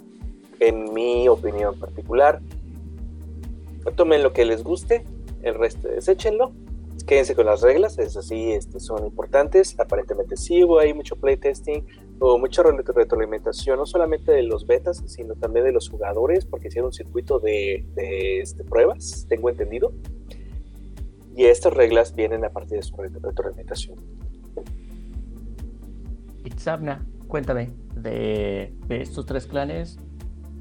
en 0.61 0.94
mi 0.94 1.28
opinión 1.28 1.78
particular, 1.78 2.40
tomen 3.97 4.23
lo 4.23 4.32
que 4.32 4.44
les 4.44 4.62
guste, 4.62 5.05
el 5.43 5.55
resto 5.55 5.89
deséchenlo 5.89 6.52
quédense 7.11 7.35
con 7.35 7.47
las 7.47 7.62
reglas, 7.62 7.98
es 7.98 8.16
así, 8.16 8.52
este, 8.52 8.81
son 8.81 9.05
importantes. 9.05 9.74
Aparentemente 9.78 10.36
sí 10.36 10.62
hubo 10.62 10.78
ahí 10.78 10.94
mucho 10.94 11.16
playtesting, 11.16 11.85
hubo 12.20 12.38
mucha 12.38 12.62
retroalimentación, 12.62 13.78
no 13.78 13.86
solamente 13.86 14.32
de 14.32 14.42
los 14.42 14.66
betas, 14.66 15.02
sino 15.06 15.34
también 15.34 15.64
de 15.64 15.72
los 15.72 15.88
jugadores, 15.88 16.44
porque 16.44 16.68
hicieron 16.68 16.88
un 16.88 16.92
circuito 16.92 17.40
de, 17.40 17.84
este, 17.97 18.62
pruebas, 18.62 19.26
tengo 19.28 19.48
entendido. 19.48 19.92
Y 21.34 21.44
estas 21.44 21.72
reglas 21.72 22.14
vienen 22.14 22.44
a 22.44 22.51
partir 22.51 22.76
de 22.76 22.82
su 22.82 22.94
retroalimentación. 22.97 23.98
Itzabna, 26.44 27.06
cuéntame, 27.26 27.70
de, 27.94 28.74
estos 28.90 29.24
tres 29.24 29.47
clanes, 29.47 29.98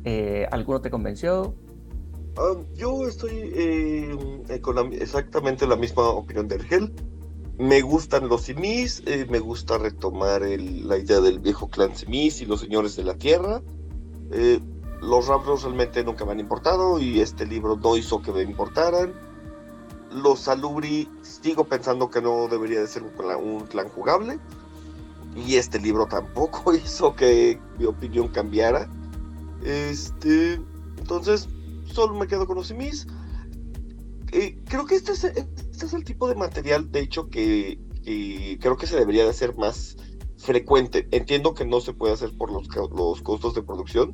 eh, 0.06 0.48
¿alguno 0.52 0.80
te 0.80 0.90
convenció? 0.90 1.56
Ah, 2.38 2.56
yo 2.76 3.06
estoy 3.06 3.52
eh, 3.54 4.62
con 4.62 4.94
exactamente 4.94 5.68
la 5.68 5.76
misma 5.76 6.10
opinión 6.10 6.48
de 6.48 6.56
Ergel. 6.56 6.94
Me 7.60 7.82
gustan 7.82 8.30
los 8.30 8.44
simis, 8.44 9.04
eh, 9.06 9.28
me 9.30 9.40
gusta 9.40 9.78
retomar 9.78 10.44
la 10.44 10.98
idea 10.98 11.20
del 11.20 11.40
viejo 11.40 11.70
clan 11.70 11.94
simis 11.94 12.42
y 12.42 12.46
los 12.46 12.62
señores 12.62 12.96
de 12.96 13.04
la 13.04 13.16
tierra. 13.16 13.62
Eh, 14.32 14.62
los 15.02 15.28
Raptors 15.28 15.64
realmente 15.64 16.02
nunca 16.06 16.24
me 16.24 16.32
han 16.32 16.40
importado 16.40 17.00
y 17.00 17.20
este 17.20 17.46
libro 17.46 17.76
no 17.76 17.98
hizo 17.98 18.22
que 18.22 18.32
me 18.32 18.44
importaran. 18.44 19.14
Los 20.10 20.40
Salubri 20.40 21.10
sigo 21.22 21.66
pensando 21.66 22.10
que 22.10 22.22
no 22.22 22.48
debería 22.48 22.80
de 22.80 22.88
ser 22.88 23.04
un 23.04 23.66
clan 23.66 23.90
jugable. 23.90 24.40
Y 25.36 25.56
este 25.56 25.80
libro 25.80 26.06
tampoco 26.06 26.74
hizo 26.74 27.14
que 27.14 27.60
mi 27.78 27.84
opinión 27.84 28.30
cambiara. 28.30 28.90
Este, 29.66 30.62
entonces, 30.98 31.50
solo 31.92 32.14
me 32.14 32.26
quedo 32.26 32.48
con 32.48 32.56
los 32.56 32.68
simis. 32.68 33.06
Eh, 34.32 34.58
creo 34.70 34.86
que 34.86 34.96
este 34.96 35.12
es, 35.12 35.26
es 35.86 35.94
el 35.94 36.04
tipo 36.04 36.28
de 36.28 36.36
material, 36.36 36.92
de 36.92 37.02
hecho, 37.02 37.30
que, 37.30 37.80
creo 38.60 38.78
que 38.78 38.88
se 38.88 38.98
debería 38.98 39.24
de 39.24 39.30
hacer 39.30 39.56
más 39.56 39.98
frecuente. 40.38 41.08
Entiendo 41.12 41.54
que 41.54 41.66
no 41.66 41.82
se 41.82 41.94
puede 41.94 42.14
hacer 42.14 42.36
por 42.38 42.52
los, 42.52 42.68
los 42.96 43.22
costos 43.22 43.54
de 43.54 43.64
producción, 43.64 44.14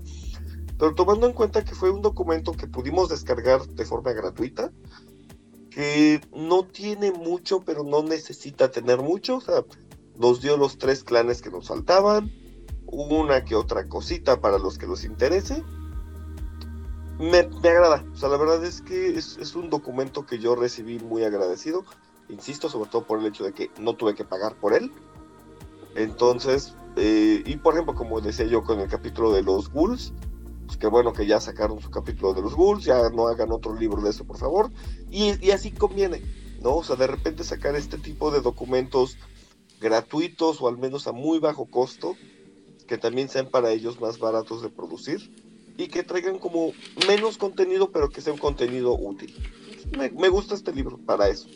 pero 0.77 0.95
tomando 0.95 1.27
en 1.27 1.33
cuenta 1.33 1.63
que 1.63 1.75
fue 1.75 1.91
un 1.91 2.01
documento 2.01 2.51
que 2.51 2.67
pudimos 2.67 3.09
descargar 3.09 3.65
de 3.67 3.85
forma 3.85 4.13
gratuita, 4.13 4.71
que 5.69 6.21
no 6.35 6.65
tiene 6.65 7.11
mucho, 7.11 7.61
pero 7.61 7.83
no 7.83 8.03
necesita 8.03 8.71
tener 8.71 8.99
mucho, 9.01 9.37
o 9.37 9.41
sea, 9.41 9.63
nos 10.17 10.41
dio 10.41 10.57
los 10.57 10.77
tres 10.77 11.03
clanes 11.03 11.41
que 11.41 11.49
nos 11.49 11.67
faltaban, 11.67 12.31
una 12.87 13.43
que 13.43 13.55
otra 13.55 13.87
cosita 13.87 14.39
para 14.39 14.57
los 14.57 14.77
que 14.77 14.87
nos 14.87 15.03
interese, 15.03 15.63
me, 17.19 17.39
agrada. 17.39 18.05
O 18.13 18.17
sea, 18.17 18.29
la 18.29 18.37
verdad 18.37 18.63
es 18.63 18.81
que 18.81 19.15
es, 19.15 19.55
un 19.55 19.69
documento 19.69 20.25
que 20.25 20.39
yo 20.39 20.55
recibí 20.55 20.99
muy 20.99 21.23
agradecido. 21.23 21.85
Insisto, 22.29 22.69
sobre 22.69 22.89
todo 22.89 23.05
por 23.05 23.19
el 23.19 23.25
hecho 23.27 23.43
de 23.43 23.53
que 23.53 23.71
no 23.79 23.93
tuve 23.93 24.15
que 24.15 24.25
pagar 24.25 24.55
por 24.55 24.73
él. 24.73 24.91
Entonces, 25.95 26.75
eh, 26.97 27.43
y 27.45 27.57
por 27.57 27.73
ejemplo, 27.73 27.95
como 27.95 28.19
decía 28.19 28.45
yo 28.45 28.63
con 28.63 28.79
el 28.79 28.89
capítulo 28.89 29.31
de 29.31 29.43
los 29.43 29.71
Ghouls, 29.71 30.13
pues 30.65 30.77
que 30.77 30.87
bueno 30.87 31.13
que 31.13 31.27
ya 31.27 31.39
sacaron 31.39 31.79
su 31.79 31.89
capítulo 31.89 32.33
de 32.33 32.41
los 32.41 32.55
Ghouls, 32.55 32.83
ya 32.83 33.09
no 33.09 33.27
hagan 33.27 33.51
otro 33.51 33.75
libro 33.75 34.01
de 34.01 34.09
eso, 34.09 34.25
por 34.25 34.37
favor. 34.37 34.71
Y, 35.09 35.45
y 35.45 35.51
así 35.51 35.71
conviene, 35.71 36.21
¿no? 36.61 36.77
O 36.77 36.83
sea, 36.83 36.95
de 36.95 37.07
repente 37.07 37.43
sacar 37.43 37.75
este 37.75 37.97
tipo 37.97 38.31
de 38.31 38.41
documentos 38.41 39.17
gratuitos 39.79 40.61
o 40.61 40.67
al 40.67 40.77
menos 40.77 41.07
a 41.07 41.11
muy 41.11 41.39
bajo 41.39 41.65
costo, 41.65 42.15
que 42.87 42.97
también 42.97 43.29
sean 43.29 43.49
para 43.49 43.71
ellos 43.71 44.01
más 44.01 44.19
baratos 44.19 44.61
de 44.61 44.69
producir 44.69 45.44
y 45.77 45.87
que 45.87 46.03
traigan 46.03 46.39
como 46.39 46.71
menos 47.07 47.37
contenido, 47.37 47.91
pero 47.91 48.09
que 48.09 48.21
sea 48.21 48.33
un 48.33 48.39
contenido 48.39 48.93
útil. 48.93 49.33
Me, 49.97 50.29
gusta 50.29 50.55
este 50.55 50.73
libro 50.73 50.97
para 50.97 51.27
eso. 51.27 51.47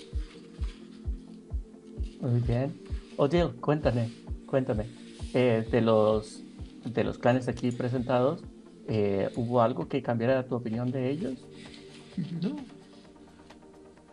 Muy 2.22 2.41
bien. 2.41 2.80
Odile, 3.18 3.52
cuéntame, 3.62 4.12
cuéntame. 4.46 4.86
Eh, 5.34 5.68
de 5.70 5.82
los 5.82 6.44
de 6.86 7.04
los 7.04 7.18
clanes 7.18 7.48
aquí 7.48 7.72
presentados, 7.72 8.41
eh, 8.88 9.30
¿hubo 9.36 9.62
algo 9.62 9.88
que 9.88 10.02
cambiara 10.02 10.48
tu 10.48 10.56
opinión 10.56 10.91
de 10.91 11.10
ellos? 11.10 11.40
No. 12.41 12.56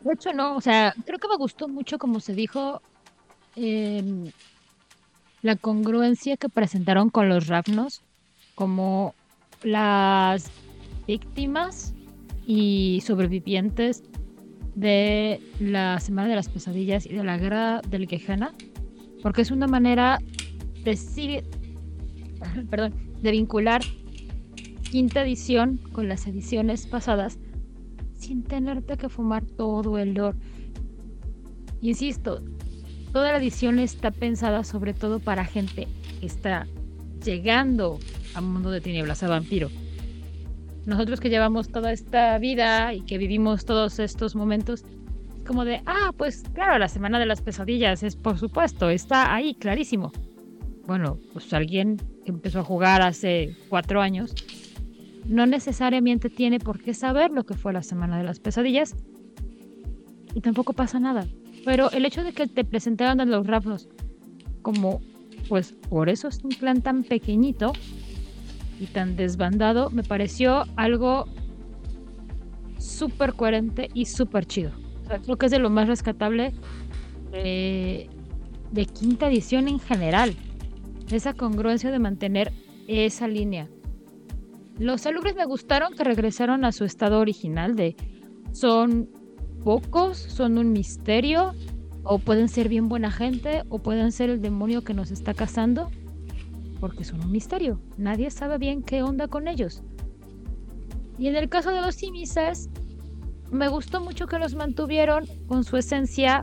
De 0.02 0.12
hecho, 0.12 0.32
no. 0.32 0.56
O 0.56 0.60
sea, 0.60 0.94
creo 1.04 1.18
que 1.18 1.28
me 1.28 1.36
gustó 1.36 1.68
mucho, 1.68 1.98
como 1.98 2.20
se 2.20 2.34
dijo, 2.34 2.80
em, 3.56 4.30
la 5.42 5.56
congruencia 5.56 6.36
que 6.36 6.48
presentaron 6.48 7.10
con 7.10 7.28
los 7.28 7.46
Ravnos, 7.46 8.02
como 8.54 9.14
las 9.66 10.50
víctimas 11.08 11.92
y 12.46 13.02
sobrevivientes 13.04 14.04
de 14.76 15.40
la 15.58 15.98
Semana 15.98 16.28
de 16.28 16.36
las 16.36 16.48
Pesadillas 16.48 17.04
y 17.04 17.14
de 17.14 17.24
la 17.24 17.36
Guerra 17.36 17.80
del 17.90 18.06
Quejana, 18.06 18.54
porque 19.22 19.42
es 19.42 19.50
una 19.50 19.66
manera 19.66 20.18
de, 20.84 21.44
perdón, 22.70 22.94
de 23.20 23.30
vincular 23.32 23.82
quinta 24.88 25.22
edición 25.22 25.78
con 25.92 26.08
las 26.08 26.28
ediciones 26.28 26.86
pasadas 26.86 27.38
sin 28.14 28.44
tenerte 28.44 28.96
que 28.96 29.08
fumar 29.08 29.44
todo 29.44 29.98
el 29.98 30.14
lore. 30.14 30.38
Insisto, 31.80 32.40
toda 33.12 33.32
la 33.32 33.38
edición 33.38 33.80
está 33.80 34.12
pensada 34.12 34.62
sobre 34.62 34.94
todo 34.94 35.18
para 35.18 35.44
gente 35.44 35.88
que 36.20 36.26
está 36.26 36.68
llegando 37.24 37.98
a 38.36 38.40
mundo 38.40 38.70
de 38.70 38.80
tinieblas, 38.80 39.22
a 39.22 39.28
vampiro. 39.28 39.70
Nosotros 40.84 41.20
que 41.20 41.30
llevamos 41.30 41.68
toda 41.68 41.92
esta 41.92 42.38
vida 42.38 42.94
y 42.94 43.00
que 43.00 43.18
vivimos 43.18 43.64
todos 43.64 43.98
estos 43.98 44.36
momentos, 44.36 44.84
como 45.46 45.64
de, 45.64 45.82
ah, 45.86 46.12
pues 46.16 46.44
claro, 46.54 46.78
la 46.78 46.88
semana 46.88 47.18
de 47.18 47.26
las 47.26 47.42
pesadillas 47.42 48.02
es 48.02 48.14
por 48.14 48.38
supuesto, 48.38 48.90
está 48.90 49.34
ahí, 49.34 49.54
clarísimo. 49.54 50.12
Bueno, 50.86 51.18
pues 51.32 51.52
alguien 51.52 51.96
que 52.24 52.30
empezó 52.30 52.60
a 52.60 52.64
jugar 52.64 53.02
hace 53.02 53.56
cuatro 53.68 54.00
años 54.00 54.34
no 55.28 55.46
necesariamente 55.46 56.30
tiene 56.30 56.60
por 56.60 56.80
qué 56.80 56.94
saber 56.94 57.32
lo 57.32 57.44
que 57.44 57.54
fue 57.54 57.72
la 57.72 57.82
semana 57.82 58.18
de 58.18 58.24
las 58.24 58.38
pesadillas 58.38 58.94
y 60.34 60.40
tampoco 60.40 60.72
pasa 60.72 61.00
nada. 61.00 61.26
Pero 61.64 61.90
el 61.90 62.04
hecho 62.04 62.22
de 62.22 62.32
que 62.32 62.46
te 62.46 62.64
presentaran 62.64 63.20
a 63.20 63.24
los 63.24 63.46
Rapnos 63.46 63.88
como, 64.62 65.00
pues 65.48 65.72
por 65.88 66.08
eso 66.08 66.28
es 66.28 66.44
un 66.44 66.50
clan 66.50 66.82
tan 66.82 67.02
pequeñito 67.02 67.72
y 68.80 68.86
tan 68.86 69.16
desbandado, 69.16 69.90
me 69.90 70.02
pareció 70.02 70.64
algo 70.76 71.26
súper 72.78 73.34
coherente 73.34 73.88
y 73.94 74.06
súper 74.06 74.46
chido. 74.46 74.72
creo 75.24 75.36
que 75.36 75.46
es 75.46 75.52
de 75.52 75.58
lo 75.58 75.70
más 75.70 75.88
rescatable 75.88 76.52
de, 77.32 78.08
quinta 78.92 79.28
edición 79.28 79.68
en 79.68 79.78
general. 79.78 80.34
Esa 81.10 81.34
congruencia 81.34 81.90
de 81.90 81.98
mantener 81.98 82.52
esa 82.88 83.28
línea. 83.28 83.68
Los 84.78 85.02
salubres 85.02 85.34
me 85.36 85.44
gustaron 85.44 85.94
que 85.94 86.04
regresaron 86.04 86.64
a 86.64 86.72
su 86.72 86.84
estado 86.84 87.20
original 87.20 87.76
de 87.76 87.96
son 88.52 89.08
pocos, 89.64 90.18
son 90.18 90.58
un 90.58 90.72
misterio, 90.72 91.54
o 92.02 92.18
pueden 92.18 92.48
ser 92.48 92.68
bien 92.68 92.88
buena 92.88 93.10
gente, 93.10 93.62
o 93.68 93.78
pueden 93.78 94.12
ser 94.12 94.30
el 94.30 94.40
demonio 94.40 94.82
que 94.84 94.94
nos 94.94 95.10
está 95.10 95.34
cazando, 95.34 95.90
porque 96.80 97.04
son 97.04 97.20
un 97.22 97.30
misterio. 97.30 97.80
Nadie 97.96 98.30
sabe 98.30 98.58
bien 98.58 98.82
qué 98.82 99.02
onda 99.02 99.28
con 99.28 99.48
ellos. 99.48 99.82
Y 101.18 101.28
en 101.28 101.36
el 101.36 101.48
caso 101.48 101.70
de 101.70 101.80
los 101.80 101.94
simisas, 101.94 102.68
me 103.50 103.68
gustó 103.68 104.00
mucho 104.00 104.26
que 104.26 104.38
los 104.38 104.54
mantuvieron 104.54 105.24
con 105.46 105.64
su 105.64 105.76
esencia 105.76 106.42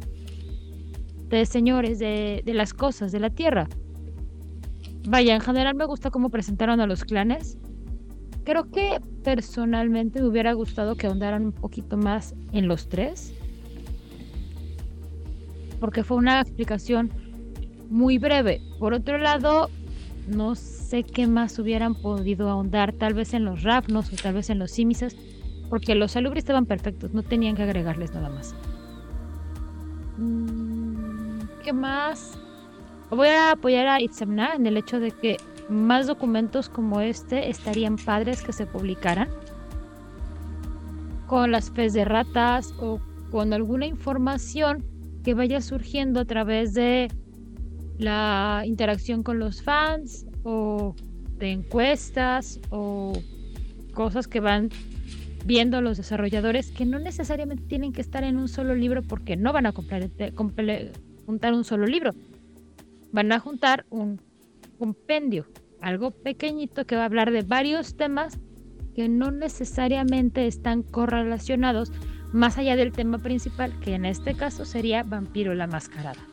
de 1.30 1.45
señores, 1.45 1.99
de, 1.99 2.41
de 2.45 2.53
las 2.53 2.73
cosas, 2.73 3.11
de 3.11 3.19
la 3.19 3.30
tierra. 3.30 3.68
Vaya, 5.07 5.35
en 5.35 5.41
general 5.41 5.76
me 5.76 5.85
gusta 5.85 6.11
cómo 6.11 6.30
presentaron 6.30 6.80
a 6.80 6.88
los 6.88 7.03
clanes. 7.03 7.58
Creo 8.45 8.69
que 8.72 8.99
personalmente 9.24 10.22
me 10.22 10.27
hubiera 10.27 10.53
gustado 10.53 10.95
que 10.95 11.08
ahondaran 11.08 11.45
un 11.45 11.51
poquito 11.51 11.98
más 11.98 12.35
en 12.51 12.67
los 12.67 12.88
tres. 12.88 13.33
Porque 15.80 16.03
fue 16.03 16.17
una 16.17 16.41
explicación 16.41 17.11
muy 17.90 18.17
breve. 18.17 18.61
Por 18.80 18.93
otro 18.93 19.17
lado, 19.17 19.69
no 20.27 20.56
sé 20.56 21.03
qué 21.03 21.27
más 21.27 21.58
hubieran 21.60 21.95
podido 21.95 22.50
ahondar, 22.50 22.93
tal 22.93 23.14
vez 23.14 23.34
en 23.34 23.45
los 23.45 23.64
Ravnos 23.64 24.11
o 24.11 24.16
tal 24.16 24.35
vez 24.35 24.50
en 24.50 24.60
los 24.60 24.72
Simisas, 24.72 25.16
porque 25.69 25.95
los 25.95 26.11
salubres 26.11 26.43
estaban 26.43 26.66
perfectos, 26.66 27.14
no 27.14 27.24
tenían 27.24 27.56
que 27.56 27.64
agregarles 27.64 28.14
nada 28.14 28.30
más. 28.30 28.56
Mm, 30.18 31.40
¿Qué 31.64 31.74
más? 31.74 32.38
Voy 33.10 33.27
a 33.27 33.52
apoyar 33.52 33.88
a 33.88 34.02
Itzamna 34.02 34.56
en 34.56 34.66
el 34.66 34.77
hecho 34.77 35.00
de 35.00 35.11
que 35.11 35.38
más 35.69 36.08
documentos 36.08 36.69
como 36.69 37.02
este 37.02 37.50
estarían 37.50 37.98
padres 37.98 38.42
que 38.42 38.53
se 38.53 38.66
publicaran 38.66 39.30
con 41.27 41.52
las 41.52 41.72
fes 41.72 41.93
de 41.93 42.06
ratas 42.06 42.74
o 42.80 43.00
con 43.32 43.53
alguna 43.53 43.85
información 43.85 44.84
que 45.24 45.34
vaya 45.34 45.61
surgiendo 45.61 46.19
a 46.19 46.26
través 46.26 46.74
de 46.74 47.10
la 48.03 48.64
interacción 48.65 49.23
con 49.23 49.40
los 49.40 49.61
fans 49.61 50.25
o 50.43 50.95
de 51.38 51.51
encuestas 51.51 52.59
o 52.69 53.14
cosas 53.93 54.27
que 54.27 54.40
van 54.40 54.69
viendo 55.45 55.82
los 55.82 55.98
desarrolladores 55.98 56.72
que 56.72 56.85
no 56.85 56.99
necesariamente 56.99 57.64
tienen 57.67 57.91
que 57.93 58.01
estar 58.01 58.23
en 58.23 58.38
un 58.38 58.48
solo 58.48 58.75
libro 58.75 59.01
porque 59.01 59.35
no 59.35 59.51
van 59.51 59.65
a 59.65 59.73
comprar, 59.73 60.09
juntar 61.25 61.53
un 61.53 61.64
solo 61.64 61.85
libro. 61.85 62.11
Van 63.11 63.32
a 63.32 63.40
juntar 63.40 63.85
un 63.90 64.19
compendio, 64.80 65.45
algo 65.82 66.11
pequeñito 66.11 66.85
que 66.85 66.95
va 66.95 67.03
a 67.03 67.06
hablar 67.06 67.32
de 67.32 67.41
varios 67.41 67.95
temas 67.95 68.40
que 68.95 69.09
no 69.09 69.32
necesariamente 69.32 70.48
están 70.48 70.83
correlacionados 70.83 71.91
más 72.32 72.57
allá 72.57 72.75
del 72.75 72.91
tema 72.91 73.19
principal, 73.19 73.80
que 73.80 73.93
en 73.93 74.06
este 74.06 74.33
caso 74.33 74.65
sería 74.65 75.03
Vampiro 75.03 75.53
la 75.53 75.67
Mascarada. 75.67 76.33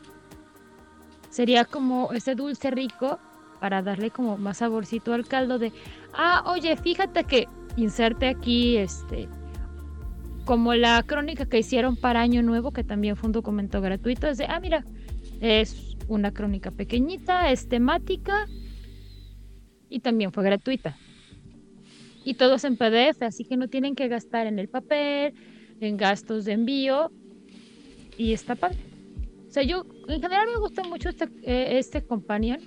Sería 1.31 1.65
como 1.65 2.11
ese 2.13 2.35
dulce 2.35 2.69
rico 2.69 3.17
para 3.59 3.81
darle 3.81 4.11
como 4.11 4.37
más 4.37 4.57
saborcito 4.57 5.13
al 5.13 5.27
caldo 5.27 5.57
de, 5.57 5.71
ah, 6.13 6.43
oye, 6.45 6.75
fíjate 6.77 7.23
que 7.23 7.47
inserte 7.77 8.27
aquí 8.27 8.77
este 8.77 9.27
como 10.45 10.73
la 10.73 11.01
crónica 11.03 11.45
que 11.45 11.59
hicieron 11.59 11.95
para 11.95 12.21
Año 12.21 12.43
Nuevo, 12.43 12.71
que 12.71 12.83
también 12.83 13.15
fue 13.15 13.27
un 13.27 13.33
documento 13.33 13.79
gratuito, 13.79 14.27
es 14.27 14.37
de, 14.37 14.45
ah, 14.45 14.59
mira, 14.59 14.83
es 15.39 15.95
una 16.07 16.33
crónica 16.33 16.71
pequeñita, 16.71 17.51
es 17.51 17.69
temática 17.69 18.47
y 19.89 19.99
también 20.01 20.31
fue 20.33 20.43
gratuita. 20.43 20.97
Y 22.25 22.33
todo 22.33 22.55
es 22.55 22.63
en 22.65 22.75
PDF, 22.75 23.21
así 23.21 23.45
que 23.45 23.55
no 23.55 23.67
tienen 23.67 23.95
que 23.95 24.07
gastar 24.07 24.47
en 24.47 24.59
el 24.59 24.67
papel, 24.67 25.33
en 25.79 25.95
gastos 25.95 26.45
de 26.45 26.53
envío 26.53 27.11
y 28.17 28.33
está 28.33 28.55
padre. 28.55 28.90
O 29.51 29.53
sea, 29.53 29.63
yo 29.63 29.85
en 30.07 30.21
general 30.21 30.47
me 30.47 30.61
gusta 30.61 30.81
mucho 30.81 31.09
este, 31.09 31.25
eh, 31.43 31.77
este 31.77 32.01
companion, 32.05 32.61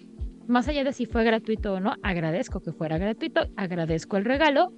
más 0.46 0.68
allá 0.68 0.84
de 0.84 0.92
si 0.92 1.06
fue 1.06 1.24
gratuito 1.24 1.72
o 1.72 1.80
no, 1.80 1.94
agradezco 2.02 2.60
que 2.60 2.72
fuera 2.72 2.98
gratuito, 2.98 3.46
agradezco 3.56 4.18
el 4.18 4.26
regalo. 4.26 4.70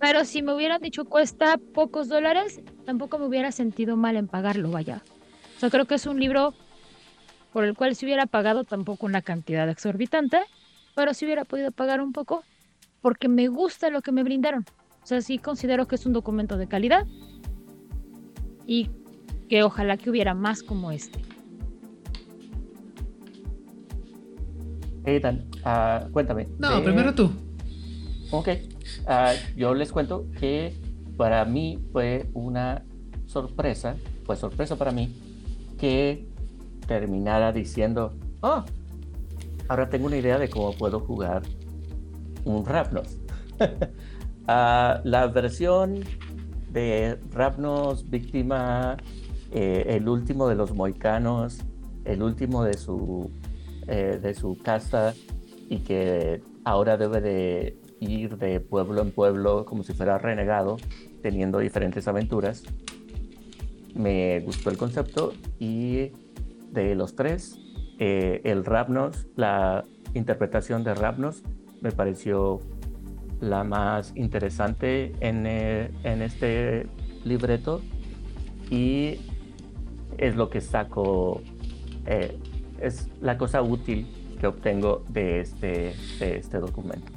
Pero 0.00 0.24
si 0.24 0.40
me 0.40 0.54
hubieran 0.54 0.80
dicho 0.80 1.04
cuesta 1.04 1.60
pocos 1.74 2.08
dólares, 2.08 2.62
tampoco 2.86 3.18
me 3.18 3.26
hubiera 3.26 3.52
sentido 3.52 3.98
mal 3.98 4.16
en 4.16 4.26
pagarlo, 4.26 4.70
vaya. 4.70 5.02
Yo 5.60 5.68
creo 5.68 5.84
que 5.84 5.96
es 5.96 6.06
un 6.06 6.18
libro 6.18 6.54
por 7.52 7.64
el 7.64 7.74
cual 7.74 7.94
si 7.94 8.06
hubiera 8.06 8.24
pagado 8.24 8.64
tampoco 8.64 9.04
una 9.04 9.20
cantidad 9.20 9.68
exorbitante, 9.68 10.40
pero 10.94 11.12
si 11.12 11.26
hubiera 11.26 11.44
podido 11.44 11.72
pagar 11.72 12.00
un 12.00 12.14
poco 12.14 12.42
porque 13.02 13.28
me 13.28 13.48
gusta 13.48 13.90
lo 13.90 14.00
que 14.00 14.12
me 14.12 14.22
brindaron. 14.22 14.64
O 15.02 15.06
sea, 15.06 15.20
sí 15.20 15.36
considero 15.36 15.86
que 15.86 15.96
es 15.96 16.06
un 16.06 16.14
documento 16.14 16.56
de 16.56 16.68
calidad 16.68 17.06
y 18.66 18.90
que 19.48 19.62
ojalá 19.62 19.96
que 19.96 20.10
hubiera 20.10 20.34
más 20.34 20.62
como 20.62 20.90
este. 20.90 21.20
Ethan, 25.04 25.44
uh, 25.64 26.10
cuéntame. 26.12 26.48
No, 26.58 26.82
primero 26.82 27.14
tú. 27.14 27.30
Ok, 28.30 28.48
uh, 29.06 29.56
yo 29.56 29.74
les 29.74 29.92
cuento 29.92 30.26
que 30.38 30.74
para 31.16 31.44
mí 31.44 31.78
fue 31.92 32.30
una 32.34 32.84
sorpresa, 33.26 33.96
fue 34.24 34.36
sorpresa 34.36 34.76
para 34.76 34.90
mí 34.90 35.14
que 35.78 36.28
terminara 36.86 37.52
diciendo, 37.52 38.14
oh, 38.40 38.64
ahora 39.68 39.88
tengo 39.88 40.06
una 40.06 40.16
idea 40.16 40.38
de 40.38 40.48
cómo 40.48 40.72
puedo 40.72 41.00
jugar 41.00 41.42
un 42.44 42.64
Rapnos. 42.64 43.18
Ah, 44.48 45.00
la 45.04 45.28
versión 45.28 46.00
de 46.72 47.18
Rapnos 47.32 48.08
víctima, 48.08 48.96
eh, 49.50 49.84
el 49.88 50.08
último 50.08 50.48
de 50.48 50.54
los 50.54 50.74
moicanos, 50.74 51.58
el 52.04 52.22
último 52.22 52.64
de 52.64 52.74
su, 52.74 53.30
eh, 53.86 54.18
de 54.20 54.34
su 54.34 54.58
casa 54.58 55.14
y 55.68 55.78
que 55.78 56.42
ahora 56.64 56.96
debe 56.96 57.20
de 57.20 57.76
ir 58.00 58.38
de 58.38 58.60
pueblo 58.60 59.02
en 59.02 59.10
pueblo 59.10 59.64
como 59.64 59.82
si 59.82 59.92
fuera 59.92 60.18
renegado, 60.18 60.78
teniendo 61.22 61.58
diferentes 61.58 62.08
aventuras. 62.08 62.62
Me 63.94 64.40
gustó 64.40 64.70
el 64.70 64.78
concepto 64.78 65.34
y 65.58 66.12
de 66.72 66.94
los 66.94 67.14
tres, 67.14 67.58
eh, 67.98 68.40
el 68.44 68.64
Rapnos, 68.64 69.26
la 69.36 69.84
interpretación 70.14 70.82
de 70.82 70.94
Rapnos 70.94 71.42
me 71.82 71.92
pareció 71.92 72.60
la 73.42 73.64
más 73.64 74.12
interesante 74.14 75.12
en, 75.20 75.46
eh, 75.46 75.90
en 76.04 76.22
este 76.22 76.86
libreto 77.24 77.82
y 78.70 79.18
es 80.16 80.36
lo 80.36 80.48
que 80.48 80.60
saco, 80.60 81.42
eh, 82.06 82.38
es 82.80 83.08
la 83.20 83.36
cosa 83.36 83.60
útil 83.60 84.06
que 84.40 84.46
obtengo 84.46 85.04
de 85.08 85.40
este, 85.40 85.94
de 86.20 86.36
este 86.36 86.58
documento. 86.58 87.12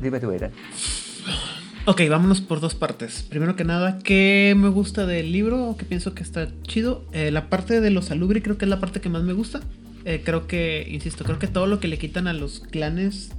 Dime 0.00 0.20
tu 0.20 0.30
era. 0.30 0.50
Ok, 1.86 2.00
vámonos 2.08 2.40
por 2.40 2.60
dos 2.60 2.74
partes. 2.74 3.22
Primero 3.22 3.56
que 3.56 3.64
nada, 3.64 3.98
¿qué 3.98 4.54
me 4.56 4.68
gusta 4.68 5.04
del 5.04 5.32
libro? 5.32 5.68
¿O 5.68 5.76
qué 5.76 5.84
pienso 5.84 6.14
que 6.14 6.22
está 6.22 6.48
chido? 6.62 7.04
Eh, 7.12 7.30
la 7.30 7.50
parte 7.50 7.82
de 7.82 7.90
los 7.90 8.06
salubri 8.06 8.40
creo 8.40 8.56
que 8.56 8.64
es 8.64 8.70
la 8.70 8.80
parte 8.80 9.02
que 9.02 9.10
más 9.10 9.22
me 9.22 9.34
gusta. 9.34 9.60
Eh, 10.04 10.22
creo 10.24 10.46
que, 10.46 10.86
insisto, 10.90 11.24
creo 11.24 11.38
que 11.38 11.46
todo 11.46 11.66
lo 11.66 11.80
que 11.80 11.88
le 11.88 11.98
quitan 11.98 12.26
a 12.26 12.32
los 12.32 12.60
clanes, 12.60 13.30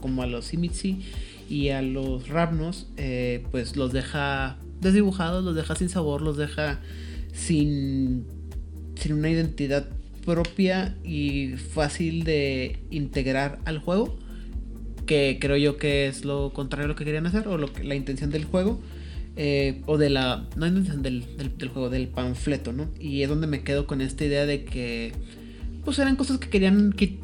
como 0.00 0.22
a 0.22 0.26
los 0.26 0.46
Simitsi 0.46 1.02
y 1.48 1.68
a 1.68 1.82
los 1.82 2.28
Ravnos, 2.28 2.88
eh, 2.96 3.44
pues 3.50 3.76
los 3.76 3.92
deja 3.92 4.58
desdibujados, 4.80 5.44
los 5.44 5.54
deja 5.54 5.76
sin 5.76 5.88
sabor, 5.88 6.22
los 6.22 6.36
deja 6.36 6.80
sin, 7.32 8.26
sin 8.96 9.12
una 9.12 9.30
identidad 9.30 9.88
propia 10.24 10.96
y 11.04 11.54
fácil 11.56 12.24
de 12.24 12.80
integrar 12.90 13.60
al 13.64 13.78
juego 13.78 14.18
que 15.06 15.38
creo 15.40 15.56
yo 15.56 15.76
que 15.76 16.06
es 16.06 16.24
lo 16.24 16.52
contrario 16.52 16.86
a 16.86 16.88
lo 16.88 16.96
que 16.96 17.04
querían 17.04 17.26
hacer 17.26 17.48
o 17.48 17.58
lo 17.58 17.72
que, 17.72 17.84
la 17.84 17.94
intención 17.94 18.30
del 18.30 18.44
juego. 18.44 18.80
Eh, 19.34 19.80
o 19.86 19.96
de 19.96 20.10
la. 20.10 20.46
No 20.56 20.66
intención 20.66 21.02
del, 21.02 21.24
del, 21.38 21.68
juego, 21.70 21.88
del 21.88 22.08
panfleto, 22.08 22.74
¿no? 22.74 22.90
Y 23.00 23.22
es 23.22 23.30
donde 23.30 23.46
me 23.46 23.62
quedo 23.62 23.86
con 23.86 24.02
esta 24.02 24.24
idea 24.26 24.44
de 24.44 24.64
que. 24.64 25.12
Pues 25.84 25.98
eran 25.98 26.16
cosas 26.16 26.38
que 26.38 26.48
querían, 26.48 26.92
que, 26.92 27.18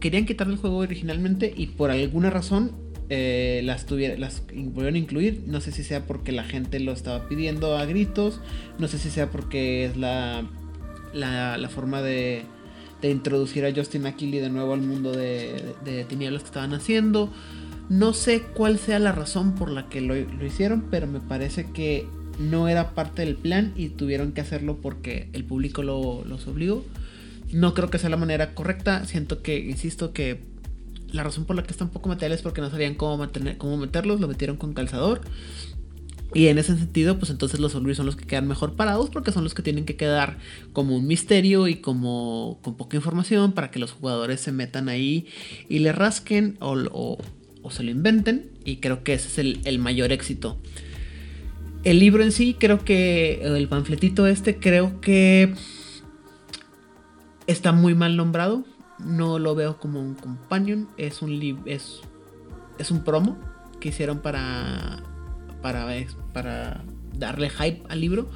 querían 0.00 0.26
quitar 0.26 0.48
del 0.48 0.56
juego 0.56 0.78
originalmente 0.78 1.52
y 1.56 1.68
por 1.68 1.90
alguna 1.90 2.30
razón 2.30 2.72
eh, 3.08 3.62
las, 3.64 3.86
tuviera, 3.86 4.18
las 4.18 4.42
volvieron 4.52 4.94
a 4.94 4.98
incluir. 4.98 5.44
No 5.46 5.60
sé 5.60 5.72
si 5.72 5.84
sea 5.84 6.06
porque 6.06 6.32
la 6.32 6.44
gente 6.44 6.80
lo 6.80 6.92
estaba 6.92 7.28
pidiendo 7.28 7.76
a 7.76 7.84
gritos. 7.84 8.40
No 8.78 8.88
sé 8.88 8.98
si 8.98 9.10
sea 9.10 9.30
porque 9.30 9.84
es 9.84 9.96
la, 9.96 10.48
la, 11.12 11.68
forma 11.68 12.02
de 12.02 12.44
de 13.00 13.10
introducir 13.10 13.64
a 13.64 13.72
Justin 13.74 14.02
McKinley 14.02 14.40
de 14.40 14.50
nuevo 14.50 14.74
al 14.74 14.82
mundo 14.82 15.12
de, 15.12 15.74
de, 15.84 16.04
tinieblas 16.04 16.42
que 16.42 16.48
estaban 16.48 16.74
haciendo. 16.74 17.32
No 17.88 18.12
sé 18.12 18.42
cuál 18.54 18.78
sea 18.78 19.00
la 19.00 19.10
razón 19.10 19.56
por 19.56 19.70
la 19.70 19.88
que 19.88 20.00
lo, 20.00 20.16
hicieron, 20.16 20.84
pero 20.90 21.08
me 21.08 21.18
parece 21.18 21.72
que 21.72 22.06
no 22.38 22.68
era 22.68 22.94
parte 22.94 23.22
del 23.24 23.34
plan 23.34 23.72
y 23.76 23.88
tuvieron 23.88 24.30
que 24.30 24.40
hacerlo 24.40 24.78
porque 24.80 25.28
el 25.32 25.44
público 25.44 25.82
lo, 25.82 26.24
los 26.24 26.46
obligó. 26.46 26.84
No 27.52 27.74
creo 27.74 27.90
que 27.90 27.98
sea 27.98 28.10
la 28.10 28.16
manera 28.16 28.54
correcta. 28.54 29.04
Siento 29.06 29.42
que, 29.42 29.58
insisto, 29.58 30.12
que 30.12 30.40
la 31.12 31.24
razón 31.24 31.44
por 31.44 31.56
la 31.56 31.62
que 31.62 31.70
está 31.70 31.84
un 31.84 31.90
poco 31.90 32.08
material 32.08 32.32
es 32.32 32.42
porque 32.42 32.60
no 32.60 32.70
sabían 32.70 32.94
cómo, 32.94 33.16
mantener, 33.16 33.56
cómo 33.56 33.76
meterlos. 33.76 34.20
Lo 34.20 34.28
metieron 34.28 34.56
con 34.56 34.72
calzador. 34.72 35.22
Y 36.32 36.46
en 36.46 36.58
ese 36.58 36.76
sentido, 36.76 37.18
pues 37.18 37.30
entonces 37.30 37.58
los 37.58 37.72
zombies 37.72 37.96
son 37.96 38.06
los 38.06 38.14
que 38.14 38.24
quedan 38.24 38.46
mejor 38.46 38.74
parados 38.74 39.10
porque 39.10 39.32
son 39.32 39.42
los 39.42 39.52
que 39.52 39.62
tienen 39.62 39.84
que 39.84 39.96
quedar 39.96 40.38
como 40.72 40.96
un 40.96 41.06
misterio 41.06 41.66
y 41.66 41.76
como 41.76 42.60
con 42.62 42.76
poca 42.76 42.96
información 42.96 43.52
para 43.52 43.72
que 43.72 43.80
los 43.80 43.90
jugadores 43.90 44.40
se 44.40 44.52
metan 44.52 44.88
ahí 44.88 45.26
y 45.68 45.80
le 45.80 45.90
rasquen 45.92 46.56
o, 46.60 47.18
se 47.70 47.82
lo 47.82 47.90
inventen. 47.90 48.48
Y 48.64 48.76
creo 48.76 49.02
que 49.02 49.14
ese 49.14 49.26
es 49.26 49.38
el, 49.38 49.60
el, 49.64 49.80
mayor 49.80 50.12
éxito. 50.12 50.56
El 51.82 51.98
libro 51.98 52.22
en 52.22 52.30
sí, 52.30 52.54
creo 52.58 52.84
que 52.84 53.40
el 53.42 53.66
panfletito 53.66 54.26
este, 54.26 54.56
creo 54.56 55.00
que 55.00 55.54
está 57.50 57.72
muy 57.72 57.94
mal 57.94 58.16
nombrado. 58.16 58.64
No 58.98 59.38
lo 59.38 59.54
veo 59.54 59.78
como 59.78 60.00
un 60.00 60.14
companion, 60.14 60.88
es 60.96 61.22
un, 61.22 61.62
es, 61.66 62.00
es 62.78 62.90
un 62.90 63.02
promo 63.02 63.38
que 63.80 63.88
hicieron 63.88 64.20
para 64.20 65.02
para, 65.62 65.86
para 66.32 66.84
darle 67.14 67.50
hype 67.50 67.82
al 67.88 68.00
libro. 68.00 68.28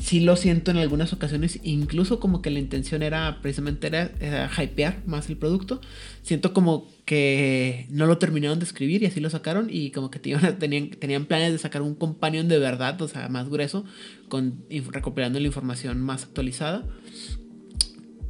Sí 0.00 0.20
lo 0.20 0.36
siento 0.36 0.70
en 0.70 0.76
algunas 0.76 1.12
ocasiones, 1.12 1.58
incluso 1.64 2.20
como 2.20 2.40
que 2.40 2.50
la 2.50 2.58
intención 2.58 3.02
era 3.02 3.38
precisamente 3.42 3.88
era, 3.88 4.50
hypear 4.62 5.02
más 5.06 5.28
el 5.30 5.36
producto. 5.36 5.80
Siento 6.22 6.52
como 6.52 6.86
que 7.06 7.86
no 7.90 8.06
lo 8.06 8.18
terminaron 8.18 8.58
de 8.58 8.66
escribir 8.66 9.02
y 9.02 9.06
así 9.06 9.20
lo 9.20 9.30
sacaron 9.30 9.68
y 9.70 9.90
como 9.90 10.10
que 10.10 10.18
tenían, 10.18 10.58
tenían 11.00 11.24
planes 11.24 11.52
de 11.52 11.58
sacar 11.58 11.82
un 11.82 11.94
companion 11.94 12.46
de 12.46 12.58
verdad, 12.58 13.00
o 13.02 13.08
sea, 13.08 13.28
más 13.28 13.48
grueso, 13.48 13.84
con, 14.28 14.64
recopilando 14.92 15.40
la 15.40 15.46
información 15.46 16.00
más 16.00 16.24
actualizada. 16.24 16.84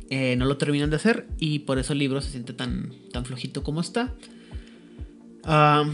Eh, 0.08 0.36
no 0.36 0.44
lo 0.44 0.56
terminan 0.56 0.90
de 0.90 0.96
hacer 0.96 1.26
y 1.38 1.60
por 1.60 1.78
eso 1.78 1.92
el 1.92 1.98
libro 1.98 2.20
se 2.20 2.30
siente 2.30 2.52
tan, 2.52 2.92
tan 3.12 3.24
flojito 3.24 3.62
como 3.62 3.80
está. 3.80 4.14
Ah 5.44 5.84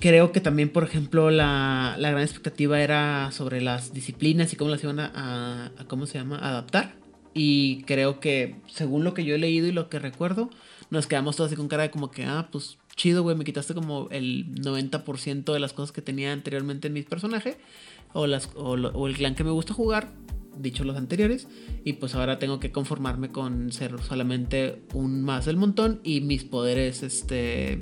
creo 0.00 0.32
que 0.32 0.40
también, 0.40 0.70
por 0.70 0.84
ejemplo, 0.84 1.30
la, 1.30 1.96
gran 1.98 2.20
expectativa 2.20 2.80
era 2.80 3.30
sobre 3.32 3.60
las 3.60 3.92
disciplinas 3.92 4.52
y 4.52 4.56
cómo 4.56 4.70
las 4.70 4.82
iban 4.82 5.00
a, 5.00 5.72
¿cómo 5.86 6.06
se 6.06 6.18
llama? 6.18 6.38
adaptar. 6.38 6.94
Y 7.34 7.82
creo 7.82 8.20
que, 8.20 8.56
según 8.66 9.04
lo 9.04 9.14
que 9.14 9.24
yo 9.24 9.34
he 9.34 9.38
leído 9.38 9.66
y 9.66 9.72
lo 9.72 9.88
que 9.88 9.98
recuerdo, 9.98 10.50
nos 10.90 11.06
quedamos 11.06 11.36
todos 11.36 11.48
así 11.48 11.56
con 11.56 11.68
cara 11.68 11.84
de 11.84 11.90
como 11.90 12.10
que, 12.10 12.24
ah, 12.24 12.48
pues 12.50 12.78
chido, 12.96 13.22
güey, 13.22 13.36
me 13.36 13.44
quitaste 13.44 13.74
como 13.74 14.08
el 14.10 14.54
90% 14.54 15.52
de 15.52 15.60
las 15.60 15.72
cosas 15.72 15.92
que 15.92 16.02
tenía 16.02 16.32
anteriormente 16.32 16.88
en 16.88 16.94
mi 16.94 17.02
personaje. 17.02 17.58
O, 18.14 18.26
las, 18.26 18.48
o, 18.56 19.06
el 19.06 19.16
clan 19.16 19.34
que 19.34 19.44
me 19.44 19.50
gusta 19.50 19.74
jugar, 19.74 20.10
dicho 20.60 20.84
los 20.84 20.96
anteriores. 20.96 21.48
Y 21.84 21.94
pues 21.94 22.14
ahora 22.14 22.38
tengo 22.38 22.60
que 22.60 22.72
conformarme 22.72 23.30
con 23.30 23.72
ser 23.72 24.00
solamente 24.02 24.82
un 24.94 25.22
más 25.22 25.46
del 25.46 25.56
montón 25.56 26.00
y 26.04 26.20
mis 26.20 26.44
poderes, 26.44 27.02
este 27.02 27.78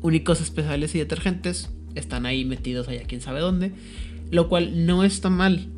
únicos 0.00 0.40
especiales 0.40 0.94
y 0.94 0.98
detergentes 0.98 1.70
están 1.94 2.26
ahí 2.26 2.44
metidos 2.44 2.88
allá 2.88 3.02
quién 3.06 3.20
sabe 3.20 3.40
dónde. 3.40 3.72
Lo 4.30 4.48
cual 4.48 4.86
no 4.86 5.04
está 5.04 5.30
mal. 5.30 5.68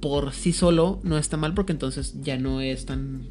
Por 0.00 0.32
sí 0.32 0.52
solo 0.52 1.00
no 1.02 1.18
está 1.18 1.36
mal 1.36 1.54
porque 1.54 1.72
entonces 1.72 2.20
ya 2.22 2.38
no 2.38 2.60
es 2.60 2.86
tan... 2.86 3.28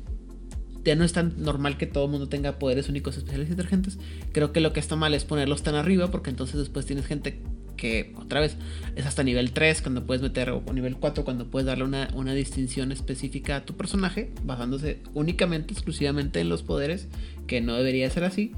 Ya 0.84 0.96
no 0.96 1.06
es 1.06 1.14
tan 1.14 1.42
normal 1.42 1.78
que 1.78 1.86
todo 1.86 2.06
el 2.06 2.12
mundo 2.12 2.28
tenga 2.28 2.60
poderes 2.60 2.90
únicos 2.90 3.16
especiales 3.16 3.48
y 3.48 3.52
detergentes. 3.52 4.00
Creo 4.34 4.52
que 4.52 4.60
lo 4.60 4.74
que 4.74 4.82
está 4.82 4.98
mal 4.98 5.14
es 5.14 5.24
ponerlos 5.24 5.64
tan 5.64 5.76
arriba 5.76 6.12
porque 6.12 6.30
entonces 6.30 6.58
después 6.58 6.86
tienes 6.86 7.06
gente 7.06 7.42
que 7.76 8.14
otra 8.18 8.40
vez 8.40 8.58
es 8.96 9.06
hasta 9.06 9.24
nivel 9.24 9.52
3 9.52 9.82
cuando 9.82 10.06
puedes 10.06 10.22
meter 10.22 10.50
o 10.50 10.62
nivel 10.74 10.96
4 10.98 11.24
cuando 11.24 11.48
puedes 11.50 11.66
darle 11.66 11.84
una, 11.84 12.10
una, 12.14 12.34
distinción 12.34 12.92
específica 12.92 13.58
a 13.58 13.66
tu 13.66 13.76
personaje 13.76 14.32
basándose 14.44 15.00
únicamente 15.14 15.74
exclusivamente 15.74 16.40
en 16.40 16.50
los 16.50 16.64
poderes 16.64 17.08
que 17.48 17.62
no 17.62 17.76
debería 17.76 18.10
ser 18.10 18.24
así 18.24 18.52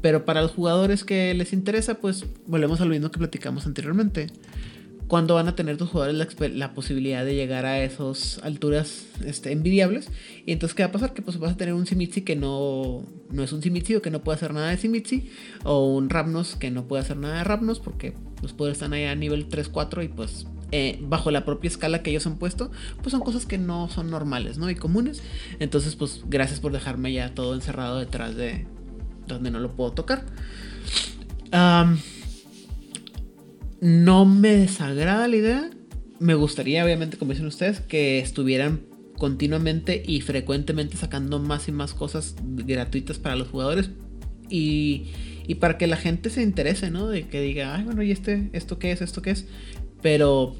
pero 0.00 0.24
para 0.24 0.42
los 0.42 0.52
jugadores 0.52 1.04
que 1.04 1.34
les 1.34 1.52
interesa, 1.52 1.94
pues 1.94 2.24
volvemos 2.46 2.80
a 2.80 2.84
lo 2.84 2.90
mismo 2.90 3.10
que 3.10 3.18
platicamos 3.18 3.66
anteriormente. 3.66 4.28
Cuando 5.08 5.34
van 5.34 5.46
a 5.46 5.54
tener 5.54 5.76
tus 5.76 5.88
jugadores 5.88 6.16
la, 6.52 6.74
posibilidad 6.74 7.24
de 7.24 7.36
llegar 7.36 7.64
a 7.64 7.82
esas 7.82 8.40
alturas 8.42 9.06
este, 9.24 9.52
envidiables. 9.52 10.08
Y 10.44 10.52
entonces, 10.52 10.74
¿qué 10.74 10.82
va 10.82 10.88
a 10.88 10.92
pasar? 10.92 11.14
Que 11.14 11.22
pues 11.22 11.38
vas 11.38 11.52
a 11.52 11.56
tener 11.56 11.74
un 11.74 11.86
Simitsi 11.86 12.22
que 12.22 12.34
no, 12.34 13.04
no 13.30 13.42
es 13.44 13.52
un 13.52 13.62
Simitsi 13.62 13.94
o 13.94 14.02
que 14.02 14.10
no 14.10 14.24
puede 14.24 14.36
hacer 14.36 14.52
nada 14.52 14.70
de 14.70 14.78
Simitsi. 14.78 15.30
O 15.62 15.94
un 15.94 16.10
Rapnos 16.10 16.56
que 16.56 16.72
no 16.72 16.88
puede 16.88 17.02
hacer 17.02 17.16
nada 17.16 17.38
de 17.38 17.44
Rapnos 17.44 17.78
porque 17.78 18.14
los 18.42 18.52
poderes 18.52 18.76
están 18.76 18.92
allá 18.92 19.12
a 19.12 19.14
nivel 19.14 19.48
3-4 19.48 20.04
y 20.04 20.08
pues 20.08 20.46
eh, 20.72 20.98
bajo 21.00 21.30
la 21.30 21.44
propia 21.44 21.68
escala 21.68 22.02
que 22.02 22.10
ellos 22.10 22.26
han 22.26 22.38
puesto, 22.38 22.72
pues 23.00 23.12
son 23.12 23.20
cosas 23.20 23.46
que 23.46 23.56
no 23.56 23.88
son 23.88 24.10
normales, 24.10 24.58
¿no? 24.58 24.68
Y 24.68 24.74
comunes. 24.74 25.22
Entonces, 25.60 25.94
pues 25.94 26.22
gracias 26.26 26.58
por 26.58 26.72
dejarme 26.72 27.12
ya 27.12 27.34
todo 27.34 27.54
encerrado 27.54 28.00
detrás 28.00 28.34
de, 28.34 28.66
donde 29.28 29.50
no 29.50 29.60
lo 29.60 29.76
puedo 29.76 29.92
tocar. 29.92 30.24
no 33.80 34.24
me 34.24 34.56
desagrada 34.56 35.28
la 35.28 35.36
idea. 35.36 35.70
Me 36.18 36.34
gustaría, 36.34 36.84
obviamente, 36.84 37.16
como 37.16 37.32
dicen 37.32 37.46
ustedes, 37.46 37.80
que 37.80 38.18
estuvieran 38.18 38.80
continuamente 39.18 40.02
y 40.04 40.20
frecuentemente 40.20 40.96
sacando 40.96 41.38
más 41.38 41.68
y 41.68 41.72
más 41.72 41.94
cosas 41.94 42.34
gratuitas 42.42 43.18
para 43.18 43.36
los 43.36 43.48
jugadores. 43.48 43.90
Y, 44.50 45.06
y 45.46 45.56
para 45.56 45.78
que 45.78 45.86
la 45.86 45.96
gente 45.96 46.30
se 46.30 46.42
interese, 46.42 46.90
¿no? 46.90 47.08
De 47.08 47.28
que 47.28 47.40
diga, 47.40 47.74
ay, 47.74 47.84
bueno, 47.84 48.02
¿y 48.02 48.10
este, 48.10 48.50
esto 48.52 48.78
qué 48.78 48.92
es? 48.92 49.00
¿Esto 49.00 49.22
qué 49.22 49.30
es? 49.30 49.46
Pero, 50.02 50.54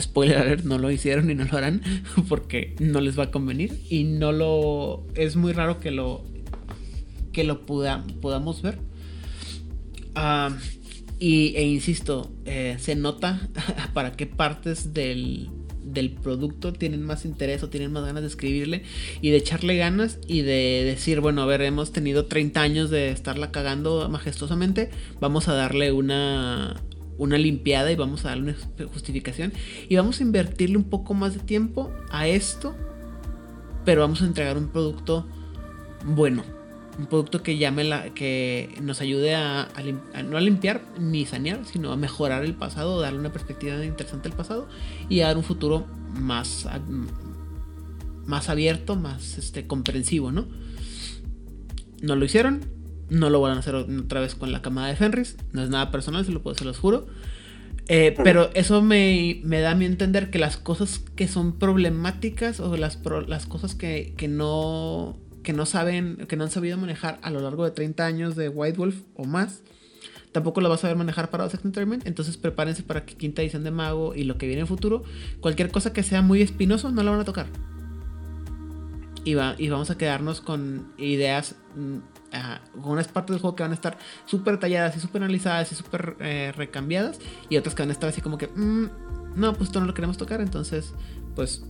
spoiler 0.00 0.38
alert, 0.38 0.64
no 0.64 0.78
lo 0.78 0.90
hicieron 0.90 1.30
y 1.30 1.34
no 1.34 1.44
lo 1.44 1.56
harán 1.56 1.82
porque 2.28 2.74
no 2.80 3.00
les 3.00 3.18
va 3.18 3.24
a 3.24 3.30
convenir. 3.30 3.80
Y 3.88 4.04
no 4.04 4.32
lo. 4.32 5.06
Es 5.14 5.36
muy 5.36 5.52
raro 5.52 5.80
que 5.80 5.90
lo 5.90 6.24
que 7.32 7.44
lo 7.44 7.66
podamos 7.66 8.62
ver. 8.62 8.78
y, 11.18 11.54
e 11.54 11.66
insisto, 11.66 12.32
eh, 12.46 12.76
se 12.80 12.96
nota 12.96 13.48
para 13.92 14.12
qué 14.12 14.26
partes 14.26 14.94
del, 14.94 15.50
del 15.96 16.12
producto 16.12 16.72
tienen 16.72 17.02
más 17.02 17.24
interés 17.24 17.62
o 17.62 17.68
tienen 17.68 17.92
más 17.92 18.04
ganas 18.04 18.22
de 18.22 18.28
escribirle 18.28 18.82
y 19.20 19.30
de 19.30 19.36
echarle 19.38 19.76
ganas 19.76 20.18
y 20.28 20.42
de 20.42 20.84
decir, 20.84 21.20
bueno, 21.20 21.42
a 21.42 21.46
ver, 21.46 21.62
hemos 21.62 21.92
tenido 21.92 22.26
30 22.26 22.60
años 22.60 22.90
de 22.90 23.10
estarla 23.10 23.50
cagando 23.50 24.08
majestuosamente, 24.08 24.90
vamos 25.20 25.48
a 25.48 25.54
darle 25.54 25.92
una, 25.92 26.80
una 27.18 27.38
limpiada 27.38 27.90
y 27.90 27.96
vamos 27.96 28.24
a 28.24 28.28
darle 28.28 28.54
una 28.78 28.88
justificación 28.88 29.52
y 29.88 29.96
vamos 29.96 30.20
a 30.20 30.22
invertirle 30.22 30.76
un 30.76 30.84
poco 30.84 31.14
más 31.14 31.34
de 31.34 31.40
tiempo 31.40 31.92
a 32.10 32.28
esto, 32.28 32.76
pero 33.84 34.02
vamos 34.02 34.22
a 34.22 34.26
entregar 34.26 34.56
un 34.56 34.68
producto 34.68 35.26
bueno 36.04 36.55
un 36.98 37.06
producto 37.06 37.42
que 37.42 37.58
llame 37.58 37.84
la, 37.84 38.14
que 38.14 38.74
nos 38.80 39.00
ayude 39.00 39.34
a, 39.34 39.68
no 40.24 40.36
a 40.36 40.40
limpiar 40.40 40.82
ni 40.98 41.26
sanear, 41.26 41.60
sino 41.64 41.92
a 41.92 41.96
mejorar 41.96 42.44
el 42.44 42.54
pasado, 42.54 43.00
darle 43.00 43.18
una 43.18 43.32
perspectiva 43.32 43.84
interesante 43.84 44.28
al 44.28 44.34
pasado 44.34 44.68
y 45.08 45.20
a 45.20 45.26
dar 45.26 45.36
un 45.36 45.44
futuro 45.44 45.86
más, 46.14 46.66
más 48.24 48.48
abierto, 48.48 48.96
más 48.96 49.38
este, 49.38 49.66
comprensivo, 49.66 50.32
¿no? 50.32 50.46
No 52.00 52.16
lo 52.16 52.24
hicieron, 52.24 52.60
no 53.08 53.30
lo 53.30 53.40
van 53.40 53.56
a 53.56 53.60
hacer 53.60 53.74
otra 53.74 54.20
vez 54.20 54.34
con 54.34 54.52
la 54.52 54.62
camada 54.62 54.88
de 54.88 54.96
Fenris. 54.96 55.36
No 55.52 55.62
es 55.62 55.70
nada 55.70 55.90
personal, 55.90 56.24
se, 56.24 56.32
lo 56.32 56.42
puedo, 56.42 56.56
se 56.56 56.64
los 56.64 56.78
juro. 56.78 57.06
Eh, 57.88 58.14
pero 58.24 58.50
eso 58.54 58.82
me, 58.82 59.40
me, 59.44 59.60
da 59.60 59.72
a 59.72 59.74
mí 59.76 59.84
entender 59.84 60.30
que 60.30 60.38
las 60.38 60.56
cosas 60.56 61.00
que 61.14 61.28
son 61.28 61.52
problemáticas 61.56 62.58
o 62.58 62.76
las, 62.76 62.98
las 63.28 63.46
cosas 63.46 63.76
que, 63.76 64.12
que, 64.16 64.26
no, 64.26 65.16
que 65.46 65.52
no 65.52 65.64
saben, 65.64 66.26
que 66.28 66.36
no 66.36 66.42
han 66.42 66.50
sabido 66.50 66.76
manejar 66.76 67.20
a 67.22 67.30
lo 67.30 67.38
largo 67.38 67.64
de 67.64 67.70
30 67.70 68.04
años 68.04 68.34
de 68.34 68.48
White 68.48 68.76
Wolf 68.78 69.02
o 69.14 69.24
más, 69.26 69.62
tampoco 70.32 70.60
lo 70.60 70.68
vas 70.68 70.80
a 70.80 70.82
saber 70.82 70.96
manejar 70.96 71.30
para 71.30 71.48
Second 71.48 71.72
Tournament. 71.72 72.04
Entonces 72.04 72.36
prepárense 72.36 72.82
para 72.82 73.06
que 73.06 73.14
quinta 73.14 73.42
edición 73.42 73.62
de 73.62 73.70
Mago 73.70 74.12
y 74.16 74.24
lo 74.24 74.38
que 74.38 74.48
viene 74.48 74.62
en 74.62 74.66
futuro, 74.66 75.04
cualquier 75.38 75.70
cosa 75.70 75.92
que 75.92 76.02
sea 76.02 76.20
muy 76.20 76.42
espinoso, 76.42 76.90
no 76.90 77.04
la 77.04 77.12
van 77.12 77.20
a 77.20 77.24
tocar. 77.24 77.46
Y, 79.22 79.34
va, 79.34 79.54
y 79.56 79.68
vamos 79.68 79.88
a 79.92 79.96
quedarnos 79.96 80.40
con 80.40 80.92
ideas 80.98 81.54
mm, 81.76 81.98
con 82.82 82.90
unas 82.90 83.06
partes 83.06 83.34
del 83.34 83.40
juego 83.40 83.54
que 83.54 83.62
van 83.62 83.70
a 83.70 83.76
estar 83.76 83.98
súper 84.24 84.58
talladas 84.58 84.96
y 84.96 85.00
súper 85.00 85.22
analizadas 85.22 85.70
y 85.70 85.76
súper 85.76 86.16
eh, 86.18 86.52
recambiadas 86.56 87.20
y 87.48 87.56
otras 87.56 87.76
que 87.76 87.82
van 87.82 87.90
a 87.90 87.92
estar 87.92 88.08
así 88.08 88.20
como 88.20 88.36
que, 88.36 88.48
mm, 88.48 89.36
no, 89.36 89.52
pues 89.52 89.68
esto 89.68 89.78
no 89.78 89.86
lo 89.86 89.94
queremos 89.94 90.16
tocar, 90.16 90.40
entonces, 90.40 90.92
pues 91.36 91.64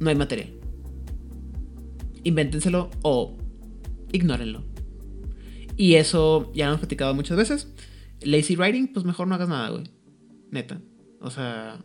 no 0.00 0.10
hay 0.10 0.16
material. 0.16 0.59
Invéntenselo 2.24 2.90
o 3.02 3.36
ignórenlo. 4.12 4.64
Y 5.76 5.94
eso 5.94 6.50
ya 6.54 6.66
lo 6.66 6.72
hemos 6.72 6.80
platicado 6.80 7.14
muchas 7.14 7.36
veces. 7.36 7.68
Lazy 8.22 8.56
writing, 8.56 8.88
pues 8.92 9.06
mejor 9.06 9.28
no 9.28 9.34
hagas 9.34 9.48
nada, 9.48 9.70
güey. 9.70 9.84
Neta. 10.50 10.80
O 11.20 11.30
sea, 11.30 11.82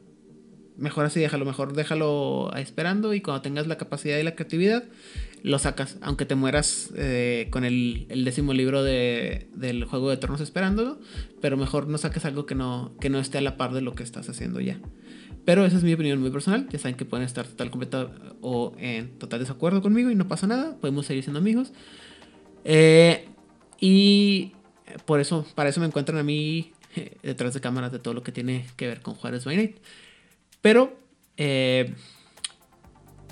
mejor 0.77 1.05
así 1.05 1.19
déjalo, 1.19 1.45
mejor 1.45 1.73
déjalo 1.73 2.51
esperando 2.55 3.13
y 3.13 3.21
cuando 3.21 3.41
tengas 3.41 3.67
la 3.67 3.77
capacidad 3.77 4.17
y 4.17 4.23
la 4.23 4.35
creatividad, 4.35 4.83
lo 5.43 5.59
sacas, 5.59 5.97
aunque 6.01 6.25
te 6.25 6.35
mueras 6.35 6.91
eh, 6.95 7.47
con 7.51 7.65
el, 7.65 8.07
décimo 8.25 8.53
libro 8.53 8.83
de, 8.83 9.47
del 9.53 9.85
Juego 9.85 10.09
de 10.09 10.17
Tronos 10.17 10.41
esperándolo, 10.41 10.99
pero 11.41 11.55
mejor 11.57 11.87
no 11.87 11.97
saques 11.97 12.25
algo 12.25 12.45
que 12.45 12.55
no, 12.55 12.95
que 12.99 13.09
no 13.09 13.19
esté 13.19 13.37
a 13.37 13.41
la 13.41 13.57
par 13.57 13.73
de 13.73 13.81
lo 13.81 13.93
que 13.93 14.03
estás 14.03 14.27
haciendo 14.29 14.59
ya. 14.59 14.79
Pero 15.45 15.65
esa 15.65 15.77
es 15.77 15.83
mi 15.83 15.93
opinión 15.93 16.19
muy 16.19 16.31
personal, 16.31 16.67
ya 16.69 16.79
saben 16.79 16.97
que 16.97 17.05
pueden 17.05 17.25
estar 17.25 17.45
total, 17.45 17.69
completo 17.69 18.11
o 18.41 18.73
en 18.79 19.17
total 19.19 19.39
desacuerdo 19.39 19.81
conmigo 19.81 20.09
y 20.09 20.15
no 20.15 20.27
pasa 20.27 20.47
nada, 20.47 20.75
podemos 20.77 21.05
seguir 21.05 21.23
siendo 21.23 21.39
amigos. 21.39 21.71
Eh, 22.63 23.27
y 23.79 24.53
por 25.05 25.19
eso, 25.19 25.45
para 25.53 25.69
eso 25.69 25.79
me 25.79 25.85
encuentran 25.85 26.17
a 26.17 26.23
mí 26.23 26.73
eh, 26.95 27.17
detrás 27.21 27.53
de 27.53 27.61
cámaras 27.61 27.91
de 27.91 27.99
todo 27.99 28.15
lo 28.15 28.23
que 28.23 28.31
tiene 28.31 28.65
que 28.75 28.87
ver 28.87 29.01
con 29.01 29.13
Juárez 29.13 29.45
by 29.45 29.55
Night. 29.55 29.77
Pero, 30.61 30.97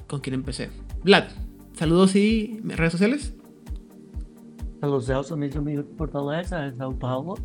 ¿con 0.07 0.19
quién 0.21 0.35
empecé? 0.35 0.69
Vlad, 1.03 1.25
Saludos 1.73 2.15
y 2.15 2.61
redes 2.63 2.91
sociales. 2.91 3.33
Saludos 4.79 5.31
a 5.31 5.35
mis 5.35 5.55
amigos 5.55 5.87
de 5.89 5.95
Fortaleza, 5.95 6.65
en 6.67 6.75
Sao 6.77 6.97
Paulo. 6.97 7.35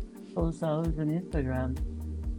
Saludos 0.53 0.97
en 0.99 1.15
Instagram, 1.15 1.73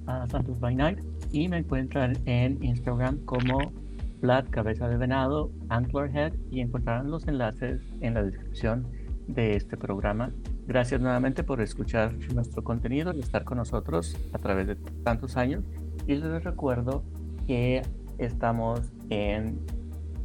a 0.07 0.28
Santos 0.28 0.59
by 0.60 0.75
Night. 0.75 0.99
Y 1.33 1.49
me 1.49 1.59
encuentran 1.59 2.17
en 2.26 2.62
Instagram 2.62 3.18
como 3.25 3.73
Vlad 4.20 4.47
Cabeza 4.50 4.89
de 4.89 4.97
Venado, 4.97 5.50
Antlerhead. 5.68 6.33
Y 6.50 6.60
encontrarán 6.60 7.10
los 7.10 7.26
enlaces 7.28 7.81
en 8.00 8.15
la 8.15 8.23
descripción 8.23 8.86
de 9.26 9.57
este 9.57 9.76
programa. 9.76 10.33
Gracias 10.67 11.00
nuevamente 11.00 11.42
por 11.42 11.60
escuchar 11.60 12.12
nuestro 12.34 12.62
contenido 12.62 13.12
y 13.15 13.20
estar 13.20 13.44
con 13.44 13.59
nosotros 13.59 14.17
a 14.33 14.39
través 14.39 14.67
de 14.67 14.76
tantos 15.05 15.36
años. 15.36 15.65
Y 16.07 16.15
les 16.15 16.44
recuerdo 16.44 17.05
que 17.47 17.83
estamos 18.18 18.92
en 19.09 19.59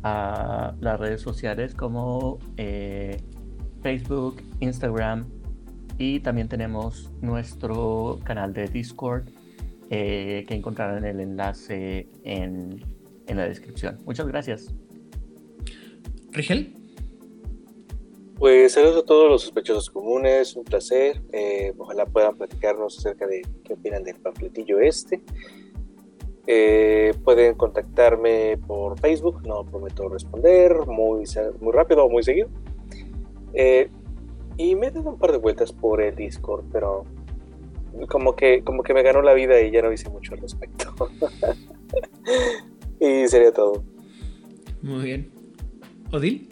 a 0.05 0.75
las 0.81 0.99
redes 0.99 1.19
sociales 1.19 1.73
como 1.73 2.37
eh, 2.57 3.17
Facebook, 3.81 4.39
Instagram 4.59 5.25
y 5.97 6.19
también 6.19 6.47
tenemos 6.47 7.11
nuestro 7.21 8.19
canal 8.23 8.53
de 8.53 8.67
Discord 8.67 9.23
eh, 9.89 10.45
que 10.47 10.55
encontrarán 10.55 11.05
el 11.05 11.19
enlace 11.19 12.07
en, 12.23 12.83
en, 13.27 13.37
la 13.37 13.47
descripción. 13.47 13.97
Muchas 14.05 14.27
gracias. 14.27 14.73
Rigel. 16.31 16.73
Pues 18.37 18.73
saludos 18.73 19.03
a 19.03 19.05
todos 19.05 19.29
los 19.29 19.43
sospechosos 19.43 19.89
comunes, 19.89 20.57
un 20.57 20.65
placer. 20.65 21.21
Eh, 21.31 21.73
ojalá 21.77 22.05
puedan 22.05 22.35
platicarnos 22.35 22.97
acerca 22.97 23.25
de 23.27 23.41
qué 23.63 23.73
opinan 23.73 24.03
del 24.03 24.17
panfletillo 24.17 24.79
este. 24.79 25.21
Eh, 26.47 27.13
pueden 27.23 27.55
contactarme 27.55 28.57
por 28.67 28.99
Facebook, 28.99 29.41
no 29.47 29.63
prometo 29.63 30.09
responder 30.09 30.85
muy, 30.85 31.23
muy 31.61 31.73
rápido 31.73 32.05
o 32.05 32.09
muy 32.09 32.23
seguido. 32.23 32.49
Eh, 33.53 33.89
y 34.57 34.75
me 34.75 34.87
he 34.87 34.91
dado 34.91 35.11
un 35.11 35.17
par 35.17 35.31
de 35.31 35.37
vueltas 35.37 35.71
por 35.71 36.01
el 36.01 36.15
Discord, 36.15 36.65
pero 36.73 37.05
como 38.09 38.35
que, 38.35 38.63
como 38.63 38.83
que 38.83 38.93
me 38.93 39.03
ganó 39.03 39.21
la 39.21 39.33
vida 39.33 39.59
y 39.61 39.71
ya 39.71 39.81
no 39.81 39.91
hice 39.91 40.09
mucho 40.09 40.33
al 40.33 40.41
respecto. 40.41 40.93
y 42.99 43.27
sería 43.27 43.51
todo. 43.51 43.83
Muy 44.81 45.03
bien. 45.03 45.31
¿Odil? 46.11 46.49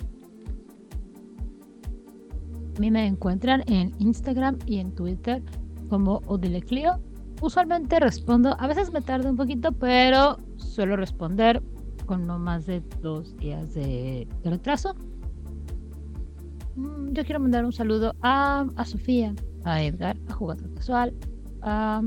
A 2.76 2.80
mí 2.80 2.90
me 2.90 3.06
encuentran 3.06 3.64
en 3.68 3.94
Instagram 4.00 4.58
y 4.66 4.80
en 4.80 4.96
Twitter 4.96 5.44
como 5.90 6.22
Odileclio 6.26 7.00
usualmente 7.44 8.00
respondo, 8.00 8.56
a 8.58 8.68
veces 8.68 8.94
me 8.94 9.02
tardo 9.02 9.30
un 9.30 9.36
poquito, 9.36 9.74
pero 9.74 10.38
suelo 10.56 10.96
responder 10.96 11.62
con 12.06 12.26
no 12.26 12.40
más 12.40 12.66
de 12.66 12.82
dos 13.02 13.36
días 13.38 13.74
de, 13.74 14.28
retraso. 14.46 14.96
Mm, 16.76 17.12
yo 17.12 17.26
quiero 17.26 17.42
mandar 17.42 17.66
un 17.66 17.74
saludo 17.74 18.16
a, 18.22 18.66
a 18.76 18.86
Sofía, 18.86 19.36
a 19.66 19.84
Edgar, 19.84 20.18
a 20.30 20.34
Jugador 20.34 20.74
Casual, 20.74 21.14
a 21.64 22.02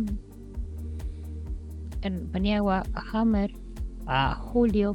en 2.03 2.29
Paniagua, 2.29 2.85
a 2.95 3.03
Hammer, 3.13 3.53
a 4.07 4.35
Julio, 4.37 4.95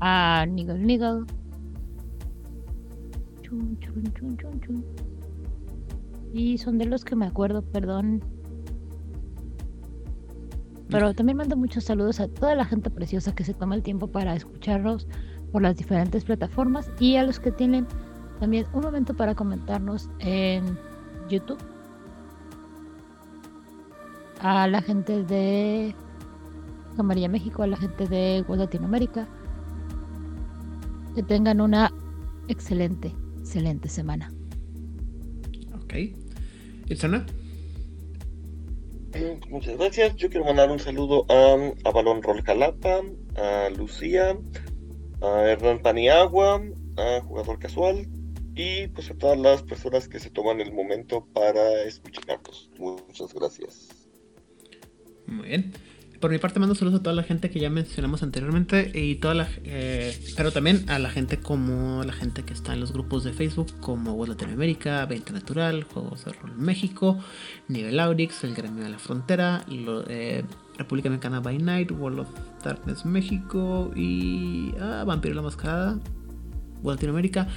a 0.00 0.44
Nigel 0.46 0.86
Nigel. 0.86 1.24
Chun, 3.42 3.78
chun, 3.80 4.04
chun, 4.14 4.36
chun, 4.36 4.60
chun. 4.60 4.84
Y 6.34 6.58
son 6.58 6.78
de 6.78 6.86
los 6.86 7.04
que 7.04 7.16
me 7.16 7.26
acuerdo, 7.26 7.62
perdón. 7.62 8.22
Pero 10.88 11.14
también 11.14 11.38
mando 11.38 11.56
muchos 11.56 11.84
saludos 11.84 12.20
a 12.20 12.28
toda 12.28 12.54
la 12.54 12.64
gente 12.64 12.90
preciosa 12.90 13.34
que 13.34 13.44
se 13.44 13.54
toma 13.54 13.74
el 13.74 13.82
tiempo 13.82 14.08
para 14.08 14.34
escucharnos 14.34 15.08
por 15.50 15.62
las 15.62 15.76
diferentes 15.76 16.24
plataformas 16.24 16.90
y 17.00 17.16
a 17.16 17.22
los 17.22 17.40
que 17.40 17.50
tienen 17.50 17.86
también 18.38 18.66
un 18.74 18.82
momento 18.82 19.14
para 19.14 19.34
comentarnos 19.34 20.10
en 20.18 20.76
YouTube. 21.28 21.58
A 24.40 24.66
la 24.68 24.82
gente 24.82 25.22
de 25.24 25.94
Camarilla 26.96 27.28
México, 27.28 27.62
a 27.62 27.66
la 27.66 27.76
gente 27.76 28.06
de 28.06 28.44
Latinoamérica. 28.48 29.26
Que 31.14 31.22
tengan 31.22 31.60
una 31.60 31.92
excelente, 32.48 33.12
excelente 33.38 33.88
semana. 33.88 34.32
Ok. 35.74 35.94
Muchas 39.48 39.76
gracias. 39.78 40.16
Yo 40.16 40.28
quiero 40.28 40.44
mandar 40.44 40.70
un 40.70 40.80
saludo 40.80 41.24
a, 41.28 41.88
a 41.88 41.92
Balón 41.92 42.20
Rol 42.20 42.42
Jalapa, 42.42 43.00
a 43.36 43.70
Lucía, 43.70 44.36
a 45.22 45.42
Hernán 45.42 45.78
Paniagua, 45.80 46.60
a 46.96 47.20
Jugador 47.20 47.58
Casual 47.60 48.08
y 48.54 48.88
pues 48.88 49.10
a 49.10 49.14
todas 49.14 49.38
las 49.38 49.62
personas 49.62 50.08
que 50.08 50.18
se 50.18 50.30
toman 50.30 50.60
el 50.60 50.72
momento 50.72 51.26
para 51.32 51.82
escucharnos. 51.82 52.70
Muchas 52.78 53.34
gracias. 53.34 53.88
Muy 55.26 55.48
bien 55.48 55.72
por 56.24 56.30
mi 56.30 56.38
parte 56.38 56.58
mando 56.58 56.74
saludos 56.74 57.00
a 57.00 57.02
toda 57.02 57.14
la 57.14 57.22
gente 57.22 57.50
que 57.50 57.60
ya 57.60 57.68
mencionamos 57.68 58.22
anteriormente 58.22 58.90
y 58.94 59.16
toda 59.16 59.34
la 59.34 59.46
eh, 59.64 60.18
pero 60.38 60.52
también 60.52 60.88
a 60.88 60.98
la 60.98 61.10
gente 61.10 61.38
como 61.38 62.02
la 62.02 62.14
gente 62.14 62.44
que 62.44 62.54
está 62.54 62.72
en 62.72 62.80
los 62.80 62.94
grupos 62.94 63.24
de 63.24 63.34
Facebook 63.34 63.78
como 63.80 64.14
World 64.14 64.32
Latinoamérica, 64.32 65.04
20 65.04 65.34
Natural, 65.34 65.82
Juegos 65.84 66.24
de 66.24 66.32
Rol 66.32 66.56
México, 66.56 67.18
Nivel 67.68 68.00
Aurix, 68.00 68.42
El 68.42 68.54
Gremio 68.54 68.84
de 68.84 68.88
la 68.88 68.98
Frontera, 68.98 69.66
eh, 69.68 70.44
República 70.78 71.10
Mexicana 71.10 71.40
by 71.40 71.58
Night, 71.58 71.90
World 71.90 72.20
of 72.20 72.28
Darkness 72.64 73.04
México 73.04 73.92
y 73.94 74.72
ah, 74.80 75.04
Vampiro 75.06 75.34
la 75.34 75.42
Mascarada, 75.42 75.98
World 76.82 76.96
Latinoamérica, 77.00 77.48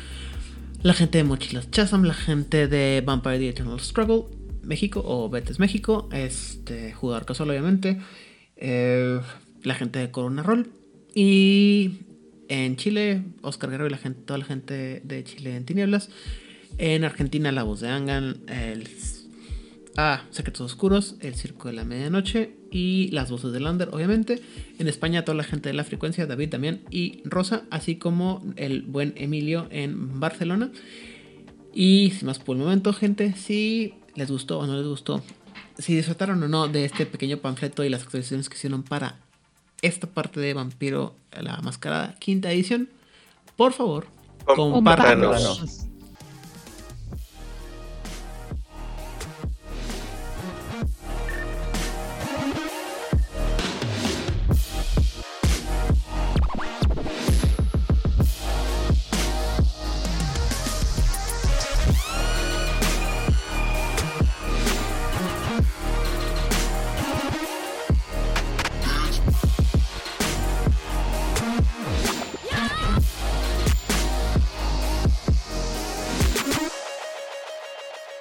la 0.88 0.94
gente 0.94 1.18
de 1.18 1.26
Mochilas 1.26 1.70
Chasam, 1.70 2.04
la 2.04 2.14
gente 2.14 2.70
de 2.70 3.04
Vampire 3.06 3.40
the 3.40 3.50
Eternal 3.50 3.78
Struggle 3.82 4.24
México 4.64 5.04
o 5.06 5.30
Betes 5.30 5.60
México, 5.60 6.08
este 6.14 6.94
jugador 6.94 7.26
casual 7.26 7.50
obviamente 7.50 8.00
eh, 8.56 9.20
la 9.64 9.76
gente 9.76 10.00
de 10.00 10.12
Corona 10.12 10.44
Roll. 10.44 10.72
Y 11.14 12.06
en 12.48 12.78
Chile, 12.78 13.22
Oscar 13.42 13.70
Guerrero 13.70 13.88
y 13.88 13.92
la 13.92 13.98
gente, 13.98 14.22
toda 14.22 14.38
la 14.38 14.46
gente 14.46 15.02
de 15.04 15.24
Chile 15.26 15.58
en 15.58 15.66
Tinieblas. 15.66 16.10
En 16.78 17.04
Argentina, 17.04 17.52
La 17.52 17.64
Voz 17.64 17.82
de 17.82 17.90
Angan, 17.90 18.38
el 18.48 18.88
Ah, 19.98 20.24
Secretos 20.30 20.62
Oscuros, 20.62 21.16
El 21.20 21.36
Circo 21.36 21.68
de 21.68 21.74
la 21.74 21.84
Medianoche 21.84 22.56
y 22.72 23.10
Las 23.12 23.32
Voces 23.32 23.52
de 23.52 23.60
Lander, 23.60 23.90
obviamente. 23.92 24.42
En 24.80 24.88
España, 24.88 25.24
toda 25.24 25.36
la 25.36 25.44
gente 25.44 25.70
de 25.70 25.74
la 25.74 25.84
frecuencia, 25.84 26.26
David 26.26 26.50
también 26.50 26.82
y 26.90 27.22
Rosa, 27.26 27.64
así 27.70 27.96
como 27.96 28.44
el 28.56 28.82
buen 28.82 29.14
Emilio 29.16 29.68
en 29.72 30.20
Barcelona. 30.20 30.72
Y 31.74 32.12
sin 32.12 32.28
más 32.28 32.40
por 32.40 32.56
el 32.56 32.64
momento, 32.64 32.94
gente, 32.94 33.34
si 33.34 33.94
les 34.16 34.32
gustó 34.32 34.60
o 34.60 34.68
no 34.68 34.76
les 34.76 34.88
gustó, 34.88 35.24
si 35.78 35.96
disfrutaron 35.96 36.42
o 36.42 36.48
no 36.48 36.68
de 36.68 36.86
este 36.86 37.06
pequeño 37.06 37.38
panfleto 37.38 37.84
y 37.84 37.90
las 37.90 38.04
actualizaciones 38.04 38.50
que 38.50 38.56
hicieron 38.56 38.84
para 38.84 39.20
esta 39.82 40.08
parte 40.08 40.40
de 40.40 40.54
Vampiro 40.54 41.16
la 41.40 41.62
Mascarada 41.62 42.16
quinta 42.20 42.52
edición, 42.52 42.90
por 43.56 43.74
favor, 43.74 44.08
compártanos. 44.46 45.46
Compártanos. 45.46 45.87